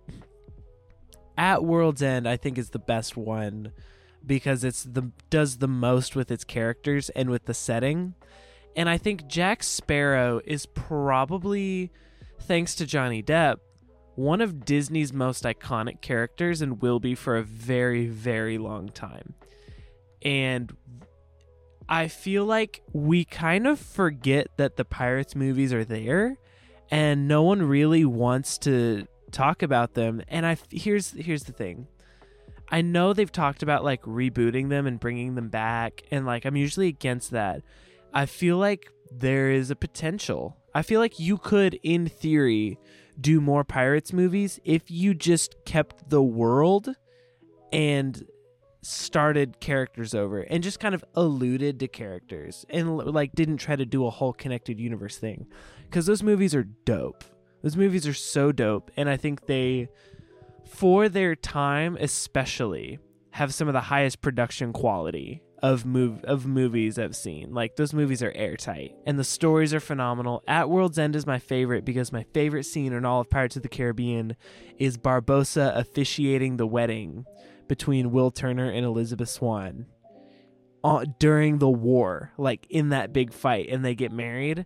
at 1.41 1.65
World's 1.65 2.03
End 2.03 2.29
I 2.29 2.37
think 2.37 2.59
is 2.59 2.69
the 2.69 2.79
best 2.79 3.17
one 3.17 3.71
because 4.23 4.63
it's 4.63 4.83
the 4.83 5.11
does 5.31 5.57
the 5.57 5.67
most 5.67 6.15
with 6.15 6.29
its 6.29 6.43
characters 6.43 7.09
and 7.09 7.29
with 7.31 7.45
the 7.45 7.53
setting. 7.55 8.13
And 8.75 8.87
I 8.87 8.97
think 8.97 9.27
Jack 9.27 9.63
Sparrow 9.63 10.39
is 10.45 10.67
probably 10.67 11.91
thanks 12.39 12.75
to 12.75 12.85
Johnny 12.85 13.23
Depp 13.23 13.57
one 14.15 14.41
of 14.41 14.65
Disney's 14.65 15.11
most 15.11 15.45
iconic 15.45 16.01
characters 16.01 16.61
and 16.61 16.81
will 16.81 16.99
be 16.99 17.15
for 17.15 17.37
a 17.37 17.43
very, 17.43 18.07
very 18.07 18.57
long 18.57 18.89
time. 18.89 19.33
And 20.21 20.71
I 21.89 22.07
feel 22.07 22.45
like 22.45 22.83
we 22.93 23.25
kind 23.25 23.65
of 23.65 23.79
forget 23.79 24.47
that 24.57 24.75
the 24.75 24.85
Pirates 24.85 25.35
movies 25.35 25.73
are 25.73 25.85
there 25.85 26.37
and 26.91 27.27
no 27.27 27.41
one 27.41 27.63
really 27.63 28.05
wants 28.05 28.57
to 28.59 29.07
talk 29.31 29.63
about 29.63 29.93
them. 29.93 30.21
And 30.27 30.45
I 30.45 30.57
here's 30.69 31.11
here's 31.11 31.43
the 31.43 31.53
thing. 31.53 31.87
I 32.69 32.81
know 32.81 33.11
they've 33.11 33.31
talked 33.31 33.63
about 33.63 33.83
like 33.83 34.01
rebooting 34.03 34.69
them 34.69 34.87
and 34.87 34.99
bringing 34.99 35.35
them 35.35 35.49
back 35.49 36.03
and 36.09 36.25
like 36.25 36.45
I'm 36.45 36.55
usually 36.55 36.87
against 36.87 37.31
that. 37.31 37.61
I 38.13 38.25
feel 38.25 38.57
like 38.57 38.89
there 39.11 39.51
is 39.51 39.71
a 39.71 39.75
potential. 39.75 40.57
I 40.73 40.81
feel 40.81 40.99
like 40.99 41.19
you 41.19 41.37
could 41.37 41.77
in 41.83 42.07
theory 42.07 42.79
do 43.19 43.41
more 43.41 43.63
pirates 43.63 44.13
movies 44.13 44.59
if 44.63 44.89
you 44.89 45.13
just 45.13 45.55
kept 45.65 46.09
the 46.09 46.23
world 46.23 46.95
and 47.73 48.25
started 48.81 49.59
characters 49.59 50.15
over 50.15 50.41
and 50.41 50.63
just 50.63 50.79
kind 50.79 50.95
of 50.95 51.03
alluded 51.15 51.79
to 51.79 51.87
characters 51.87 52.65
and 52.69 52.97
like 52.97 53.31
didn't 53.33 53.57
try 53.57 53.75
to 53.75 53.85
do 53.85 54.05
a 54.05 54.09
whole 54.09 54.33
connected 54.33 54.79
universe 54.79 55.17
thing 55.17 55.45
cuz 55.91 56.05
those 56.05 56.23
movies 56.23 56.55
are 56.55 56.63
dope. 56.63 57.23
Those 57.61 57.75
movies 57.75 58.07
are 58.07 58.13
so 58.13 58.51
dope 58.51 58.91
and 58.97 59.09
I 59.09 59.17
think 59.17 59.45
they 59.45 59.89
for 60.65 61.09
their 61.09 61.35
time 61.35 61.97
especially 61.99 62.99
have 63.31 63.53
some 63.53 63.67
of 63.67 63.73
the 63.73 63.81
highest 63.81 64.21
production 64.21 64.73
quality 64.73 65.41
of 65.61 65.85
move 65.85 66.23
of 66.23 66.47
movies 66.47 66.97
I've 66.97 67.15
seen. 67.15 67.53
Like 67.53 67.75
those 67.75 67.93
movies 67.93 68.23
are 68.23 68.31
airtight 68.31 68.95
and 69.05 69.19
the 69.19 69.23
stories 69.23 69.73
are 69.73 69.79
phenomenal. 69.79 70.43
At 70.47 70.69
World's 70.69 70.97
End 70.97 71.15
is 71.15 71.27
my 71.27 71.39
favorite 71.39 71.85
because 71.85 72.11
my 72.11 72.23
favorite 72.33 72.65
scene 72.65 72.93
in 72.93 73.05
all 73.05 73.21
of 73.21 73.29
Pirates 73.29 73.55
of 73.55 73.61
the 73.61 73.69
Caribbean 73.69 74.35
is 74.77 74.97
Barbossa 74.97 75.75
officiating 75.77 76.57
the 76.57 76.67
wedding 76.67 77.25
between 77.67 78.11
Will 78.11 78.31
Turner 78.31 78.69
and 78.69 78.85
Elizabeth 78.85 79.29
Swann 79.29 79.85
uh, 80.83 81.05
during 81.19 81.59
the 81.59 81.69
war, 81.69 82.31
like 82.37 82.65
in 82.69 82.89
that 82.89 83.13
big 83.13 83.31
fight, 83.31 83.69
and 83.69 83.85
they 83.85 83.95
get 83.95 84.11
married. 84.11 84.65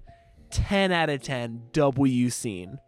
10 0.51 0.91
out 0.91 1.09
of 1.09 1.21
10 1.21 1.63
W 1.73 2.29
scene. 2.29 2.79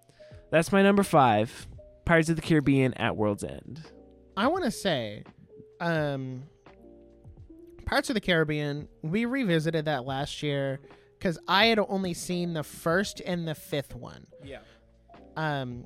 That's 0.49 0.72
my 0.72 0.82
number 0.82 1.03
five. 1.03 1.68
Pirates 2.06 2.30
of 2.30 2.36
the 2.38 2.41
Caribbean 2.41 2.94
at 2.94 3.18
World's 3.18 3.44
End. 3.44 3.82
I 4.38 4.48
want 4.48 4.64
to 4.64 4.72
say, 4.72 5.24
um, 5.80 6.44
Pirates 7.86 8.10
of 8.10 8.14
the 8.14 8.22
Caribbean. 8.22 8.88
We 9.02 9.26
revisited 9.26 9.86
that 9.86 10.06
last 10.06 10.44
year 10.44 10.80
because 11.18 11.40
I 11.48 11.65
had 11.68 11.80
only 11.80 12.14
seen 12.14 12.53
the 12.53 12.64
first 12.64 13.22
and 13.26 13.48
the 13.48 13.56
fifth 13.56 13.95
one. 13.95 14.28
Yeah. 14.44 14.60
Um, 15.36 15.86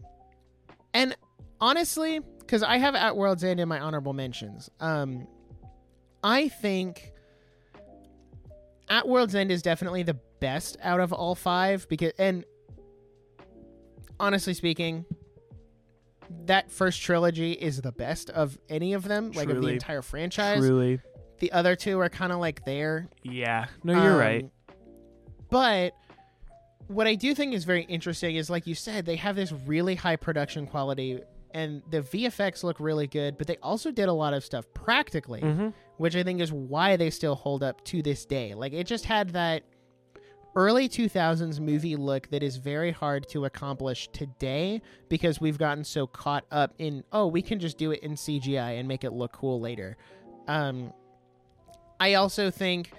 and 0.93 1.15
honestly, 1.59 2.19
because 2.39 2.63
I 2.63 2.77
have 2.77 2.95
At 2.95 3.15
World's 3.15 3.43
End 3.43 3.59
in 3.59 3.67
my 3.67 3.79
honorable 3.79 4.13
mentions. 4.13 4.69
Um, 4.79 5.27
I 6.23 6.49
think 6.49 7.13
At 8.89 9.07
World's 9.07 9.35
End 9.35 9.51
is 9.51 9.61
definitely 9.61 10.03
the 10.03 10.17
best 10.39 10.77
out 10.83 10.99
of 10.99 11.13
all 11.13 11.35
five 11.35 11.88
because, 11.88 12.13
and 12.17 12.45
honestly 14.22 14.53
speaking, 14.53 15.06
that 16.45 16.72
first 16.72 17.02
trilogy 17.02 17.52
is 17.53 17.81
the 17.81 17.91
best 17.91 18.30
of 18.30 18.57
any 18.69 18.93
of 18.93 19.03
them, 19.03 19.31
like 19.31 19.49
of 19.49 19.56
the 19.56 19.61
Truly. 19.61 19.73
entire 19.73 20.02
franchise. 20.02 20.60
Truly. 20.60 20.99
The 21.39 21.52
other 21.52 21.76
two 21.76 21.99
are 21.99 22.10
kind 22.10 22.31
of 22.31 22.39
like 22.39 22.64
there. 22.65 23.10
Yeah. 23.23 23.65
No, 23.84 23.93
you're 24.02 24.14
Um, 24.14 24.18
right. 24.19 24.49
But 25.49 25.93
what 26.88 27.07
I 27.07 27.15
do 27.15 27.34
think 27.35 27.53
is 27.53 27.64
very 27.65 27.84
interesting 27.84 28.35
is, 28.35 28.49
like 28.49 28.68
you 28.68 28.76
said, 28.76 29.06
they 29.06 29.15
have 29.18 29.35
this 29.35 29.52
really 29.52 29.95
high 29.95 30.15
production 30.15 30.68
quality, 30.68 31.19
and 31.53 31.81
the 31.89 32.02
VFX 32.02 32.64
look 32.64 32.80
really 32.80 33.07
good. 33.07 33.38
But 33.38 33.48
they 33.48 33.57
also 33.57 33.91
did 33.91 34.07
a 34.07 34.14
lot 34.14 34.34
of 34.34 34.43
stuff 34.45 34.65
practically, 34.73 35.41
Mm-hmm. 35.41 35.69
which 35.98 36.15
I 36.15 36.23
think 36.23 36.39
is 36.41 36.52
why 36.53 36.95
they 36.95 37.10
still 37.10 37.35
hold 37.35 37.64
up 37.64 37.84
to 37.85 38.02
this 38.02 38.26
day. 38.26 38.53
Like 38.53 38.72
it 38.73 38.85
just 38.85 39.06
had 39.06 39.31
that 39.31 39.64
early 40.56 40.90
2000s 40.90 41.60
movie 41.60 41.95
look 41.95 42.30
that 42.30 42.44
is 42.44 42.57
very 42.57 42.91
hard 42.91 43.28
to 43.30 43.45
accomplish 43.45 44.10
today 44.10 44.82
because 45.10 45.40
we've 45.40 45.57
gotten 45.57 45.84
so 45.84 46.06
caught 46.06 46.45
up 46.52 46.73
in 46.78 47.03
oh 47.11 47.28
we 47.28 47.41
can 47.41 47.60
just 47.60 47.78
do 47.78 47.91
it 47.91 48.02
in 48.02 48.14
CGI 48.14 48.80
and 48.80 48.88
make 48.88 49.03
it 49.03 49.14
look 49.14 49.32
cool 49.32 49.60
later. 49.60 49.98
Um 50.48 50.94
I 51.99 52.15
also 52.15 52.49
think 52.49 52.91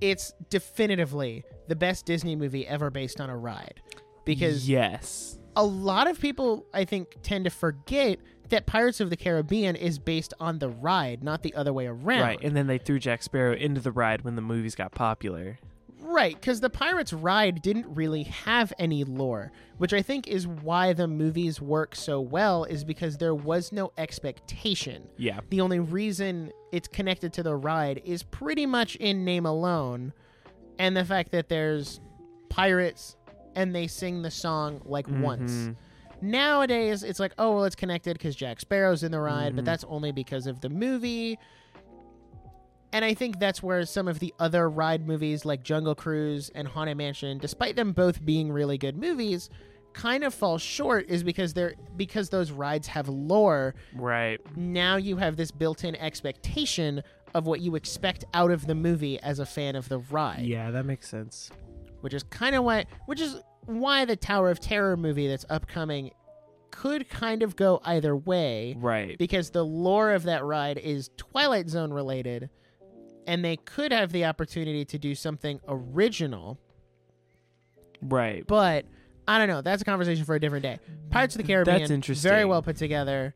it's 0.00 0.32
definitively 0.50 1.44
the 1.68 1.76
best 1.76 2.06
Disney 2.06 2.34
movie 2.34 2.66
ever 2.66 2.90
based 2.90 3.20
on 3.20 3.30
a 3.30 3.36
ride 3.36 3.80
because 4.24 4.68
yes. 4.68 5.38
a 5.56 5.64
lot 5.64 6.08
of 6.08 6.20
people 6.20 6.66
I 6.72 6.84
think 6.84 7.16
tend 7.22 7.44
to 7.44 7.50
forget 7.50 8.18
that 8.48 8.66
Pirates 8.66 9.00
of 9.00 9.10
the 9.10 9.16
Caribbean 9.16 9.76
is 9.76 9.98
based 9.98 10.32
on 10.40 10.58
the 10.58 10.68
ride, 10.68 11.22
not 11.22 11.42
the 11.42 11.54
other 11.54 11.72
way 11.72 11.86
around. 11.86 12.22
Right. 12.22 12.38
And 12.42 12.56
then 12.56 12.66
they 12.66 12.78
threw 12.78 12.98
Jack 12.98 13.22
Sparrow 13.22 13.54
into 13.54 13.80
the 13.80 13.92
ride 13.92 14.22
when 14.22 14.36
the 14.36 14.42
movies 14.42 14.74
got 14.74 14.92
popular. 14.92 15.58
Right, 16.10 16.34
because 16.34 16.60
the 16.60 16.70
Pirates 16.70 17.12
ride 17.12 17.60
didn't 17.60 17.86
really 17.94 18.22
have 18.22 18.72
any 18.78 19.04
lore, 19.04 19.52
which 19.76 19.92
I 19.92 20.00
think 20.00 20.26
is 20.26 20.46
why 20.46 20.94
the 20.94 21.06
movies 21.06 21.60
work 21.60 21.94
so 21.94 22.18
well, 22.18 22.64
is 22.64 22.82
because 22.82 23.18
there 23.18 23.34
was 23.34 23.72
no 23.72 23.92
expectation. 23.98 25.06
Yeah. 25.18 25.40
The 25.50 25.60
only 25.60 25.80
reason 25.80 26.50
it's 26.72 26.88
connected 26.88 27.34
to 27.34 27.42
the 27.42 27.54
ride 27.54 28.00
is 28.06 28.22
pretty 28.22 28.64
much 28.64 28.96
in 28.96 29.24
name 29.26 29.44
alone, 29.44 30.14
and 30.78 30.96
the 30.96 31.04
fact 31.04 31.30
that 31.32 31.50
there's 31.50 32.00
pirates 32.48 33.16
and 33.54 33.74
they 33.74 33.86
sing 33.86 34.22
the 34.22 34.30
song 34.30 34.80
like 34.86 35.06
once. 35.10 35.52
Mhm. 35.52 35.76
Nowadays, 36.22 37.02
it's 37.02 37.20
like, 37.20 37.32
oh, 37.38 37.54
well, 37.56 37.64
it's 37.64 37.76
connected 37.76 38.14
because 38.14 38.34
Jack 38.34 38.60
Sparrow's 38.60 39.02
in 39.02 39.12
the 39.12 39.20
ride, 39.20 39.54
but 39.54 39.62
Mhm. 39.62 39.66
that's 39.66 39.84
only 39.84 40.10
because 40.12 40.46
of 40.46 40.60
the 40.62 40.68
movie. 40.70 41.38
And 42.92 43.04
I 43.04 43.12
think 43.14 43.38
that's 43.38 43.62
where 43.62 43.84
some 43.84 44.08
of 44.08 44.18
the 44.18 44.32
other 44.38 44.68
ride 44.70 45.06
movies 45.06 45.44
like 45.44 45.62
Jungle 45.62 45.94
Cruise 45.94 46.50
and 46.54 46.66
Haunted 46.66 46.96
Mansion, 46.96 47.38
despite 47.38 47.76
them 47.76 47.92
both 47.92 48.24
being 48.24 48.50
really 48.50 48.78
good 48.78 48.96
movies, 48.96 49.50
kind 49.92 50.24
of 50.24 50.32
fall 50.32 50.58
short 50.58 51.06
is 51.08 51.22
because 51.22 51.52
they're 51.54 51.74
because 51.96 52.28
those 52.30 52.50
rides 52.50 52.86
have 52.88 53.08
lore. 53.08 53.74
Right. 53.94 54.40
Now 54.56 54.96
you 54.96 55.16
have 55.18 55.36
this 55.36 55.50
built-in 55.50 55.96
expectation 55.96 57.02
of 57.34 57.46
what 57.46 57.60
you 57.60 57.74
expect 57.74 58.24
out 58.32 58.50
of 58.50 58.66
the 58.66 58.74
movie 58.74 59.20
as 59.20 59.38
a 59.38 59.46
fan 59.46 59.76
of 59.76 59.88
the 59.90 59.98
ride 59.98 60.40
Yeah, 60.46 60.70
that 60.70 60.86
makes 60.86 61.08
sense. 61.08 61.50
which 62.00 62.14
is 62.14 62.22
kind 62.24 62.54
of 62.54 62.64
why 62.64 62.86
which 63.06 63.20
is 63.20 63.36
why 63.66 64.06
the 64.06 64.16
Tower 64.16 64.50
of 64.50 64.60
Terror 64.60 64.96
movie 64.96 65.28
that's 65.28 65.44
upcoming 65.50 66.10
could 66.70 67.08
kind 67.10 67.42
of 67.42 67.54
go 67.56 67.80
either 67.84 68.14
way 68.16 68.76
Right. 68.78 69.18
because 69.18 69.50
the 69.50 69.64
lore 69.64 70.12
of 70.12 70.22
that 70.24 70.42
ride 70.44 70.78
is 70.78 71.10
Twilight 71.16 71.68
Zone 71.68 71.92
related 71.92 72.48
and 73.28 73.44
they 73.44 73.56
could 73.56 73.92
have 73.92 74.10
the 74.10 74.24
opportunity 74.24 74.84
to 74.86 74.98
do 74.98 75.14
something 75.14 75.60
original 75.68 76.58
Right. 78.02 78.46
but 78.46 78.86
I 79.26 79.38
don't 79.38 79.48
know 79.48 79.60
that's 79.60 79.82
a 79.82 79.84
conversation 79.84 80.24
for 80.24 80.34
a 80.34 80.40
different 80.40 80.62
day 80.62 80.78
Pirates 81.10 81.34
of 81.34 81.42
the 81.42 81.46
Caribbean 81.46 81.78
That's 81.80 81.90
interesting. 81.90 82.28
very 82.28 82.44
well 82.44 82.62
put 82.62 82.76
together 82.76 83.34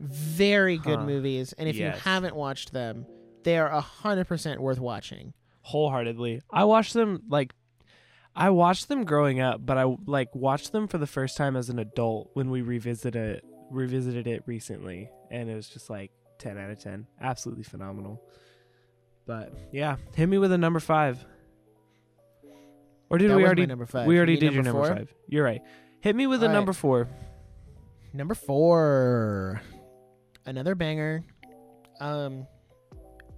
very 0.00 0.78
good 0.78 1.00
Huh. 1.00 1.06
movies 1.06 1.52
and 1.58 1.68
if 1.68 1.76
Yes. 1.76 1.96
you 1.96 2.00
haven't 2.02 2.34
watched 2.36 2.72
them 2.72 3.06
they 3.44 3.58
are 3.58 3.70
100% 3.70 4.58
worth 4.60 4.78
watching 4.80 5.32
Wholeheartedly. 5.62 6.40
I 6.50 6.64
watched 6.64 6.94
them 6.94 7.22
like 7.28 7.52
I 8.34 8.50
watched 8.50 8.88
them 8.88 9.04
growing 9.04 9.40
up, 9.40 9.66
but 9.66 9.76
I 9.76 9.84
like 10.06 10.32
watched 10.34 10.70
them 10.72 10.86
for 10.86 10.96
the 10.96 11.06
first 11.08 11.36
time 11.36 11.56
as 11.56 11.68
an 11.68 11.78
adult 11.80 12.30
when 12.34 12.50
we 12.50 12.62
revisited 12.62 13.16
it 13.38 13.44
revisited 13.70 14.26
it 14.26 14.42
recently 14.46 15.10
and 15.30 15.50
it 15.50 15.54
was 15.54 15.68
just 15.68 15.90
like 15.90 16.10
10 16.38 16.56
out 16.56 16.70
of 16.70 16.78
10. 16.78 17.06
Absolutely 17.20 17.64
phenomenal. 17.64 18.22
But 19.28 19.52
yeah, 19.72 19.96
hit 20.16 20.26
me 20.28 20.38
with 20.38 20.50
a 20.52 20.58
number 20.58 20.80
5. 20.80 21.24
Or 23.10 23.18
did 23.18 23.30
That 23.30 23.36
we 23.36 23.44
already 23.44 23.66
number 23.66 23.86
five. 23.86 24.06
We 24.06 24.16
already 24.16 24.32
need 24.34 24.40
did 24.40 24.54
your 24.54 24.62
number 24.64 24.80
number 24.80 24.94
four? 24.94 24.96
5. 25.06 25.14
You're 25.28 25.44
right. 25.44 25.62
Hit 26.00 26.16
me 26.16 26.26
with 26.26 26.42
a 26.42 26.46
All 26.46 26.48
right. 26.48 26.54
number 26.56 26.72
4. 26.72 27.08
Number 28.14 28.34
four, 28.34 29.60
another 30.46 30.74
banger, 30.74 31.22
um, 32.00 32.46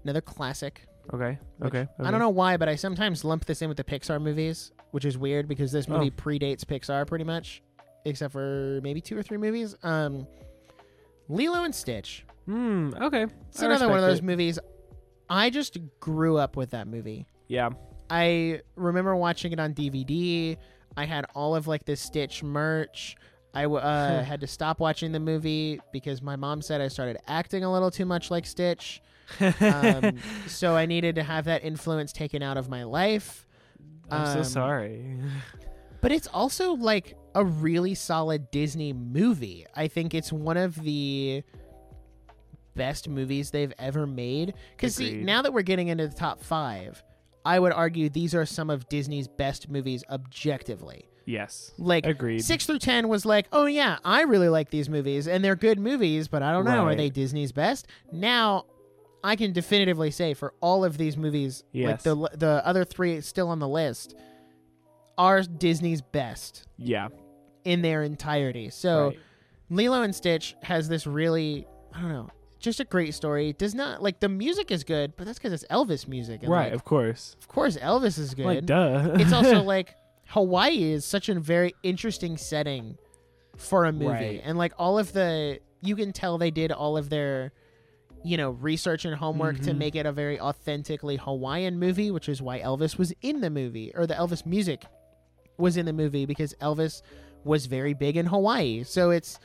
another 0.04 0.20
classic. 0.20 0.86
Okay. 1.12 1.38
which- 1.58 1.74
Okay. 1.74 1.88
I 1.98 2.10
don't 2.12 2.20
know 2.20 2.28
why, 2.30 2.56
but 2.56 2.68
I 2.68 2.76
sometimes 2.76 3.24
lump 3.24 3.44
this 3.46 3.62
in 3.62 3.68
with 3.68 3.76
the 3.76 3.84
Pixar 3.84 4.22
movies, 4.22 4.70
which 4.92 5.04
is 5.04 5.18
weird 5.18 5.48
because 5.48 5.72
this 5.72 5.88
movie 5.88 6.12
Oh. 6.16 6.22
predates 6.22 6.64
Pixar 6.64 7.04
pretty 7.06 7.24
much, 7.24 7.64
except 8.04 8.32
for 8.32 8.78
maybe 8.84 9.00
two 9.00 9.18
or 9.18 9.22
three 9.24 9.38
movies. 9.38 9.74
Um, 9.82 10.24
Lilo 11.28 11.64
and 11.64 11.74
Stitch. 11.74 12.24
Hmm, 12.46 12.90
okay. 13.02 13.26
It's 13.48 13.60
I 13.62 13.66
another 13.66 13.88
one 13.88 13.98
of 13.98 14.04
those 14.04 14.18
it. 14.20 14.24
movies. 14.24 14.58
I 15.30 15.48
just 15.48 15.78
grew 16.00 16.36
up 16.36 16.56
with 16.56 16.70
that 16.70 16.88
movie. 16.88 17.26
Yeah. 17.46 17.70
I 18.10 18.60
remember 18.74 19.14
watching 19.14 19.52
it 19.52 19.60
on 19.60 19.72
DVD. 19.72 20.56
I 20.96 21.04
had 21.04 21.24
all 21.34 21.54
of 21.54 21.68
like 21.68 21.84
the 21.84 21.94
Stitch 21.94 22.42
merch. 22.42 23.16
I 23.54 23.64
uh, 23.64 24.24
had 24.24 24.40
to 24.40 24.48
stop 24.48 24.80
watching 24.80 25.12
the 25.12 25.20
movie 25.20 25.80
because 25.92 26.20
my 26.20 26.34
mom 26.34 26.60
said 26.60 26.80
I 26.80 26.88
started 26.88 27.18
acting 27.28 27.62
a 27.62 27.72
little 27.72 27.92
too 27.92 28.04
much 28.04 28.30
like 28.30 28.44
Stitch. 28.44 29.00
Um, 29.60 30.18
so 30.48 30.76
I 30.76 30.86
needed 30.86 31.14
to 31.14 31.22
have 31.22 31.44
that 31.44 31.64
influence 31.64 32.12
taken 32.12 32.42
out 32.42 32.56
of 32.56 32.68
my 32.68 32.82
life. 32.82 33.46
I'm 34.10 34.26
so 34.26 34.38
um, 34.38 34.44
sorry. 34.44 35.16
But 36.00 36.10
it's 36.10 36.26
also 36.26 36.72
like 36.72 37.16
a 37.36 37.44
really 37.44 37.94
solid 37.94 38.50
Disney 38.50 38.92
movie. 38.92 39.66
I 39.76 39.86
think 39.86 40.14
it's 40.14 40.32
one 40.32 40.56
of 40.56 40.74
the 40.82 41.44
best 42.74 43.08
movies 43.08 43.50
they've 43.50 43.72
ever 43.78 44.06
made. 44.06 44.54
Because 44.76 44.94
see, 44.96 45.22
now 45.22 45.42
that 45.42 45.52
we're 45.52 45.62
getting 45.62 45.88
into 45.88 46.06
the 46.08 46.14
top 46.14 46.42
five, 46.42 47.02
I 47.44 47.58
would 47.58 47.72
argue 47.72 48.08
these 48.08 48.34
are 48.34 48.44
some 48.46 48.70
of 48.70 48.88
Disney's 48.88 49.28
best 49.28 49.68
movies 49.68 50.04
objectively. 50.10 51.06
yes. 51.26 51.72
Like 51.78 52.06
Agreed. 52.06 52.44
six 52.44 52.66
through 52.66 52.80
ten 52.80 53.08
was 53.08 53.24
like, 53.24 53.46
oh 53.52 53.66
yeah, 53.66 53.98
I 54.04 54.22
really 54.22 54.48
like 54.48 54.70
these 54.70 54.88
movies, 54.88 55.26
and 55.28 55.44
they're 55.44 55.56
good 55.56 55.78
movies, 55.78 56.28
but 56.28 56.42
I 56.42 56.52
don't 56.52 56.64
know, 56.64 56.84
are 56.86 56.94
they 56.94 57.08
Disney's 57.10 57.52
best? 57.52 57.86
Now, 58.12 58.64
I 59.22 59.36
can 59.36 59.52
definitively 59.52 60.10
say 60.10 60.32
for 60.34 60.54
all 60.60 60.84
of 60.84 60.96
these 60.98 61.16
movies, 61.16 61.62
like 61.74 61.84
Yes. 61.88 62.02
the 62.04 62.14
the 62.36 62.62
other 62.64 62.84
three 62.84 63.20
still 63.20 63.48
on 63.48 63.58
the 63.58 63.68
list, 63.68 64.14
are 65.18 65.42
Disney's 65.42 66.00
best 66.02 66.66
Yeah. 66.78 67.08
in 67.64 67.82
their 67.82 68.02
entirety. 68.02 68.70
So 68.70 69.08
right. 69.08 69.18
Lilo 69.68 70.02
and 70.02 70.14
Stitch 70.14 70.56
has 70.62 70.88
this 70.88 71.06
really, 71.06 71.66
I 71.94 72.00
don't 72.00 72.08
know, 72.12 72.28
just 72.60 72.78
a 72.80 72.84
great 72.84 73.14
story. 73.14 73.52
Does 73.52 73.74
not 73.74 74.02
like 74.02 74.20
the 74.20 74.28
music 74.28 74.70
is 74.70 74.84
good, 74.84 75.14
but 75.16 75.26
that's 75.26 75.38
because 75.38 75.52
it's 75.52 75.64
Elvis 75.70 76.06
music. 76.06 76.42
And 76.42 76.50
right, 76.52 76.66
like, 76.66 76.72
of 76.74 76.84
course. 76.84 77.36
of 77.40 77.48
course, 77.48 77.76
Elvis 77.76 78.18
is 78.18 78.34
good 78.34 78.44
Like 78.46 78.66
duh. 78.66 79.12
it's 79.14 79.32
also 79.32 79.62
like 79.74 79.94
Hawaii 80.28 80.92
is 80.92 81.04
such 81.04 81.28
a 81.28 81.38
very 81.40 81.74
interesting 81.82 82.36
setting 82.36 82.96
for 83.56 83.84
a 83.86 83.92
movie. 83.92 84.06
Right. 84.06 84.42
And 84.44 84.56
like 84.58 84.72
all 84.78 84.98
of 84.98 85.12
the 85.12 85.60
you 85.82 85.96
can 85.96 86.12
tell 86.12 86.38
they 86.38 86.50
did 86.50 86.70
all 86.72 86.96
of 86.96 87.08
their 87.10 87.52
you 88.22 88.36
know, 88.36 88.50
research 88.50 89.06
and 89.06 89.14
homework 89.16 89.58
to 89.60 89.70
Mhm. 89.70 89.78
make 89.78 89.96
it 89.96 90.04
a 90.04 90.12
very 90.12 90.38
authentically 90.38 91.16
Hawaiian 91.16 91.78
movie, 91.78 92.10
which 92.10 92.28
is 92.28 92.42
why 92.42 92.60
Elvis 92.60 92.98
was 92.98 93.14
in 93.22 93.40
the 93.40 93.48
movie 93.48 93.92
or 93.94 94.06
the 94.06 94.12
Elvis 94.12 94.44
music 94.44 94.84
was 95.56 95.78
in 95.78 95.86
the 95.86 95.92
movie 95.94 96.26
because 96.26 96.52
Elvis 96.60 97.00
was 97.44 97.64
very 97.64 97.94
big 97.94 98.18
in 98.18 98.26
Hawaii. 98.26 98.84
So 98.84 99.08
it's 99.08 99.38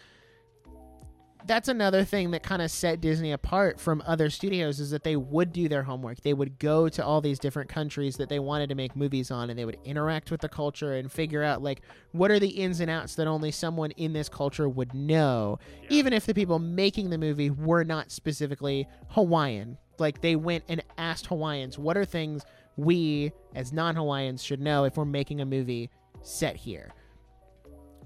that's 1.46 1.68
another 1.68 2.04
thing 2.04 2.32
that 2.32 2.44
kind 2.44 2.62
of 2.62 2.72
set 2.72 3.02
Disney 3.02 3.32
apart 3.32 3.80
from 3.80 4.02
other 4.06 4.30
studios 4.30 4.80
is 4.80 4.90
that 4.92 5.04
they 5.04 5.16
would 5.16 5.52
do 5.54 5.68
their 5.70 5.84
homework. 5.84 6.22
They 6.22 6.34
would 6.34 6.60
go 6.60 6.90
to 6.90 7.06
all 7.06 7.22
these 7.22 7.40
different 7.40 7.70
countries 7.70 8.18
that 8.18 8.30
they 8.30 8.40
wanted 8.40 8.70
to 8.70 8.76
make 8.76 8.96
movies 8.96 9.32
on 9.32 9.50
and 9.50 9.58
they 9.58 9.66
would 9.66 9.78
interact 9.84 10.32
with 10.32 10.42
the 10.42 10.50
culture 10.50 10.94
and 10.94 11.12
figure 11.12 11.44
out 11.44 11.62
like 11.62 11.82
what 12.12 12.32
are 12.32 12.40
the 12.40 12.50
ins 12.50 12.80
and 12.80 12.90
outs 12.90 13.16
that 13.16 13.28
only 13.28 13.52
someone 13.52 13.92
in 13.92 14.14
this 14.14 14.30
culture 14.30 14.68
would 14.68 14.94
know, 14.94 15.60
even 15.90 16.14
if 16.14 16.26
the 16.26 16.34
people 16.34 16.60
making 16.60 17.10
the 17.10 17.18
movie 17.18 17.50
were 17.50 17.84
not 17.84 18.12
specifically 18.12 18.88
Hawaiian. 19.10 19.78
Like 20.00 20.22
they 20.22 20.36
went 20.36 20.64
and 20.68 20.84
asked 20.98 21.28
Hawaiians, 21.28 21.78
what 21.78 21.98
are 21.98 22.06
things 22.06 22.44
we 22.76 23.32
as 23.54 23.72
non-Hawaiians 23.72 24.44
should 24.44 24.60
know 24.60 24.84
if 24.84 24.98
we're 24.98 25.06
making 25.06 25.42
a 25.42 25.46
movie 25.46 25.90
set 26.22 26.56
here? 26.56 26.92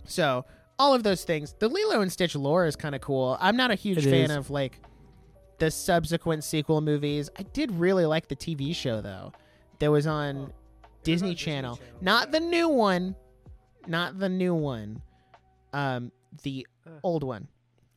So, 0.05 0.45
all 0.79 0.93
of 0.93 1.03
those 1.03 1.23
things. 1.25 1.53
The 1.59 1.67
Lilo 1.67 2.01
and 2.01 2.11
Stitch 2.11 2.35
lore 2.35 2.65
is 2.65 2.75
kind 2.75 2.95
of 2.95 3.01
cool. 3.01 3.37
I'm 3.39 3.57
not 3.57 3.69
a 3.69 3.75
huge 3.75 4.05
It 4.07 4.09
fan 4.09 4.31
is. 4.31 4.37
of 4.37 4.49
like 4.49 4.79
the 5.59 5.69
subsequent 5.69 6.43
sequel 6.43 6.79
movies. 6.81 7.29
I 7.37 7.43
did 7.43 7.71
really 7.73 8.05
like 8.05 8.29
the 8.29 8.35
TV 8.35 8.73
show 8.73 9.01
though. 9.01 9.33
That 9.79 9.91
was 9.91 10.07
on 10.07 10.51
Disney 11.03 11.35
Channel. 11.35 11.79
Not 12.01 12.31
the 12.31 12.39
new 12.39 12.69
one. 12.69 13.15
Not 13.87 14.17
the 14.19 14.29
new 14.29 14.55
one. 14.55 15.01
Um 15.73 16.11
the 16.43 16.65
old 17.03 17.23
one. 17.23 17.47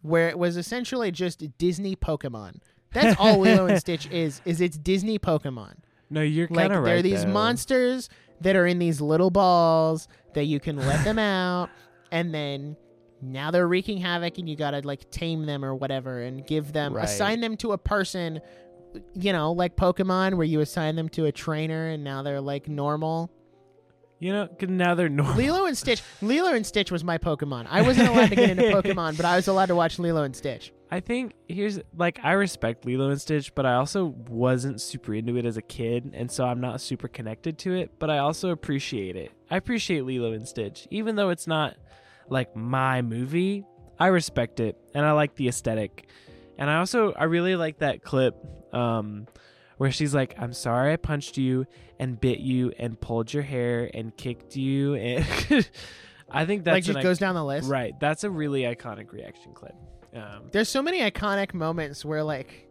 where 0.03 0.29
it 0.29 0.37
was 0.39 0.57
essentially 0.57 1.11
just 1.13 1.45
Disney 1.59 1.95
Pokemon. 1.97 2.57
That's 2.93 3.19
all 3.21 3.39
Lilo 3.43 3.67
and 3.67 3.79
Stitch 3.79 4.07
is. 4.11 4.41
Is 4.45 4.61
it's 4.61 4.77
Disney 4.77 5.19
Pokemon. 5.19 5.75
No, 6.11 6.21
you're 6.21 6.49
Like 6.51 6.65
kind 6.69 6.73
of 6.73 6.79
right. 6.81 6.85
there 6.91 6.97
are 6.99 7.03
these 7.03 7.25
though. 7.25 7.31
monsters 7.31 8.09
that 8.41 8.57
are 8.57 8.67
in 8.67 8.79
these 8.81 9.01
little 9.01 9.31
balls 9.31 10.09
that 10.35 10.45
you 10.45 10.59
can 10.61 10.77
let 10.77 11.05
them 11.05 11.19
out, 11.19 11.71
and 12.13 12.33
then 12.33 12.77
now 13.21 13.51
they're 13.51 13.67
wreaking 13.67 13.99
havoc, 13.99 14.39
and 14.39 14.49
you 14.49 14.55
gotta 14.55 14.83
like 14.85 15.11
tame 15.11 15.47
them 15.47 15.65
or 15.65 15.75
whatever, 15.75 16.21
and 16.21 16.47
give 16.47 16.73
them 16.73 16.95
Right. 16.95 17.05
assign 17.05 17.41
them 17.41 17.57
to 17.59 17.73
a 17.73 17.79
person. 17.79 18.41
You 19.15 19.33
know, 19.33 19.53
like 19.53 19.75
Pokemon, 19.75 20.35
where 20.35 20.47
you 20.47 20.61
assign 20.61 20.97
them 20.97 21.09
to 21.11 21.25
a 21.25 21.33
trainer, 21.33 21.89
and 21.89 22.05
now 22.05 22.23
they're 22.23 22.41
like 22.43 22.69
normal. 22.69 23.31
You 24.19 24.33
know, 24.33 24.49
now 24.69 24.95
they're 24.95 25.09
normal. 25.09 25.35
Lilo 25.37 25.65
and 25.67 25.77
Stitch. 25.77 26.01
Lilo 26.21 26.53
and 26.53 26.65
Stitch 26.65 26.93
was 26.93 27.03
my 27.03 27.19
Pokemon. 27.19 27.67
I 27.69 27.83
wasn't 27.83 28.09
allowed 28.09 28.29
to 28.29 28.37
get 28.37 28.51
into 28.51 28.63
Pokemon, 28.83 29.17
but 29.17 29.25
I 29.27 29.35
was 29.35 29.49
allowed 29.49 29.67
to 29.67 29.75
watch 29.75 29.99
Lilo 29.99 30.23
and 30.23 30.37
Stitch. 30.37 30.73
I 30.93 31.01
think 31.01 31.33
here's 31.49 31.81
like 31.97 32.21
I 32.23 32.33
respect 32.33 32.85
Lilo 32.85 33.09
and 33.11 33.21
Stitch, 33.21 33.53
but 33.55 33.65
I 33.67 33.75
also 33.75 34.15
wasn't 34.29 34.81
super 34.81 35.15
into 35.15 35.37
it 35.39 35.47
as 35.47 35.57
a 35.57 35.63
kid, 35.63 36.11
and 36.15 36.31
so 36.31 36.45
I'm 36.45 36.61
not 36.61 36.81
super 36.81 37.09
connected 37.09 37.59
to 37.61 37.73
it. 37.75 37.99
But 37.99 38.11
I 38.11 38.19
also 38.19 38.51
appreciate 38.51 39.17
it. 39.17 39.33
I 39.51 39.57
appreciate 39.57 40.05
Lilo 40.05 40.33
and 40.33 40.47
Stitch, 40.47 40.87
even 40.91 41.17
though 41.17 41.31
it's 41.31 41.47
not 41.47 41.77
like 42.33 42.57
my 42.57 43.03
movie. 43.03 43.65
I 43.99 44.09
respect 44.09 44.59
it, 44.59 44.77
and 44.95 45.05
I 45.05 45.13
like 45.13 45.37
the 45.37 45.49
aesthetic, 45.49 46.09
and 46.59 46.69
I 46.69 46.79
also 46.79 47.13
I 47.13 47.25
really 47.25 47.55
like 47.55 47.79
that 47.79 48.03
clip 48.03 48.35
um, 48.73 49.27
where 49.77 49.93
she's 49.93 50.15
like, 50.15 50.35
"I'm 50.39 50.53
sorry 50.53 50.93
I 50.93 50.97
punched 50.97 51.39
you 51.39 51.67
and 52.01 52.21
bit 52.21 52.41
you 52.41 52.73
and 52.79 53.01
pulled 53.01 53.33
your 53.33 53.45
hair 53.45 53.91
and 53.95 54.17
kicked 54.17 54.57
you," 54.57 54.95
and 54.95 55.25
I 56.33 56.47
think 56.47 56.65
that's 56.65 56.75
like 56.75 56.85
just 56.85 57.03
goes 57.03 57.19
down 57.19 57.35
the 57.35 57.45
list. 57.45 57.69
Right. 57.69 57.99
That's 58.01 58.25
a 58.25 58.31
really 58.31 58.63
iconic 58.63 59.13
reaction 59.13 59.53
clip. 59.53 59.75
Um, 60.15 60.49
There's 60.51 60.69
so 60.69 60.83
many 60.83 61.01
iconic 61.01 61.55
moments 61.55 62.05
where 62.05 62.25
like 62.25 62.69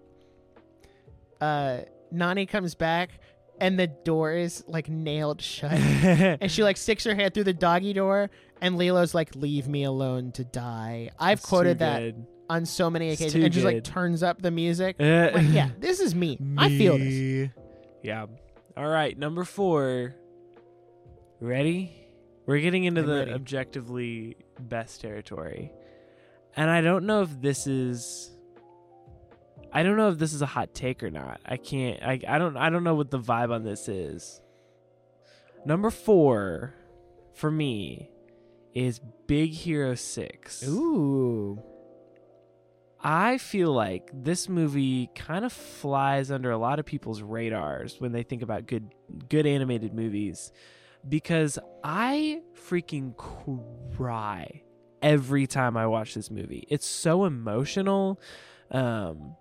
uh 1.40 1.82
Nani 2.12 2.46
comes 2.46 2.76
back 2.76 3.12
and 3.60 3.80
the 3.80 3.88
door 3.88 4.34
is 4.34 4.64
like 4.68 4.90
nailed 4.90 5.42
shut. 5.42 5.72
and 5.72 6.52
she 6.52 6.64
like 6.64 6.78
sticks 6.78 7.04
her 7.04 7.16
head 7.16 7.34
through 7.34 7.46
the 7.46 7.54
doggy 7.54 7.94
door 7.94 8.30
and 8.62 8.78
Lilo's 8.78 9.14
like 9.14 9.36
leave 9.36 9.68
me 9.68 9.84
alone 9.84 10.32
to 10.34 10.44
die. 10.44 11.10
I've 11.20 11.40
it's 11.40 11.46
quoted 11.48 11.80
that 11.80 12.00
good. 12.00 12.26
on 12.50 12.66
so 12.66 12.90
many 12.90 13.10
occasions 13.12 13.44
and 13.44 13.52
just 13.54 13.66
like 13.66 13.84
turns 13.84 14.24
up 14.24 14.42
the 14.42 14.52
music. 14.52 14.96
Uh, 15.00 15.32
Like, 15.34 15.48
yeah, 15.50 15.70
this 15.80 16.00
is 16.00 16.14
me. 16.16 16.38
I 16.58 16.70
feel 16.70 16.98
this. 16.98 17.50
Yeah. 18.04 18.26
All 18.78 18.88
right. 18.88 19.18
Number 19.18 19.44
four. 19.44 20.16
Ready? 21.40 21.92
We're 22.46 22.60
getting 22.60 22.84
into 22.84 23.02
I'm 23.02 23.08
the 23.08 23.16
ready. 23.18 23.32
objectively 23.34 24.38
best 24.60 25.02
territory. 25.02 25.72
And 26.56 26.70
I 26.70 26.82
don't 26.82 27.06
know 27.06 27.22
if 27.24 27.42
this 27.42 27.66
is. 27.68 28.30
I 29.74 29.84
don't 29.84 29.96
know 29.96 30.10
if 30.10 30.18
this 30.18 30.34
is 30.34 30.42
a 30.42 30.46
hot 30.46 30.74
take 30.74 31.02
or 31.02 31.10
not. 31.10 31.40
I 31.46 31.56
can't. 31.58 32.04
I, 32.04 32.20
I 32.28 32.38
don't. 32.38 32.58
I 32.58 32.70
don't 32.70 32.84
know 32.84 32.96
what 32.96 33.10
the 33.10 33.20
vibe 33.20 33.52
on 33.54 33.64
this 33.64 33.88
is. 33.88 34.42
Number 35.66 35.90
four, 35.90 36.74
for 37.36 37.50
me, 37.50 38.10
is 38.74 39.00
Big 39.28 39.52
Hero 39.52 39.96
Six. 39.96 40.68
Ooh. 40.68 41.62
I 43.04 43.40
feel 43.40 43.74
like 43.74 44.12
this 44.14 44.48
movie 44.48 45.10
kind 45.16 45.44
of 45.44 45.52
flies 45.52 46.30
under 46.30 46.52
a 46.52 46.58
lot 46.58 46.78
of 46.78 46.86
people's 46.86 47.22
radars 47.22 48.00
when 48.00 48.12
they 48.12 48.24
think 48.24 48.44
about 48.44 48.68
good 48.68 48.94
good 49.28 49.48
animated 49.48 49.94
movies 49.94 50.52
because 51.08 51.58
I 51.84 52.42
freaking 52.54 53.16
cry 53.96 54.62
every 55.02 55.48
time 55.48 55.78
I 55.78 55.88
watch 55.88 56.14
this 56.14 56.30
movie. 56.30 56.68
It's 56.70 56.86
so 56.86 57.26
emotional. 57.26 58.22
Um 58.70 59.36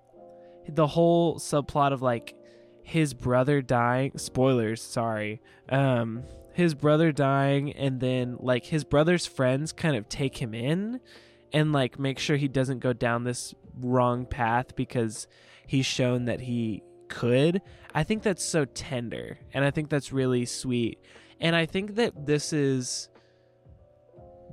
the 0.67 0.87
whole 0.87 1.39
subplot 1.39 1.93
of 1.93 2.01
like 2.01 2.35
his 2.83 3.13
brother 3.13 3.61
dying, 3.61 4.17
spoilers, 4.17 4.81
sorry. 4.81 5.43
Um 5.69 6.25
his 6.61 6.75
brother 6.75 7.11
dying 7.11 7.73
and 7.73 8.01
then 8.01 8.37
like 8.39 8.67
his 8.67 8.85
brother's 8.85 9.27
friends 9.27 9.73
kind 9.73 9.97
of 9.97 10.09
take 10.09 10.37
him 10.37 10.55
in 10.55 11.01
and 11.53 11.73
like 11.73 11.99
make 11.99 12.19
sure 12.19 12.37
he 12.37 12.49
doesn't 12.49 12.81
go 12.81 12.93
down 12.93 13.25
this 13.25 13.55
wrong 13.81 14.27
path 14.27 14.77
because 14.77 15.27
he's 15.67 15.87
shown 15.87 16.27
that 16.27 16.43
he 16.43 16.83
could. 17.09 17.63
I 17.95 18.05
think 18.05 18.23
that's 18.23 18.45
so 18.45 18.67
tender 18.67 19.39
and 19.55 19.65
I 19.65 19.71
think 19.71 19.89
that's 19.89 20.13
really 20.13 20.45
sweet. 20.45 20.99
And 21.41 21.57
I 21.57 21.65
think 21.65 21.95
that 21.95 22.27
this 22.27 22.53
is 22.53 23.09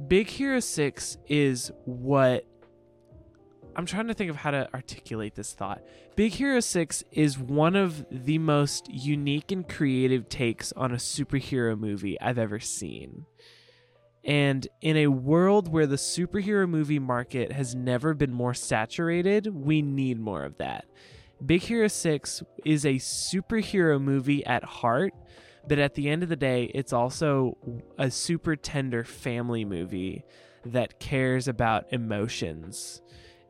Big 0.07 0.29
Hero 0.29 0.61
6 0.61 1.17
is 1.27 1.71
what 1.83 2.45
I'm 3.77 3.85
trying 3.85 4.07
to 4.07 4.15
think 4.15 4.31
of 4.31 4.37
how 4.37 4.49
to 4.49 4.73
articulate 4.73 5.35
this 5.35 5.53
thought. 5.53 5.83
Big 6.15 6.33
Hero 6.33 6.59
6 6.59 7.03
is 7.11 7.37
one 7.37 7.75
of 7.75 8.07
the 8.09 8.39
most 8.39 8.91
unique 8.91 9.51
and 9.51 9.69
creative 9.69 10.27
takes 10.29 10.71
on 10.71 10.91
a 10.91 10.95
superhero 10.95 11.79
movie 11.79 12.19
I've 12.19 12.39
ever 12.39 12.59
seen. 12.59 13.27
And 14.23 14.67
in 14.81 14.97
a 14.97 15.07
world 15.07 15.71
where 15.71 15.85
the 15.85 15.95
superhero 15.95 16.67
movie 16.67 16.97
market 16.97 17.51
has 17.51 17.75
never 17.75 18.15
been 18.15 18.33
more 18.33 18.55
saturated, 18.55 19.53
we 19.53 19.83
need 19.83 20.19
more 20.19 20.43
of 20.43 20.57
that. 20.57 20.85
Big 21.45 21.61
Hero 21.61 21.87
6 21.87 22.41
is 22.65 22.83
a 22.83 22.95
superhero 22.95 24.01
movie 24.01 24.43
at 24.47 24.63
heart, 24.63 25.13
but 25.67 25.77
at 25.77 25.93
the 25.93 26.09
end 26.09 26.23
of 26.23 26.29
the 26.29 26.35
day, 26.35 26.71
it's 26.73 26.93
also 26.93 27.55
a 27.99 28.09
super 28.09 28.55
tender 28.55 29.03
family 29.03 29.63
movie 29.63 30.25
that 30.65 30.99
cares 30.99 31.47
about 31.47 31.85
emotions. 31.91 33.03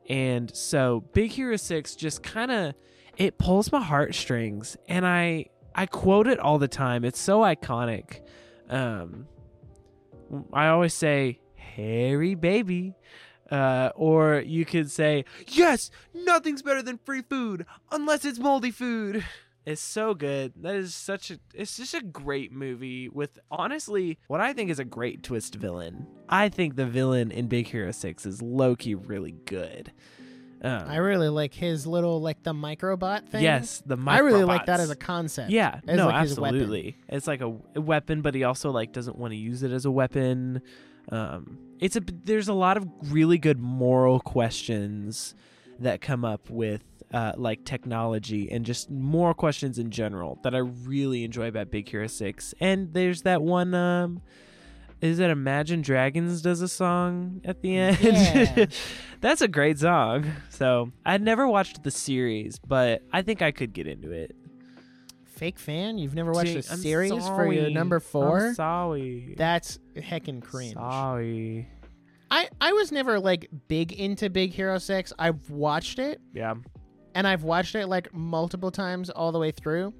And 0.09 0.55
so 0.55 1.01
Big 1.13 1.31
Hero 1.31 1.57
6 1.57 1.95
just 1.95 2.23
kind 2.23 2.51
of 2.51 2.73
it 3.17 3.37
pulls 3.37 3.71
my 3.71 3.81
heartstrings 3.81 4.77
and 4.87 5.05
I 5.05 5.47
I 5.75 5.85
quote 5.85 6.27
it 6.27 6.39
all 6.39 6.57
the 6.59 6.67
time. 6.67 7.03
It's 7.03 7.19
so 7.19 7.39
iconic. 7.41 8.21
Um 8.69 9.27
I 10.53 10.67
always 10.67 10.93
say, 10.93 11.39
hairy 11.55 12.35
baby. 12.35 12.95
Uh, 13.49 13.91
or 13.95 14.43
you 14.45 14.65
could 14.65 14.91
say, 14.91 15.23
Yes, 15.47 15.89
nothing's 16.13 16.61
better 16.61 16.81
than 16.81 16.99
free 17.05 17.21
food 17.21 17.65
unless 17.91 18.25
it's 18.25 18.39
moldy 18.39 18.71
food. 18.71 19.23
It's 19.67 19.81
so 19.81 20.13
good. 20.13 20.53
That 20.61 20.75
is 20.75 20.95
such 20.95 21.29
a 21.29 21.39
it's 21.53 21.75
just 21.75 21.93
a 21.93 22.01
great 22.01 22.53
movie 22.53 23.09
with 23.09 23.37
honestly 23.51 24.17
what 24.27 24.39
I 24.39 24.53
think 24.53 24.69
is 24.69 24.79
a 24.79 24.85
great 24.85 25.23
twist 25.23 25.55
villain. 25.55 26.07
I 26.29 26.47
think 26.47 26.77
the 26.77 26.85
villain 26.85 27.31
in 27.31 27.47
Big 27.47 27.67
Hero 27.67 27.91
6 27.91 28.25
is 28.25 28.41
low-key 28.41 28.95
really 28.95 29.35
good. 29.43 29.91
Um, 30.63 30.85
I 30.87 30.95
really 30.95 31.27
like 31.27 31.53
his 31.53 31.85
little 31.85 32.21
like 32.21 32.43
the 32.43 32.53
microbot 32.53 33.27
thing. 33.27 33.43
yes, 33.43 33.83
the 33.85 33.97
microbot. 33.97 34.07
I 34.09 34.19
really 34.19 34.43
like 34.45 34.67
that 34.67 34.79
as 34.79 34.89
a 34.89 34.95
concept. 34.95 35.51
Yeah, 35.51 35.81
as, 35.85 35.97
no, 35.97 36.05
like, 36.05 36.15
absolutely. 36.15 36.95
It's 37.09 37.27
like 37.27 37.41
a, 37.41 37.53
a 37.75 37.81
weapon, 37.81 38.21
but 38.21 38.35
he 38.35 38.45
also 38.45 38.71
like 38.71 38.93
doesn't 38.93 39.17
want 39.17 39.33
to 39.33 39.37
use 39.37 39.63
it 39.63 39.73
as 39.73 39.83
a 39.83 39.91
weapon. 39.91 40.61
Um, 41.11 41.57
it's 41.81 41.97
a 41.97 41.99
there's 41.99 42.47
a 42.47 42.53
lot 42.53 42.77
of 42.77 42.87
really 43.11 43.37
good 43.37 43.59
moral 43.59 44.21
questions 44.21 45.35
that 45.79 45.99
come 45.99 46.23
up 46.23 46.49
with 46.49 46.96
uh, 47.13 47.33
like 47.37 47.63
technology 47.65 48.51
and 48.51 48.65
just 48.65 48.89
more 48.91 49.33
questions 49.33 49.79
in 49.79 49.91
general 49.91 50.39
that 50.43 50.53
I 50.53 50.59
really 50.59 51.23
enjoy 51.23 51.47
about 51.47 51.71
Big 51.71 51.87
Hero 51.89 52.07
Six. 52.07 52.53
And 52.59 52.93
there's 52.93 53.21
that 53.23 53.41
one. 53.41 53.73
Um, 53.73 54.21
is 54.99 55.19
it 55.19 55.29
Imagine 55.29 55.81
Dragons 55.83 56.41
does 56.41 56.61
a 56.61 56.67
song 56.67 57.41
at 57.45 57.61
the 57.61 57.77
end? 57.77 57.99
Yeah. 58.01 58.65
That's 59.21 59.41
a 59.41 59.47
great 59.47 59.77
song. 59.79 60.25
So 60.49 60.91
I'd 61.05 61.21
never 61.21 61.47
watched 61.47 61.83
the 61.83 61.91
series, 61.91 62.57
but 62.59 63.03
I 63.13 63.21
think 63.21 63.41
I 63.43 63.51
could 63.51 63.73
get 63.73 63.85
into 63.87 64.11
it. 64.11 64.35
Fake 65.25 65.59
fan? 65.59 65.99
You've 65.99 66.15
never 66.15 66.31
watched 66.31 66.55
a 66.55 66.71
I'm 66.71 66.79
series 66.79 67.11
for 67.27 67.53
your 67.53 67.69
number 67.69 67.97
I'm 67.97 68.01
four? 68.01 68.53
sorry. 68.55 69.35
That's 69.37 69.77
heckin' 69.95 70.41
cringe. 70.41 70.73
Sorry. 70.73 71.69
I 72.31 72.49
I 72.59 72.73
was 72.73 72.91
never 72.91 73.19
like 73.19 73.47
big 73.67 73.93
into 73.93 74.31
Big 74.31 74.51
Hero 74.51 74.79
Six. 74.79 75.13
I've 75.19 75.47
watched 75.51 75.99
it 75.99 76.19
Yeah. 76.33 76.55
And 77.17 77.27
I've 77.27 77.41
watched 77.43 77.73
it 77.75 77.87
like 77.87 78.13
multiple 78.13 78.69
times 78.69 79.09
all 79.09 79.31
the 79.31 79.39
way 79.39 79.49
through. 79.51 79.91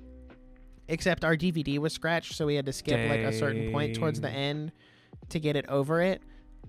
Except 0.87 1.25
our 1.25 1.35
DVD 1.35 1.79
was 1.79 1.91
scratched, 1.91 2.33
so 2.35 2.45
we 2.45 2.55
had 2.55 2.65
to 2.67 2.71
skip 2.71 3.09
like 3.09 3.19
a 3.21 3.33
certain 3.33 3.71
point 3.73 3.95
towards 3.95 4.21
the 4.21 4.29
end 4.29 4.71
to 5.29 5.39
get 5.39 5.55
it 5.57 5.65
over 5.67 6.01
it. 6.01 6.21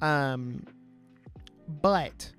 Um, 0.03 0.65
but 1.69 2.33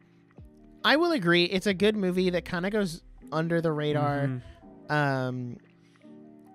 I 0.83 0.95
will 0.97 1.11
agree, 1.13 1.45
it's 1.45 1.67
a 1.67 1.73
good 1.73 1.95
movie 1.95 2.31
that 2.31 2.43
kind 2.45 2.65
of 2.65 2.71
goes 2.73 3.01
under 3.31 3.61
the 3.61 3.71
radar. 3.71 4.27
Mhm. 4.27 4.91
Um, 4.91 5.57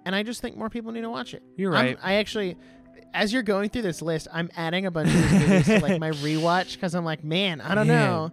and 0.05 0.15
I 0.15 0.23
just 0.25 0.43
think 0.43 0.57
more 0.57 0.69
people 0.69 0.93
need 0.93 1.03
to 1.03 1.11
watch 1.11 1.33
it. 1.35 1.43
You're 1.57 1.75
I'm- 1.75 1.85
right. 1.87 1.99
I 2.03 2.15
actually, 2.15 2.57
as 3.15 3.33
you're 3.33 3.43
going 3.43 3.71
through 3.71 3.83
this 3.83 4.03
list, 4.03 4.29
I'm 4.33 4.51
adding 4.57 4.87
a 4.87 4.91
bunch 4.91 5.09
of 5.09 5.15
these 5.15 5.33
movies 5.41 5.67
to 5.67 5.79
like 5.81 6.01
my 6.01 6.11
rewatch 6.27 6.75
because 6.75 6.95
I'm 6.95 7.05
like, 7.05 7.25
man, 7.25 7.61
I 7.63 7.75
don't 7.75 7.87
Man, 7.87 8.11
know. 8.11 8.33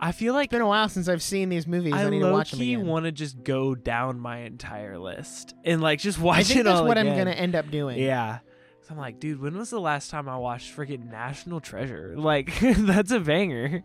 I 0.00 0.12
feel 0.12 0.34
like 0.34 0.46
It's 0.46 0.52
been 0.52 0.62
a 0.62 0.66
while 0.66 0.88
since 0.88 1.08
I've 1.08 1.22
seen 1.22 1.48
these 1.48 1.66
movies. 1.66 1.94
I, 1.94 2.04
I 2.04 2.10
need 2.10 2.20
to 2.20 2.30
watch 2.30 2.52
them 2.52 2.60
again. 2.60 2.86
want 2.86 3.04
to 3.06 3.12
just 3.12 3.42
go 3.42 3.74
down 3.74 4.20
my 4.20 4.38
entire 4.38 4.98
list 4.98 5.54
and 5.64 5.80
like 5.80 5.98
just 5.98 6.18
watch 6.18 6.38
I 6.38 6.42
think 6.44 6.60
it 6.60 6.62
that's 6.64 6.80
all 6.80 6.86
what 6.86 6.98
I'm 6.98 7.16
gonna 7.16 7.30
end 7.32 7.54
up 7.54 7.70
doing. 7.70 7.98
Yeah. 7.98 8.38
So 8.82 8.94
I'm 8.94 8.98
like, 8.98 9.20
dude, 9.20 9.40
when 9.40 9.56
was 9.58 9.70
the 9.70 9.80
last 9.80 10.10
time 10.10 10.28
I 10.28 10.38
watched 10.38 10.74
freaking 10.74 11.10
National 11.10 11.60
Treasure? 11.60 12.14
Like, 12.18 12.58
that's 12.60 13.10
a 13.10 13.20
banger. 13.20 13.84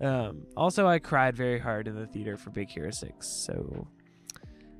Um, 0.00 0.42
also, 0.56 0.86
I 0.86 0.98
cried 0.98 1.36
very 1.36 1.58
hard 1.58 1.88
in 1.88 1.96
the 1.96 2.06
theater 2.06 2.36
for 2.36 2.50
Big 2.50 2.68
Hero 2.68 2.90
Six, 2.90 3.26
so 3.26 3.88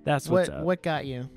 that's 0.04 0.28
what's 0.28 0.50
what 0.50 0.58
up. 0.58 0.64
what 0.64 0.82
got 0.82 1.06
you? 1.06 1.28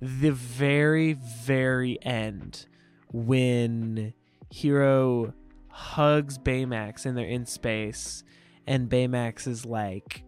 the 0.00 0.30
very 0.30 1.14
very 1.14 1.98
end 2.02 2.66
when 3.12 4.12
Hero 4.50 5.32
hugs 5.68 6.38
Baymax 6.38 7.06
and 7.06 7.16
they're 7.16 7.26
in 7.26 7.46
space 7.46 8.22
and 8.68 8.88
Baymax 8.88 9.48
is 9.48 9.64
like 9.64 10.22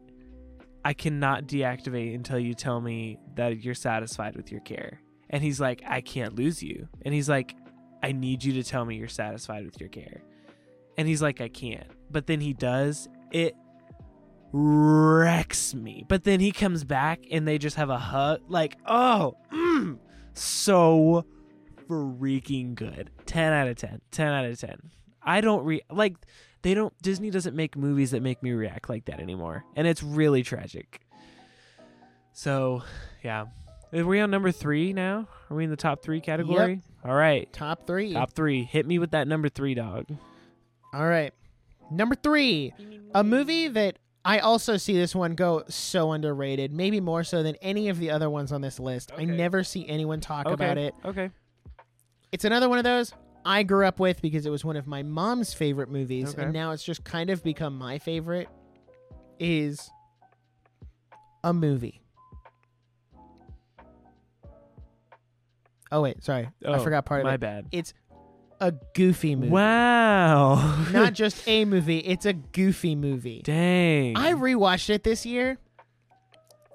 I 0.82 0.94
cannot 0.94 1.46
deactivate 1.46 2.14
until 2.14 2.38
you 2.38 2.54
tell 2.54 2.80
me 2.80 3.18
that 3.34 3.62
you're 3.62 3.74
satisfied 3.74 4.34
with 4.34 4.50
your 4.50 4.62
care. 4.62 5.02
And 5.28 5.42
he's 5.42 5.60
like 5.60 5.82
I 5.86 6.00
can't 6.00 6.34
lose 6.34 6.62
you. 6.62 6.88
And 7.02 7.14
he's 7.14 7.28
like 7.28 7.54
I 8.02 8.12
need 8.12 8.42
you 8.42 8.54
to 8.54 8.64
tell 8.64 8.84
me 8.84 8.96
you're 8.96 9.08
satisfied 9.08 9.66
with 9.66 9.78
your 9.78 9.90
care. 9.90 10.22
And 10.96 11.06
he's 11.06 11.20
like 11.20 11.40
I 11.42 11.48
can't. 11.48 11.86
But 12.10 12.26
then 12.26 12.40
he 12.40 12.54
does. 12.54 13.08
It 13.30 13.54
wrecks 14.52 15.74
me. 15.74 16.06
But 16.08 16.24
then 16.24 16.40
he 16.40 16.50
comes 16.50 16.82
back 16.82 17.20
and 17.30 17.46
they 17.46 17.58
just 17.58 17.76
have 17.76 17.90
a 17.90 17.98
hug. 17.98 18.40
Like, 18.48 18.78
oh, 18.86 19.36
mm, 19.52 19.98
so 20.32 21.26
freaking 21.86 22.74
good. 22.74 23.10
10 23.26 23.52
out 23.52 23.68
of 23.68 23.76
10. 23.76 24.00
10 24.10 24.26
out 24.26 24.46
of 24.46 24.58
10. 24.58 24.90
I 25.22 25.42
don't 25.42 25.64
re 25.64 25.82
like 25.90 26.16
they 26.62 26.74
don't 26.74 26.92
Disney 27.02 27.30
doesn't 27.30 27.54
make 27.56 27.76
movies 27.76 28.10
that 28.12 28.22
make 28.22 28.42
me 28.42 28.52
react 28.52 28.88
like 28.88 29.06
that 29.06 29.20
anymore. 29.20 29.64
And 29.76 29.86
it's 29.86 30.02
really 30.02 30.42
tragic. 30.42 31.00
So, 32.32 32.82
yeah. 33.22 33.46
Are 33.92 34.04
we 34.04 34.20
on 34.20 34.30
number 34.30 34.52
3 34.52 34.92
now? 34.92 35.26
Are 35.50 35.56
we 35.56 35.64
in 35.64 35.70
the 35.70 35.76
top 35.76 36.02
3 36.02 36.20
category? 36.20 36.74
Yep. 36.74 37.10
All 37.10 37.14
right. 37.14 37.52
Top 37.52 37.86
three. 37.86 38.12
Top 38.12 38.32
3. 38.32 38.64
Hit 38.64 38.86
me 38.86 38.98
with 38.98 39.12
that 39.12 39.26
number 39.26 39.48
3, 39.48 39.74
dog. 39.74 40.06
All 40.92 41.06
right. 41.06 41.32
Number 41.90 42.14
three, 42.14 42.72
a 43.14 43.24
movie 43.24 43.66
that 43.66 43.98
I 44.24 44.38
also 44.38 44.76
see 44.76 44.94
this 44.96 45.12
one 45.14 45.34
go 45.34 45.64
so 45.68 46.12
underrated, 46.12 46.72
maybe 46.72 47.00
more 47.00 47.24
so 47.24 47.42
than 47.42 47.56
any 47.56 47.88
of 47.88 47.98
the 47.98 48.10
other 48.10 48.30
ones 48.30 48.52
on 48.52 48.60
this 48.60 48.78
list. 48.78 49.10
I 49.16 49.24
never 49.24 49.64
see 49.64 49.88
anyone 49.88 50.20
talk 50.20 50.46
Okay. 50.46 50.52
about 50.54 50.78
it. 50.78 50.94
Okay. 51.04 51.30
It's 52.30 52.44
another 52.44 52.68
one 52.68 52.78
of 52.78 52.84
those 52.84 53.12
I 53.44 53.62
grew 53.62 53.86
up 53.86 53.98
with 53.98 54.20
because 54.22 54.44
it 54.46 54.50
was 54.50 54.64
one 54.64 54.76
of 54.76 54.86
my 54.86 55.02
mom's 55.02 55.54
favorite 55.54 55.88
movies, 55.90 56.30
Okay. 56.34 56.42
and 56.44 56.52
now 56.52 56.72
it's 56.72 56.84
just 56.84 57.04
kind 57.04 57.30
of 57.30 57.42
become 57.42 57.76
my 57.76 57.98
favorite. 57.98 58.48
Is 59.38 59.90
a 61.42 61.52
movie. 61.54 62.02
Oh 65.92 66.02
wait, 66.02 66.22
sorry, 66.22 66.48
I 66.64 66.68
Oh, 66.68 66.78
forgot 66.78 67.04
part 67.04 67.20
of 67.22 67.26
My 67.26 67.34
it. 67.34 67.40
bad. 67.40 67.66
It's 67.72 67.92
a 68.60 68.72
goofy 68.94 69.34
movie. 69.34 69.50
Wow. 69.50 70.86
Not 70.92 71.12
just 71.14 71.46
a 71.48 71.64
movie; 71.64 71.98
it's 71.98 72.26
a 72.26 72.32
goofy 72.32 72.94
movie. 72.94 73.40
Dang. 73.42 74.16
I 74.16 74.32
rewatched 74.34 74.90
it 74.90 75.02
this 75.02 75.24
year. 75.26 75.58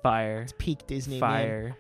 fire. 0.03 0.41
It's 0.41 0.53
peak 0.57 0.85
Disney. 0.87 1.19
man. 1.19 1.29
Fire. 1.29 1.77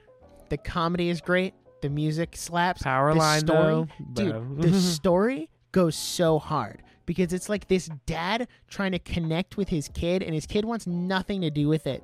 The 0.49 0.57
comedy 0.57 1.09
is 1.09 1.21
great. 1.21 1.53
The 1.85 1.89
music 1.91 2.35
slaps. 2.35 2.81
Power 2.81 3.13
the 3.13 3.19
line 3.19 3.39
story, 3.41 3.87
though. 4.13 4.39
dude. 4.41 4.61
the 4.61 4.73
story 4.79 5.49
goes 5.71 5.95
so 5.95 6.39
hard 6.39 6.81
because 7.05 7.31
it's 7.31 7.47
like 7.47 7.67
this 7.67 7.89
dad 8.07 8.47
trying 8.67 8.91
to 8.93 8.99
connect 8.99 9.55
with 9.55 9.69
his 9.69 9.87
kid, 9.89 10.23
and 10.23 10.33
his 10.33 10.47
kid 10.47 10.65
wants 10.65 10.87
nothing 10.87 11.41
to 11.41 11.51
do 11.51 11.67
with 11.67 11.85
it. 11.85 12.03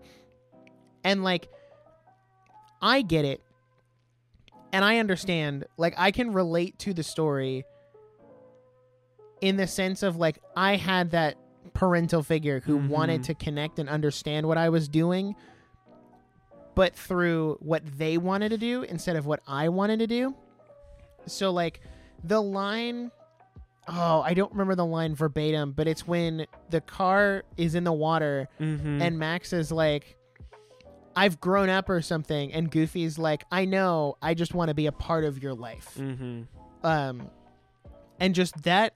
And 1.03 1.23
like, 1.23 1.49
I 2.81 3.01
get 3.01 3.25
it, 3.25 3.41
and 4.71 4.85
I 4.85 4.97
understand. 4.99 5.65
Like, 5.77 5.95
I 5.97 6.11
can 6.11 6.31
relate 6.33 6.77
to 6.79 6.93
the 6.93 7.01
story 7.03 7.63
in 9.41 9.57
the 9.57 9.65
sense 9.65 10.03
of 10.03 10.17
like 10.17 10.37
I 10.55 10.75
had 10.75 11.09
that 11.11 11.37
parental 11.73 12.21
figure 12.21 12.59
who 12.59 12.77
wanted 12.77 13.21
Mhm. 13.21 13.25
to 13.25 13.33
connect 13.33 13.79
and 13.79 13.89
understand 13.89 14.45
what 14.47 14.59
I 14.59 14.69
was 14.69 14.87
doing, 14.87 15.35
but 16.75 16.95
through 16.95 17.57
what 17.59 17.83
they 17.97 18.17
wanted 18.17 18.49
to 18.49 18.57
do 18.57 18.83
instead 18.83 19.15
of 19.15 19.25
what 19.25 19.41
I 19.47 19.69
wanted 19.69 19.99
to 19.99 20.07
do. 20.07 20.33
So 21.27 21.51
like 21.51 21.81
the 22.23 22.41
line 22.41 23.11
oh, 23.87 24.21
I 24.21 24.33
don't 24.35 24.51
remember 24.51 24.75
the 24.75 24.85
line 24.85 25.15
verbatim, 25.15 25.71
but 25.73 25.87
it's 25.87 26.07
when 26.07 26.45
the 26.69 26.79
car 26.81 27.43
is 27.57 27.73
in 27.75 27.83
the 27.83 27.91
water 27.91 28.47
Mhm. 28.59 29.01
and 29.01 29.17
Max 29.19 29.53
is 29.53 29.71
like 29.71 30.15
I've 31.15 31.41
grown 31.41 31.67
up 31.69 31.89
or 31.89 32.01
something 32.01 32.53
and 32.53 32.71
Goofy's 32.71 33.17
like 33.17 33.43
I 33.51 33.65
know, 33.65 34.17
I 34.21 34.33
just 34.33 34.53
want 34.53 34.69
to 34.69 34.75
be 34.75 34.85
a 34.85 34.91
part 34.91 35.25
of 35.25 35.41
your 35.43 35.53
life. 35.53 35.95
Mhm. 35.97 36.45
Um 36.83 37.29
and 38.19 38.33
just 38.35 38.63
that 38.63 38.93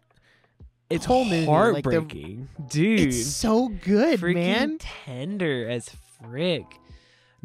It's 0.89 1.03
whole 1.05 1.25
movie, 1.25 1.47
like, 1.47 1.83
the- 1.83 1.91
heartbreaking, 1.91 2.47
dude. 2.69 2.99
it's 2.99 3.25
so 3.25 3.69
good, 3.69 4.19
freaking 4.19 4.35
man. 4.35 4.77
tender 4.79 5.67
as 5.67 5.89
frick. 6.21 6.79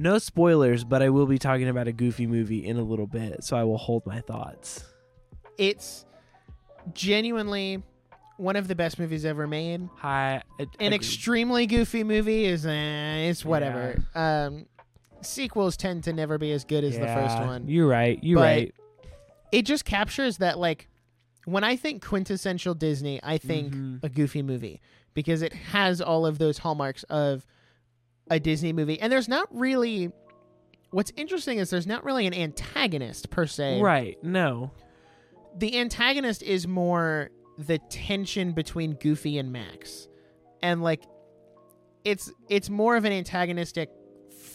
No 0.01 0.17
spoilers, 0.19 0.83
but 0.83 1.03
I 1.03 1.11
will 1.11 1.27
be 1.27 1.39
talking 1.39 1.69
about 1.69 1.87
a 1.89 1.93
goofy 1.93 2.27
movie 2.27 2.67
in 2.67 2.79
a 2.79 2.83
little 2.83 3.07
bit, 3.07 3.45
so 3.45 3.57
I 3.57 3.65
will 3.65 3.77
hold 3.77 4.07
my 4.07 4.21
thoughts. 4.21 4.83
It's 5.59 6.07
genuinely 6.95 7.83
one 8.39 8.57
of 8.57 8.69
the 8.69 8.75
best 8.75 8.99
movies 8.99 9.25
ever 9.27 9.47
made. 9.47 9.87
Hi. 9.97 10.43
a- 10.59 10.63
An 10.63 10.69
agreed. 10.79 10.93
extremely 10.95 11.67
goofy 11.67 12.05
movie 12.05 12.47
is 12.47 12.65
eh, 12.65 13.29
it's 13.29 13.45
whatever. 13.45 14.03
Um 14.15 14.67
sequels 15.23 15.77
tend 15.77 16.03
to 16.05 16.15
never 16.15 16.39
be 16.39 16.51
as 16.53 16.65
good 16.65 16.83
as 16.83 16.95
the 16.99 17.07
first 17.07 17.37
one. 17.37 17.69
You're 17.69 17.87
right. 17.87 18.19
You're 18.25 18.39
But- 18.39 18.43
right. 18.43 18.75
It 19.53 19.63
just 19.67 19.85
captures 19.85 20.39
that 20.39 20.59
like 20.59 20.89
when 21.45 21.63
I 21.65 21.77
think 21.77 22.03
quintessential 22.03 22.73
Disney, 22.73 23.21
I 23.23 23.37
think 23.37 23.75
Mhm. 23.75 24.03
a 24.05 24.09
goofy 24.09 24.41
movie 24.41 24.81
because 25.13 25.43
it 25.43 25.53
has 25.53 26.01
all 26.01 26.25
of 26.25 26.39
those 26.39 26.59
hallmarks 26.59 27.03
of 27.05 27.45
a 28.31 28.39
Disney 28.41 28.73
movie. 28.73 28.99
And 29.01 29.13
there's 29.13 29.29
not 29.29 29.49
really 29.51 30.11
what's 30.91 31.13
interesting 31.17 31.59
is 31.59 31.71
there's 31.71 31.87
not 31.87 32.05
really 32.05 32.27
an 32.27 32.35
antagonist 32.35 33.31
per 33.31 33.47
se. 33.47 33.81
Right. 33.81 34.17
No. 34.25 34.71
The 35.57 35.79
antagonist 35.79 36.43
is 36.43 36.67
more 36.67 37.31
the 37.59 37.79
tension 37.91 38.53
between 38.53 38.95
Goofy 38.95 39.39
and 39.39 39.53
Max. 39.53 40.09
And 40.63 40.83
like 40.83 41.03
it's 42.05 42.33
it's 42.49 42.71
more 42.71 42.97
of 42.97 43.05
an 43.05 43.13
antagonistic 43.13 43.91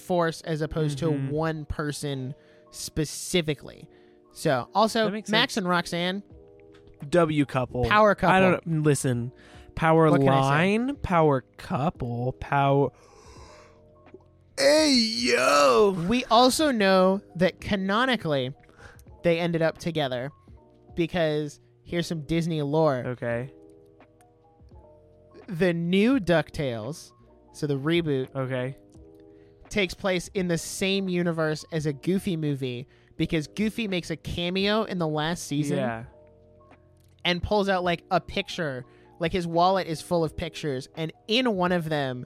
force 0.05 0.41
as 0.41 0.61
opposed 0.61 0.97
Mhm. 0.97 1.01
to 1.01 1.11
one 1.33 1.65
person 1.65 2.33
specifically. 2.71 3.87
So, 4.31 4.67
also 4.75 5.09
Max 5.09 5.29
sense. 5.29 5.57
and 5.57 5.67
Roxanne, 5.67 6.23
W 7.09 7.45
couple. 7.45 7.85
power 7.85 8.15
couple. 8.15 8.35
I 8.35 8.39
don't 8.39 8.83
listen. 8.83 9.31
Power 9.75 10.09
What 10.09 10.21
can 10.21 10.29
I 10.29 10.33
say? 10.33 10.77
line, 10.77 10.95
power 10.97 11.43
couple, 11.57 12.33
power. 12.33 12.91
Hey 14.57 14.91
yo. 14.93 15.91
We 16.07 16.23
also 16.25 16.71
know 16.71 17.21
that 17.35 17.59
canonically 17.59 18.53
they 19.23 19.39
ended 19.39 19.61
up 19.61 19.77
together 19.77 20.31
because 20.95 21.59
here's 21.83 22.07
some 22.07 22.21
Disney 22.21 22.61
lore. 22.61 23.03
Okay. 23.05 23.51
The 25.47 25.73
new 25.73 26.19
DuckTales, 26.19 27.11
so 27.51 27.67
the 27.67 27.77
reboot, 27.77 28.29
Okay. 28.35 28.77
takes 29.69 29.93
place 29.93 30.29
in 30.33 30.47
the 30.47 30.57
same 30.57 31.09
universe 31.09 31.65
as 31.71 31.85
a 31.85 31.93
Goofy 31.93 32.37
movie 32.37 32.87
because 33.17 33.47
Goofy 33.47 33.87
makes 33.87 34.09
a 34.09 34.15
cameo 34.15 34.83
in 34.83 34.97
the 34.99 35.07
last 35.07 35.43
season 35.47 35.77
Yeah. 35.77 36.03
and 37.25 37.43
pulls 37.43 37.67
out 37.69 37.83
like 37.83 38.03
a 38.09 38.19
picture. 38.21 38.85
Like 39.19 39.31
his 39.33 39.47
wallet 39.47 39.87
is 39.87 40.01
full 40.01 40.23
of 40.23 40.35
pictures, 40.35 40.89
and 40.95 41.11
in 41.27 41.55
one 41.55 41.71
of 41.71 41.87
them 41.89 42.25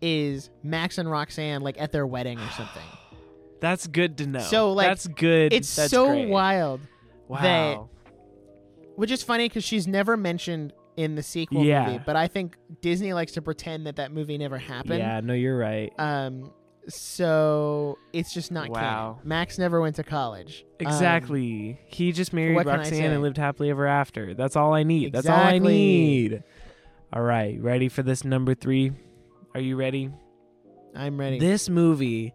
is 0.00 0.50
Max 0.62 0.98
and 0.98 1.10
Roxanne 1.10 1.62
like 1.62 1.80
at 1.80 1.92
their 1.92 2.06
wedding 2.06 2.38
or 2.38 2.50
something. 2.50 2.82
That's 3.60 3.86
good 3.88 4.18
to 4.18 4.26
know. 4.26 4.38
So, 4.38 4.72
like, 4.72 4.86
that's 4.86 5.08
good. 5.08 5.52
It's 5.52 5.74
That's 5.74 5.90
so 5.90 6.06
great. 6.06 6.28
wild, 6.28 6.80
Wow. 7.26 7.88
which 8.94 9.10
is 9.10 9.22
funny 9.24 9.48
because 9.48 9.64
she's 9.64 9.88
never 9.88 10.16
mentioned 10.16 10.72
in 10.96 11.16
the 11.16 11.24
sequel 11.24 11.64
Yeah. 11.64 11.86
movie. 11.86 12.00
But 12.06 12.14
I 12.14 12.28
think 12.28 12.56
Disney 12.82 13.12
likes 13.14 13.32
to 13.32 13.42
pretend 13.42 13.86
that 13.88 13.96
that 13.96 14.12
movie 14.12 14.38
never 14.38 14.58
happened. 14.58 15.00
yeah. 15.00 15.20
No, 15.20 15.34
you're 15.34 15.58
right. 15.58 15.92
Um. 15.98 16.52
So 16.88 17.98
it's 18.12 18.32
just 18.32 18.50
not 18.52 18.68
Wow. 18.70 19.14
canon. 19.14 19.28
Max 19.28 19.58
never 19.58 19.80
went 19.80 19.96
to 19.96 20.02
college. 20.04 20.64
Um, 20.80 20.86
Exactly. 20.86 21.78
he 21.86 22.12
just 22.12 22.32
married 22.32 22.54
what 22.54 22.64
can 22.64 22.74
I 22.74 22.78
Roxanne 22.78 23.10
and 23.12 23.22
lived 23.22 23.36
happily 23.36 23.70
ever 23.70 23.86
after. 23.86 24.32
That's 24.34 24.56
all 24.56 24.72
I 24.72 24.84
need. 24.84 25.12
That's 25.12 25.26
all 25.28 25.36
I 25.36 25.58
need. 25.58 26.42
All 27.12 27.22
right, 27.22 27.60
ready 27.60 27.88
for 27.88 28.02
this 28.02 28.24
number 28.24 28.54
three? 28.54 28.92
Are 29.54 29.60
you 29.60 29.76
ready? 29.76 30.10
I'm 30.94 31.18
ready. 31.18 31.38
This 31.38 31.68
movie 31.68 32.34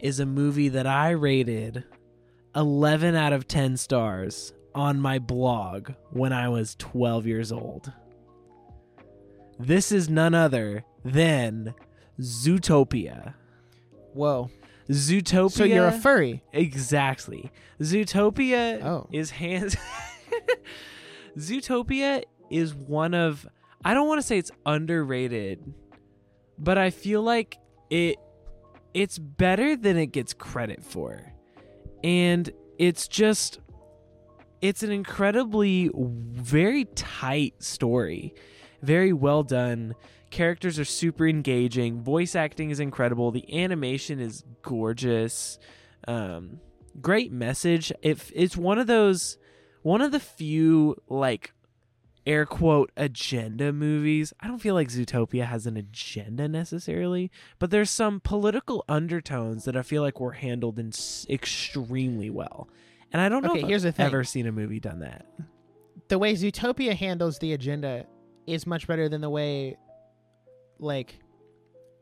is 0.00 0.20
a 0.20 0.26
movie 0.26 0.68
that 0.70 0.86
I 0.86 1.10
rated 1.10 1.84
11 2.54 3.14
out 3.14 3.32
of 3.32 3.48
10 3.48 3.76
stars 3.76 4.52
on 4.74 5.00
my 5.00 5.18
blog 5.18 5.90
when 6.10 6.32
I 6.32 6.48
was 6.48 6.74
12 6.76 7.26
years 7.26 7.52
old. 7.52 7.92
This 9.58 9.92
is 9.92 10.08
none 10.08 10.34
other 10.34 10.84
than 11.04 11.74
Zootopia. 12.20 13.34
Whoa. 14.14 14.50
Zootopia. 14.88 15.50
So 15.52 15.64
you're 15.64 15.86
a 15.86 15.92
furry. 15.92 16.42
Exactly. 16.52 17.50
Zootopia 17.80 18.82
Oh. 18.82 19.08
is 19.12 19.30
hands. 19.30 19.76
Zootopia 21.38 22.24
is 22.50 22.74
one 22.74 23.14
of 23.14 23.46
I 23.84 23.94
don't 23.94 24.06
want 24.06 24.20
to 24.20 24.26
say 24.26 24.38
it's 24.38 24.50
underrated, 24.64 25.72
but 26.58 26.78
I 26.78 26.90
feel 26.90 27.22
like 27.22 27.58
it 27.90 28.16
it's 28.94 29.18
better 29.18 29.76
than 29.76 29.96
it 29.96 30.06
gets 30.06 30.34
credit 30.34 30.82
for. 30.82 31.32
And 32.04 32.50
it's 32.78 33.08
just 33.08 33.60
it's 34.60 34.82
an 34.82 34.92
incredibly 34.92 35.90
very 35.94 36.84
tight 36.94 37.62
story. 37.62 38.34
Very 38.82 39.12
well 39.12 39.42
done. 39.42 39.94
Characters 40.30 40.78
are 40.78 40.84
super 40.84 41.26
engaging. 41.26 42.02
Voice 42.02 42.34
acting 42.34 42.70
is 42.70 42.80
incredible. 42.80 43.30
The 43.30 43.62
animation 43.62 44.18
is 44.18 44.44
gorgeous. 44.62 45.58
Um, 46.08 46.60
great 47.00 47.32
message. 47.32 47.92
If 48.02 48.32
it's 48.34 48.56
one 48.56 48.78
of 48.78 48.86
those, 48.86 49.36
one 49.82 50.00
of 50.00 50.10
the 50.12 50.20
few 50.20 50.96
like 51.08 51.52
air 52.26 52.46
quote 52.46 52.90
agenda 52.96 53.72
movies. 53.72 54.32
I 54.40 54.46
don't 54.48 54.58
feel 54.60 54.74
like 54.74 54.88
Zootopia 54.88 55.44
has 55.46 55.66
an 55.66 55.76
agenda 55.76 56.48
necessarily, 56.48 57.30
but 57.58 57.70
there's 57.70 57.90
some 57.90 58.20
political 58.20 58.84
undertones 58.88 59.64
that 59.64 59.76
I 59.76 59.82
feel 59.82 60.02
like 60.02 60.20
were 60.20 60.32
handled 60.32 60.78
in 60.78 60.88
s- 60.88 61.26
extremely 61.28 62.30
well. 62.30 62.68
And 63.12 63.20
I 63.20 63.28
don't 63.28 63.42
know 63.44 63.50
Okay, 63.50 63.62
if 63.62 63.66
here's 63.68 63.82
the 63.82 63.88
I've 63.88 63.96
thing. 63.96 64.06
ever 64.06 64.24
seen 64.24 64.46
a 64.46 64.52
movie 64.52 64.80
done 64.80 65.00
that. 65.00 65.26
the 66.08 66.18
way 66.18 66.34
Zootopia 66.34 66.94
handles 66.94 67.38
the 67.38 67.52
agenda 67.54 68.06
is 68.46 68.66
much 68.66 68.86
better 68.86 69.08
than 69.08 69.20
the 69.20 69.30
way 69.30 69.76
like 70.78 71.18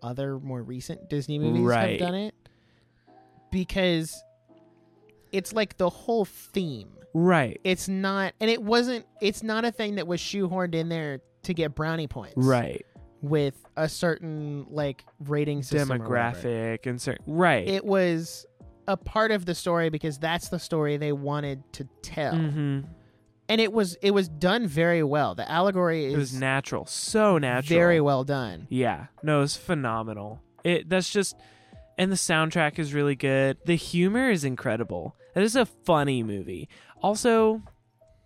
other 0.03 0.39
more 0.39 0.63
recent 0.63 1.09
Disney 1.11 1.39
movies 1.39 1.63
Right. 1.63 2.01
have 2.01 2.09
done 2.09 2.15
it 2.15 2.35
because 3.51 4.23
it's 5.33 5.53
like 5.53 5.77
the 5.77 5.89
whole 5.91 6.25
theme. 6.25 6.89
Right. 7.13 7.61
It's 7.65 7.89
not 7.89 8.35
and 8.41 8.49
it 8.51 8.63
wasn't 8.63 9.05
it's 9.21 9.43
not 9.43 9.65
a 9.65 9.73
thing 9.73 9.97
that 9.97 10.07
was 10.07 10.21
shoehorned 10.21 10.75
in 10.75 10.89
there 10.89 11.21
to 11.43 11.55
get 11.55 11.75
brownie 11.75 12.07
points. 12.07 12.35
Right. 12.37 12.85
With 13.23 13.55
a 13.77 13.89
certain 13.89 14.67
like 14.71 15.05
rating 15.21 15.63
system. 15.63 15.99
Demographic 15.99 16.87
and 16.87 17.01
certain 17.01 17.25
right. 17.27 17.67
It 17.67 17.85
was 17.85 18.47
a 18.89 18.97
part 18.97 19.31
of 19.31 19.45
the 19.47 19.55
story 19.55 19.91
because 19.91 20.19
that's 20.19 20.49
the 20.49 20.59
story 20.59 20.97
they 20.97 21.13
wanted 21.13 21.63
to 21.75 21.85
tell. 22.03 22.35
hmm 22.37 22.81
And 23.49 23.61
it 23.61 23.73
was 23.73 23.97
it 24.03 24.13
was 24.13 24.29
done 24.29 24.67
very 24.69 25.03
well. 25.03 25.35
The 25.35 25.51
allegory 25.51 26.07
is 26.07 26.15
It 26.15 26.19
was 26.19 26.35
natural. 26.35 26.87
So 26.87 27.39
natural. 27.39 27.77
very 27.77 28.01
well 28.01 28.23
done. 28.25 28.67
Yeah. 28.71 29.07
No, 29.25 29.43
it's 29.43 29.57
phenomenal. 29.57 30.41
It 30.63 30.89
that's 30.89 31.11
just 31.11 31.35
and 32.01 32.11
the 32.11 32.17
soundtrack 32.17 32.79
is 32.79 32.95
really 32.95 33.15
good. 33.15 33.59
The 33.67 33.77
humor 33.77 34.31
is 34.31 34.43
incredible. 34.43 35.17
That 35.35 35.45
is 35.45 35.55
a 35.55 35.67
funny 35.67 36.23
movie. 36.23 36.71
Also, 37.03 37.63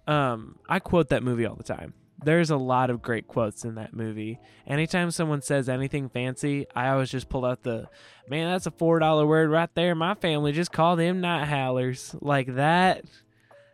um, 0.07 0.61
I 0.69 0.79
quote 0.79 1.09
that 1.09 1.25
movie 1.25 1.45
all 1.45 1.57
the 1.57 1.65
time. 1.65 1.93
There's 2.25 2.51
a 2.51 2.57
lot 2.57 2.89
of 2.89 3.03
great 3.03 3.27
quotes 3.27 3.65
in 3.65 3.75
that 3.75 3.93
movie. 3.93 4.39
Anytime 4.65 5.11
someone 5.11 5.43
says 5.43 5.69
anything 5.69 6.09
fancy, 6.09 6.67
I 6.73 6.91
always 6.91 7.11
just 7.11 7.29
pull 7.29 7.45
out 7.45 7.65
the 7.65 7.89
man, 8.29 8.49
that's 8.49 8.67
a 8.67 8.71
four 8.71 9.01
dollar 9.01 9.27
word 9.27 9.51
right 9.51 9.69
there. 9.75 9.97
My 9.97 10.15
family 10.15 10.53
just 10.53 10.71
called 10.71 11.01
them 11.01 11.21
night 11.21 11.47
howlers. 11.47 12.15
Like 12.21 12.55
that 12.55 13.05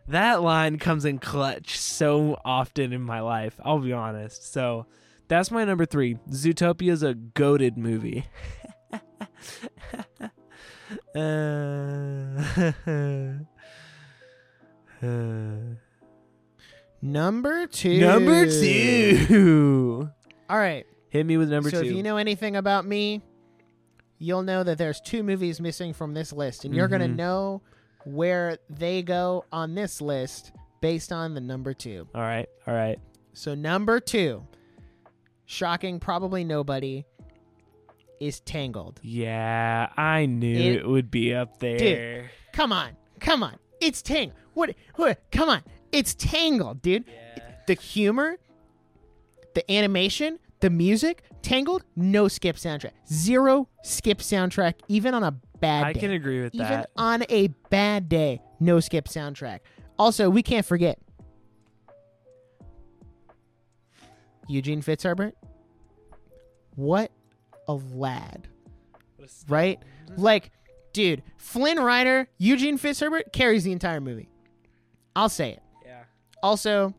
that 0.09 0.41
line 0.41 0.79
comes 0.79 1.05
in 1.05 1.19
clutch 1.19 1.79
so 1.79 2.41
often 2.43 2.95
in 2.95 3.03
my 3.03 3.21
life. 3.21 3.61
I'll 3.63 3.79
be 3.79 3.93
honest. 3.93 4.51
So 4.51 4.87
that's 5.29 5.51
my 5.51 5.67
number 5.67 5.85
three. 5.85 6.15
Zootopia 6.31 6.91
is 6.91 7.03
a 7.03 7.13
goaded 7.13 7.77
movie. 7.77 8.25
uh, 15.03 15.05
Number 17.03 17.67
two. 17.67 17.99
number 17.99 18.47
two. 18.47 20.09
All 20.51 20.59
right. 20.59 20.87
Hit 21.09 21.25
me 21.27 21.37
with 21.39 21.51
number 21.51 21.71
so 21.71 21.81
two. 21.83 21.89
if 21.89 21.95
you 21.97 22.03
know 22.03 22.19
anything 22.19 22.57
about 22.57 22.85
me, 22.85 23.23
you'll 24.19 24.43
know 24.43 24.63
that 24.63 24.77
there's 24.79 25.01
two 25.01 25.23
movies 25.23 25.61
missing 25.61 25.93
from 25.95 26.13
this 26.15 26.33
list, 26.33 26.65
and 26.65 26.75
you're 26.75 26.89
gonna 26.89 27.09
Mhm. 27.09 27.17
know 27.17 27.63
where 28.05 28.59
they 28.69 29.03
go 29.03 29.45
on 29.51 29.75
this 29.75 30.01
list 30.01 30.53
based 30.81 31.11
on 31.13 31.35
the 31.35 31.41
number 31.41 31.73
two. 31.75 32.07
all 32.15 32.21
right, 32.21 32.49
all 32.67 32.75
right. 32.75 32.99
So 33.33 33.55
number 33.55 33.99
two, 34.01 34.47
shocking, 35.47 36.01
probably 36.01 36.45
nobody, 36.45 37.07
is 38.21 38.41
Tangled. 38.41 39.01
Yeah, 39.03 39.89
I 39.97 40.27
knew 40.27 40.55
It- 40.55 40.77
it, 40.77 40.89
would 40.89 41.11
be 41.11 41.35
up 41.35 41.59
there. 41.59 41.79
Dude, 42.23 42.31
Come 42.53 42.73
on, 42.73 42.91
come 43.19 43.43
on, 43.43 43.57
it's 43.81 44.03
Tangled. 44.03 44.37
What? 44.55 44.75
what 44.97 45.21
come 45.33 45.49
on, 45.49 45.63
it's 45.91 46.15
Tangled, 46.15 46.83
dude. 46.83 47.05
Yeah. 47.09 47.43
The 47.67 47.75
humor, 47.75 48.37
the 49.55 49.69
animation, 49.73 50.39
the 50.61 50.71
music, 50.71 51.23
Tangled, 51.43 51.85
no 51.97 52.29
skip 52.29 52.57
soundtrack, 52.57 52.93
zero 53.11 53.69
skip 53.83 54.19
soundtrack, 54.19 54.75
even 54.89 55.15
on 55.15 55.23
a 55.23 55.33
bad 55.61 55.83
day. 55.85 55.89
I 55.89 55.93
day. 55.95 56.01
can 56.01 56.11
agree 56.13 56.43
with 56.43 56.55
even 56.55 56.67
that. 56.67 56.73
Even 56.73 56.85
on 56.97 57.25
a 57.31 57.49
bad 57.71 58.09
day, 58.09 58.43
no 58.59 58.81
skip 58.81 59.07
soundtrack. 59.07 59.61
Also, 59.99 60.29
we 60.29 60.43
can't 60.43 60.67
forget 60.67 60.99
Eugene 64.49 64.83
Fitzherbert. 64.83 65.33
What 66.75 67.11
a 67.71 67.75
lad, 67.97 68.49
right? 69.49 69.79
Like, 70.17 70.51
dude, 70.93 71.23
Flynn 71.37 71.79
Rider, 71.79 72.29
Eugene 72.39 72.79
Fitzherbert 72.79 73.33
carries 73.33 73.65
the 73.65 73.73
entire 73.73 74.01
movie. 74.01 74.29
I'll 75.15 75.29
say 75.29 75.53
it. 75.53 75.63
Yeah. 75.85 76.03
Also, 76.43 76.95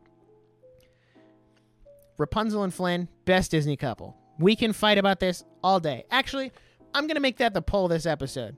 Rapunzel 2.18 2.62
and 2.62 2.72
Flynn, 2.72 3.08
best 3.24 3.50
Disney 3.50 3.76
couple. 3.76 4.16
We 4.38 4.56
can 4.56 4.72
fight 4.72 4.98
about 4.98 5.20
this 5.20 5.44
all 5.62 5.80
day. 5.80 6.04
Actually, 6.10 6.52
I'm 6.94 7.06
going 7.06 7.16
to 7.16 7.20
make 7.20 7.38
that 7.38 7.54
the 7.54 7.62
poll 7.62 7.88
this 7.88 8.06
episode. 8.06 8.56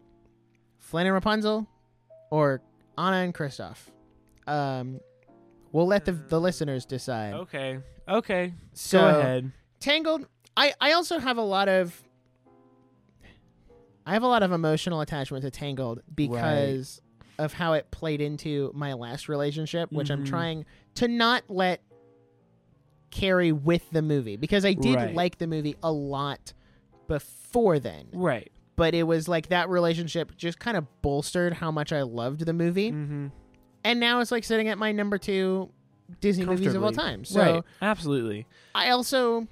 Flynn 0.79 1.07
and 1.07 1.15
Rapunzel 1.15 1.67
or 2.31 2.63
Anna 2.99 3.17
and 3.19 3.35
Kristoff? 3.35 3.77
Um, 4.47 5.01
we'll 5.73 5.87
let 5.87 6.05
the, 6.05 6.13
the 6.13 6.41
listeners 6.41 6.85
decide. 6.85 7.35
Okay. 7.35 7.79
Okay. 8.09 8.55
so, 8.73 8.99
Go 9.01 9.19
ahead. 9.19 9.53
Tangled, 9.81 10.27
I, 10.57 10.73
I 10.81 10.93
also 10.93 11.19
have 11.19 11.37
a 11.37 11.43
lot 11.43 11.69
of 11.69 12.01
I 14.07 14.13
have 14.13 14.23
a 14.23 14.27
lot 14.29 14.43
of 14.43 14.53
emotional 14.53 15.01
attachment 15.01 15.45
to 15.45 15.51
Tangled 15.51 16.03
because 16.15 17.01
of 17.39 17.55
how 17.55 17.73
it 17.73 17.91
played 17.91 18.21
into 18.21 18.71
my 18.75 18.93
last 18.93 19.29
relationship, 19.29 19.91
which 19.91 20.11
I'm 20.11 20.25
Mhm. 20.25 20.29
trying 20.29 20.65
to 20.97 21.09
not 21.09 21.45
let 21.49 21.81
carry 23.11 23.51
with 23.53 23.89
the 23.91 24.03
movie 24.03 24.37
because 24.37 24.65
I 24.65 24.75
did 24.75 24.97
Right. 24.97 25.15
like 25.15 25.39
the 25.39 25.47
movie 25.47 25.77
a 25.83 25.91
lot 25.91 26.53
before 27.09 27.79
then. 27.79 28.09
Right. 28.13 28.51
But 28.77 28.95
it 28.95 29.05
was 29.05 29.29
like 29.29 29.49
that 29.49 29.69
relationship 29.69 30.37
just 30.37 30.59
kind 30.59 30.77
of 30.77 30.87
bolstered 31.01 31.55
how 31.55 31.71
much 31.71 31.93
I 31.93 32.03
loved 32.03 32.45
the 32.45 32.53
movie. 32.53 32.91
Mm-hmm. 32.91 33.29
And 33.85 34.01
now 34.01 34.21
it's 34.21 34.31
like 34.33 34.45
sitting 34.45 34.69
at 34.69 34.79
my 34.79 34.93
number 34.93 35.17
2 35.17 35.71
Disney 36.21 36.45
movies 36.45 36.75
of 36.75 36.83
all 36.85 36.93
time. 36.93 37.25
So 37.25 37.41
right. 37.41 37.63
Absolutely. 37.81 38.47
I 38.75 38.91
also 38.91 39.47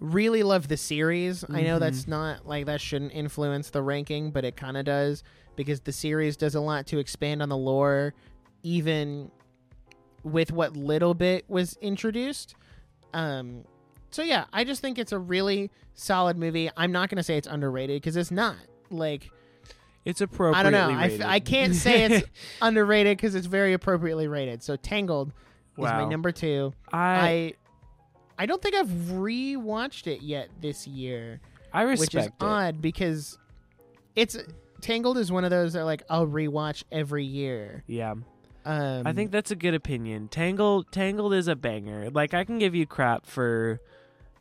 really 0.00 0.42
love 0.42 0.68
the 0.68 0.76
series. 0.76 1.44
I 1.50 1.62
know 1.62 1.78
that's 1.78 2.06
not 2.06 2.46
like 2.46 2.66
that 2.66 2.80
shouldn't 2.80 3.12
influence 3.12 3.70
the 3.70 3.82
ranking, 3.82 4.30
but 4.30 4.44
it 4.44 4.56
kind 4.56 4.76
of 4.76 4.84
does 4.84 5.22
because 5.56 5.80
the 5.80 5.92
series 5.92 6.36
does 6.36 6.54
a 6.54 6.60
lot 6.60 6.86
to 6.88 6.98
expand 6.98 7.42
on 7.42 7.48
the 7.48 7.56
lore, 7.56 8.14
even 8.62 9.30
with 10.22 10.52
what 10.52 10.76
little 10.76 11.14
bit 11.14 11.44
was 11.48 11.76
introduced. 11.80 12.54
Um, 13.14 13.64
so 14.10 14.22
yeah, 14.22 14.44
I 14.52 14.64
just 14.64 14.82
think 14.82 14.98
it's 14.98 15.12
a 15.12 15.18
really 15.18 15.70
solid 15.94 16.36
movie. 16.36 16.70
I'm 16.76 16.92
not 16.92 17.08
gonna 17.08 17.22
say 17.22 17.36
it's 17.36 17.48
underrated 17.48 18.00
because 18.02 18.16
it's 18.16 18.30
not. 18.30 18.56
Like 18.90 19.30
It's 20.04 20.20
appropriately 20.20 20.60
I 20.60 20.62
don't 20.62 20.72
know. 20.72 20.98
I, 21.00 21.06
f-. 21.08 21.20
I 21.22 21.40
can't 21.40 21.74
say 21.74 22.04
it's 22.04 22.26
underrated 22.62 23.16
because 23.16 23.34
it's 23.34 23.46
very 23.46 23.72
appropriately 23.72 24.28
rated. 24.28 24.62
So 24.62 24.76
Tangled 24.76 25.32
is 25.78 25.82
my 25.82 26.04
number 26.04 26.32
two. 26.32 26.72
I 26.92 26.98
I 26.98 27.54
I 28.38 28.46
don't 28.46 28.60
think 28.62 28.74
I've 28.74 28.88
rewatched 28.88 30.06
it 30.06 30.22
yet 30.22 30.48
this 30.60 30.86
year, 30.86 31.40
I 31.72 31.84
which 31.84 32.14
is 32.14 32.26
it. 32.26 32.32
odd 32.40 32.82
because 32.82 33.38
it's 34.14 34.36
Tangled 34.80 35.18
is 35.18 35.32
one 35.32 35.44
of 35.44 35.50
those 35.50 35.72
that 35.72 35.84
like 35.84 36.02
I'll 36.10 36.26
rewatch 36.26 36.84
every 36.92 37.24
year. 37.24 37.82
Yeah. 37.86 38.14
Um, 38.64 39.06
I 39.06 39.12
think 39.12 39.30
that's 39.30 39.50
a 39.50 39.56
good 39.56 39.74
opinion. 39.74 40.28
Tangled 40.28 40.90
Tangled 40.90 41.34
is 41.34 41.48
a 41.48 41.56
banger. 41.56 42.10
Like 42.10 42.34
I 42.34 42.44
can 42.44 42.58
give 42.58 42.74
you 42.74 42.86
crap 42.86 43.26
for 43.26 43.80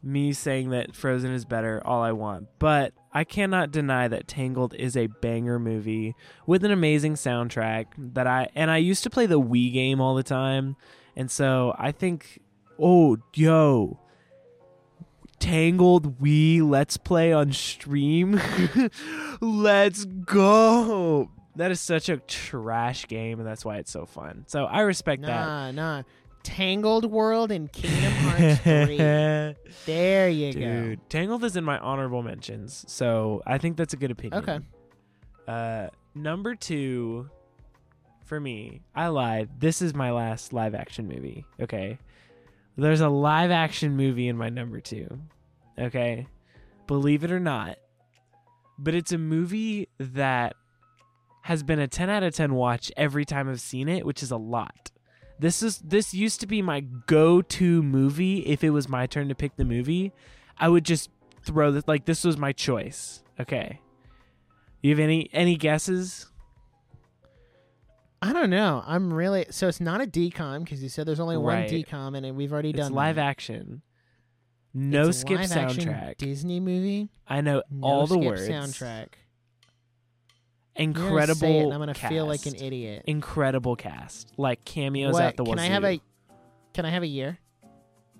me 0.02 0.34
saying 0.34 0.70
that 0.70 0.96
Frozen 0.96 1.32
is 1.32 1.46
better 1.46 1.82
all 1.86 2.02
I 2.02 2.12
want, 2.12 2.48
but 2.60 2.94
I 3.14 3.24
cannot 3.24 3.72
deny 3.72 4.08
that 4.08 4.28
Tangled 4.28 4.74
is 4.76 4.98
a 4.98 5.08
banger 5.08 5.58
movie 5.58 6.16
with 6.46 6.64
an 6.66 6.72
amazing 6.72 7.14
soundtrack 7.14 7.86
that 7.98 8.28
I 8.28 8.50
and 8.56 8.70
I 8.70 8.78
used 8.78 9.04
to 9.04 9.10
play 9.10 9.26
the 9.26 9.40
Wii 9.40 9.72
game 9.72 10.02
all 10.02 10.16
the 10.16 10.24
time. 10.24 10.76
And 11.16 11.32
so 11.32 11.74
I 11.78 11.92
think 11.92 12.42
oh 12.80 13.18
yo 13.34 14.00
Tangled 15.40 16.20
Wii 16.22 16.68
Let's 16.68 16.98
Play 16.98 17.32
on 17.34 17.52
stream. 17.52 18.40
Let's 19.42 20.06
go. 20.06 21.30
That 21.58 21.72
is 21.72 21.80
such 21.80 22.10
a 22.10 22.18
trash 22.18 23.08
game, 23.08 23.40
and 23.40 23.48
that's 23.48 23.64
why 23.64 23.78
it's 23.78 23.92
so 23.92 24.06
fun. 24.06 24.46
So 24.48 24.66
I 24.66 24.82
respect 24.82 25.22
that. 25.24 25.46
nah, 25.46 25.72
nah. 25.72 26.04
Tangled 26.44 27.06
World 27.06 27.52
and 27.52 27.72
Kingdom 27.72 28.12
Hearts 28.14 28.60
3. 28.62 28.98
There 29.86 30.30
you 30.30 30.54
go. 30.54 30.60
Dude, 30.60 31.10
Tangled 31.10 31.44
is 31.44 31.56
in 31.56 31.64
my 31.64 31.78
honorable 31.80 32.24
mentions, 32.24 32.86
so 32.88 33.42
I 33.46 33.58
think 33.58 33.78
that's 33.78 33.94
a 33.94 33.98
good 33.98 34.12
opinion. 34.12 34.42
Okay. 34.42 34.60
Uh, 35.48 35.90
number 36.16 36.56
two, 36.56 37.30
for 38.26 38.40
me, 38.40 38.82
I 38.96 39.08
lied. 39.08 39.60
This 39.60 39.82
is 39.82 39.94
my 39.94 40.12
last 40.12 40.54
live 40.54 40.74
action 40.74 41.08
movie. 41.08 41.46
Okay. 41.62 42.00
There's 42.78 43.02
a 43.02 43.10
live 43.10 43.52
action 43.52 43.96
movie 43.96 44.28
in 44.28 44.38
my 44.38 44.50
number 44.50 44.80
two. 44.80 45.08
Okay. 45.80 46.28
Believe 46.88 47.24
it 47.24 47.32
or 47.32 47.40
not. 47.40 47.78
But 48.78 48.96
it's 48.96 49.12
a 49.12 49.18
movie 49.18 49.88
that 49.98 50.56
has 51.44 51.64
been 51.64 51.80
a 51.80 51.88
10 51.88 52.10
out 52.10 52.24
of 52.24 52.34
10 52.34 52.54
watch 52.54 52.92
every 52.98 53.24
time 53.24 53.50
I've 53.50 53.62
seen 53.62 53.88
it, 53.88 54.06
which 54.06 54.22
is 54.22 54.32
a 54.32 54.38
lot. 54.38 54.92
This 55.38 55.62
is 55.62 55.80
this 55.80 56.14
used 56.14 56.40
to 56.42 56.48
be 56.48 56.62
my 56.62 56.80
go-to 56.80 57.84
movie 57.84 58.40
if 58.40 58.64
it 58.64 58.70
was 58.70 58.88
my 58.88 59.06
turn 59.06 59.28
to 59.30 59.36
pick 59.36 59.58
the 59.58 59.66
movie. 59.66 60.14
I 60.58 60.70
would 60.70 60.86
just 60.86 61.10
throw 61.44 61.72
this 61.72 61.88
like 61.88 62.06
this 62.06 62.24
was 62.24 62.38
my 62.38 62.54
choice. 62.54 63.22
Okay. 63.40 63.82
You 64.82 64.92
have 64.92 65.00
any 65.00 65.30
any 65.34 65.58
guesses? 65.58 66.28
I 68.22 68.34
don't 68.34 68.50
know. 68.50 68.84
I'm 68.88 69.14
really 69.14 69.46
so 69.52 69.68
it's 69.68 69.80
not 69.82 70.02
a 70.02 70.06
DCOM 70.08 70.64
because 70.64 70.82
you 70.82 70.90
said 70.90 71.06
there's 71.08 71.20
only 71.20 71.38
one 71.38 71.46
Right. 71.56 71.70
DCOM 71.70 72.18
and 72.18 72.36
we've 72.36 72.52
already 72.52 72.70
It's 72.72 72.80
done 72.80 72.94
live 72.94 73.18
that. 73.18 73.26
action. 73.26 73.82
No 74.74 75.08
It's 75.08 75.18
a 75.18 75.20
skip 75.22 75.38
live-action 75.40 75.86
soundtrack. 75.86 76.18
Disney 76.18 76.60
movie. 76.60 77.10
I 77.28 77.42
know 77.42 77.64
No 77.70 77.88
all 77.88 78.08
the 78.08 78.16
skip 78.16 78.26
words. 78.26 78.42
soundtrack. 78.50 79.08
You're 80.78 80.84
Incredible. 80.90 81.18
gonna 81.20 81.36
say 81.36 81.60
it 81.60 81.64
and 81.64 81.74
I'm 81.74 81.80
gonna 81.80 81.94
feel 81.94 82.26
like 82.26 82.46
an 82.46 82.56
idiot. 82.56 83.04
Incredible 83.08 83.76
cast, 83.78 84.34
like 84.38 84.66
cameos 84.66 85.14
What- 85.14 85.24
out 85.24 85.38
the 85.38 85.44
can 85.46 85.60
I 85.60 85.66
have 85.68 85.84
a 85.86 86.02
Can 86.74 86.86
I 86.86 86.90
have 86.90 87.04
a 87.04 87.08
year? 87.08 87.38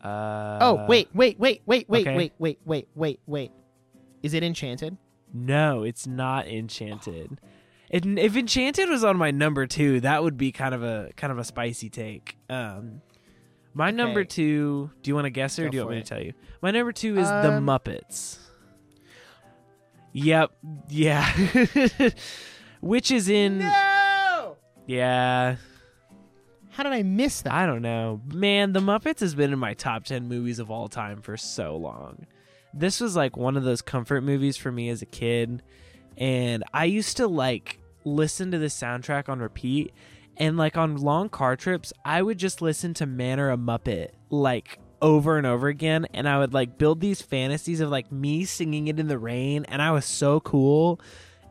Uh, 0.02 0.60
oh 0.62 0.86
wait, 0.88 1.10
wait, 1.14 1.38
wait, 1.40 1.62
wait, 1.66 1.90
wait, 1.90 2.08
okay. 2.08 2.16
wait, 2.16 2.34
wait, 2.40 2.60
wait, 2.64 2.88
wait, 2.96 3.20
wait. 3.26 3.52
Is 4.24 4.34
it 4.34 4.44
Enchanted? 4.44 4.98
No, 5.34 5.84
it's 5.84 6.08
not 6.08 6.48
Enchanted. 6.48 7.42
If 8.04 8.36
Enchanted 8.36 8.90
was 8.90 9.04
on 9.04 9.16
my 9.18 9.32
number 9.32 9.66
two, 9.68 10.02
that 10.02 10.22
would 10.22 10.38
be 10.38 10.52
kind 10.52 10.76
of 10.76 10.84
a 10.84 11.12
kind 11.16 11.32
of 11.32 11.40
a 11.40 11.44
spicy 11.44 11.90
take. 11.90 12.38
Um, 12.50 13.02
my 13.74 13.92
number 13.92 14.24
two. 14.26 14.90
Do 15.02 15.10
you 15.10 15.16
want 15.16 15.26
to 15.26 15.30
guess 15.30 15.58
or 15.60 15.66
Go 15.66 15.70
do 15.72 15.78
you 15.78 15.84
want 15.84 15.92
me 15.96 15.98
it. 16.00 16.06
to 16.06 16.10
tell 16.10 16.22
you? 16.24 16.34
My 16.62 16.72
number 16.72 16.92
two 16.92 17.18
is 17.18 17.28
the 17.28 17.54
Um, 17.54 17.66
Muppets. 17.66 18.38
Yep. 20.14 20.52
Yeah. 20.90 21.30
Which 22.82 23.12
is 23.12 23.30
in. 23.30 23.60
No. 23.60 24.58
Yeah. 24.88 25.56
How 26.72 26.84
did 26.84 26.92
I 26.94 27.04
miss 27.04 27.42
that? 27.42 27.54
I 27.54 27.66
don't 27.66 27.82
know. 27.82 28.22
Man, 28.34 28.74
The 28.74 28.82
Muppets 28.82 29.22
has 29.22 29.34
been 29.36 29.54
in 29.54 29.60
my 29.60 29.74
top 29.74 30.04
10 30.04 30.28
movies 30.28 30.60
of 30.60 30.70
all 30.70 30.88
time 30.90 31.22
for 31.22 31.38
so 31.38 31.78
long. 31.78 32.26
This 32.74 33.00
was 33.00 33.16
like 33.16 33.38
one 33.38 33.56
of 33.56 33.64
those 33.64 33.82
comfort 33.82 34.22
movies 34.24 34.58
for 34.58 34.72
me 34.72 34.90
as 34.90 35.02
a 35.02 35.06
kid. 35.06 35.64
And 36.18 36.64
I 36.74 36.86
used 36.86 37.18
to 37.18 37.28
like 37.28 37.80
listen 38.06 38.52
to 38.52 38.58
the 38.58 38.68
soundtrack 38.68 39.28
on 39.28 39.40
repeat. 39.40 39.94
And 40.38 40.58
like 40.58 40.78
on 40.78 40.98
long 40.98 41.30
car 41.30 41.56
trips, 41.56 41.92
I 42.04 42.22
would 42.22 42.38
just 42.38 42.62
listen 42.62 42.94
to 42.96 43.06
Man 43.06 43.40
or 43.40 43.52
a 43.52 43.58
Muppet 43.58 44.12
like 44.30 44.80
over 45.02 45.38
and 45.38 45.48
over 45.48 45.68
again. 45.68 46.08
And 46.14 46.28
I 46.28 46.40
would 46.40 46.54
like 46.54 46.78
build 46.78 47.02
these 47.02 47.22
fantasies 47.22 47.80
of 47.80 47.90
like 47.90 48.12
me 48.12 48.46
singing 48.46 48.88
it 48.88 49.00
in 49.00 49.08
the 49.08 49.18
rain. 49.18 49.66
And 49.68 49.82
I 49.82 49.92
was 49.92 50.06
so 50.06 50.40
cool. 50.40 51.02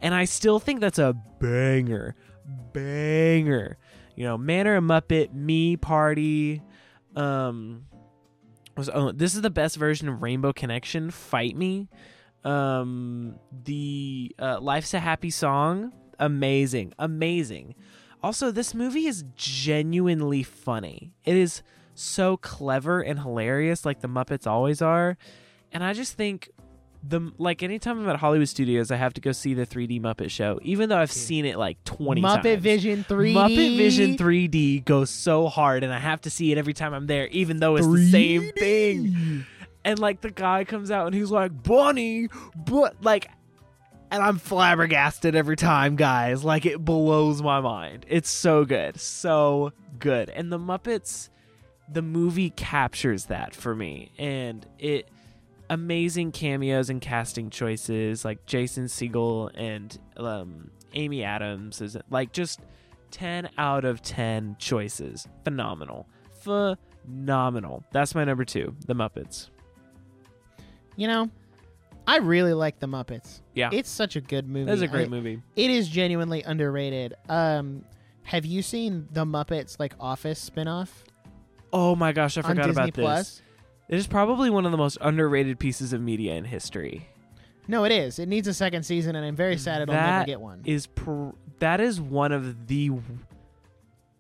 And 0.01 0.15
I 0.15 0.25
still 0.25 0.59
think 0.59 0.81
that's 0.81 0.99
a 0.99 1.15
banger. 1.41 2.15
Banger 2.73 3.79
you 4.17 4.25
know, 4.25 4.39
Man 4.39 4.67
or 4.67 4.77
a 4.77 4.81
Muppet, 4.81 5.33
Me 5.35 5.77
Party, 5.77 6.63
um, 7.17 7.87
was 8.77 8.89
oh, 8.93 9.13
this 9.13 9.35
is 9.35 9.43
the 9.43 9.51
best 9.51 9.77
version 9.77 10.09
of 10.09 10.23
Rainbow 10.23 10.53
Connection. 10.53 11.11
Fight 11.11 11.57
Me, 11.57 11.89
um, 12.45 13.37
the 13.65 14.35
uh, 14.39 14.61
Life's 14.61 14.95
a 14.95 15.01
Happy 15.01 15.31
Song, 15.31 15.93
amazing, 16.19 16.93
amazing. 16.99 17.75
Also, 18.23 18.51
this 18.51 18.75
movie 18.75 19.07
is 19.07 19.25
genuinely 19.37 20.43
funny. 20.43 21.13
It 21.25 21.37
is 21.37 21.63
so 21.95 22.37
clever 22.37 23.01
and 23.01 23.21
hilarious, 23.21 23.85
like 23.85 24.01
the 24.01 24.09
Muppets 24.09 24.47
always 24.47 24.81
are, 24.83 25.17
and 25.73 25.85
I 25.85 25.93
just 25.93 26.15
think 26.15 26.51
the 27.07 27.33
like 27.39 27.63
anytime 27.63 28.01
I'm 28.01 28.09
at 28.09 28.17
Hollywood 28.17 28.49
Studios, 28.49 28.91
I 28.91 28.97
have 28.97 29.13
to 29.15 29.21
go 29.21 29.33
see 29.33 29.53
the 29.55 29.67
3D 29.67 30.01
Muppet 30.01 30.31
Show, 30.31 30.59
even 30.63 30.89
though 30.89 30.97
I've 30.97 31.13
seen 31.13 31.45
it 31.45 31.59
like 31.59 31.83
20 31.85 32.23
Muppet 32.23 32.43
times. 32.43 32.63
Vision 32.63 33.05
3D. 33.07 33.35
Muppet 33.35 33.77
Vision 33.77 34.17
3D 34.17 34.85
goes 34.85 35.11
so 35.11 35.49
hard, 35.49 35.85
and 35.85 35.93
I 35.93 35.99
have 35.99 36.23
to 36.23 36.31
see 36.31 36.51
it 36.51 36.59
every 36.59 36.73
time 36.73 36.95
I'm 36.95 37.07
there, 37.07 37.27
even 37.29 37.59
though 37.59 37.77
it's 37.77 37.87
the 37.87 38.11
same 38.11 38.53
thing. 38.53 39.45
And 39.85 39.99
like 39.99 40.23
the 40.23 40.31
guy 40.31 40.65
comes 40.65 40.91
out 40.91 41.07
and 41.07 41.15
he's 41.15 41.31
like, 41.31 41.63
"Bunny," 41.63 42.29
but 42.57 43.03
like, 43.03 43.29
and 44.15 44.23
I'm 44.23 44.39
flabbergasted 44.39 45.35
every 45.35 45.57
time, 45.57 45.97
guys. 45.97 46.45
Like 46.45 46.67
it 46.67 46.85
blows 46.85 47.43
my 47.43 47.61
mind. 47.61 48.07
It's 48.09 48.31
so 48.31 48.65
good, 48.65 49.01
so 49.01 49.73
good. 49.99 50.31
And 50.31 50.53
the 50.53 50.59
Muppets, 50.59 51.31
the 51.93 52.01
movie 52.01 52.51
captures 52.51 53.25
that 53.27 53.57
for 53.57 53.75
me, 53.75 54.13
and 54.17 54.65
it 54.79 55.09
amazing 55.69 56.31
cameos 56.31 56.91
and 56.91 57.01
casting 57.01 57.51
choices 57.51 58.25
like 58.25 58.47
Jason 58.47 58.85
Segel 58.85 59.51
and 59.57 59.99
um, 60.17 60.71
Amy 60.93 61.25
Adams 61.25 61.81
is 61.81 61.97
like 62.09 62.33
just 62.33 62.61
10 63.11 63.49
out 63.59 63.85
of 63.85 64.01
10 64.01 64.55
choices. 64.61 65.27
Phenomenal. 65.43 66.07
Phenomenal. 66.43 67.83
That's 67.91 68.15
my 68.15 68.23
number 68.23 68.45
2, 68.45 68.77
The 68.87 68.95
Muppets. 68.95 69.49
You 70.97 71.09
know, 71.09 71.31
I 72.07 72.19
really 72.19 72.53
like 72.53 72.81
the 72.81 72.87
Muppets. 72.87 73.41
Yeah. 73.55 73.71
It's 73.73 73.89
such 73.89 74.17
a 74.17 74.21
good 74.21 74.49
movie. 74.49 74.67
That's 74.67 74.83
a 74.83 74.89
great 74.89 75.07
I- 75.07 75.11
movie. 75.11 75.43
It 75.57 75.71
is 75.71 75.89
genuinely 75.89 76.43
underrated. 76.43 77.15
Um, 77.29 77.85
have 78.25 78.45
you 78.47 78.63
seen 78.63 79.09
the 79.13 79.25
Muppets 79.25 79.79
like 79.79 79.95
Office 80.01 80.51
spinoff 80.51 80.89
Oh 81.77 81.97
my 81.97 82.13
gosh, 82.13 82.39
I 82.39 82.43
forgot 82.43 82.71
about 82.71 82.95
this. 82.95 83.03
Plus? 83.03 83.43
It 83.89 83.97
is 83.97 84.07
probably 84.07 84.49
one 84.49 84.65
of 84.65 84.71
the 84.71 84.79
most 84.79 84.97
underrated 85.01 85.59
pieces 85.59 85.93
of 85.93 86.01
media 86.01 86.35
in 86.35 86.45
history. 86.45 87.09
No, 87.67 87.83
it 87.85 87.91
is. 87.91 88.21
It 88.21 88.29
needs 88.29 88.47
a 88.47 88.55
second 88.55 88.85
season, 88.85 89.17
and 89.17 89.27
I'm 89.27 89.35
very 89.35 89.57
sad 89.59 89.83
it'll 89.83 89.95
never 89.95 90.25
get 90.25 90.41
one. 90.41 90.63
Is 90.65 90.87
pr- 90.87 91.31
that 91.59 91.81
is 91.81 92.01
one 92.01 92.31
of 92.31 92.69
the 92.69 92.91
w- 92.91 93.03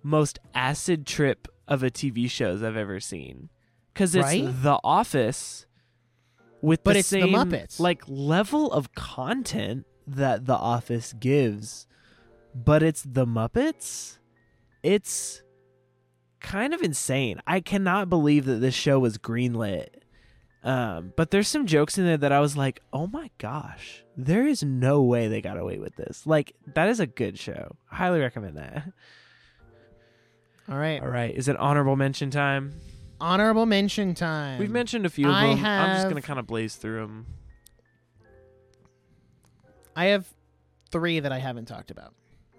most 0.02 0.40
acid 0.52 1.06
trip 1.06 1.46
of 1.68 1.84
a 1.84 1.90
TV 1.90 2.28
shows 2.28 2.60
I've 2.60 2.76
ever 2.76 2.98
seen. 2.98 3.50
Cuz 3.94 4.16
it's 4.16 4.24
Right? 4.24 4.46
The 4.62 4.80
Office 4.82 5.66
with 6.64 6.82
But 6.82 6.94
the 6.94 6.98
it's 7.00 7.10
the 7.10 7.20
Muppets. 7.20 7.78
like 7.78 8.02
level 8.06 8.72
of 8.72 8.94
content 8.94 9.86
that 10.06 10.46
The 10.46 10.54
Office 10.56 11.12
gives, 11.12 11.86
but 12.54 12.82
it's 12.82 13.02
The 13.02 13.26
Muppets. 13.26 14.18
It's 14.82 15.42
kind 16.40 16.74
of 16.74 16.82
insane. 16.82 17.40
I 17.46 17.60
cannot 17.60 18.08
believe 18.10 18.44
that 18.46 18.56
this 18.60 18.74
show 18.74 18.98
was 18.98 19.18
greenlit. 19.18 19.88
Um, 20.62 21.12
but 21.16 21.30
there's 21.30 21.48
some 21.48 21.66
jokes 21.66 21.98
in 21.98 22.06
there 22.06 22.16
that 22.16 22.32
I 22.32 22.40
was 22.40 22.56
like, 22.56 22.80
oh 22.92 23.06
my 23.06 23.30
gosh, 23.36 24.02
there 24.16 24.46
is 24.46 24.62
no 24.62 25.02
way 25.02 25.28
they 25.28 25.42
got 25.42 25.58
away 25.58 25.78
with 25.78 25.94
this. 25.96 26.26
Like, 26.26 26.54
that 26.74 26.88
is 26.88 27.00
a 27.00 27.06
good 27.06 27.38
show. 27.38 27.76
Highly 27.86 28.20
recommend 28.20 28.56
that. 28.56 28.90
All 30.70 30.78
right. 30.78 31.02
All 31.02 31.08
right, 31.08 31.34
is 31.34 31.48
it 31.48 31.56
honorable 31.58 31.96
mention 31.96 32.30
time? 32.30 32.72
Honorable 33.24 33.64
mention 33.64 34.14
time. 34.14 34.58
We've 34.58 34.70
mentioned 34.70 35.06
a 35.06 35.08
few 35.08 35.26
of 35.26 35.34
I 35.34 35.54
them. 35.54 35.64
I'm 35.64 35.96
just 35.96 36.10
gonna 36.10 36.20
kind 36.20 36.38
of 36.38 36.46
blaze 36.46 36.76
through 36.76 37.00
them. 37.00 37.26
I 39.96 40.06
have 40.06 40.28
three 40.90 41.20
that 41.20 41.32
I 41.32 41.38
haven't 41.38 41.64
talked 41.64 41.90
about. 41.90 42.12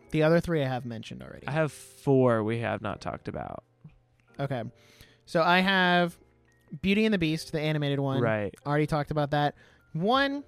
The 0.10 0.24
other 0.24 0.40
three 0.40 0.64
I 0.64 0.68
have 0.68 0.84
mentioned 0.84 1.22
already. 1.22 1.48
I 1.48 1.52
have 1.52 1.72
four 1.72 2.44
we 2.44 2.62
have 2.62 2.82
not 2.82 3.00
talked 3.00 3.28
about. 3.28 3.64
Okay. 4.40 4.64
So 5.28 5.44
I 5.44 5.60
have 5.60 6.18
Beauty 6.82 7.06
and 7.06 7.14
the 7.14 7.20
Beast, 7.20 7.52
the 7.52 7.62
animated 7.62 8.00
one. 8.00 8.20
Right. 8.20 8.52
Already 8.66 8.88
talked 8.88 9.12
about 9.12 9.32
that. 9.32 9.54
One 9.94 10.44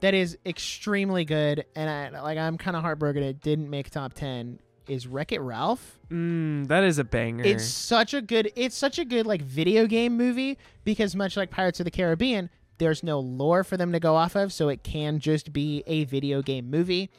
that 0.00 0.14
is 0.14 0.36
extremely 0.44 1.24
good, 1.24 1.64
and 1.76 1.88
I 1.88 2.20
like 2.20 2.38
I'm 2.38 2.58
kind 2.58 2.76
of 2.76 2.82
heartbroken 2.82 3.22
it 3.22 3.40
didn't 3.40 3.70
make 3.70 3.88
top 3.90 4.14
ten. 4.14 4.58
Is 4.88 5.06
Wreck 5.06 5.32
It 5.32 5.40
Ralph? 5.40 5.98
Mm, 6.10 6.66
that 6.68 6.84
is 6.84 6.98
a 6.98 7.04
banger. 7.04 7.44
It's 7.44 7.64
such 7.64 8.14
a 8.14 8.20
good. 8.20 8.52
It's 8.56 8.76
such 8.76 8.98
a 8.98 9.04
good 9.04 9.26
like 9.26 9.42
video 9.42 9.86
game 9.86 10.16
movie 10.16 10.58
because 10.84 11.14
much 11.14 11.36
like 11.36 11.50
Pirates 11.50 11.80
of 11.80 11.84
the 11.84 11.90
Caribbean, 11.90 12.50
there's 12.78 13.02
no 13.02 13.20
lore 13.20 13.62
for 13.62 13.76
them 13.76 13.92
to 13.92 14.00
go 14.00 14.16
off 14.16 14.34
of, 14.34 14.52
so 14.52 14.68
it 14.68 14.82
can 14.82 15.20
just 15.20 15.52
be 15.52 15.84
a 15.86 16.04
video 16.04 16.42
game 16.42 16.70
movie. 16.70 17.10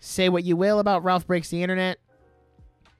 Say 0.00 0.28
what 0.28 0.44
you 0.44 0.56
will 0.56 0.78
about 0.78 1.04
Ralph 1.04 1.26
Breaks 1.26 1.50
the 1.50 1.62
Internet, 1.62 1.98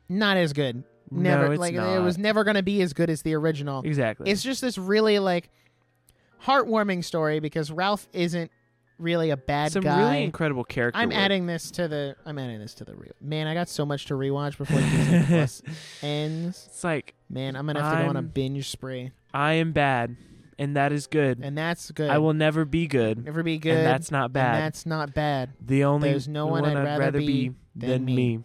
not 0.08 0.36
as 0.36 0.52
good. 0.52 0.84
Never 1.10 1.46
no, 1.46 1.52
it's 1.52 1.60
like 1.60 1.74
not. 1.74 1.96
it 1.96 2.00
was 2.00 2.18
never 2.18 2.44
going 2.44 2.56
to 2.56 2.62
be 2.62 2.82
as 2.82 2.92
good 2.92 3.08
as 3.08 3.22
the 3.22 3.34
original. 3.34 3.82
exactly. 3.82 4.30
It's 4.30 4.42
just 4.42 4.60
this 4.60 4.76
really 4.76 5.18
like 5.18 5.50
heartwarming 6.44 7.04
story 7.04 7.40
because 7.40 7.70
Ralph 7.70 8.08
isn't 8.12 8.50
really 8.98 9.30
a 9.30 9.36
bad 9.36 9.72
Some 9.72 9.82
guy. 9.82 9.98
really 9.98 10.24
incredible 10.24 10.64
character. 10.64 10.98
I'm 11.00 11.08
work. 11.10 11.18
adding 11.18 11.46
this 11.46 11.70
to 11.72 11.88
the. 11.88 12.16
I'm 12.26 12.38
adding 12.38 12.58
this 12.58 12.74
to 12.74 12.84
the 12.84 12.94
re- 12.94 13.10
man. 13.20 13.46
I 13.46 13.54
got 13.54 13.68
so 13.68 13.84
much 13.86 14.06
to 14.06 14.14
rewatch 14.14 14.58
before 14.58 14.80
Disney 14.80 15.22
Plus 15.26 15.62
ends. 16.02 16.64
It's 16.66 16.84
like 16.84 17.14
Man, 17.30 17.56
I'm 17.56 17.66
gonna 17.66 17.82
have 17.82 17.98
to 17.98 18.02
go 18.04 18.08
on 18.10 18.16
a 18.16 18.20
I'm- 18.20 18.28
binge 18.28 18.68
spree, 18.70 19.10
I 19.34 19.54
am 19.54 19.72
bad, 19.72 20.16
and 20.58 20.76
that 20.76 20.92
is 20.92 21.06
good. 21.06 21.40
and 21.42 21.56
that's 21.56 21.90
good. 21.90 22.10
I 22.10 22.18
will 22.18 22.32
never 22.34 22.64
be 22.64 22.86
good, 22.86 23.24
never 23.24 23.42
be 23.42 23.58
good. 23.58 23.76
and 23.76 23.86
that's 23.86 24.10
not 24.10 24.24
and 24.26 24.32
bad. 24.32 24.62
that's 24.62 24.86
not 24.86 25.14
bad. 25.14 25.50
the 25.64 25.84
only 25.84 26.10
there's 26.10 26.26
no 26.28 26.46
the 26.46 26.52
one 26.52 26.64
I'd 26.64 26.98
rather 26.98 27.18
be 27.18 27.52
than 27.76 28.04
me. 28.04 28.40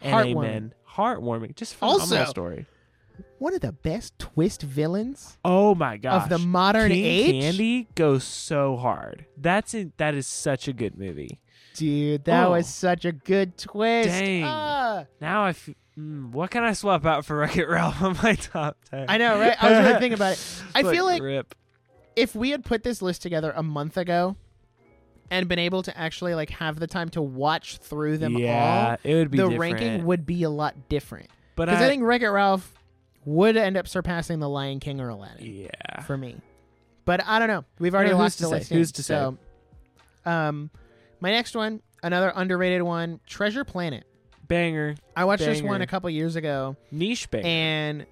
And 0.00 0.14
Heartwarming. 0.14 0.36
amen. 0.36 0.74
Heartwarming. 0.96 1.54
Just 1.56 1.76
phenomenal 1.76 2.18
Also- 2.18 2.30
story. 2.30 2.66
One 3.42 3.54
of 3.54 3.60
the 3.60 3.72
best 3.72 4.16
twist 4.20 4.62
villains 4.62 5.36
Oh 5.44 5.74
my 5.74 5.96
gosh. 5.96 6.22
of 6.22 6.28
the 6.28 6.38
modern 6.38 6.92
King 6.92 7.04
age, 7.04 7.42
Candy 7.42 7.88
goes 7.96 8.22
so 8.22 8.76
hard. 8.76 9.26
That's 9.36 9.74
it. 9.74 9.98
That 9.98 10.14
is 10.14 10.28
such 10.28 10.68
a 10.68 10.72
good 10.72 10.96
movie. 10.96 11.40
dude. 11.74 12.22
That 12.24 12.46
Oh. 12.46 12.50
was 12.52 12.68
such 12.68 13.04
a 13.04 13.10
good 13.10 13.58
twist. 13.58 14.10
Dang. 14.10 14.44
Ah. 14.44 15.06
Now 15.20 15.46
I, 15.46 15.48
f- 15.48 15.70
mm, 15.98 16.30
what 16.30 16.50
can 16.52 16.62
I 16.62 16.72
swap 16.72 17.04
out 17.04 17.24
for 17.24 17.36
Wreck 17.38 17.56
It 17.56 17.66
Ralph 17.66 18.00
on 18.00 18.16
my 18.22 18.34
top 18.36 18.76
ten? 18.88 19.06
I 19.08 19.18
know, 19.18 19.36
right? 19.40 19.60
I 19.60 19.70
was 19.70 19.78
really 19.80 19.92
thinking 19.98 20.12
about 20.12 20.34
it. 20.34 20.62
I 20.76 20.82
feel 20.84 21.04
like 21.04 21.20
rip. 21.20 21.54
if 22.14 22.36
we 22.36 22.50
had 22.50 22.64
put 22.64 22.84
this 22.84 23.02
list 23.02 23.22
together 23.22 23.52
a 23.56 23.62
month 23.64 23.96
ago 23.96 24.36
and 25.32 25.48
been 25.48 25.58
able 25.58 25.82
to 25.82 25.98
actually 25.98 26.36
like 26.36 26.50
have 26.50 26.78
the 26.78 26.86
time 26.86 27.08
to 27.08 27.22
watch 27.22 27.78
through 27.78 28.18
them 28.18 28.36
yeah, 28.38 28.98
all, 29.02 29.10
it 29.10 29.14
would 29.16 29.30
be 29.32 29.38
the 29.38 29.48
different. 29.48 29.60
ranking 29.80 30.04
would 30.04 30.26
be 30.26 30.44
a 30.44 30.50
lot 30.50 30.88
different. 30.88 31.28
but 31.56 31.66
Because 31.66 31.80
I, 31.82 31.86
I, 31.86 31.88
think 31.88 32.04
Wreck 32.04 32.22
It 32.22 32.28
Ralph 32.28 32.72
would 33.24 33.56
end 33.56 33.76
up 33.76 33.86
surpassing 33.88 34.40
The 34.40 34.48
Lion 34.48 34.80
King 34.80 35.00
or 35.00 35.08
Aladdin 35.08 35.46
yeah, 35.46 36.00
for 36.02 36.16
me. 36.16 36.36
But 37.04 37.26
I 37.26 37.38
don't 37.38 37.48
know. 37.48 37.64
We've 37.78 37.94
already 37.94 38.12
lost 38.12 38.38
to 38.38 38.44
the 38.44 38.48
say? 38.48 38.54
list. 38.56 38.70
Who's 38.70 38.92
to 38.92 39.02
say? 39.02 39.30
Um, 40.24 40.70
my 41.20 41.30
next 41.30 41.54
one, 41.56 41.82
another 42.02 42.32
underrated 42.34 42.82
one, 42.82 43.20
Treasure 43.26 43.64
Planet. 43.64 44.04
banger, 44.46 44.96
I 45.16 45.24
watched 45.24 45.44
this 45.44 45.62
one 45.62 45.82
a 45.82 45.86
couple 45.86 46.10
years 46.10 46.36
ago, 46.36 46.76
niche 46.90 47.30
banger. 47.30 47.46
and 47.46 48.06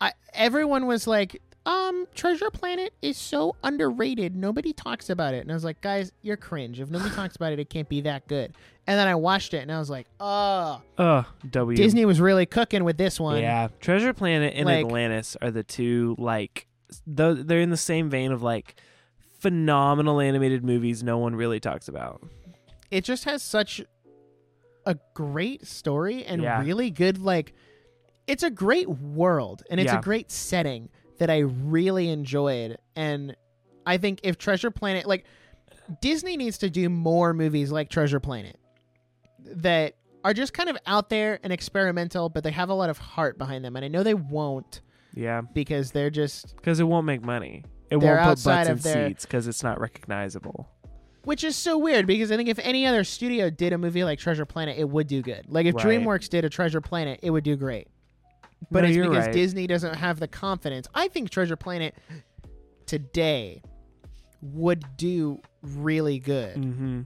I 0.00 0.12
everyone 0.34 0.86
was 0.86 1.06
like, 1.06 1.40
"Um, 1.64 2.06
Treasure 2.14 2.50
Planet 2.50 2.92
is 3.02 3.16
so 3.16 3.56
underrated. 3.62 4.34
Nobody 4.36 4.72
talks 4.72 5.08
about 5.10 5.34
it." 5.34 5.42
And 5.42 5.50
I 5.50 5.54
was 5.54 5.64
like, 5.64 5.80
"Guys, 5.80 6.12
you're 6.22 6.36
cringe. 6.36 6.80
If 6.80 6.90
nobody 6.90 7.10
talks 7.14 7.36
about 7.36 7.52
it, 7.52 7.58
it 7.58 7.70
can't 7.70 7.88
be 7.88 8.00
that 8.02 8.26
good." 8.28 8.52
And 8.86 8.98
then 8.98 9.06
I 9.06 9.14
watched 9.14 9.54
it, 9.54 9.58
and 9.58 9.70
I 9.70 9.78
was 9.78 9.88
like, 9.90 10.06
"Oh, 10.18 10.82
Ugh, 10.98 11.24
W. 11.50 11.76
Disney 11.76 12.04
was 12.04 12.20
really 12.20 12.46
cooking 12.46 12.82
with 12.84 12.96
this 12.98 13.20
one." 13.20 13.40
Yeah, 13.40 13.68
Treasure 13.80 14.12
Planet 14.12 14.54
and 14.56 14.66
Like- 14.66 14.84
Atlantis 14.86 15.36
are 15.40 15.50
the 15.50 15.62
two 15.62 16.16
like 16.18 16.66
th- 17.16 17.38
they're 17.46 17.60
in 17.60 17.70
the 17.70 17.76
same 17.76 18.10
vein 18.10 18.32
of 18.32 18.42
like 18.42 18.80
phenomenal 19.38 20.20
animated 20.20 20.64
movies 20.64 21.02
no 21.02 21.18
one 21.18 21.34
really 21.34 21.60
talks 21.60 21.88
about. 21.88 22.22
it 22.90 23.04
just 23.04 23.24
has 23.24 23.42
such 23.42 23.80
a 24.84 24.96
great 25.14 25.66
story 25.66 26.24
and 26.24 26.42
Yeah. 26.42 26.60
really 26.60 26.90
good 26.90 27.16
like 27.18 27.54
it's 28.26 28.42
a 28.42 28.50
great 28.50 28.88
world 28.88 29.62
and 29.70 29.80
it's 29.80 29.90
Yeah. 29.92 29.98
a 29.98 30.02
great 30.02 30.30
setting 30.30 30.90
that 31.22 31.30
I 31.30 31.38
really 31.38 32.08
enjoyed 32.08 32.78
and 32.96 33.36
I 33.86 33.96
think 33.96 34.18
if 34.24 34.38
Treasure 34.38 34.72
Planet 34.72 35.06
like 35.06 35.24
Disney 36.00 36.36
needs 36.36 36.58
to 36.58 36.68
do 36.68 36.88
more 36.88 37.32
movies 37.32 37.70
like 37.70 37.90
Treasure 37.90 38.18
Planet 38.18 38.58
that 39.38 39.94
are 40.24 40.34
just 40.34 40.52
kind 40.52 40.68
of 40.68 40.76
out 40.84 41.10
there 41.10 41.38
and 41.44 41.52
experimental 41.52 42.28
but 42.28 42.42
they 42.42 42.50
have 42.50 42.70
a 42.70 42.74
lot 42.74 42.90
of 42.90 42.98
heart 42.98 43.38
behind 43.38 43.64
them 43.64 43.76
and 43.76 43.84
I 43.84 43.88
know 43.88 44.02
they 44.02 44.14
won't 44.14 44.80
Yeah, 45.14 45.42
because 45.42 45.92
they're 45.92 46.10
just 46.10 46.56
because 46.56 46.80
it 46.80 46.84
won't 46.88 47.06
make 47.06 47.22
money. 47.22 47.62
It 47.88 47.98
won't 47.98 48.20
put 48.20 48.42
butts 48.42 48.68
in 48.68 48.78
their- 48.78 49.08
seats 49.10 49.24
because 49.24 49.46
it's 49.46 49.62
not 49.62 49.78
recognizable. 49.80 50.68
Which 51.22 51.44
is 51.44 51.54
so 51.54 51.78
weird 51.78 52.08
because 52.08 52.32
I 52.32 52.36
think 52.36 52.48
if 52.48 52.58
any 52.58 52.84
other 52.84 53.04
studio 53.04 53.48
did 53.48 53.72
a 53.72 53.78
movie 53.78 54.02
like 54.02 54.18
Treasure 54.18 54.44
Planet, 54.44 54.76
it 54.76 54.88
would 54.88 55.06
do 55.06 55.22
good. 55.22 55.44
Like 55.48 55.66
if 55.66 55.76
Right. 55.76 55.84
DreamWorks 55.86 56.28
did 56.28 56.44
a 56.44 56.48
Treasure 56.48 56.80
Planet, 56.80 57.20
it 57.22 57.30
would 57.30 57.44
do 57.44 57.54
great. 57.54 57.86
But 58.70 58.82
No, 58.82 58.88
it's 58.88 58.96
because 58.96 59.26
right. 59.26 59.32
Disney 59.32 59.66
doesn't 59.66 59.94
have 59.94 60.20
the 60.20 60.28
confidence. 60.28 60.86
I 60.94 61.08
think 61.08 61.30
Treasure 61.30 61.56
Planet 61.56 61.94
today 62.86 63.62
would 64.40 64.84
do 64.96 65.40
really 65.62 66.18
good 66.18 66.56
Mm-hmm. 66.56 67.00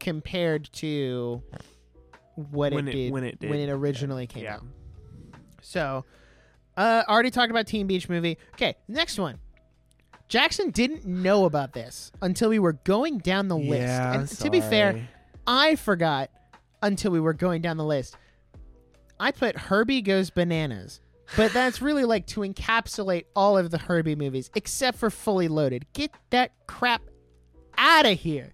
compared 0.00 0.70
to 0.74 1.42
what 2.34 2.72
When 2.72 2.88
it, 2.88 2.90
it- 2.90 2.92
did 2.96 3.12
when 3.12 3.24
it 3.24 3.38
did. 3.40 3.50
when 3.50 3.60
it 3.60 3.70
originally 3.70 4.26
came 4.26 4.44
Yeah. 4.44 4.56
out. 4.56 4.62
So, 5.60 6.04
uh, 6.76 7.04
already 7.08 7.30
talked 7.30 7.50
about 7.50 7.66
Teen 7.66 7.86
Beach 7.86 8.08
Movie. 8.08 8.38
Okay, 8.54 8.74
next 8.88 9.18
one. 9.18 9.38
Jackson 10.28 10.70
didn't 10.70 11.04
know 11.06 11.44
about 11.44 11.72
this 11.74 12.10
until 12.22 12.48
we 12.48 12.58
were 12.58 12.72
going 12.72 13.18
down 13.18 13.48
the 13.48 13.56
list. 13.56 13.70
Yeah, 13.82 14.14
And 14.20 14.28
to 14.28 14.50
be 14.50 14.60
fair. 14.60 15.06
I 15.46 15.76
forgot 15.76 16.30
until 16.82 17.10
we 17.12 17.20
were 17.20 17.34
going 17.34 17.60
down 17.62 17.76
the 17.76 17.84
list. 17.84 18.16
I 19.22 19.30
put 19.30 19.56
Herbie 19.56 20.02
Goes 20.02 20.30
Bananas, 20.30 21.00
but 21.36 21.52
that's 21.52 21.80
really 21.80 22.04
like 22.04 22.26
to 22.26 22.40
encapsulate 22.40 23.26
all 23.36 23.56
of 23.56 23.70
the 23.70 23.78
Herbie 23.78 24.16
movies 24.16 24.50
except 24.56 24.98
for 24.98 25.10
Fully 25.10 25.46
Loaded. 25.46 25.86
Get 25.92 26.10
that 26.30 26.50
crap 26.66 27.02
out 27.78 28.04
of 28.04 28.18
here. 28.18 28.50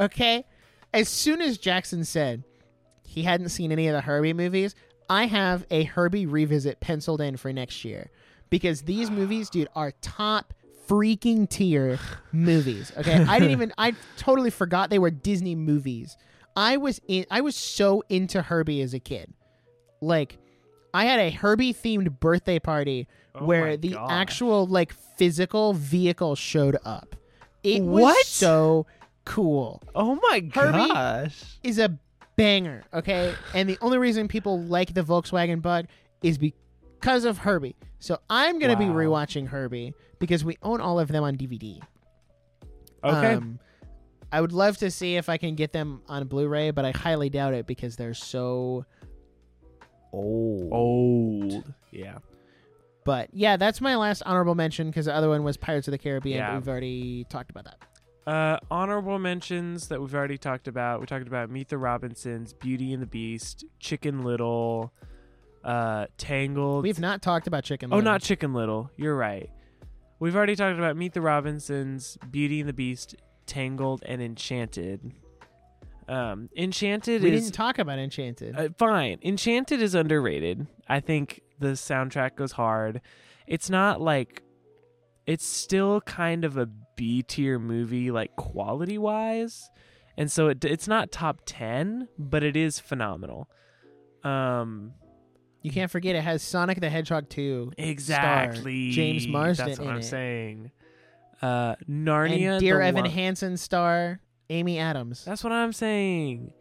Okay? 0.00 0.44
As 0.92 1.08
soon 1.08 1.40
as 1.40 1.58
Jackson 1.58 2.02
said 2.04 2.42
he 3.04 3.22
hadn't 3.22 3.50
seen 3.50 3.70
any 3.70 3.86
of 3.86 3.94
the 3.94 4.00
Herbie 4.00 4.32
movies, 4.32 4.74
I 5.08 5.26
have 5.26 5.64
a 5.70 5.84
Herbie 5.84 6.26
revisit 6.26 6.80
penciled 6.80 7.20
in 7.20 7.36
for 7.36 7.52
next 7.52 7.84
year 7.84 8.10
because 8.50 8.82
these 8.82 9.12
movies, 9.12 9.48
dude, 9.48 9.68
are 9.76 9.92
top 10.02 10.54
freaking 10.88 11.48
tier 11.48 12.00
movies. 12.32 12.90
Okay, 12.98 13.14
I 13.14 13.38
didn't 13.38 13.52
even 13.52 13.72
I 13.78 13.94
totally 14.16 14.50
forgot 14.50 14.90
they 14.90 14.98
were 14.98 15.12
Disney 15.12 15.54
movies. 15.54 16.16
I 16.56 16.78
was 16.78 17.00
in 17.06 17.26
I 17.30 17.42
was 17.42 17.54
so 17.54 18.02
into 18.08 18.42
Herbie 18.42 18.82
as 18.82 18.92
a 18.92 18.98
kid. 18.98 19.34
Like 20.00 20.38
I 20.94 21.04
had 21.04 21.20
a 21.20 21.30
Herbie 21.30 21.72
themed 21.74 22.18
birthday 22.20 22.58
party 22.58 23.06
Oh 23.34 23.44
where 23.44 23.76
the 23.76 23.90
gosh. 23.90 24.10
actual 24.10 24.66
like 24.66 24.92
physical 25.16 25.72
vehicle 25.72 26.34
showed 26.34 26.76
up. 26.84 27.14
It 27.62 27.82
was 27.82 28.26
so 28.26 28.86
cool. 29.24 29.82
Oh 29.94 30.16
my 30.22 30.48
Herbie- 30.54 30.88
gosh. 30.88 31.58
Is 31.62 31.78
a 31.78 31.96
banger, 32.36 32.82
okay? 32.94 33.34
And 33.54 33.68
the 33.68 33.78
only 33.82 33.98
reason 33.98 34.26
people 34.28 34.60
like 34.62 34.94
the 34.94 35.02
Volkswagen 35.02 35.60
Bug 35.62 35.86
is 36.22 36.38
because 36.38 37.24
of 37.24 37.38
Herbie. 37.38 37.76
So 37.98 38.18
I'm 38.30 38.58
gonna 38.58 38.76
be 38.76 38.86
rewatching 38.86 39.46
Herbie 39.48 39.92
because 40.18 40.44
we 40.44 40.56
own 40.62 40.80
all 40.80 40.98
of 40.98 41.08
them 41.08 41.22
on 41.22 41.36
DVD. 41.36 41.80
Okay. 43.04 43.34
Um, 43.34 43.58
I 44.32 44.40
would 44.40 44.52
love 44.52 44.76
to 44.78 44.90
see 44.90 45.16
if 45.16 45.28
I 45.28 45.36
can 45.38 45.54
get 45.54 45.72
them 45.72 46.02
on 46.08 46.26
Blu-ray, 46.28 46.70
but 46.70 46.84
I 46.84 46.92
highly 46.92 47.30
doubt 47.30 47.52
it 47.54 47.66
because 47.66 47.96
they're 47.96 48.14
so 48.14 48.84
old. 50.12 50.72
Old. 50.72 51.74
Yeah. 51.90 52.18
But 53.04 53.30
yeah, 53.32 53.56
that's 53.56 53.80
my 53.80 53.96
last 53.96 54.22
honorable 54.26 54.54
mention 54.54 54.88
because 54.88 55.06
the 55.06 55.14
other 55.14 55.28
one 55.28 55.42
was 55.42 55.56
Pirates 55.56 55.88
of 55.88 55.92
the 55.92 55.98
Caribbean. 55.98 56.38
Yeah. 56.38 56.50
But 56.50 56.56
we've 56.56 56.68
already 56.68 57.24
talked 57.24 57.50
about 57.50 57.64
that. 57.64 57.78
Uh, 58.26 58.58
honorable 58.70 59.18
mentions 59.18 59.88
that 59.88 60.00
we've 60.00 60.14
already 60.14 60.38
talked 60.38 60.68
about. 60.68 61.00
We 61.00 61.06
talked 61.06 61.26
about 61.26 61.50
Meet 61.50 61.68
the 61.68 61.78
Robinsons, 61.78 62.52
Beauty 62.52 62.92
and 62.92 63.02
the 63.02 63.06
Beast, 63.06 63.64
Chicken 63.80 64.22
Little, 64.22 64.92
uh, 65.64 66.06
Tangled. 66.18 66.84
We've 66.84 67.00
not 67.00 67.22
talked 67.22 67.46
about 67.46 67.64
Chicken. 67.64 67.90
Little. 67.90 68.00
Oh, 68.00 68.04
not 68.04 68.20
Chicken 68.20 68.52
Little. 68.52 68.90
You're 68.96 69.16
right. 69.16 69.50
We've 70.20 70.36
already 70.36 70.54
talked 70.54 70.78
about 70.78 70.96
Meet 70.96 71.14
the 71.14 71.22
Robinsons, 71.22 72.18
Beauty 72.30 72.60
and 72.60 72.68
the 72.68 72.74
Beast, 72.74 73.16
Tangled, 73.46 74.02
and 74.06 74.20
Enchanted. 74.20 75.12
Um, 76.10 76.48
Enchanted 76.56 77.22
We 77.22 77.30
is 77.32 77.42
didn't 77.44 77.54
talk 77.54 77.78
about 77.78 77.98
Enchanted. 78.00 78.56
uh, 78.58 78.68
fine. 78.76 79.18
Enchanted 79.22 79.80
is 79.80 79.94
underrated. 79.94 80.66
I 80.88 80.98
think 80.98 81.40
the 81.60 81.68
soundtrack 81.68 82.34
goes 82.34 82.52
hard. 82.52 83.00
It's 83.46 83.70
not 83.70 84.00
like 84.00 84.42
it's 85.26 85.46
still 85.46 86.00
kind 86.00 86.44
of 86.44 86.56
a 86.56 86.66
B 86.96 87.22
tier 87.22 87.58
movie, 87.60 88.10
like 88.10 88.34
quality 88.34 88.98
wise, 88.98 89.70
and 90.16 90.30
so 90.32 90.48
it, 90.48 90.64
it's 90.64 90.88
not 90.88 91.12
top 91.12 91.42
ten, 91.46 92.08
but 92.18 92.42
it 92.42 92.56
is 92.56 92.80
phenomenal. 92.80 93.48
Um, 94.24 94.94
you 95.62 95.70
can't 95.70 95.90
forget 95.90 96.16
it 96.16 96.22
has 96.22 96.42
Sonic 96.42 96.80
the 96.80 96.90
Hedgehog 96.90 97.28
2 97.28 97.72
exactly. 97.78 98.90
James 98.90 99.26
Marsden 99.28 99.66
That's 99.68 99.78
what 99.78 99.88
I'm 99.88 99.98
it. 99.98 100.02
saying. 100.04 100.70
Uh, 101.40 101.76
Narnia. 101.88 102.52
and 102.52 102.60
Dear 102.60 102.80
Evan 102.80 103.04
Hansen 103.06 103.56
star 103.56 104.20
Amy 104.50 104.78
Adams. 104.78 105.24
That's 105.24 105.42
what 105.42 105.52
I'm 105.52 105.72
saying. 105.72 106.52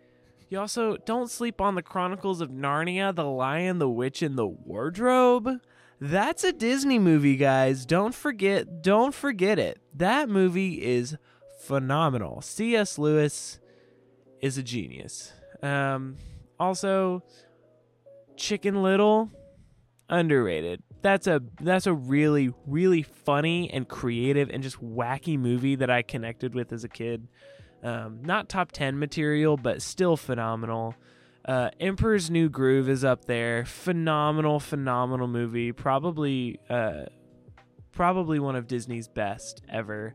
You 0.50 0.60
also 0.60 0.98
don't 0.98 1.30
sleep 1.30 1.60
on 1.60 1.76
the 1.76 1.84
Chronicles 1.84 2.42
of 2.42 2.50
Narnia, 2.50 3.14
The 3.14 3.26
Lion, 3.26 3.80
the 3.80 3.90
Witch, 3.90 4.22
and 4.22 4.38
the 4.38 4.48
Wardrobe. 4.48 5.60
That's 6.00 6.44
a 6.44 6.54
Disney 6.54 6.98
movie, 6.98 7.36
guys. 7.36 7.86
Don't 7.86 8.16
forget, 8.16 8.82
don't 8.82 9.14
forget 9.14 9.60
it. 9.60 9.82
That 9.94 10.30
movie 10.30 10.82
is 10.82 11.18
phenomenal. 11.62 12.42
C.S. 12.42 12.98
Lewis 12.98 13.60
is 14.42 14.58
a 14.58 14.64
genius. 14.64 15.34
Um, 15.62 16.18
also, 16.58 17.22
Chicken 18.38 18.82
Little, 18.82 19.30
underrated. 20.10 20.82
That's 21.02 21.28
a 21.28 21.42
that's 21.62 21.88
a 21.88 21.94
really 21.94 22.54
really 22.66 23.04
funny 23.04 23.72
and 23.72 23.88
creative 23.88 24.50
and 24.50 24.62
just 24.62 24.84
wacky 24.84 25.40
movie 25.40 25.76
that 25.76 25.90
I 25.90 26.02
connected 26.02 26.54
with 26.54 26.74
as 26.74 26.84
a 26.84 26.90
kid. 26.90 27.28
Um, 27.84 28.20
not 28.24 28.50
top 28.50 28.72
10 28.72 29.00
material, 29.00 29.56
but 29.58 29.82
still 29.82 30.18
phenomenal. 30.18 30.96
Uh, 31.46 31.70
Emperor's 31.80 32.30
New 32.30 32.50
Groove 32.50 32.90
is 32.90 33.04
up 33.06 33.26
there. 33.26 33.66
Phenomenal, 33.66 34.60
phenomenal 34.60 35.28
movie. 35.28 35.72
Probably, 35.72 36.60
uh, 36.70 37.06
probably 37.92 38.40
one 38.40 38.56
of 38.56 38.68
Disney's 38.68 39.08
best 39.08 39.62
ever. 39.70 40.14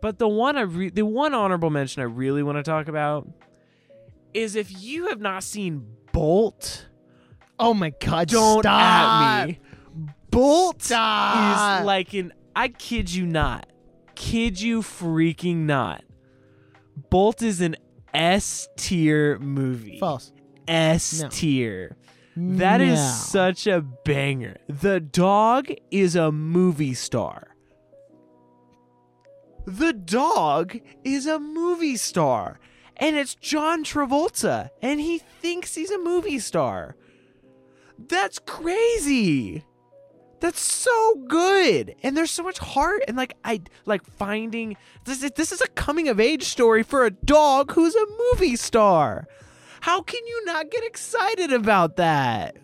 But 0.00 0.18
the 0.18 0.28
one 0.28 0.56
I 0.56 0.62
re- 0.62 0.90
the 0.90 1.04
one 1.04 1.34
honorable 1.34 1.70
mention 1.70 2.02
I 2.02 2.06
really 2.06 2.42
want 2.42 2.56
to 2.58 2.62
talk 2.62 2.88
about 2.88 3.28
is 4.34 4.54
if 4.56 4.82
you 4.82 5.08
have 5.08 5.20
not 5.20 5.42
seen 5.42 5.86
Bolt, 6.12 6.86
Oh 7.58 7.72
my 7.74 7.90
god! 8.00 8.28
don't 8.28 8.62
stop. 8.62 9.22
at 9.22 9.46
me. 9.48 9.60
Bolt 10.30 10.82
Stop. 10.82 11.80
is 11.80 11.86
like 11.86 12.12
an 12.14 12.32
I 12.54 12.68
kid 12.68 13.12
you 13.12 13.26
not. 13.26 13.66
Kid 14.14 14.60
you 14.60 14.82
freaking 14.82 15.58
not. 15.64 16.04
Bolt 17.10 17.42
is 17.42 17.60
an 17.60 17.76
S 18.14 18.68
tier 18.76 19.38
movie. 19.38 19.98
false. 19.98 20.32
S 20.68 21.22
No. 21.22 21.28
tier. 21.28 21.96
That 22.36 22.80
is 22.80 22.98
No. 22.98 23.06
such 23.06 23.66
a 23.66 23.80
banger. 23.80 24.56
The 24.68 25.00
dog 25.00 25.68
is 25.90 26.16
a 26.16 26.30
movie 26.32 26.94
star. 26.94 27.54
The 29.66 29.92
dog 29.92 30.78
is 31.02 31.26
a 31.26 31.38
movie 31.38 31.96
star. 31.96 32.60
And 32.98 33.16
it's 33.16 33.34
John 33.34 33.84
Travolta. 33.84 34.70
And 34.82 35.00
he 35.00 35.18
thinks 35.18 35.74
he's 35.74 35.90
a 35.90 35.98
movie 35.98 36.38
star. 36.38 36.96
That's 37.98 38.38
crazy. 38.38 39.64
That's 40.40 40.60
so 40.60 41.14
good. 41.28 41.94
And 42.02 42.16
there's 42.16 42.30
so 42.30 42.42
much 42.42 42.58
heart 42.58 43.02
and 43.08 43.16
like 43.16 43.34
I 43.44 43.62
like 43.86 44.04
finding 44.04 44.76
this 45.04 45.22
is, 45.22 45.30
this 45.32 45.50
is 45.50 45.60
a 45.60 45.68
coming 45.68 46.08
of 46.08 46.20
age 46.20 46.44
story 46.44 46.82
for 46.82 47.06
a 47.06 47.10
dog 47.10 47.72
who's 47.72 47.94
a 47.94 48.06
movie 48.32 48.56
star. 48.56 49.26
How 49.80 50.02
can 50.02 50.26
you 50.26 50.44
not 50.44 50.70
get 50.70 50.84
excited 50.84 51.52
about 51.52 51.96
that? 51.96 52.56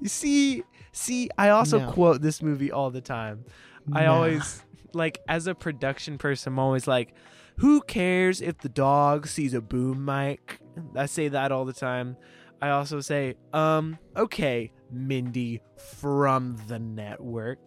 You 0.00 0.08
see, 0.08 0.62
see, 0.92 1.30
I 1.38 1.50
also 1.50 1.78
No. 1.80 1.90
quote 1.92 2.20
this 2.20 2.42
movie 2.42 2.70
all 2.72 2.90
the 2.90 3.00
time. 3.00 3.44
I 3.92 4.06
always 4.06 4.62
like 4.92 5.18
as 5.28 5.46
a 5.46 5.54
production 5.54 6.18
person, 6.18 6.54
I'm 6.54 6.58
always 6.58 6.86
like, 6.86 7.14
who 7.58 7.80
cares 7.82 8.40
if 8.40 8.58
the 8.58 8.68
dog 8.68 9.26
sees 9.28 9.54
a 9.54 9.60
boom 9.60 10.04
mic? 10.04 10.58
I 10.96 11.06
say 11.06 11.28
that 11.28 11.52
all 11.52 11.64
the 11.64 11.72
time. 11.72 12.16
I 12.60 12.70
also 12.70 13.00
say, 13.00 13.34
um, 13.52 13.98
okay, 14.16 14.72
Mindy 14.90 15.60
from 15.98 16.56
the 16.68 16.78
network. 16.78 17.58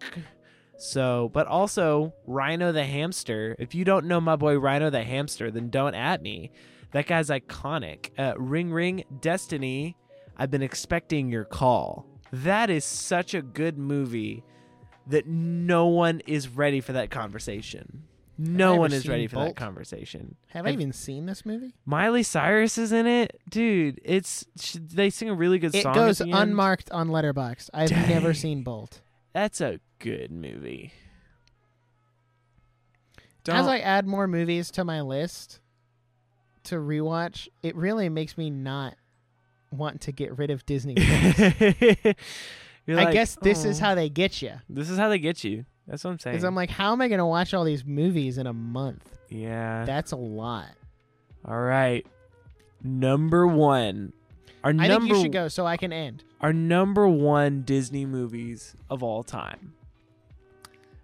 So, 0.78 1.30
but 1.34 1.48
also 1.48 2.14
Rhino 2.26 2.72
the 2.72 2.86
hamster. 2.86 3.56
If 3.58 3.74
you 3.74 3.84
don't 3.84 4.06
know 4.06 4.22
my 4.22 4.36
boy 4.36 4.60
Rhino 4.60 4.90
the 4.90 5.04
hamster, 5.04 5.50
then 5.50 5.70
don't 5.70 5.96
at 5.96 6.22
me. 6.22 6.52
That 6.92 7.08
guy's 7.08 7.30
iconic. 7.30 8.12
Uh, 8.18 8.34
ring 8.38 8.72
ring 8.72 9.04
destiny. 9.20 9.98
I've 10.38 10.52
been 10.52 10.62
expecting 10.62 11.30
your 11.30 11.46
call. 11.46 12.06
That 12.32 12.70
is 12.70 12.86
such 12.86 13.34
a 13.34 13.42
good 13.42 13.78
movie 13.78 14.44
that 15.08 15.28
no 15.28 15.88
one 15.88 16.22
is 16.28 16.50
ready 16.50 16.82
for 16.82 16.94
that 16.94 17.10
conversation. 17.10 18.04
No 18.38 18.76
one 18.76 18.94
is 18.94 19.08
ready 19.08 19.26
for 19.28 19.38
that 19.38 19.56
conversation. 19.56 20.36
Have 20.50 20.68
I 20.68 20.72
even 20.72 20.94
seen 20.94 21.26
this 21.26 21.46
movie? 21.46 21.74
Miley 21.86 22.22
Cyrus 22.24 22.78
is 22.78 22.92
in 22.92 23.08
it, 23.08 23.40
dude. 23.50 24.00
It's 24.04 24.46
sh- 24.60 24.78
they 24.80 25.10
sing 25.10 25.30
a 25.30 25.34
really 25.34 25.58
good 25.58 25.74
song. 25.74 25.92
It 25.94 25.96
goes 25.96 26.22
at 26.22 26.28
the 26.28 26.34
end. 26.34 26.52
unmarked 26.52 26.92
on 26.92 27.10
Letterboxd. 27.10 27.70
I've 27.74 27.90
Dang. 27.90 28.10
never 28.10 28.34
seen 28.36 28.62
Bolt. 28.64 29.02
That's 29.34 29.60
a 29.60 29.80
good 30.00 30.32
movie. 30.32 30.94
Don't, 33.44 33.56
As 33.56 33.68
I 33.68 33.80
add 33.80 34.06
more 34.06 34.28
movies 34.28 34.70
to 34.72 34.84
my 34.84 35.02
list 35.02 35.60
to 36.66 36.76
rewatch, 36.76 37.48
it 37.64 37.76
really 37.76 38.10
makes 38.10 38.38
me 38.38 38.50
not 38.50 38.96
want 39.72 40.02
to 40.02 40.12
get 40.12 40.38
rid 40.38 40.52
of 40.52 40.66
Disney. 40.66 40.96
I 41.00 42.16
like, 42.88 43.14
guess 43.14 43.36
this 43.42 43.66
is 43.66 43.80
"Oh, 43.82 43.86
how 43.86 43.96
they 43.96 44.10
get 44.10 44.42
you. 44.42 44.54
this 44.70 44.90
is 44.90 44.98
how 44.98 45.10
they 45.10 45.20
get 45.20 45.44
you. 45.44 45.66
That's 45.88 46.04
what 46.04 46.12
I'm 46.12 46.20
saying. 46.20 46.34
Because 46.36 46.44
I'm 46.44 46.56
like, 46.56 46.70
how 46.70 46.92
am 46.92 47.02
I 47.02 47.08
going 47.08 47.20
to 47.20 47.26
watch 47.26 47.54
all 47.54 47.64
these 47.64 47.86
movies 47.86 48.38
in 48.38 48.48
a 48.48 48.54
month? 48.54 49.18
yeah. 49.30 49.86
That's 49.86 50.12
a 50.12 50.16
lot. 50.18 50.68
All 51.46 51.60
right. 51.60 52.06
Number 52.84 53.48
one. 53.48 54.14
Our 54.64 54.72
I 54.72 54.74
think 54.74 54.90
number 54.90 55.16
you 55.16 55.22
should 55.22 55.32
go 55.32 55.48
so 55.48 55.66
I 55.66 55.78
can 55.78 55.94
end. 55.94 56.24
our 56.42 56.52
number 56.52 57.08
one 57.08 57.62
Disney 57.62 58.06
movies 58.06 58.76
of 58.90 59.02
all 59.04 59.24
time. 59.24 59.74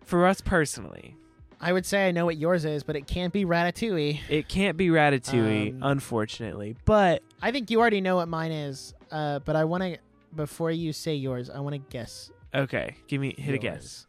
For 0.04 0.26
us 0.28 0.42
personally, 0.42 1.16
I 1.62 1.72
would 1.72 1.86
say 1.86 2.08
I 2.08 2.12
know 2.12 2.26
what 2.26 2.38
yours 2.38 2.66
is, 2.66 2.84
but 2.84 2.96
it 2.98 3.08
can't 3.08 3.32
be 3.32 3.46
Ratatouille. 3.46 4.20
it 4.28 4.50
can't 4.50 4.76
be 4.76 4.88
Ratatouille, 4.90 5.76
Um, 5.76 5.80
unfortunately. 5.84 6.76
But 6.84 7.24
I 7.42 7.52
think 7.52 7.72
you 7.72 7.80
already 7.80 8.02
know 8.02 8.18
what 8.18 8.28
mine 8.28 8.52
is, 8.52 8.94
uh, 9.12 9.40
but 9.40 9.56
I 9.56 9.64
want 9.64 9.84
to, 9.84 9.98
before 10.36 10.72
you 10.72 10.92
say 10.92 11.16
yours, 11.16 11.50
I 11.50 11.60
want 11.62 11.74
to 11.76 11.82
guess. 11.90 12.32
okay, 12.54 12.96
give 13.08 13.22
me 13.22 13.34
hit 13.38 13.56
a 13.56 13.58
guess. 13.60 14.08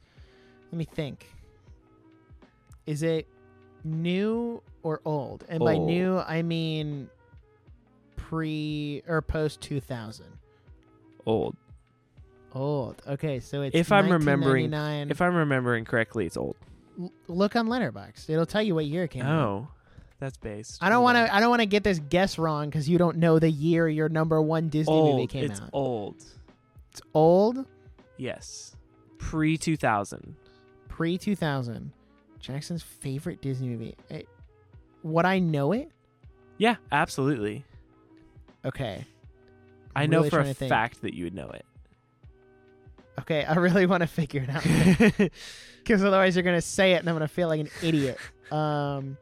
Let 0.75 0.79
me 0.79 0.85
think. 0.87 1.29
Is 2.85 3.05
it 3.05 3.29
new 3.85 4.61
or 4.83 5.01
old? 5.05 5.45
And 5.49 5.61
by 5.61 5.75
Old. 5.75 5.87
new, 5.87 6.19
I 6.19 6.43
mean 6.43 7.09
pre 8.17 9.05
or 9.07 9.23
post 9.23 9.61
2000. 9.61 10.27
Old. 11.27 11.55
Old. 12.53 13.01
Okay, 13.07 13.39
so 13.39 13.63
it's 13.63 13.77
If 13.77 13.93
I'm 13.93 14.11
remembering- 14.11 14.73
1999. 14.73 15.11
If 15.13 15.23
I'm 15.23 15.37
remembering 15.37 15.85
correctly, 15.85 16.27
it's 16.27 16.37
old. 16.37 16.57
L- 17.01 17.13
look 17.29 17.55
on 17.55 17.69
Letterboxd. 17.69 18.29
It'll 18.29 18.45
tell 18.45 18.61
you 18.63 18.75
what 18.75 18.87
year 18.87 19.05
it 19.05 19.13
came 19.13 19.23
out. 19.23 19.47
Oh, 19.47 19.69
that's 20.19 20.39
based. 20.39 20.83
I 20.83 20.89
don't 20.89 21.05
want 21.05 21.15
to. 21.19 21.33
I 21.33 21.39
don't 21.39 21.51
want 21.51 21.63
to 21.63 21.67
get 21.67 21.85
this 21.85 22.01
guess 22.01 22.37
wrong 22.37 22.69
because 22.69 22.89
you 22.89 22.99
don't 22.99 23.19
know 23.19 23.39
the 23.39 23.49
year 23.49 23.89
your 23.89 24.09
number 24.09 24.43
one 24.43 24.71
Disney 24.71 24.93
movie 24.93 25.29
came 25.29 25.45
It's 25.45 25.61
out. 25.61 25.67
It's 25.69 25.71
old. 25.73 26.17
It's 26.91 27.03
old, 27.15 27.65
Yes. 28.17 28.75
Pre 29.19 29.57
2000. 29.57 30.35
Pre 30.95 31.19
two 31.19 31.35
thousand. 31.35 31.91
Jackson's 32.39 32.83
favorite 32.85 33.41
Disney 33.43 33.69
movie. 33.69 33.97
Eh, 34.11 34.23
would 35.03 35.25
I 35.25 35.41
know 35.41 35.73
it? 35.73 35.91
Yeah, 36.57 36.77
absolutely. 36.93 37.65
Okay. 38.65 39.05
I 39.97 40.05
I'm 40.05 40.11
know 40.11 40.19
really 40.19 40.31
for 40.31 40.41
a 40.41 40.55
to 40.55 40.69
fact 40.69 41.03
that 41.03 41.15
you 41.15 41.25
would 41.25 41.35
know 41.35 41.49
it. 41.51 41.65
Okay, 43.21 43.45
I 43.45 43.55
really 43.55 43.87
want 43.87 44.03
to 44.03 44.07
figure 44.07 44.47
it 44.47 44.51
out 44.51 44.63
because 45.83 46.05
otherwise 46.05 46.37
you're 46.37 46.43
gonna 46.45 46.61
say 46.61 46.93
it 46.93 47.01
and 47.01 47.09
I'm 47.09 47.15
gonna 47.17 47.27
feel 47.29 47.49
like 47.49 47.61
an 47.61 47.71
idiot. 47.83 48.19
Um, 48.53 49.17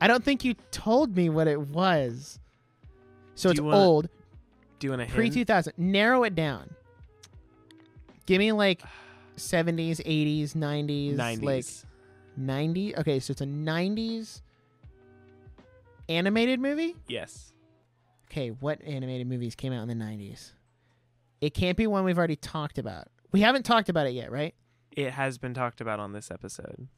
I 0.00 0.08
don't 0.08 0.24
think 0.24 0.44
you 0.44 0.54
told 0.72 1.14
me 1.16 1.28
what 1.28 1.46
it 1.46 1.60
was. 1.60 2.38
So 3.36 3.48
Do 3.50 3.52
it's 3.52 3.60
wanna- 3.60 3.76
old, 3.76 4.08
Do 4.80 4.86
you 4.88 4.90
want 4.92 5.08
to 5.08 5.14
Pre 5.14 5.30
2000. 5.30 5.74
Narrow 5.76 6.24
it 6.24 6.34
down. 6.34 6.74
Give 8.26 8.38
me 8.40 8.50
like 8.52 8.82
seventies, 9.36 10.00
eighties, 10.04 10.54
nineties, 10.54 11.18
90s. 11.18 11.42
like 11.42 11.64
ninety. 12.36 12.96
Okay, 12.96 13.20
so 13.20 13.30
it's 13.32 13.40
a 13.40 13.46
nineties 13.46 14.42
animated 16.08 16.60
movie. 16.60 16.96
yes. 17.08 17.52
Okay, 18.30 18.48
what 18.48 18.82
animated 18.82 19.28
movies 19.28 19.54
came 19.54 19.72
out 19.72 19.82
in 19.82 19.88
the 19.88 19.94
nineties? 19.94 20.52
It 21.40 21.54
can't 21.54 21.76
be 21.76 21.86
one 21.86 22.04
we've 22.04 22.18
already 22.18 22.36
talked 22.36 22.78
about. 22.78 23.08
We 23.32 23.40
haven't 23.40 23.64
talked 23.64 23.88
about 23.88 24.06
it 24.06 24.14
yet, 24.14 24.32
right? 24.32 24.54
It 24.92 25.10
has 25.12 25.38
been 25.38 25.54
talked 25.54 25.80
about 25.80 26.00
on 26.00 26.12
this 26.12 26.30
episode. 26.30 26.88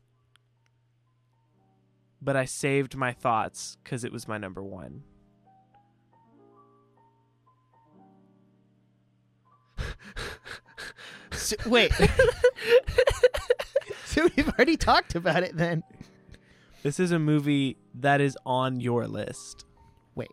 But 2.22 2.36
I 2.36 2.44
saved 2.44 2.96
my 2.96 3.12
thoughts 3.12 3.76
because 3.82 4.04
it 4.04 4.12
was 4.12 4.26
my 4.28 4.38
number 4.38 4.62
one. 4.62 5.02
So, 11.32 11.56
wait. 11.66 11.92
so 14.06 14.28
we've 14.36 14.48
already 14.48 14.76
talked 14.76 15.14
about 15.14 15.42
it 15.42 15.56
then. 15.56 15.82
This 16.82 17.00
is 17.00 17.12
a 17.12 17.18
movie 17.18 17.76
that 17.94 18.20
is 18.20 18.36
on 18.46 18.80
your 18.80 19.06
list. 19.06 19.64
Wait. 20.14 20.30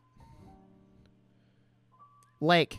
Like 2.39 2.77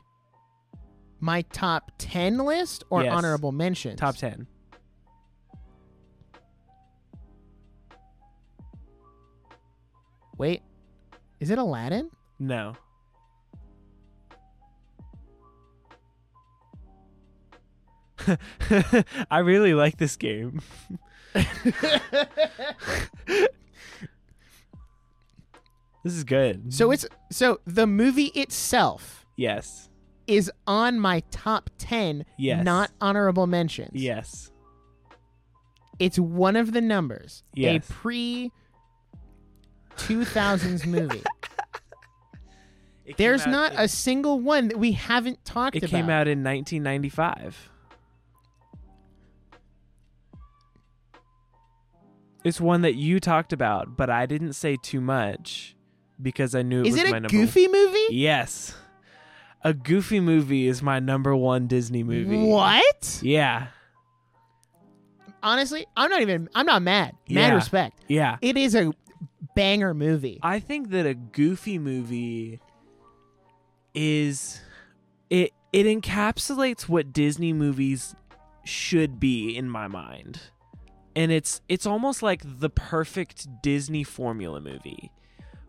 my 1.20 1.42
top 1.52 1.92
10 1.98 2.38
list 2.38 2.84
or 2.90 3.02
Yes. 3.02 3.12
honorable 3.12 3.52
mentions? 3.52 3.98
Top 3.98 4.16
10. 4.16 4.46
Wait. 10.38 10.62
Is 11.40 11.50
it 11.50 11.58
Aladdin? 11.58 12.10
No. 12.38 12.74
I 19.30 19.38
really 19.38 19.74
like 19.74 19.98
this 19.98 20.16
game. 20.16 20.60
This 26.02 26.12
is 26.14 26.24
good. 26.24 26.72
so 26.72 26.90
it's 26.90 27.06
so 27.32 27.60
the 27.64 27.86
movie 27.86 28.26
itself 28.34 29.24
yes. 29.36 29.88
is 30.26 30.52
on 30.66 31.00
my 31.00 31.20
top 31.30 31.70
10, 31.78 32.26
Yes. 32.36 32.62
not 32.62 32.90
honorable 33.00 33.46
mentions. 33.46 33.90
Yes. 33.94 34.50
It's 35.98 36.18
one 36.18 36.56
of 36.56 36.72
the 36.72 36.82
numbers. 36.82 37.42
Yes. 37.54 37.88
A 37.88 37.92
pre 37.92 38.52
2000s 39.96 40.84
movie. 40.86 41.22
It 43.06 43.16
came 43.16 43.26
There's 43.26 43.42
out 43.42 43.50
not 43.50 43.72
in- 43.72 43.78
a 43.80 43.88
single 43.88 44.40
one 44.40 44.68
that 44.68 44.78
we 44.78 44.92
haven't 44.92 45.42
talked 45.46 45.76
about. 45.76 45.84
It 45.84 45.90
about. 45.90 45.96
came 46.00 46.10
out 46.10 46.28
in 46.28 46.42
1995. 46.44 47.70
It's 52.44 52.60
one 52.60 52.82
that 52.82 52.94
you 52.94 53.18
talked 53.20 53.52
about, 53.52 53.96
but 53.96 54.10
I 54.10 54.26
didn't 54.26 54.52
say 54.52 54.76
too 54.76 55.00
much 55.00 55.74
because 56.20 56.54
I 56.54 56.62
knew 56.62 56.82
it 56.82 56.86
Is 56.88 56.92
was 56.94 57.02
it 57.02 57.10
my 57.10 57.16
a 57.16 57.20
number. 57.20 57.28
goofy 57.28 57.66
movie? 57.68 58.06
Yes, 58.10 58.74
a 59.62 59.72
Goofy 59.72 60.20
movie 60.20 60.68
is 60.68 60.82
my 60.82 61.00
number 61.00 61.34
one 61.34 61.66
Disney 61.66 62.02
movie. 62.04 62.36
What? 62.46 63.20
Yeah, 63.22 63.68
Honestly, 65.42 65.86
I'm 65.96 66.10
not 66.10 66.22
even. 66.22 66.48
I'm 66.54 66.64
not 66.66 66.80
mad. 66.82 67.12
Mad 67.28 67.48
Yeah. 67.48 67.54
respect. 67.54 68.00
yeah. 68.08 68.36
It 68.40 68.56
is 68.56 68.74
a 68.74 68.92
banger 69.54 69.92
movie. 69.92 70.38
I 70.42 70.58
think 70.58 70.90
that 70.90 71.04
a 71.06 71.14
Goofy 71.14 71.78
movie 71.78 72.60
is 73.94 74.60
it 75.30 75.52
it 75.72 75.84
encapsulates 75.86 76.88
what 76.88 77.12
Disney 77.12 77.52
movies 77.52 78.14
should 78.64 79.20
be 79.20 79.56
in 79.56 79.68
my 79.68 79.86
mind. 79.88 80.40
And 81.16 81.30
it's 81.30 81.60
it's 81.68 81.86
almost 81.86 82.22
like 82.22 82.42
the 82.44 82.70
perfect 82.70 83.62
Disney 83.62 84.04
formula 84.04 84.60
movie 84.60 85.12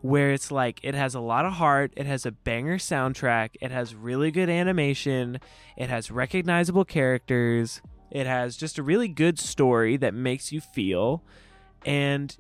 where 0.05 0.31
it's 0.31 0.51
like 0.51 0.80
it 0.84 0.93
has 0.93 1.15
a 1.15 1.19
lot 1.19 1.45
of 1.45 1.53
heart, 1.53 1.91
it 1.97 2.05
has 2.05 2.27
a 2.27 2.31
banger 2.31 2.77
soundtrack, 2.77 3.49
it 3.59 3.72
has 3.72 3.95
really 3.95 4.30
good 4.30 4.51
animation, 4.51 5.39
it 5.77 5.89
has 5.89 6.11
recognizable 6.11 6.85
characters, 6.85 7.81
it 8.11 8.27
has 8.27 8.55
just 8.55 8.77
a 8.77 8.84
really 8.84 9.07
good 9.07 9.39
story 9.39 9.97
that 9.97 10.13
makes 10.13 10.51
you 10.51 10.61
feel 10.61 11.23
and 11.88 12.38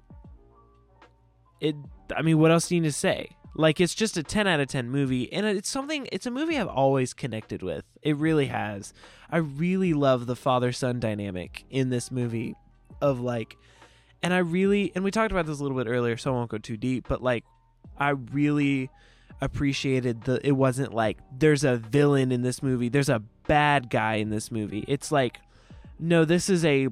it 1.59 1.75
I 2.15 2.21
mean, 2.21 2.37
what 2.37 2.51
else 2.51 2.67
do 2.67 2.75
you 2.75 2.81
need 2.81 2.89
to 2.89 2.93
say? 2.93 3.35
Like 3.55 3.81
it's 3.81 3.95
just 3.95 4.15
a 4.15 4.21
10 4.21 4.45
out 4.45 4.59
of 4.59 4.67
10 4.67 4.91
movie 4.91 5.33
and 5.33 5.45
it's 5.47 5.69
something 5.69 6.07
it's 6.11 6.27
a 6.27 6.31
movie 6.31 6.59
I've 6.59 6.67
always 6.67 7.15
connected 7.15 7.63
with. 7.63 7.83
It 8.03 8.15
really 8.17 8.45
has. 8.45 8.93
I 9.31 9.37
really 9.37 9.93
love 9.93 10.27
the 10.27 10.35
father-son 10.35 10.99
dynamic 10.99 11.65
in 11.71 11.89
this 11.89 12.11
movie 12.11 12.53
of 13.01 13.19
like 13.19 13.57
and 14.23 14.33
I 14.33 14.39
really 14.39 14.91
and 14.95 15.03
we 15.03 15.11
talked 15.11 15.31
about 15.31 15.45
this 15.45 15.59
a 15.59 15.63
little 15.63 15.77
bit 15.77 15.87
earlier 15.87 16.17
so 16.17 16.31
I 16.31 16.33
won't 16.33 16.49
go 16.49 16.57
too 16.57 16.77
deep, 16.77 17.07
but 17.07 17.21
like 17.21 17.43
I 17.97 18.09
really 18.09 18.89
appreciated 19.41 20.23
the 20.23 20.45
it 20.45 20.53
wasn't 20.53 20.93
like 20.93 21.17
there's 21.37 21.63
a 21.63 21.77
villain 21.77 22.31
in 22.31 22.41
this 22.41 22.63
movie, 22.63 22.89
there's 22.89 23.09
a 23.09 23.21
bad 23.47 23.89
guy 23.89 24.15
in 24.15 24.29
this 24.29 24.51
movie. 24.51 24.83
It's 24.87 25.11
like 25.11 25.39
no, 25.99 26.25
this 26.25 26.49
is 26.49 26.65
a 26.65 26.89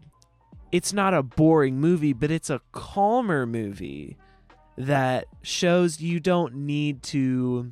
it's 0.71 0.93
not 0.93 1.13
a 1.13 1.21
boring 1.21 1.80
movie, 1.80 2.13
but 2.13 2.31
it's 2.31 2.49
a 2.49 2.61
calmer 2.71 3.45
movie 3.45 4.17
that 4.77 5.27
shows 5.43 6.01
you 6.01 6.19
don't 6.19 6.55
need 6.55 7.03
to 7.03 7.71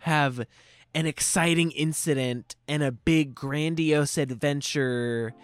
have 0.00 0.46
an 0.94 1.06
exciting 1.06 1.70
incident 1.72 2.56
and 2.66 2.82
a 2.82 2.92
big 2.92 3.34
grandiose 3.34 4.16
adventure 4.16 5.34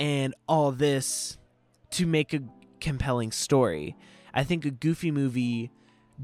and 0.00 0.34
all 0.48 0.72
this 0.72 1.36
to 1.90 2.06
make 2.06 2.32
a 2.32 2.40
compelling 2.80 3.30
story. 3.30 3.94
I 4.32 4.42
think 4.42 4.64
a 4.64 4.70
goofy 4.70 5.10
movie 5.10 5.70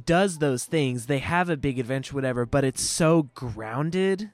does 0.04 0.38
those 0.38 0.64
things. 0.64 1.06
They 1.06 1.18
have 1.18 1.50
a 1.50 1.56
big 1.56 1.78
adventure 1.78 2.14
whatever, 2.14 2.46
but 2.46 2.64
it's 2.64 2.82
so 2.82 3.24
grounded 3.34 4.30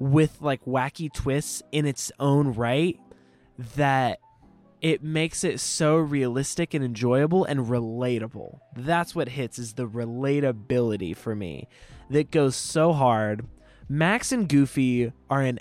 with 0.00 0.42
like 0.42 0.64
wacky 0.64 1.12
twists 1.12 1.62
in 1.72 1.86
its 1.86 2.10
own 2.18 2.52
right 2.52 2.98
that 3.76 4.18
it 4.80 5.02
makes 5.02 5.44
it 5.44 5.60
so 5.60 5.96
realistic 5.96 6.74
and 6.74 6.84
enjoyable 6.84 7.44
and 7.44 7.60
relatable. 7.60 8.58
That's 8.74 9.14
what 9.14 9.28
hits 9.28 9.58
is 9.58 9.74
the 9.74 9.86
relatability 9.86 11.14
for 11.16 11.36
me 11.36 11.68
that 12.08 12.30
goes 12.30 12.56
so 12.56 12.92
hard. 12.92 13.46
Max 13.88 14.32
and 14.32 14.48
Goofy 14.48 15.12
are 15.28 15.42
an 15.42 15.60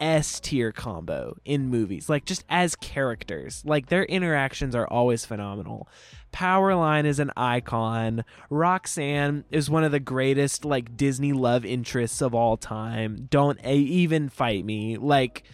S 0.00 0.40
tier 0.40 0.72
combo 0.72 1.36
in 1.44 1.68
movies, 1.68 2.08
like 2.08 2.24
just 2.24 2.44
as 2.48 2.76
characters. 2.76 3.62
Like 3.64 3.86
their 3.86 4.04
interactions 4.04 4.74
are 4.74 4.86
always 4.86 5.24
phenomenal. 5.24 5.88
Powerline 6.32 7.04
is 7.04 7.18
an 7.18 7.32
icon. 7.36 8.24
Roxanne 8.50 9.44
is 9.50 9.70
one 9.70 9.84
of 9.84 9.92
the 9.92 10.00
greatest 10.00 10.64
like 10.64 10.96
Disney 10.96 11.32
love 11.32 11.64
interests 11.64 12.20
of 12.20 12.34
all 12.34 12.56
time. 12.56 13.26
Don't 13.30 13.58
a- 13.64 13.76
even 13.76 14.28
fight 14.28 14.64
me. 14.64 14.96
Like 14.96 15.44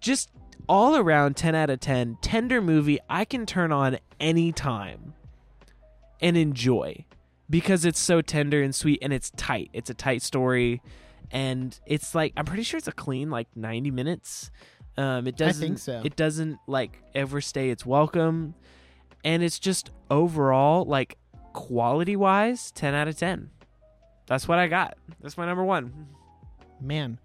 just 0.00 0.30
all 0.68 0.96
around 0.96 1.36
10 1.36 1.54
out 1.54 1.70
of 1.70 1.80
10 1.80 2.18
tender 2.20 2.60
movie 2.60 2.98
I 3.08 3.24
can 3.24 3.46
turn 3.46 3.72
on 3.72 3.98
anytime 4.20 5.14
and 6.20 6.36
enjoy 6.36 7.04
because 7.50 7.84
it's 7.84 7.98
so 8.00 8.20
tender 8.22 8.62
and 8.62 8.74
sweet 8.74 8.98
and 9.02 9.12
it's 9.12 9.30
tight. 9.36 9.70
It's 9.72 9.90
a 9.90 9.94
tight 9.94 10.22
story 10.22 10.80
and 11.32 11.78
it's 11.86 12.14
like 12.14 12.32
I'm 12.36 12.44
pretty 12.44 12.62
sure 12.62 12.78
it's 12.78 12.88
a 12.88 12.92
clean 12.92 13.30
like 13.30 13.48
90 13.56 13.90
minutes. 13.90 14.50
Um 14.96 15.26
it 15.26 15.36
doesn't 15.36 15.62
I 15.62 15.66
think 15.66 15.78
so. 15.78 16.02
it 16.04 16.14
doesn't 16.16 16.58
like 16.66 17.02
ever 17.14 17.40
stay 17.40 17.70
its 17.70 17.84
welcome 17.86 18.54
and 19.24 19.42
it's 19.42 19.58
just 19.58 19.90
overall 20.10 20.84
like 20.84 21.16
quality 21.52 22.16
wise 22.16 22.70
10 22.72 22.94
out 22.94 23.08
of 23.08 23.16
10. 23.16 23.50
That's 24.26 24.46
what 24.46 24.58
I 24.58 24.68
got. 24.68 24.96
That's 25.20 25.36
my 25.36 25.46
number 25.46 25.64
1. 25.64 26.06
Man. 26.80 27.18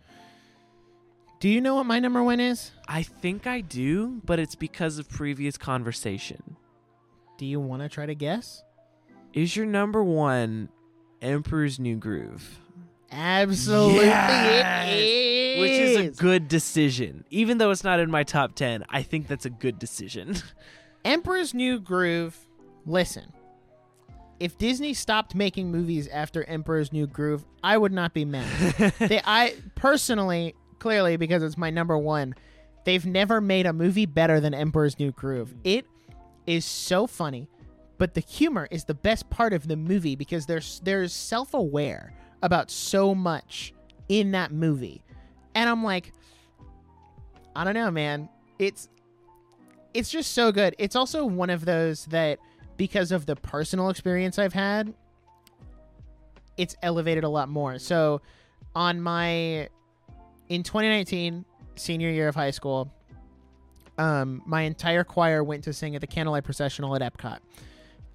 Do 1.40 1.50
you 1.50 1.62
know 1.62 1.76
what 1.76 1.86
my 1.86 2.00
number 2.00 2.24
one 2.24 2.40
is? 2.40 2.72
I 2.88 3.04
think 3.04 3.46
I 3.46 3.62
do, 3.62 4.22
but 4.26 4.40
it's 4.40 4.56
because 4.56 4.98
of 4.98 5.08
previous 5.08 5.56
conversation. 5.56 6.58
Do 7.38 7.46
you 7.46 7.60
want 7.60 7.84
to 7.84 7.90
try 7.90 8.08
to 8.08 8.16
guess? 8.16 8.64
Is 9.34 9.56
your 9.56 9.68
number 9.68 10.04
one 10.04 10.70
Emperor's 11.22 11.80
New 11.80 11.96
Groove? 11.96 12.60
Absolutely, 13.12 14.06
Yes! 14.06 14.90
it 14.90 14.98
is. 15.00 15.62
Which 15.62 15.72
is 15.72 16.20
a 16.20 16.22
good 16.22 16.48
decision. 16.48 17.24
Even 17.30 17.58
though 17.58 17.72
it's 17.72 17.84
not 17.84 18.00
in 18.00 18.12
my 18.12 18.24
top 18.24 18.56
10, 18.56 18.84
I 18.90 19.02
think 19.02 19.28
that's 19.28 19.46
a 19.46 19.50
good 19.50 19.80
decision. 19.80 20.36
Emperor's 21.06 21.54
New 21.54 21.80
Groove. 21.80 22.38
Listen, 22.86 23.34
if 24.40 24.58
Disney 24.58 24.94
stopped 24.94 25.36
making 25.36 25.72
movies 25.72 26.08
after 26.08 26.44
Emperor's 26.44 26.94
New 26.94 27.08
Groove, 27.08 27.46
I 27.64 27.78
would 27.78 27.92
not 27.92 28.14
be 28.14 28.26
mad. 28.26 28.48
they, 29.00 29.22
I 29.24 29.56
personally, 29.76 30.56
clearly, 30.80 31.18
because 31.18 31.44
it's 31.44 31.58
my 31.58 31.70
number 31.70 31.98
one, 31.98 32.36
they've 32.86 33.06
never 33.06 33.42
made 33.42 33.66
a 33.66 33.74
movie 33.74 34.06
better 34.06 34.40
than 34.40 34.54
Emperor's 34.54 35.00
New 35.00 35.12
Groove. 35.12 35.54
It 35.64 35.86
is 36.46 36.66
so 36.66 37.08
funny, 37.08 37.50
but 37.98 38.14
the 38.14 38.22
humor 38.22 38.68
is 38.70 38.86
the 38.86 38.94
best 38.94 39.30
part 39.30 39.54
of 39.54 39.68
the 39.68 39.76
movie 39.76 40.16
because 40.16 40.46
there's 40.46 40.80
there's 40.84 41.14
self 41.14 41.54
aware 41.54 42.14
about 42.42 42.70
so 42.72 43.16
much 43.16 43.74
in 44.10 44.32
that 44.32 44.52
movie, 44.52 45.04
and 45.56 45.70
I'm 45.70 45.84
like, 45.84 46.14
I 47.56 47.64
don't 47.64 47.74
know, 47.74 47.90
man. 47.92 48.30
It's 48.60 48.90
it's 49.94 50.12
just 50.12 50.34
so 50.34 50.52
good. 50.52 50.76
It's 50.78 50.96
also 50.96 51.26
one 51.26 51.50
of 51.50 51.66
those 51.66 52.06
that 52.06 52.38
because 52.78 53.12
of 53.12 53.26
the 53.26 53.36
personal 53.36 53.90
experience 53.90 54.38
I've 54.38 54.54
had, 54.54 54.94
it's 56.58 56.76
elevated 56.84 57.24
a 57.24 57.30
lot 57.30 57.50
more. 57.50 57.80
So 57.80 58.22
on 58.76 59.02
my 59.02 59.70
in 60.50 60.64
2019 60.64 61.44
senior 61.76 62.10
year 62.10 62.28
of 62.28 62.36
high 62.36 62.52
school, 62.52 62.92
um 63.98 64.44
my 64.46 64.62
entire 64.62 65.04
choir 65.04 65.44
went 65.44 65.64
to 65.64 65.74
sing 65.74 65.96
at 65.96 66.02
the 66.02 66.08
candlelight 66.08 66.44
processional 66.44 66.96
at 66.96 67.02
Epcot. 67.02 67.40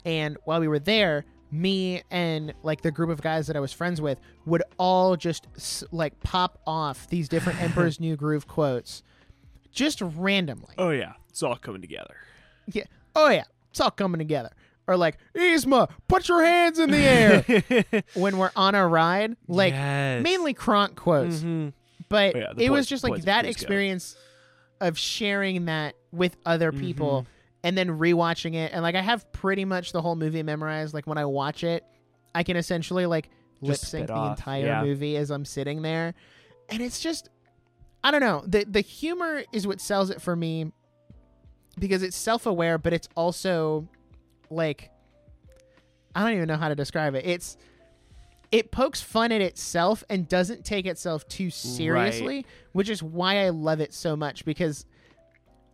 And 0.05 0.37
while 0.45 0.61
we 0.61 0.69
were 0.69 0.79
there, 0.79 1.25
me 1.53 2.03
and 2.11 2.55
like 2.63 2.81
the 2.81 2.91
group 2.91 3.11
of 3.11 3.21
guys 3.21 3.47
that 3.47 3.57
I 3.57 3.61
was 3.61 3.73
friends 3.73 4.01
with 4.01 4.19
would 4.47 4.63
all 4.79 5.17
just 5.17 5.47
like 5.93 6.19
pop 6.21 6.59
off 6.67 7.09
these 7.09 7.29
different 7.29 7.61
Emperor's 7.63 8.01
New 8.01 8.17
Groove 8.17 8.49
quotes 8.49 9.03
just 9.71 10.01
randomly. 10.01 10.75
oh, 10.79 10.91
yeah. 10.91 11.13
It's 11.29 11.43
all 11.43 11.57
coming 11.57 11.81
together. 11.81 12.17
Yeah. 12.71 12.85
Oh 13.17 13.29
yeah, 13.31 13.45
it's 13.71 13.81
all 13.81 13.91
coming 13.91 14.19
together. 14.19 14.51
Or 14.87 14.97
like, 14.97 15.17
Yzma, 15.35 15.89
put 16.09 16.29
your 16.29 16.43
hands 16.45 16.79
in 16.79 16.91
the 16.91 16.99
air 16.99 18.03
when 18.15 18.37
we're 18.39 18.51
on 18.57 18.75
a 18.75 18.87
ride. 18.87 19.37
Like 19.49 19.73
Yes. 19.73 20.23
mainly 20.23 20.53
Kronk 20.55 20.97
quotes, 20.97 21.41
Mhm. 21.41 21.73
but 22.09 22.35
Oh, 22.37 22.39
yeah, 22.39 22.53
it 22.59 22.71
was 22.71 22.87
just 22.87 23.03
like 23.05 23.23
that 23.23 23.45
please 23.45 23.47
go. 23.47 23.51
experience 23.51 24.17
of 24.81 24.99
sharing 24.99 25.67
that 25.67 25.95
with 26.11 26.37
other 26.45 26.73
people 26.73 27.23
Mm-hmm. 27.23 27.29
And 27.65 27.77
then 27.77 27.89
rewatching 27.89 28.55
it. 28.55 28.73
And 28.73 28.83
like 28.83 28.95
I 28.95 29.01
have 29.01 29.31
pretty 29.33 29.65
much 29.65 29.93
the 29.93 30.03
whole 30.03 30.17
movie 30.17 30.43
memorized. 30.43 30.95
Like 30.95 31.07
when 31.07 31.19
I 31.19 31.25
watch 31.25 31.65
it, 31.65 31.85
I 32.35 32.43
can 32.43 32.57
essentially 32.57 33.07
like 33.07 33.31
lip 33.61 33.77
sync 33.77 34.09
the 34.09 34.15
off, 34.15 34.39
entire 34.39 34.67
yeah. 34.67 34.85
movie 34.85 35.17
as 35.17 35.31
I'm 35.31 35.45
sitting 35.45 35.83
there. 35.83 36.15
And 36.69 36.83
it's 36.83 37.01
just 37.01 37.29
I 38.05 38.11
don't 38.11 38.21
know. 38.21 38.43
The 38.47 38.65
the 38.69 38.81
humor 38.81 39.45
is 39.53 39.67
what 39.67 39.81
sells 39.81 40.11
it 40.11 40.21
for 40.21 40.35
me 40.35 40.73
because 41.79 42.03
it's 42.03 42.17
self-aware 42.17 42.77
but 42.77 42.93
it's 42.93 43.09
also 43.17 43.89
like 44.51 44.91
I 46.15 46.23
don't 46.23 46.35
even 46.35 46.49
know 46.49 46.57
how 46.57 46.69
to 46.69 46.75
describe 46.75 47.15
it. 47.15 47.25
It's 47.25 47.57
it 48.51 48.71
pokes 48.71 49.01
fun 49.01 49.33
at 49.33 49.41
itself 49.41 50.05
and 50.11 50.29
doesn't 50.29 50.65
take 50.65 50.85
itself 50.85 51.27
too 51.27 51.49
seriously, 51.49 52.45
which 52.73 52.91
is 52.91 53.03
why 53.03 53.47
I 53.47 53.49
love 53.49 53.81
it 53.81 53.95
so 53.95 54.15
much 54.15 54.45
because 54.45 54.85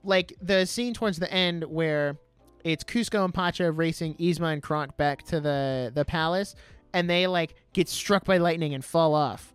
like 0.09 0.33
the 0.41 0.65
scene 0.65 0.95
towards 0.95 1.19
the 1.19 1.31
end 1.31 1.65
where 1.65 2.17
it's 2.65 2.83
Kuzco 2.83 3.25
and 3.25 3.33
Pacha 3.33 3.71
racing 3.71 4.15
Yzma 4.15 4.55
and 4.55 4.63
Kronk 4.63 4.97
back 4.97 5.23
to 5.27 5.39
the 5.39 5.93
the 5.95 6.05
palace, 6.05 6.55
and 6.93 7.09
they 7.09 7.27
like 7.27 7.55
get 7.75 7.89
struck 7.89 8.25
by 8.25 8.39
lightning 8.39 8.75
and 8.75 8.85
fall 8.85 9.15
off, 9.15 9.53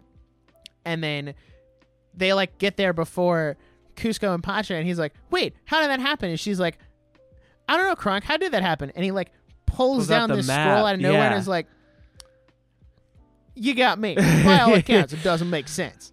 and 0.85 1.03
then 1.03 1.33
they 2.13 2.33
like 2.33 2.59
get 2.59 2.77
there 2.77 2.93
before 2.93 3.57
Kuzco 3.95 4.33
and 4.33 4.43
Pacha, 4.43 4.75
and 4.75 4.87
he's 4.87 4.99
like, 4.99 5.13
"Wait, 5.31 5.55
how 5.65 5.81
did 5.81 5.89
that 5.89 5.99
happen?" 5.99 6.29
And 6.29 6.39
she's 6.39 6.59
like, 6.59 6.77
"I 7.67 7.75
don't 7.75 7.87
know, 7.87 7.95
Kronk. 7.95 8.23
How 8.23 8.37
did 8.37 8.51
that 8.53 8.61
happen?" 8.61 8.91
And 8.95 9.03
he 9.03 9.11
like 9.11 9.31
pulls 9.65 9.97
Pulls 9.97 10.07
down 10.07 10.29
this 10.29 10.47
map, 10.47 10.69
scroll 10.69 10.85
out 10.85 10.95
of 10.95 11.01
nowhere 11.01 11.31
and 11.31 11.39
is 11.39 11.47
like, 11.47 11.65
"You 13.55 13.73
got 13.73 13.99
me." 13.99 14.13
By 14.15 14.59
all 14.61 14.73
accounts, 14.75 15.13
it 15.13 15.23
doesn't 15.23 15.49
make 15.49 15.67
sense. 15.67 16.11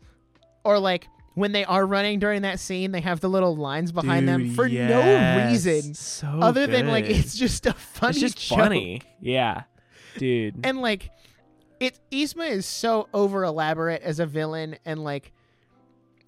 Or 0.65 0.79
like 0.79 1.07
when 1.41 1.53
they 1.53 1.65
are 1.65 1.85
running 1.87 2.19
during 2.19 2.43
that 2.43 2.61
scene, 2.61 2.93
they 2.93 3.01
have 3.01 3.21
the 3.21 3.29
little 3.29 3.57
lines 3.57 3.91
behind 3.93 4.29
them 4.29 4.45
Dude, 4.49 4.55
for 4.57 4.69
no 4.69 5.49
reason 5.49 5.95
So 5.95 6.27
other 6.29 6.67
than 6.67 6.87
like 6.89 7.07
it's 7.07 7.37
just 7.37 7.67
a 7.67 7.73
funny 7.73 8.11
it's 8.11 8.21
just 8.21 8.39
joke. 8.39 8.59
funny. 8.59 9.03
Yeah, 9.21 9.62
dude. 10.19 10.61
and 10.65 10.81
like 10.81 11.11
it 11.81 11.99
Yzma 12.12 12.51
is 12.51 12.67
so 12.67 13.09
over 13.15 13.43
elaborate 13.43 14.03
as 14.03 14.21
a 14.21 14.27
villain 14.27 14.77
and 14.85 15.03
like 15.03 15.33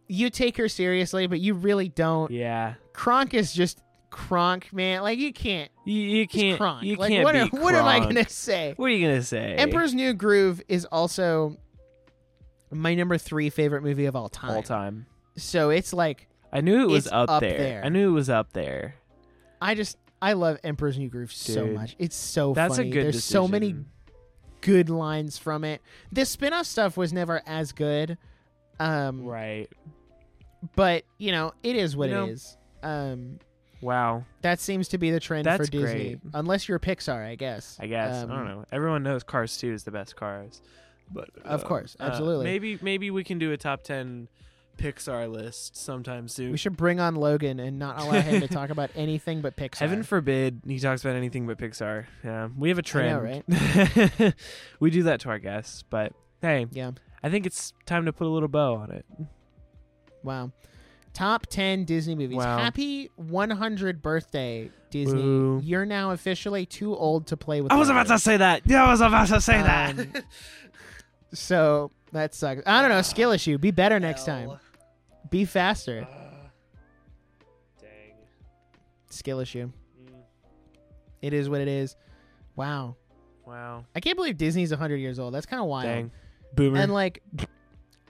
you 0.08 0.30
take 0.30 0.56
her 0.56 0.68
seriously 0.68 1.26
but 1.26 1.40
you 1.40 1.54
really 1.54 1.88
don't 1.88 2.30
yeah, 2.30 2.74
Kronk 2.92 3.34
is 3.34 3.52
just 3.52 3.80
Kronk 4.10 4.72
man 4.72 5.02
like 5.02 5.18
you 5.18 5.32
can't 5.32 5.70
you, 5.86 6.00
you 6.00 6.28
can't. 6.28 6.58
Kronk 6.58 6.82
You 6.82 6.96
like 6.96 7.10
can't 7.10 7.24
what, 7.24 7.32
beat 7.34 7.52
what 7.54 7.74
am 7.74 7.86
I 7.86 8.00
gonna 8.00 8.28
say 8.28 8.74
What 8.76 8.86
are 8.86 8.94
you 8.94 9.06
gonna 9.08 9.22
say? 9.22 9.54
Emperor's 9.56 9.94
New 9.94 10.12
Groove 10.12 10.60
is 10.68 10.84
also 10.86 11.56
my 12.72 12.94
number 12.94 13.18
three 13.18 13.50
favorite 13.50 13.82
movie 13.82 14.06
of 14.06 14.16
all 14.16 14.28
time 14.28 14.50
all 14.56 14.62
time. 14.62 15.06
so 15.36 15.70
it's 15.70 15.92
like 15.92 16.26
I 16.52 16.60
knew 16.60 16.82
it 16.82 16.88
was 16.88 17.06
up, 17.08 17.30
up 17.30 17.40
there. 17.40 17.56
there. 17.58 17.82
I 17.84 17.88
knew 17.88 18.08
it 18.10 18.12
was 18.12 18.28
up 18.30 18.52
there. 18.52 18.96
I 19.60 19.74
just 19.74 19.96
I 20.20 20.32
love 20.34 20.58
Emperor's 20.64 20.98
New 20.98 21.08
Groove 21.08 21.32
so 21.32 21.66
much 21.66 21.96
it's 21.98 22.16
so 22.16 22.52
That's 22.52 22.76
funny 22.76 22.88
a 22.90 22.92
good. 22.92 23.04
there's 23.06 23.24
so 23.24 23.46
many 23.48 23.74
good 24.60 24.88
lines 24.90 25.38
from 25.38 25.64
it 25.64 25.80
the 26.12 26.24
spin-off 26.24 26.66
stuff 26.66 26.96
was 26.96 27.12
never 27.12 27.42
as 27.46 27.72
good 27.72 28.16
um 28.78 29.24
Right. 29.24 29.68
but 30.76 31.04
you 31.18 31.32
know 31.32 31.52
it 31.62 31.76
is 31.76 31.96
what 31.96 32.08
You 32.08 32.14
know- 32.14 32.24
it 32.26 32.30
is 32.30 32.56
um 32.82 33.38
Wow. 33.80 34.24
that 34.42 34.60
seems 34.60 34.86
to 34.90 34.98
be 34.98 35.10
the 35.10 35.18
trend 35.18 35.44
That's 35.46 35.66
for 35.66 35.70
disney 35.72 36.14
great. 36.14 36.20
unless 36.34 36.68
you're 36.68 36.78
pixar 36.78 37.26
i 37.26 37.34
guess 37.34 37.76
I 37.80 37.88
guess 37.88 38.22
Um, 38.22 38.30
I 38.30 38.36
don't 38.36 38.44
know. 38.46 38.64
Everyone 38.70 39.02
knows 39.02 39.24
Cars 39.24 39.56
2 39.58 39.72
is 39.72 39.82
the 39.82 39.90
best 39.90 40.14
Cars, 40.14 40.62
but 41.12 41.28
Of 41.44 41.64
uh, 41.64 41.66
course, 41.66 41.96
uh, 42.00 42.04
absolutely. 42.04 42.44
maybe 42.44 42.78
maybe 42.82 43.10
we 43.10 43.24
can 43.24 43.38
do 43.38 43.52
a 43.52 43.56
top 43.56 43.82
ten 43.82 44.28
Pixar 44.78 45.30
list 45.30 45.76
sometime 45.76 46.28
soon. 46.28 46.50
we 46.50 46.56
should 46.56 46.76
bring 46.78 46.98
on 46.98 47.14
logan 47.14 47.60
and 47.60 47.78
not 47.78 48.00
allow 48.00 48.20
him 48.20 48.40
to 48.40 48.48
talk 48.48 48.70
about 48.70 48.90
anything 48.96 49.42
but 49.42 49.54
pixar 49.54 49.76
Heaven 49.80 50.02
forbid 50.02 50.62
he 50.66 50.78
talks 50.78 51.04
about 51.04 51.14
anything 51.14 51.46
but 51.46 51.58
Pixar. 51.58 52.06
Yeah, 52.24 52.48
we 52.56 52.70
have 52.70 52.78
a 52.78 52.82
I 52.98 53.02
know, 53.12 53.20
trend. 53.20 53.44
right? 54.18 54.34
we 54.80 54.90
do 54.90 55.02
that 55.04 55.20
to 55.20 55.28
our 55.28 55.38
guests, 55.38 55.82
but 55.88 56.12
hey, 56.40 56.66
yeah 56.72 56.92
I 57.22 57.28
think 57.28 57.44
it's 57.46 57.72
time 57.86 58.06
to 58.06 58.12
put 58.12 58.26
a 58.26 58.30
little 58.30 58.48
bow 58.48 58.74
on 58.76 58.90
it. 58.90 59.04
wow 60.22 60.50
top 61.12 61.46
10 61.48 61.84
disney 61.84 62.14
movies 62.14 62.38
Wow. 62.38 62.56
happy 62.56 63.10
100 63.16 64.00
birthday 64.00 64.70
disney 64.90 65.20
Boo. 65.20 65.60
you're 65.62 65.84
now 65.84 66.12
officially 66.12 66.64
too 66.64 66.96
old 66.96 67.26
to 67.26 67.36
play 67.36 67.60
with 67.60 67.70
I 67.70 67.76
was 67.76 67.90
about 67.90 68.06
to 68.06 68.18
say 68.18 68.38
that. 68.38 68.62
Yeah, 68.64 68.84
I 68.86 68.90
was 68.90 69.02
about 69.02 69.28
to 69.28 69.40
say 69.42 69.58
Um, 69.60 69.66
that. 69.96 70.24
so 71.32 71.90
that 72.12 72.34
sucks. 72.34 72.62
I 72.66 72.82
don't 72.82 72.90
know 72.90 73.02
skill 73.02 73.32
issue. 73.32 73.58
Be 73.58 73.70
better 73.70 73.98
next 73.98 74.24
time. 74.24 74.50
Be 75.30 75.44
faster. 75.44 76.06
Dang. 77.80 78.14
skill 79.10 79.40
issue. 79.40 79.70
Mm, 80.00 80.12
it 81.22 81.32
is 81.32 81.48
what 81.48 81.60
it 81.60 81.68
is. 81.68 81.96
Wow. 82.56 82.96
Wow. 83.44 83.86
i 83.96 84.00
can't 84.00 84.16
believe 84.16 84.38
disney's 84.38 84.70
100 84.70 84.96
years 84.96 85.18
old. 85.18 85.34
That's 85.34 85.46
kind 85.46 85.60
of 85.60 85.66
wild. 85.68 85.86
Dang. 85.86 86.10
Boomer. 86.54 86.78
and 86.78 86.92
like 86.92 87.22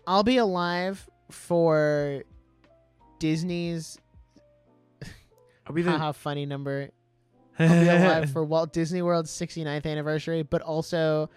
i'll 0.07 0.25
be 0.25 0.37
alive 0.39 1.09
for 1.31 2.25
disney's 3.21 3.99
I'll 5.67 5.75
be 5.75 5.83
the. 5.83 5.93
haha 5.93 6.11
funny 6.11 6.45
number. 6.45 6.91
I'll 7.59 7.69
be 7.69 7.89
alive 7.89 8.31
for 8.31 8.43
walt 8.45 8.73
disney 8.73 9.01
world's 9.01 9.31
69th 9.31 9.87
anniversary 9.87 10.43
but 10.43 10.61
also 10.61 11.31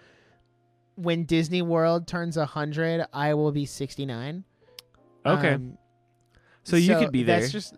when 0.96 1.24
disney 1.24 1.62
world 1.62 2.06
turns 2.06 2.36
100 2.36 3.06
i 3.12 3.34
will 3.34 3.52
be 3.52 3.64
69 3.66 4.44
okay. 5.24 5.54
Um, 5.54 5.78
so 6.64 6.76
you 6.76 6.96
could 6.96 7.12
be 7.12 7.22
there. 7.22 7.40
that's 7.40 7.52
just 7.52 7.74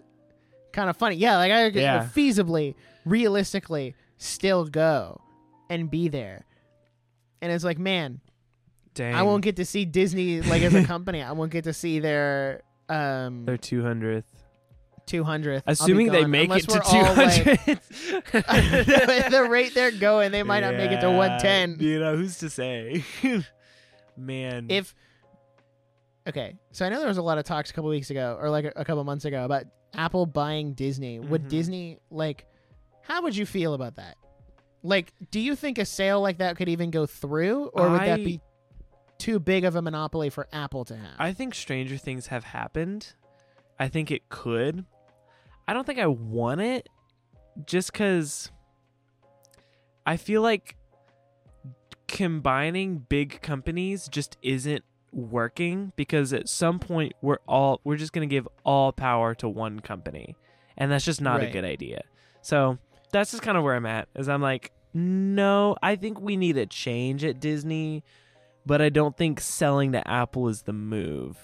kind 0.73 0.89
of 0.89 0.97
funny 0.97 1.16
yeah 1.16 1.36
like 1.36 1.53
i 1.53 1.70
could 1.70 1.81
Yeah. 1.81 2.05
feasibly 2.15 2.74
realistically 3.05 3.95
still 4.19 4.65
go 4.65 5.20
and 5.70 5.90
be 5.90 6.09
there 6.09 6.47
and 7.43 7.53
it's 7.53 7.65
like 7.65 7.78
man 7.78 8.20
Dang. 8.95 9.15
I 9.15 9.23
won't 9.23 9.45
get 9.45 9.55
to 9.57 9.65
see 9.65 9.85
Disney 9.85 10.40
like 10.40 10.61
as 10.62 10.74
a 10.74 10.82
company. 10.82 11.23
I 11.23 11.31
won't 11.31 11.53
get 11.53 11.62
to 11.65 11.73
see 11.73 12.01
their 12.01 12.62
um 12.89 13.45
Their 13.45 13.57
200th. 13.57 14.24
200th. 15.09 15.62
Assuming 15.66 16.12
they 16.12 16.24
make 16.24 16.51
it 16.51 16.68
to 16.68 16.78
200. 16.80 17.59
200. 18.32 19.30
the 19.30 19.47
rate 19.48 19.74
they're 19.74 19.90
going, 19.90 20.30
they 20.32 20.43
might 20.43 20.60
not 20.60 20.74
make 20.74 20.90
it 20.90 21.01
to 21.01 21.10
110. 21.10 21.78
You 21.80 22.01
know, 22.01 22.16
who's 22.16 22.39
to 22.39 22.51
say? 22.51 23.05
Man. 24.16 24.66
If 24.68 24.94
okay, 26.28 26.56
so 26.72 26.85
I 26.85 26.89
know 26.89 26.98
there 26.98 27.09
was 27.09 27.18
a 27.18 27.22
lot 27.22 27.39
of 27.39 27.44
talks 27.44 27.70
a 27.70 27.74
couple 27.74 27.90
weeks 27.90 28.10
ago, 28.10 28.36
or 28.40 28.51
like 28.51 28.64
a, 28.66 28.72
a 28.76 28.85
couple 28.85 29.02
months 29.05 29.24
ago, 29.24 29.44
about 29.44 29.64
Apple 29.94 30.26
buying 30.26 30.74
Disney. 30.74 31.18
Would 31.18 31.44
Mhm. 31.44 31.48
Disney 31.48 31.98
like? 32.10 32.47
How 33.02 33.22
would 33.22 33.35
you 33.36 33.47
feel 33.47 33.74
about 33.74 33.97
that? 33.97 34.16
Like, 34.82 35.12
do 35.30 35.40
you 35.40 35.56
think 35.56 35.78
a 35.78 35.85
sale 35.85 36.20
like 36.20 36.39
that 36.39 36.56
could 36.56 36.68
even 36.68 36.90
go 36.90 37.06
through, 37.06 37.66
or 37.72 37.90
would 37.90 38.01
that 38.02 38.22
be 38.22 38.40
too 39.18 39.39
big 39.40 39.64
of 39.64 39.74
a 39.76 39.82
monopoly 39.82 40.30
for 40.30 40.47
Apple 40.52 40.85
to 40.86 40.97
have? 40.97 41.14
I 41.18 41.32
think 41.32 41.55
stranger 41.55 41.97
things 41.97 42.26
have 42.28 42.44
happened. 42.44 43.14
I 43.78 43.89
think 43.89 44.10
it 44.10 44.28
could. 44.28 44.85
I 45.69 45.73
don't 45.73 45.86
think 45.86 46.01
I 46.01 46.09
want 46.09 46.61
it 46.61 46.89
just 47.65 47.93
cuz 47.93 48.51
I 50.05 50.16
feel 50.16 50.43
like 50.43 50.77
combining 52.09 52.99
big 53.09 53.40
companies 53.43 54.09
just 54.09 54.36
isn't 54.43 54.82
working 55.12 55.93
because 55.97 56.32
at 56.32 56.49
some 56.49 56.78
point 56.78 57.12
we're 57.23 57.39
all 57.47 57.81
we're 57.85 57.97
just 57.97 58.12
going 58.12 58.28
to 58.28 58.35
give 58.35 58.49
all 58.65 58.93
power 58.93 59.35
to 59.36 59.49
one 59.49 59.81
company 59.81 60.35
and 60.78 60.90
that's 60.90 61.05
just 61.05 61.20
not 61.20 61.43
a 61.43 61.51
good 61.51 61.65
idea. 61.65 62.03
So, 62.40 62.78
that's 63.11 63.32
just 63.32 63.43
kind 63.43 63.59
of 63.59 63.65
where 63.65 63.74
I'm 63.74 63.85
at. 63.85 64.09
Is 64.15 64.28
I'm 64.28 64.40
like, 64.40 64.70
no, 64.95 65.77
I 65.82 65.97
think 65.97 66.20
we 66.20 66.36
need 66.36 66.57
a 66.57 66.66
change 66.66 67.24
at 67.24 67.40
Disney, 67.40 68.05
but 68.65 68.81
I 68.81 68.89
don't 68.89 69.16
think 69.16 69.40
selling 69.40 69.93
to 69.93 70.09
Apple 70.09 70.49
is 70.49 70.62
the 70.62 70.73
move. 70.73 71.36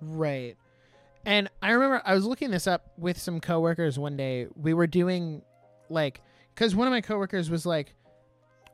Right. 0.00 0.56
And 1.26 1.48
I 1.60 1.72
remember 1.72 2.00
I 2.04 2.14
was 2.14 2.24
looking 2.24 2.50
this 2.50 2.66
up 2.66 2.92
with 2.96 3.18
some 3.18 3.40
coworkers 3.40 3.98
one 3.98 4.16
day. 4.16 4.46
We 4.56 4.72
were 4.74 4.86
doing 4.86 5.42
like 5.90 6.20
cuz 6.54 6.74
one 6.74 6.86
of 6.86 6.92
my 6.92 7.00
coworkers 7.00 7.50
was 7.50 7.66
like, 7.66 7.94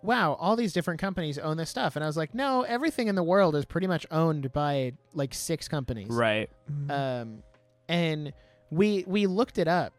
"Wow, 0.02 0.34
all 0.34 0.54
these 0.56 0.72
different 0.72 1.00
companies 1.00 1.38
own 1.38 1.56
this 1.56 1.70
stuff." 1.70 1.96
And 1.96 2.04
I 2.04 2.06
was 2.06 2.16
like, 2.16 2.34
"No, 2.34 2.62
everything 2.62 3.08
in 3.08 3.14
the 3.14 3.22
world 3.22 3.56
is 3.56 3.64
pretty 3.64 3.86
much 3.86 4.06
owned 4.10 4.52
by 4.52 4.92
like 5.14 5.34
six 5.34 5.66
companies." 5.68 6.08
Right. 6.10 6.48
Um 6.88 7.42
and 7.88 8.32
we 8.70 9.04
we 9.06 9.26
looked 9.26 9.58
it 9.58 9.68
up. 9.68 9.92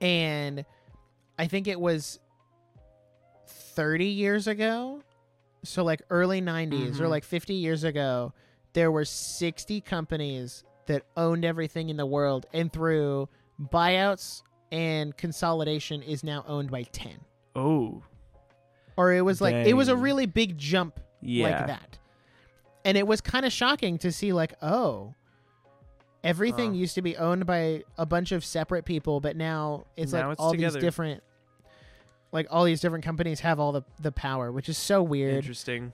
And 0.00 0.64
I 1.38 1.46
think 1.46 1.68
it 1.68 1.80
was 1.80 2.18
30 3.46 4.06
years 4.06 4.46
ago. 4.46 5.02
So 5.64 5.84
like 5.84 6.02
early 6.10 6.40
90s 6.40 7.00
or 7.00 7.04
Mhm. 7.04 7.10
like 7.10 7.24
50 7.24 7.54
years 7.54 7.84
ago, 7.84 8.32
there 8.72 8.90
were 8.90 9.04
60 9.04 9.80
companies 9.82 10.64
that 10.90 11.02
owned 11.16 11.44
everything 11.44 11.88
in 11.88 11.96
the 11.96 12.06
world 12.06 12.46
and 12.52 12.72
through 12.72 13.28
buyouts 13.72 14.42
and 14.72 15.16
consolidation 15.16 16.02
is 16.02 16.22
now 16.24 16.44
owned 16.46 16.70
by 16.70 16.82
10. 16.84 17.12
oh. 17.56 18.02
Or 18.96 19.12
it 19.14 19.22
was 19.22 19.40
like 19.40 19.54
it 19.54 19.74
was 19.74 19.88
a 19.88 19.96
really 19.96 20.26
big 20.26 20.58
jump 20.58 21.00
Yeah. 21.22 21.48
like 21.48 21.66
that. 21.68 21.98
And 22.84 22.98
it 22.98 23.06
was 23.06 23.20
kind 23.22 23.46
of 23.46 23.52
shocking 23.52 23.96
to 23.98 24.12
see 24.12 24.32
like, 24.32 24.52
oh, 24.62 25.14
everything 26.22 26.74
used 26.74 26.94
to 26.96 27.02
be 27.02 27.16
owned 27.16 27.46
by 27.46 27.82
a 27.96 28.04
bunch 28.04 28.32
of 28.32 28.44
separate 28.44 28.84
people, 28.84 29.20
but 29.20 29.36
now 29.36 29.84
it's 29.96 30.12
Now 30.12 30.24
like 30.28 30.32
it's 30.32 30.40
all 30.40 30.50
together. 30.50 30.74
these 30.74 30.82
different 30.82 31.22
like 32.32 32.46
all 32.50 32.64
these 32.64 32.80
different 32.80 33.04
companies 33.04 33.40
have 33.40 33.58
all 33.58 33.72
the 33.72 33.82
the 34.00 34.12
power, 34.12 34.52
which 34.52 34.68
is 34.68 34.76
so 34.76 35.02
weird. 35.02 35.34
Interesting. 35.34 35.92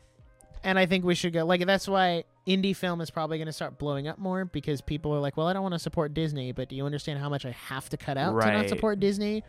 And 0.67 0.81
I 0.81 0.87
think 0.87 1.05
we 1.05 1.15
should 1.15 1.33
go 1.33 1.47
like 1.47 1.65
that's 1.65 1.87
why 1.87 2.25
indie 2.45 2.75
film 2.75 3.01
is 3.01 3.09
probably 3.09 3.39
going 3.39 3.47
to 3.47 3.53
start 3.53 3.79
blowing 3.79 4.09
up 4.09 4.19
more 4.19 4.45
because 4.45 4.81
people 4.81 5.15
are 5.15 5.21
like, 5.21 5.37
"Well, 5.37 5.47
I 5.47 5.53
don't 5.53 5.63
want 5.63 5.75
to 5.75 5.79
support 5.79 6.13
Disney, 6.13 6.51
but 6.51 6.69
do 6.69 6.75
you 6.75 6.85
understand 6.85 7.21
how 7.21 7.29
much 7.29 7.47
I 7.47 7.53
have 7.53 7.89
to 7.91 7.97
cut 7.97 8.19
out 8.19 8.39
to 8.41 8.53
not 8.53 8.69
support 8.69 8.99
Disney?" 8.99 9.45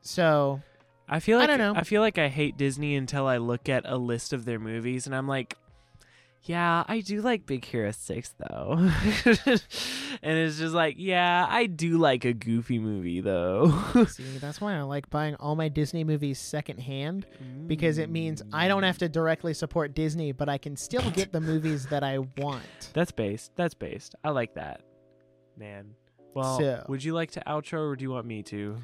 So, 0.00 0.62
I 1.06 1.20
feel 1.20 1.38
like 1.38 1.50
I 1.50 1.56
don't 1.58 1.58
know. 1.58 1.78
I 1.78 1.84
feel 1.84 2.00
like 2.00 2.16
I 2.16 2.28
hate 2.28 2.56
Disney 2.56 2.96
until 2.96 3.26
I 3.26 3.36
look 3.36 3.68
at 3.68 3.82
a 3.84 3.98
list 3.98 4.32
of 4.32 4.46
their 4.46 4.58
movies 4.58 5.04
and 5.04 5.14
I'm 5.14 5.28
like, 5.28 5.58
Yeah, 6.44 6.84
I 6.88 7.00
do 7.00 7.20
like 7.20 7.44
Big 7.44 7.64
Hero 7.64 7.90
6 7.90 8.34
though. 8.38 8.76
and 10.22 10.38
it's 10.38 10.58
just 10.58 10.74
like, 10.74 10.94
yeah, 10.98 11.46
I 11.48 11.66
do 11.66 11.98
like 11.98 12.24
a 12.24 12.32
goofy 12.32 12.78
movie 12.78 13.20
though. 13.20 13.70
See, 14.08 14.38
that's 14.38 14.60
why 14.60 14.74
I 14.74 14.82
like 14.82 15.10
buying 15.10 15.34
all 15.34 15.54
my 15.54 15.68
Disney 15.68 16.02
movies 16.02 16.38
secondhand 16.38 17.26
because 17.66 17.98
it 17.98 18.08
means 18.08 18.42
I 18.52 18.68
don't 18.68 18.84
have 18.84 18.96
mm. 18.96 19.00
to 19.00 19.08
directly 19.10 19.52
support 19.52 19.94
Disney, 19.94 20.32
but 20.32 20.48
I 20.48 20.56
can 20.56 20.76
still 20.76 21.10
get 21.10 21.30
the 21.30 21.40
movies 21.40 21.86
that 21.88 22.02
I 22.02 22.18
want. 22.38 22.64
That's 22.94 23.12
based. 23.12 23.52
That's 23.56 23.74
based. 23.74 24.14
I 24.24 24.30
like 24.30 24.54
that. 24.54 24.80
Man. 25.58 25.94
Well, 26.34 26.58
So- 26.58 26.84
would 26.88 27.04
you 27.04 27.12
like 27.12 27.32
to 27.32 27.42
outro 27.46 27.90
or 27.90 27.96
do 27.96 28.02
you 28.02 28.10
want 28.10 28.26
me 28.26 28.42
to? 28.44 28.76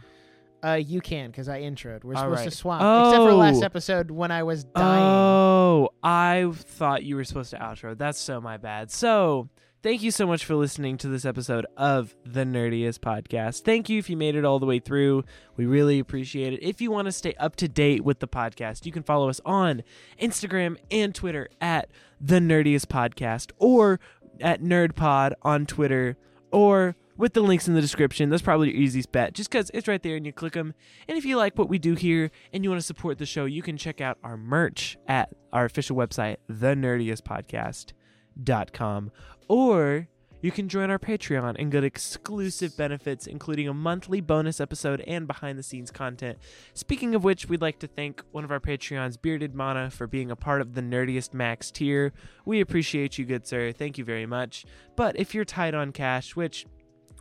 Uh, 0.66 0.74
you 0.74 1.01
can 1.01 1.30
because 1.30 1.48
I 1.48 1.60
introed. 1.60 2.02
We're 2.02 2.14
All 2.14 2.22
supposed 2.22 2.40
right. 2.40 2.51
to 2.51 2.56
swap, 2.56 2.80
except 3.10 3.22
for 3.22 3.32
last 3.34 3.62
Oh. 3.62 3.66
episode 3.66 4.10
when 4.10 4.30
I 4.30 4.43
was 4.43 4.64
dying. 4.64 5.02
Oh, 5.02 5.90
I 6.02 6.51
thought 6.55 7.05
you 7.05 7.16
were 7.16 7.24
supposed 7.24 7.51
to 7.51 7.59
outro. 7.59 7.97
That's 7.97 8.18
so 8.18 8.40
my 8.40 8.56
bad. 8.56 8.90
So, 8.90 9.48
thank 9.82 10.02
you 10.02 10.10
so 10.10 10.26
much 10.26 10.44
for 10.44 10.55
listening 10.56 10.97
to 10.98 11.09
this 11.09 11.24
episode 11.24 11.66
of 11.76 12.16
the 12.24 12.43
Nerdiest 12.44 12.98
Podcast. 12.98 13.62
Thank 13.62 13.88
you 13.88 13.98
if 13.98 14.10
you 14.10 14.16
made 14.16 14.34
it 14.34 14.44
all 14.44 14.59
the 14.59 14.66
way 14.66 14.78
through. 14.80 15.22
We 15.56 15.66
really 15.66 15.98
appreciate 16.01 16.52
it. 16.55 16.62
If 16.62 16.80
you 16.80 16.90
want 16.90 17.06
to 17.06 17.12
stay 17.12 17.34
up 17.38 17.55
to 17.56 17.68
date 17.68 18.02
with 18.02 18.18
the 18.18 18.28
podcast, 18.28 18.86
you 18.86 18.93
can 18.93 19.02
follow 19.05 19.28
us 19.28 19.40
on 19.44 19.82
Instagram 20.20 20.76
and 20.90 21.14
Twitter 21.14 21.48
at 21.60 21.90
the 22.20 22.40
Nerdiest 22.40 22.86
Podcast 22.86 23.52
or 23.59 24.01
at 24.40 24.62
NerdPod 24.62 25.32
on 25.43 25.66
Twitter 25.66 26.16
or 26.51 26.97
with 27.16 27.32
the 27.32 27.40
links 27.40 27.66
in 27.68 27.74
the 27.74 27.80
description. 27.80 28.28
That's 28.30 28.43
probably 28.43 28.70
your 28.70 28.80
easiest 28.80 29.12
bet 29.12 29.34
just 29.34 29.51
because 29.51 29.70
it's 29.74 29.88
right 29.88 30.02
there 30.02 30.16
and 30.16 30.24
you 30.26 30.32
click 30.32 30.55
them. 30.55 30.74
And 31.09 31.18
if 31.18 31.24
you 31.24 31.36
like 31.36 31.59
what 31.59 31.68
we 31.68 31.78
do 31.78 31.94
here 31.94 32.30
and 32.52 32.64
you 32.64 32.70
want 32.70 32.80
to 32.80 32.86
support 32.86 33.18
the 33.18 33.26
show, 33.26 33.44
you 33.44 33.62
can 33.62 33.76
check 33.76 34.01
out 34.01 34.18
our 34.22 34.36
merch 34.36 34.97
at 35.09 35.32
our 35.52 35.64
official 35.64 35.97
website, 35.97 36.36
thenerdiestpodcast.com. 36.51 39.10
Or 39.48 40.09
you 40.43 40.52
can 40.52 40.68
join 40.68 40.90
our 40.90 40.98
Patreon 40.98 41.56
and 41.59 41.72
get 41.72 41.82
exclusive 41.82 42.76
benefits, 42.76 43.26
including 43.26 43.68
a 43.68 43.74
monthly 43.74 44.20
bonus 44.20 44.60
episode 44.60 45.02
and 45.06 45.26
behind 45.26 45.59
the 45.59 45.62
scenes 45.62 45.90
content. 45.90 46.38
Speaking 46.74 47.14
of 47.14 47.24
which, 47.24 47.48
we'd 47.48 47.62
like 47.62 47.78
to 47.80 47.86
thank 47.86 48.22
one 48.32 48.44
of 48.44 48.51
our 48.51 48.60
Patreons, 48.60 49.20
Bearded 49.20 49.55
Mana, 49.55 49.90
for 49.90 50.06
being 50.06 50.30
a 50.30 50.36
part 50.36 50.60
of 50.60 50.74
the 50.74 50.82
Nerdiest 50.82 51.32
Max 51.32 51.70
tier. 51.70 52.12
We 52.44 52.60
appreciate 52.60 53.18
you, 53.18 53.24
good 53.24 53.47
sir. 53.47 53.72
Thank 53.72 53.98
you 53.98 54.05
very 54.05 54.26
much. 54.26 54.66
But 54.94 55.18
if 55.18 55.34
you're 55.34 55.44
tight 55.44 55.74
on 55.74 55.90
cash, 55.90 56.36
which 56.36 56.66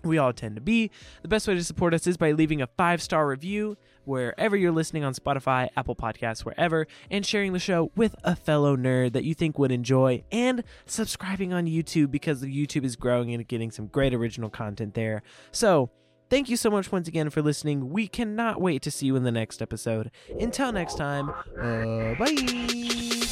we 0.05 0.17
all 0.17 0.33
tend 0.33 0.55
to 0.55 0.61
be. 0.61 0.91
The 1.21 1.27
best 1.27 1.47
way 1.47 1.55
to 1.55 1.63
support 1.63 1.93
us 1.93 2.07
is 2.07 2.17
by 2.17 2.31
leaving 2.31 2.61
a 2.61 2.67
five 2.67 3.01
star 3.01 3.27
review 3.27 3.77
wherever 4.05 4.55
you're 4.55 4.71
listening 4.71 5.03
on 5.03 5.13
Spotify, 5.13 5.69
Apple 5.75 5.95
Podcasts, 5.95 6.45
wherever, 6.45 6.87
and 7.09 7.25
sharing 7.25 7.53
the 7.53 7.59
show 7.59 7.91
with 7.95 8.15
a 8.23 8.35
fellow 8.35 8.77
nerd 8.77 9.13
that 9.13 9.23
you 9.23 9.33
think 9.33 9.57
would 9.59 9.71
enjoy, 9.71 10.23
and 10.31 10.63
subscribing 10.85 11.53
on 11.53 11.65
YouTube 11.65 12.11
because 12.11 12.43
YouTube 12.43 12.85
is 12.85 12.95
growing 12.95 13.33
and 13.33 13.47
getting 13.47 13.71
some 13.71 13.87
great 13.87 14.13
original 14.13 14.49
content 14.49 14.93
there. 14.93 15.23
So, 15.51 15.89
thank 16.29 16.49
you 16.49 16.57
so 16.57 16.69
much 16.69 16.91
once 16.91 17.07
again 17.07 17.29
for 17.29 17.41
listening. 17.41 17.89
We 17.89 18.07
cannot 18.07 18.61
wait 18.61 18.81
to 18.83 18.91
see 18.91 19.07
you 19.07 19.15
in 19.15 19.23
the 19.23 19.31
next 19.31 19.61
episode. 19.61 20.11
Until 20.39 20.71
next 20.71 20.97
time, 20.97 21.29
uh, 21.59 22.15
bye. 22.15 23.24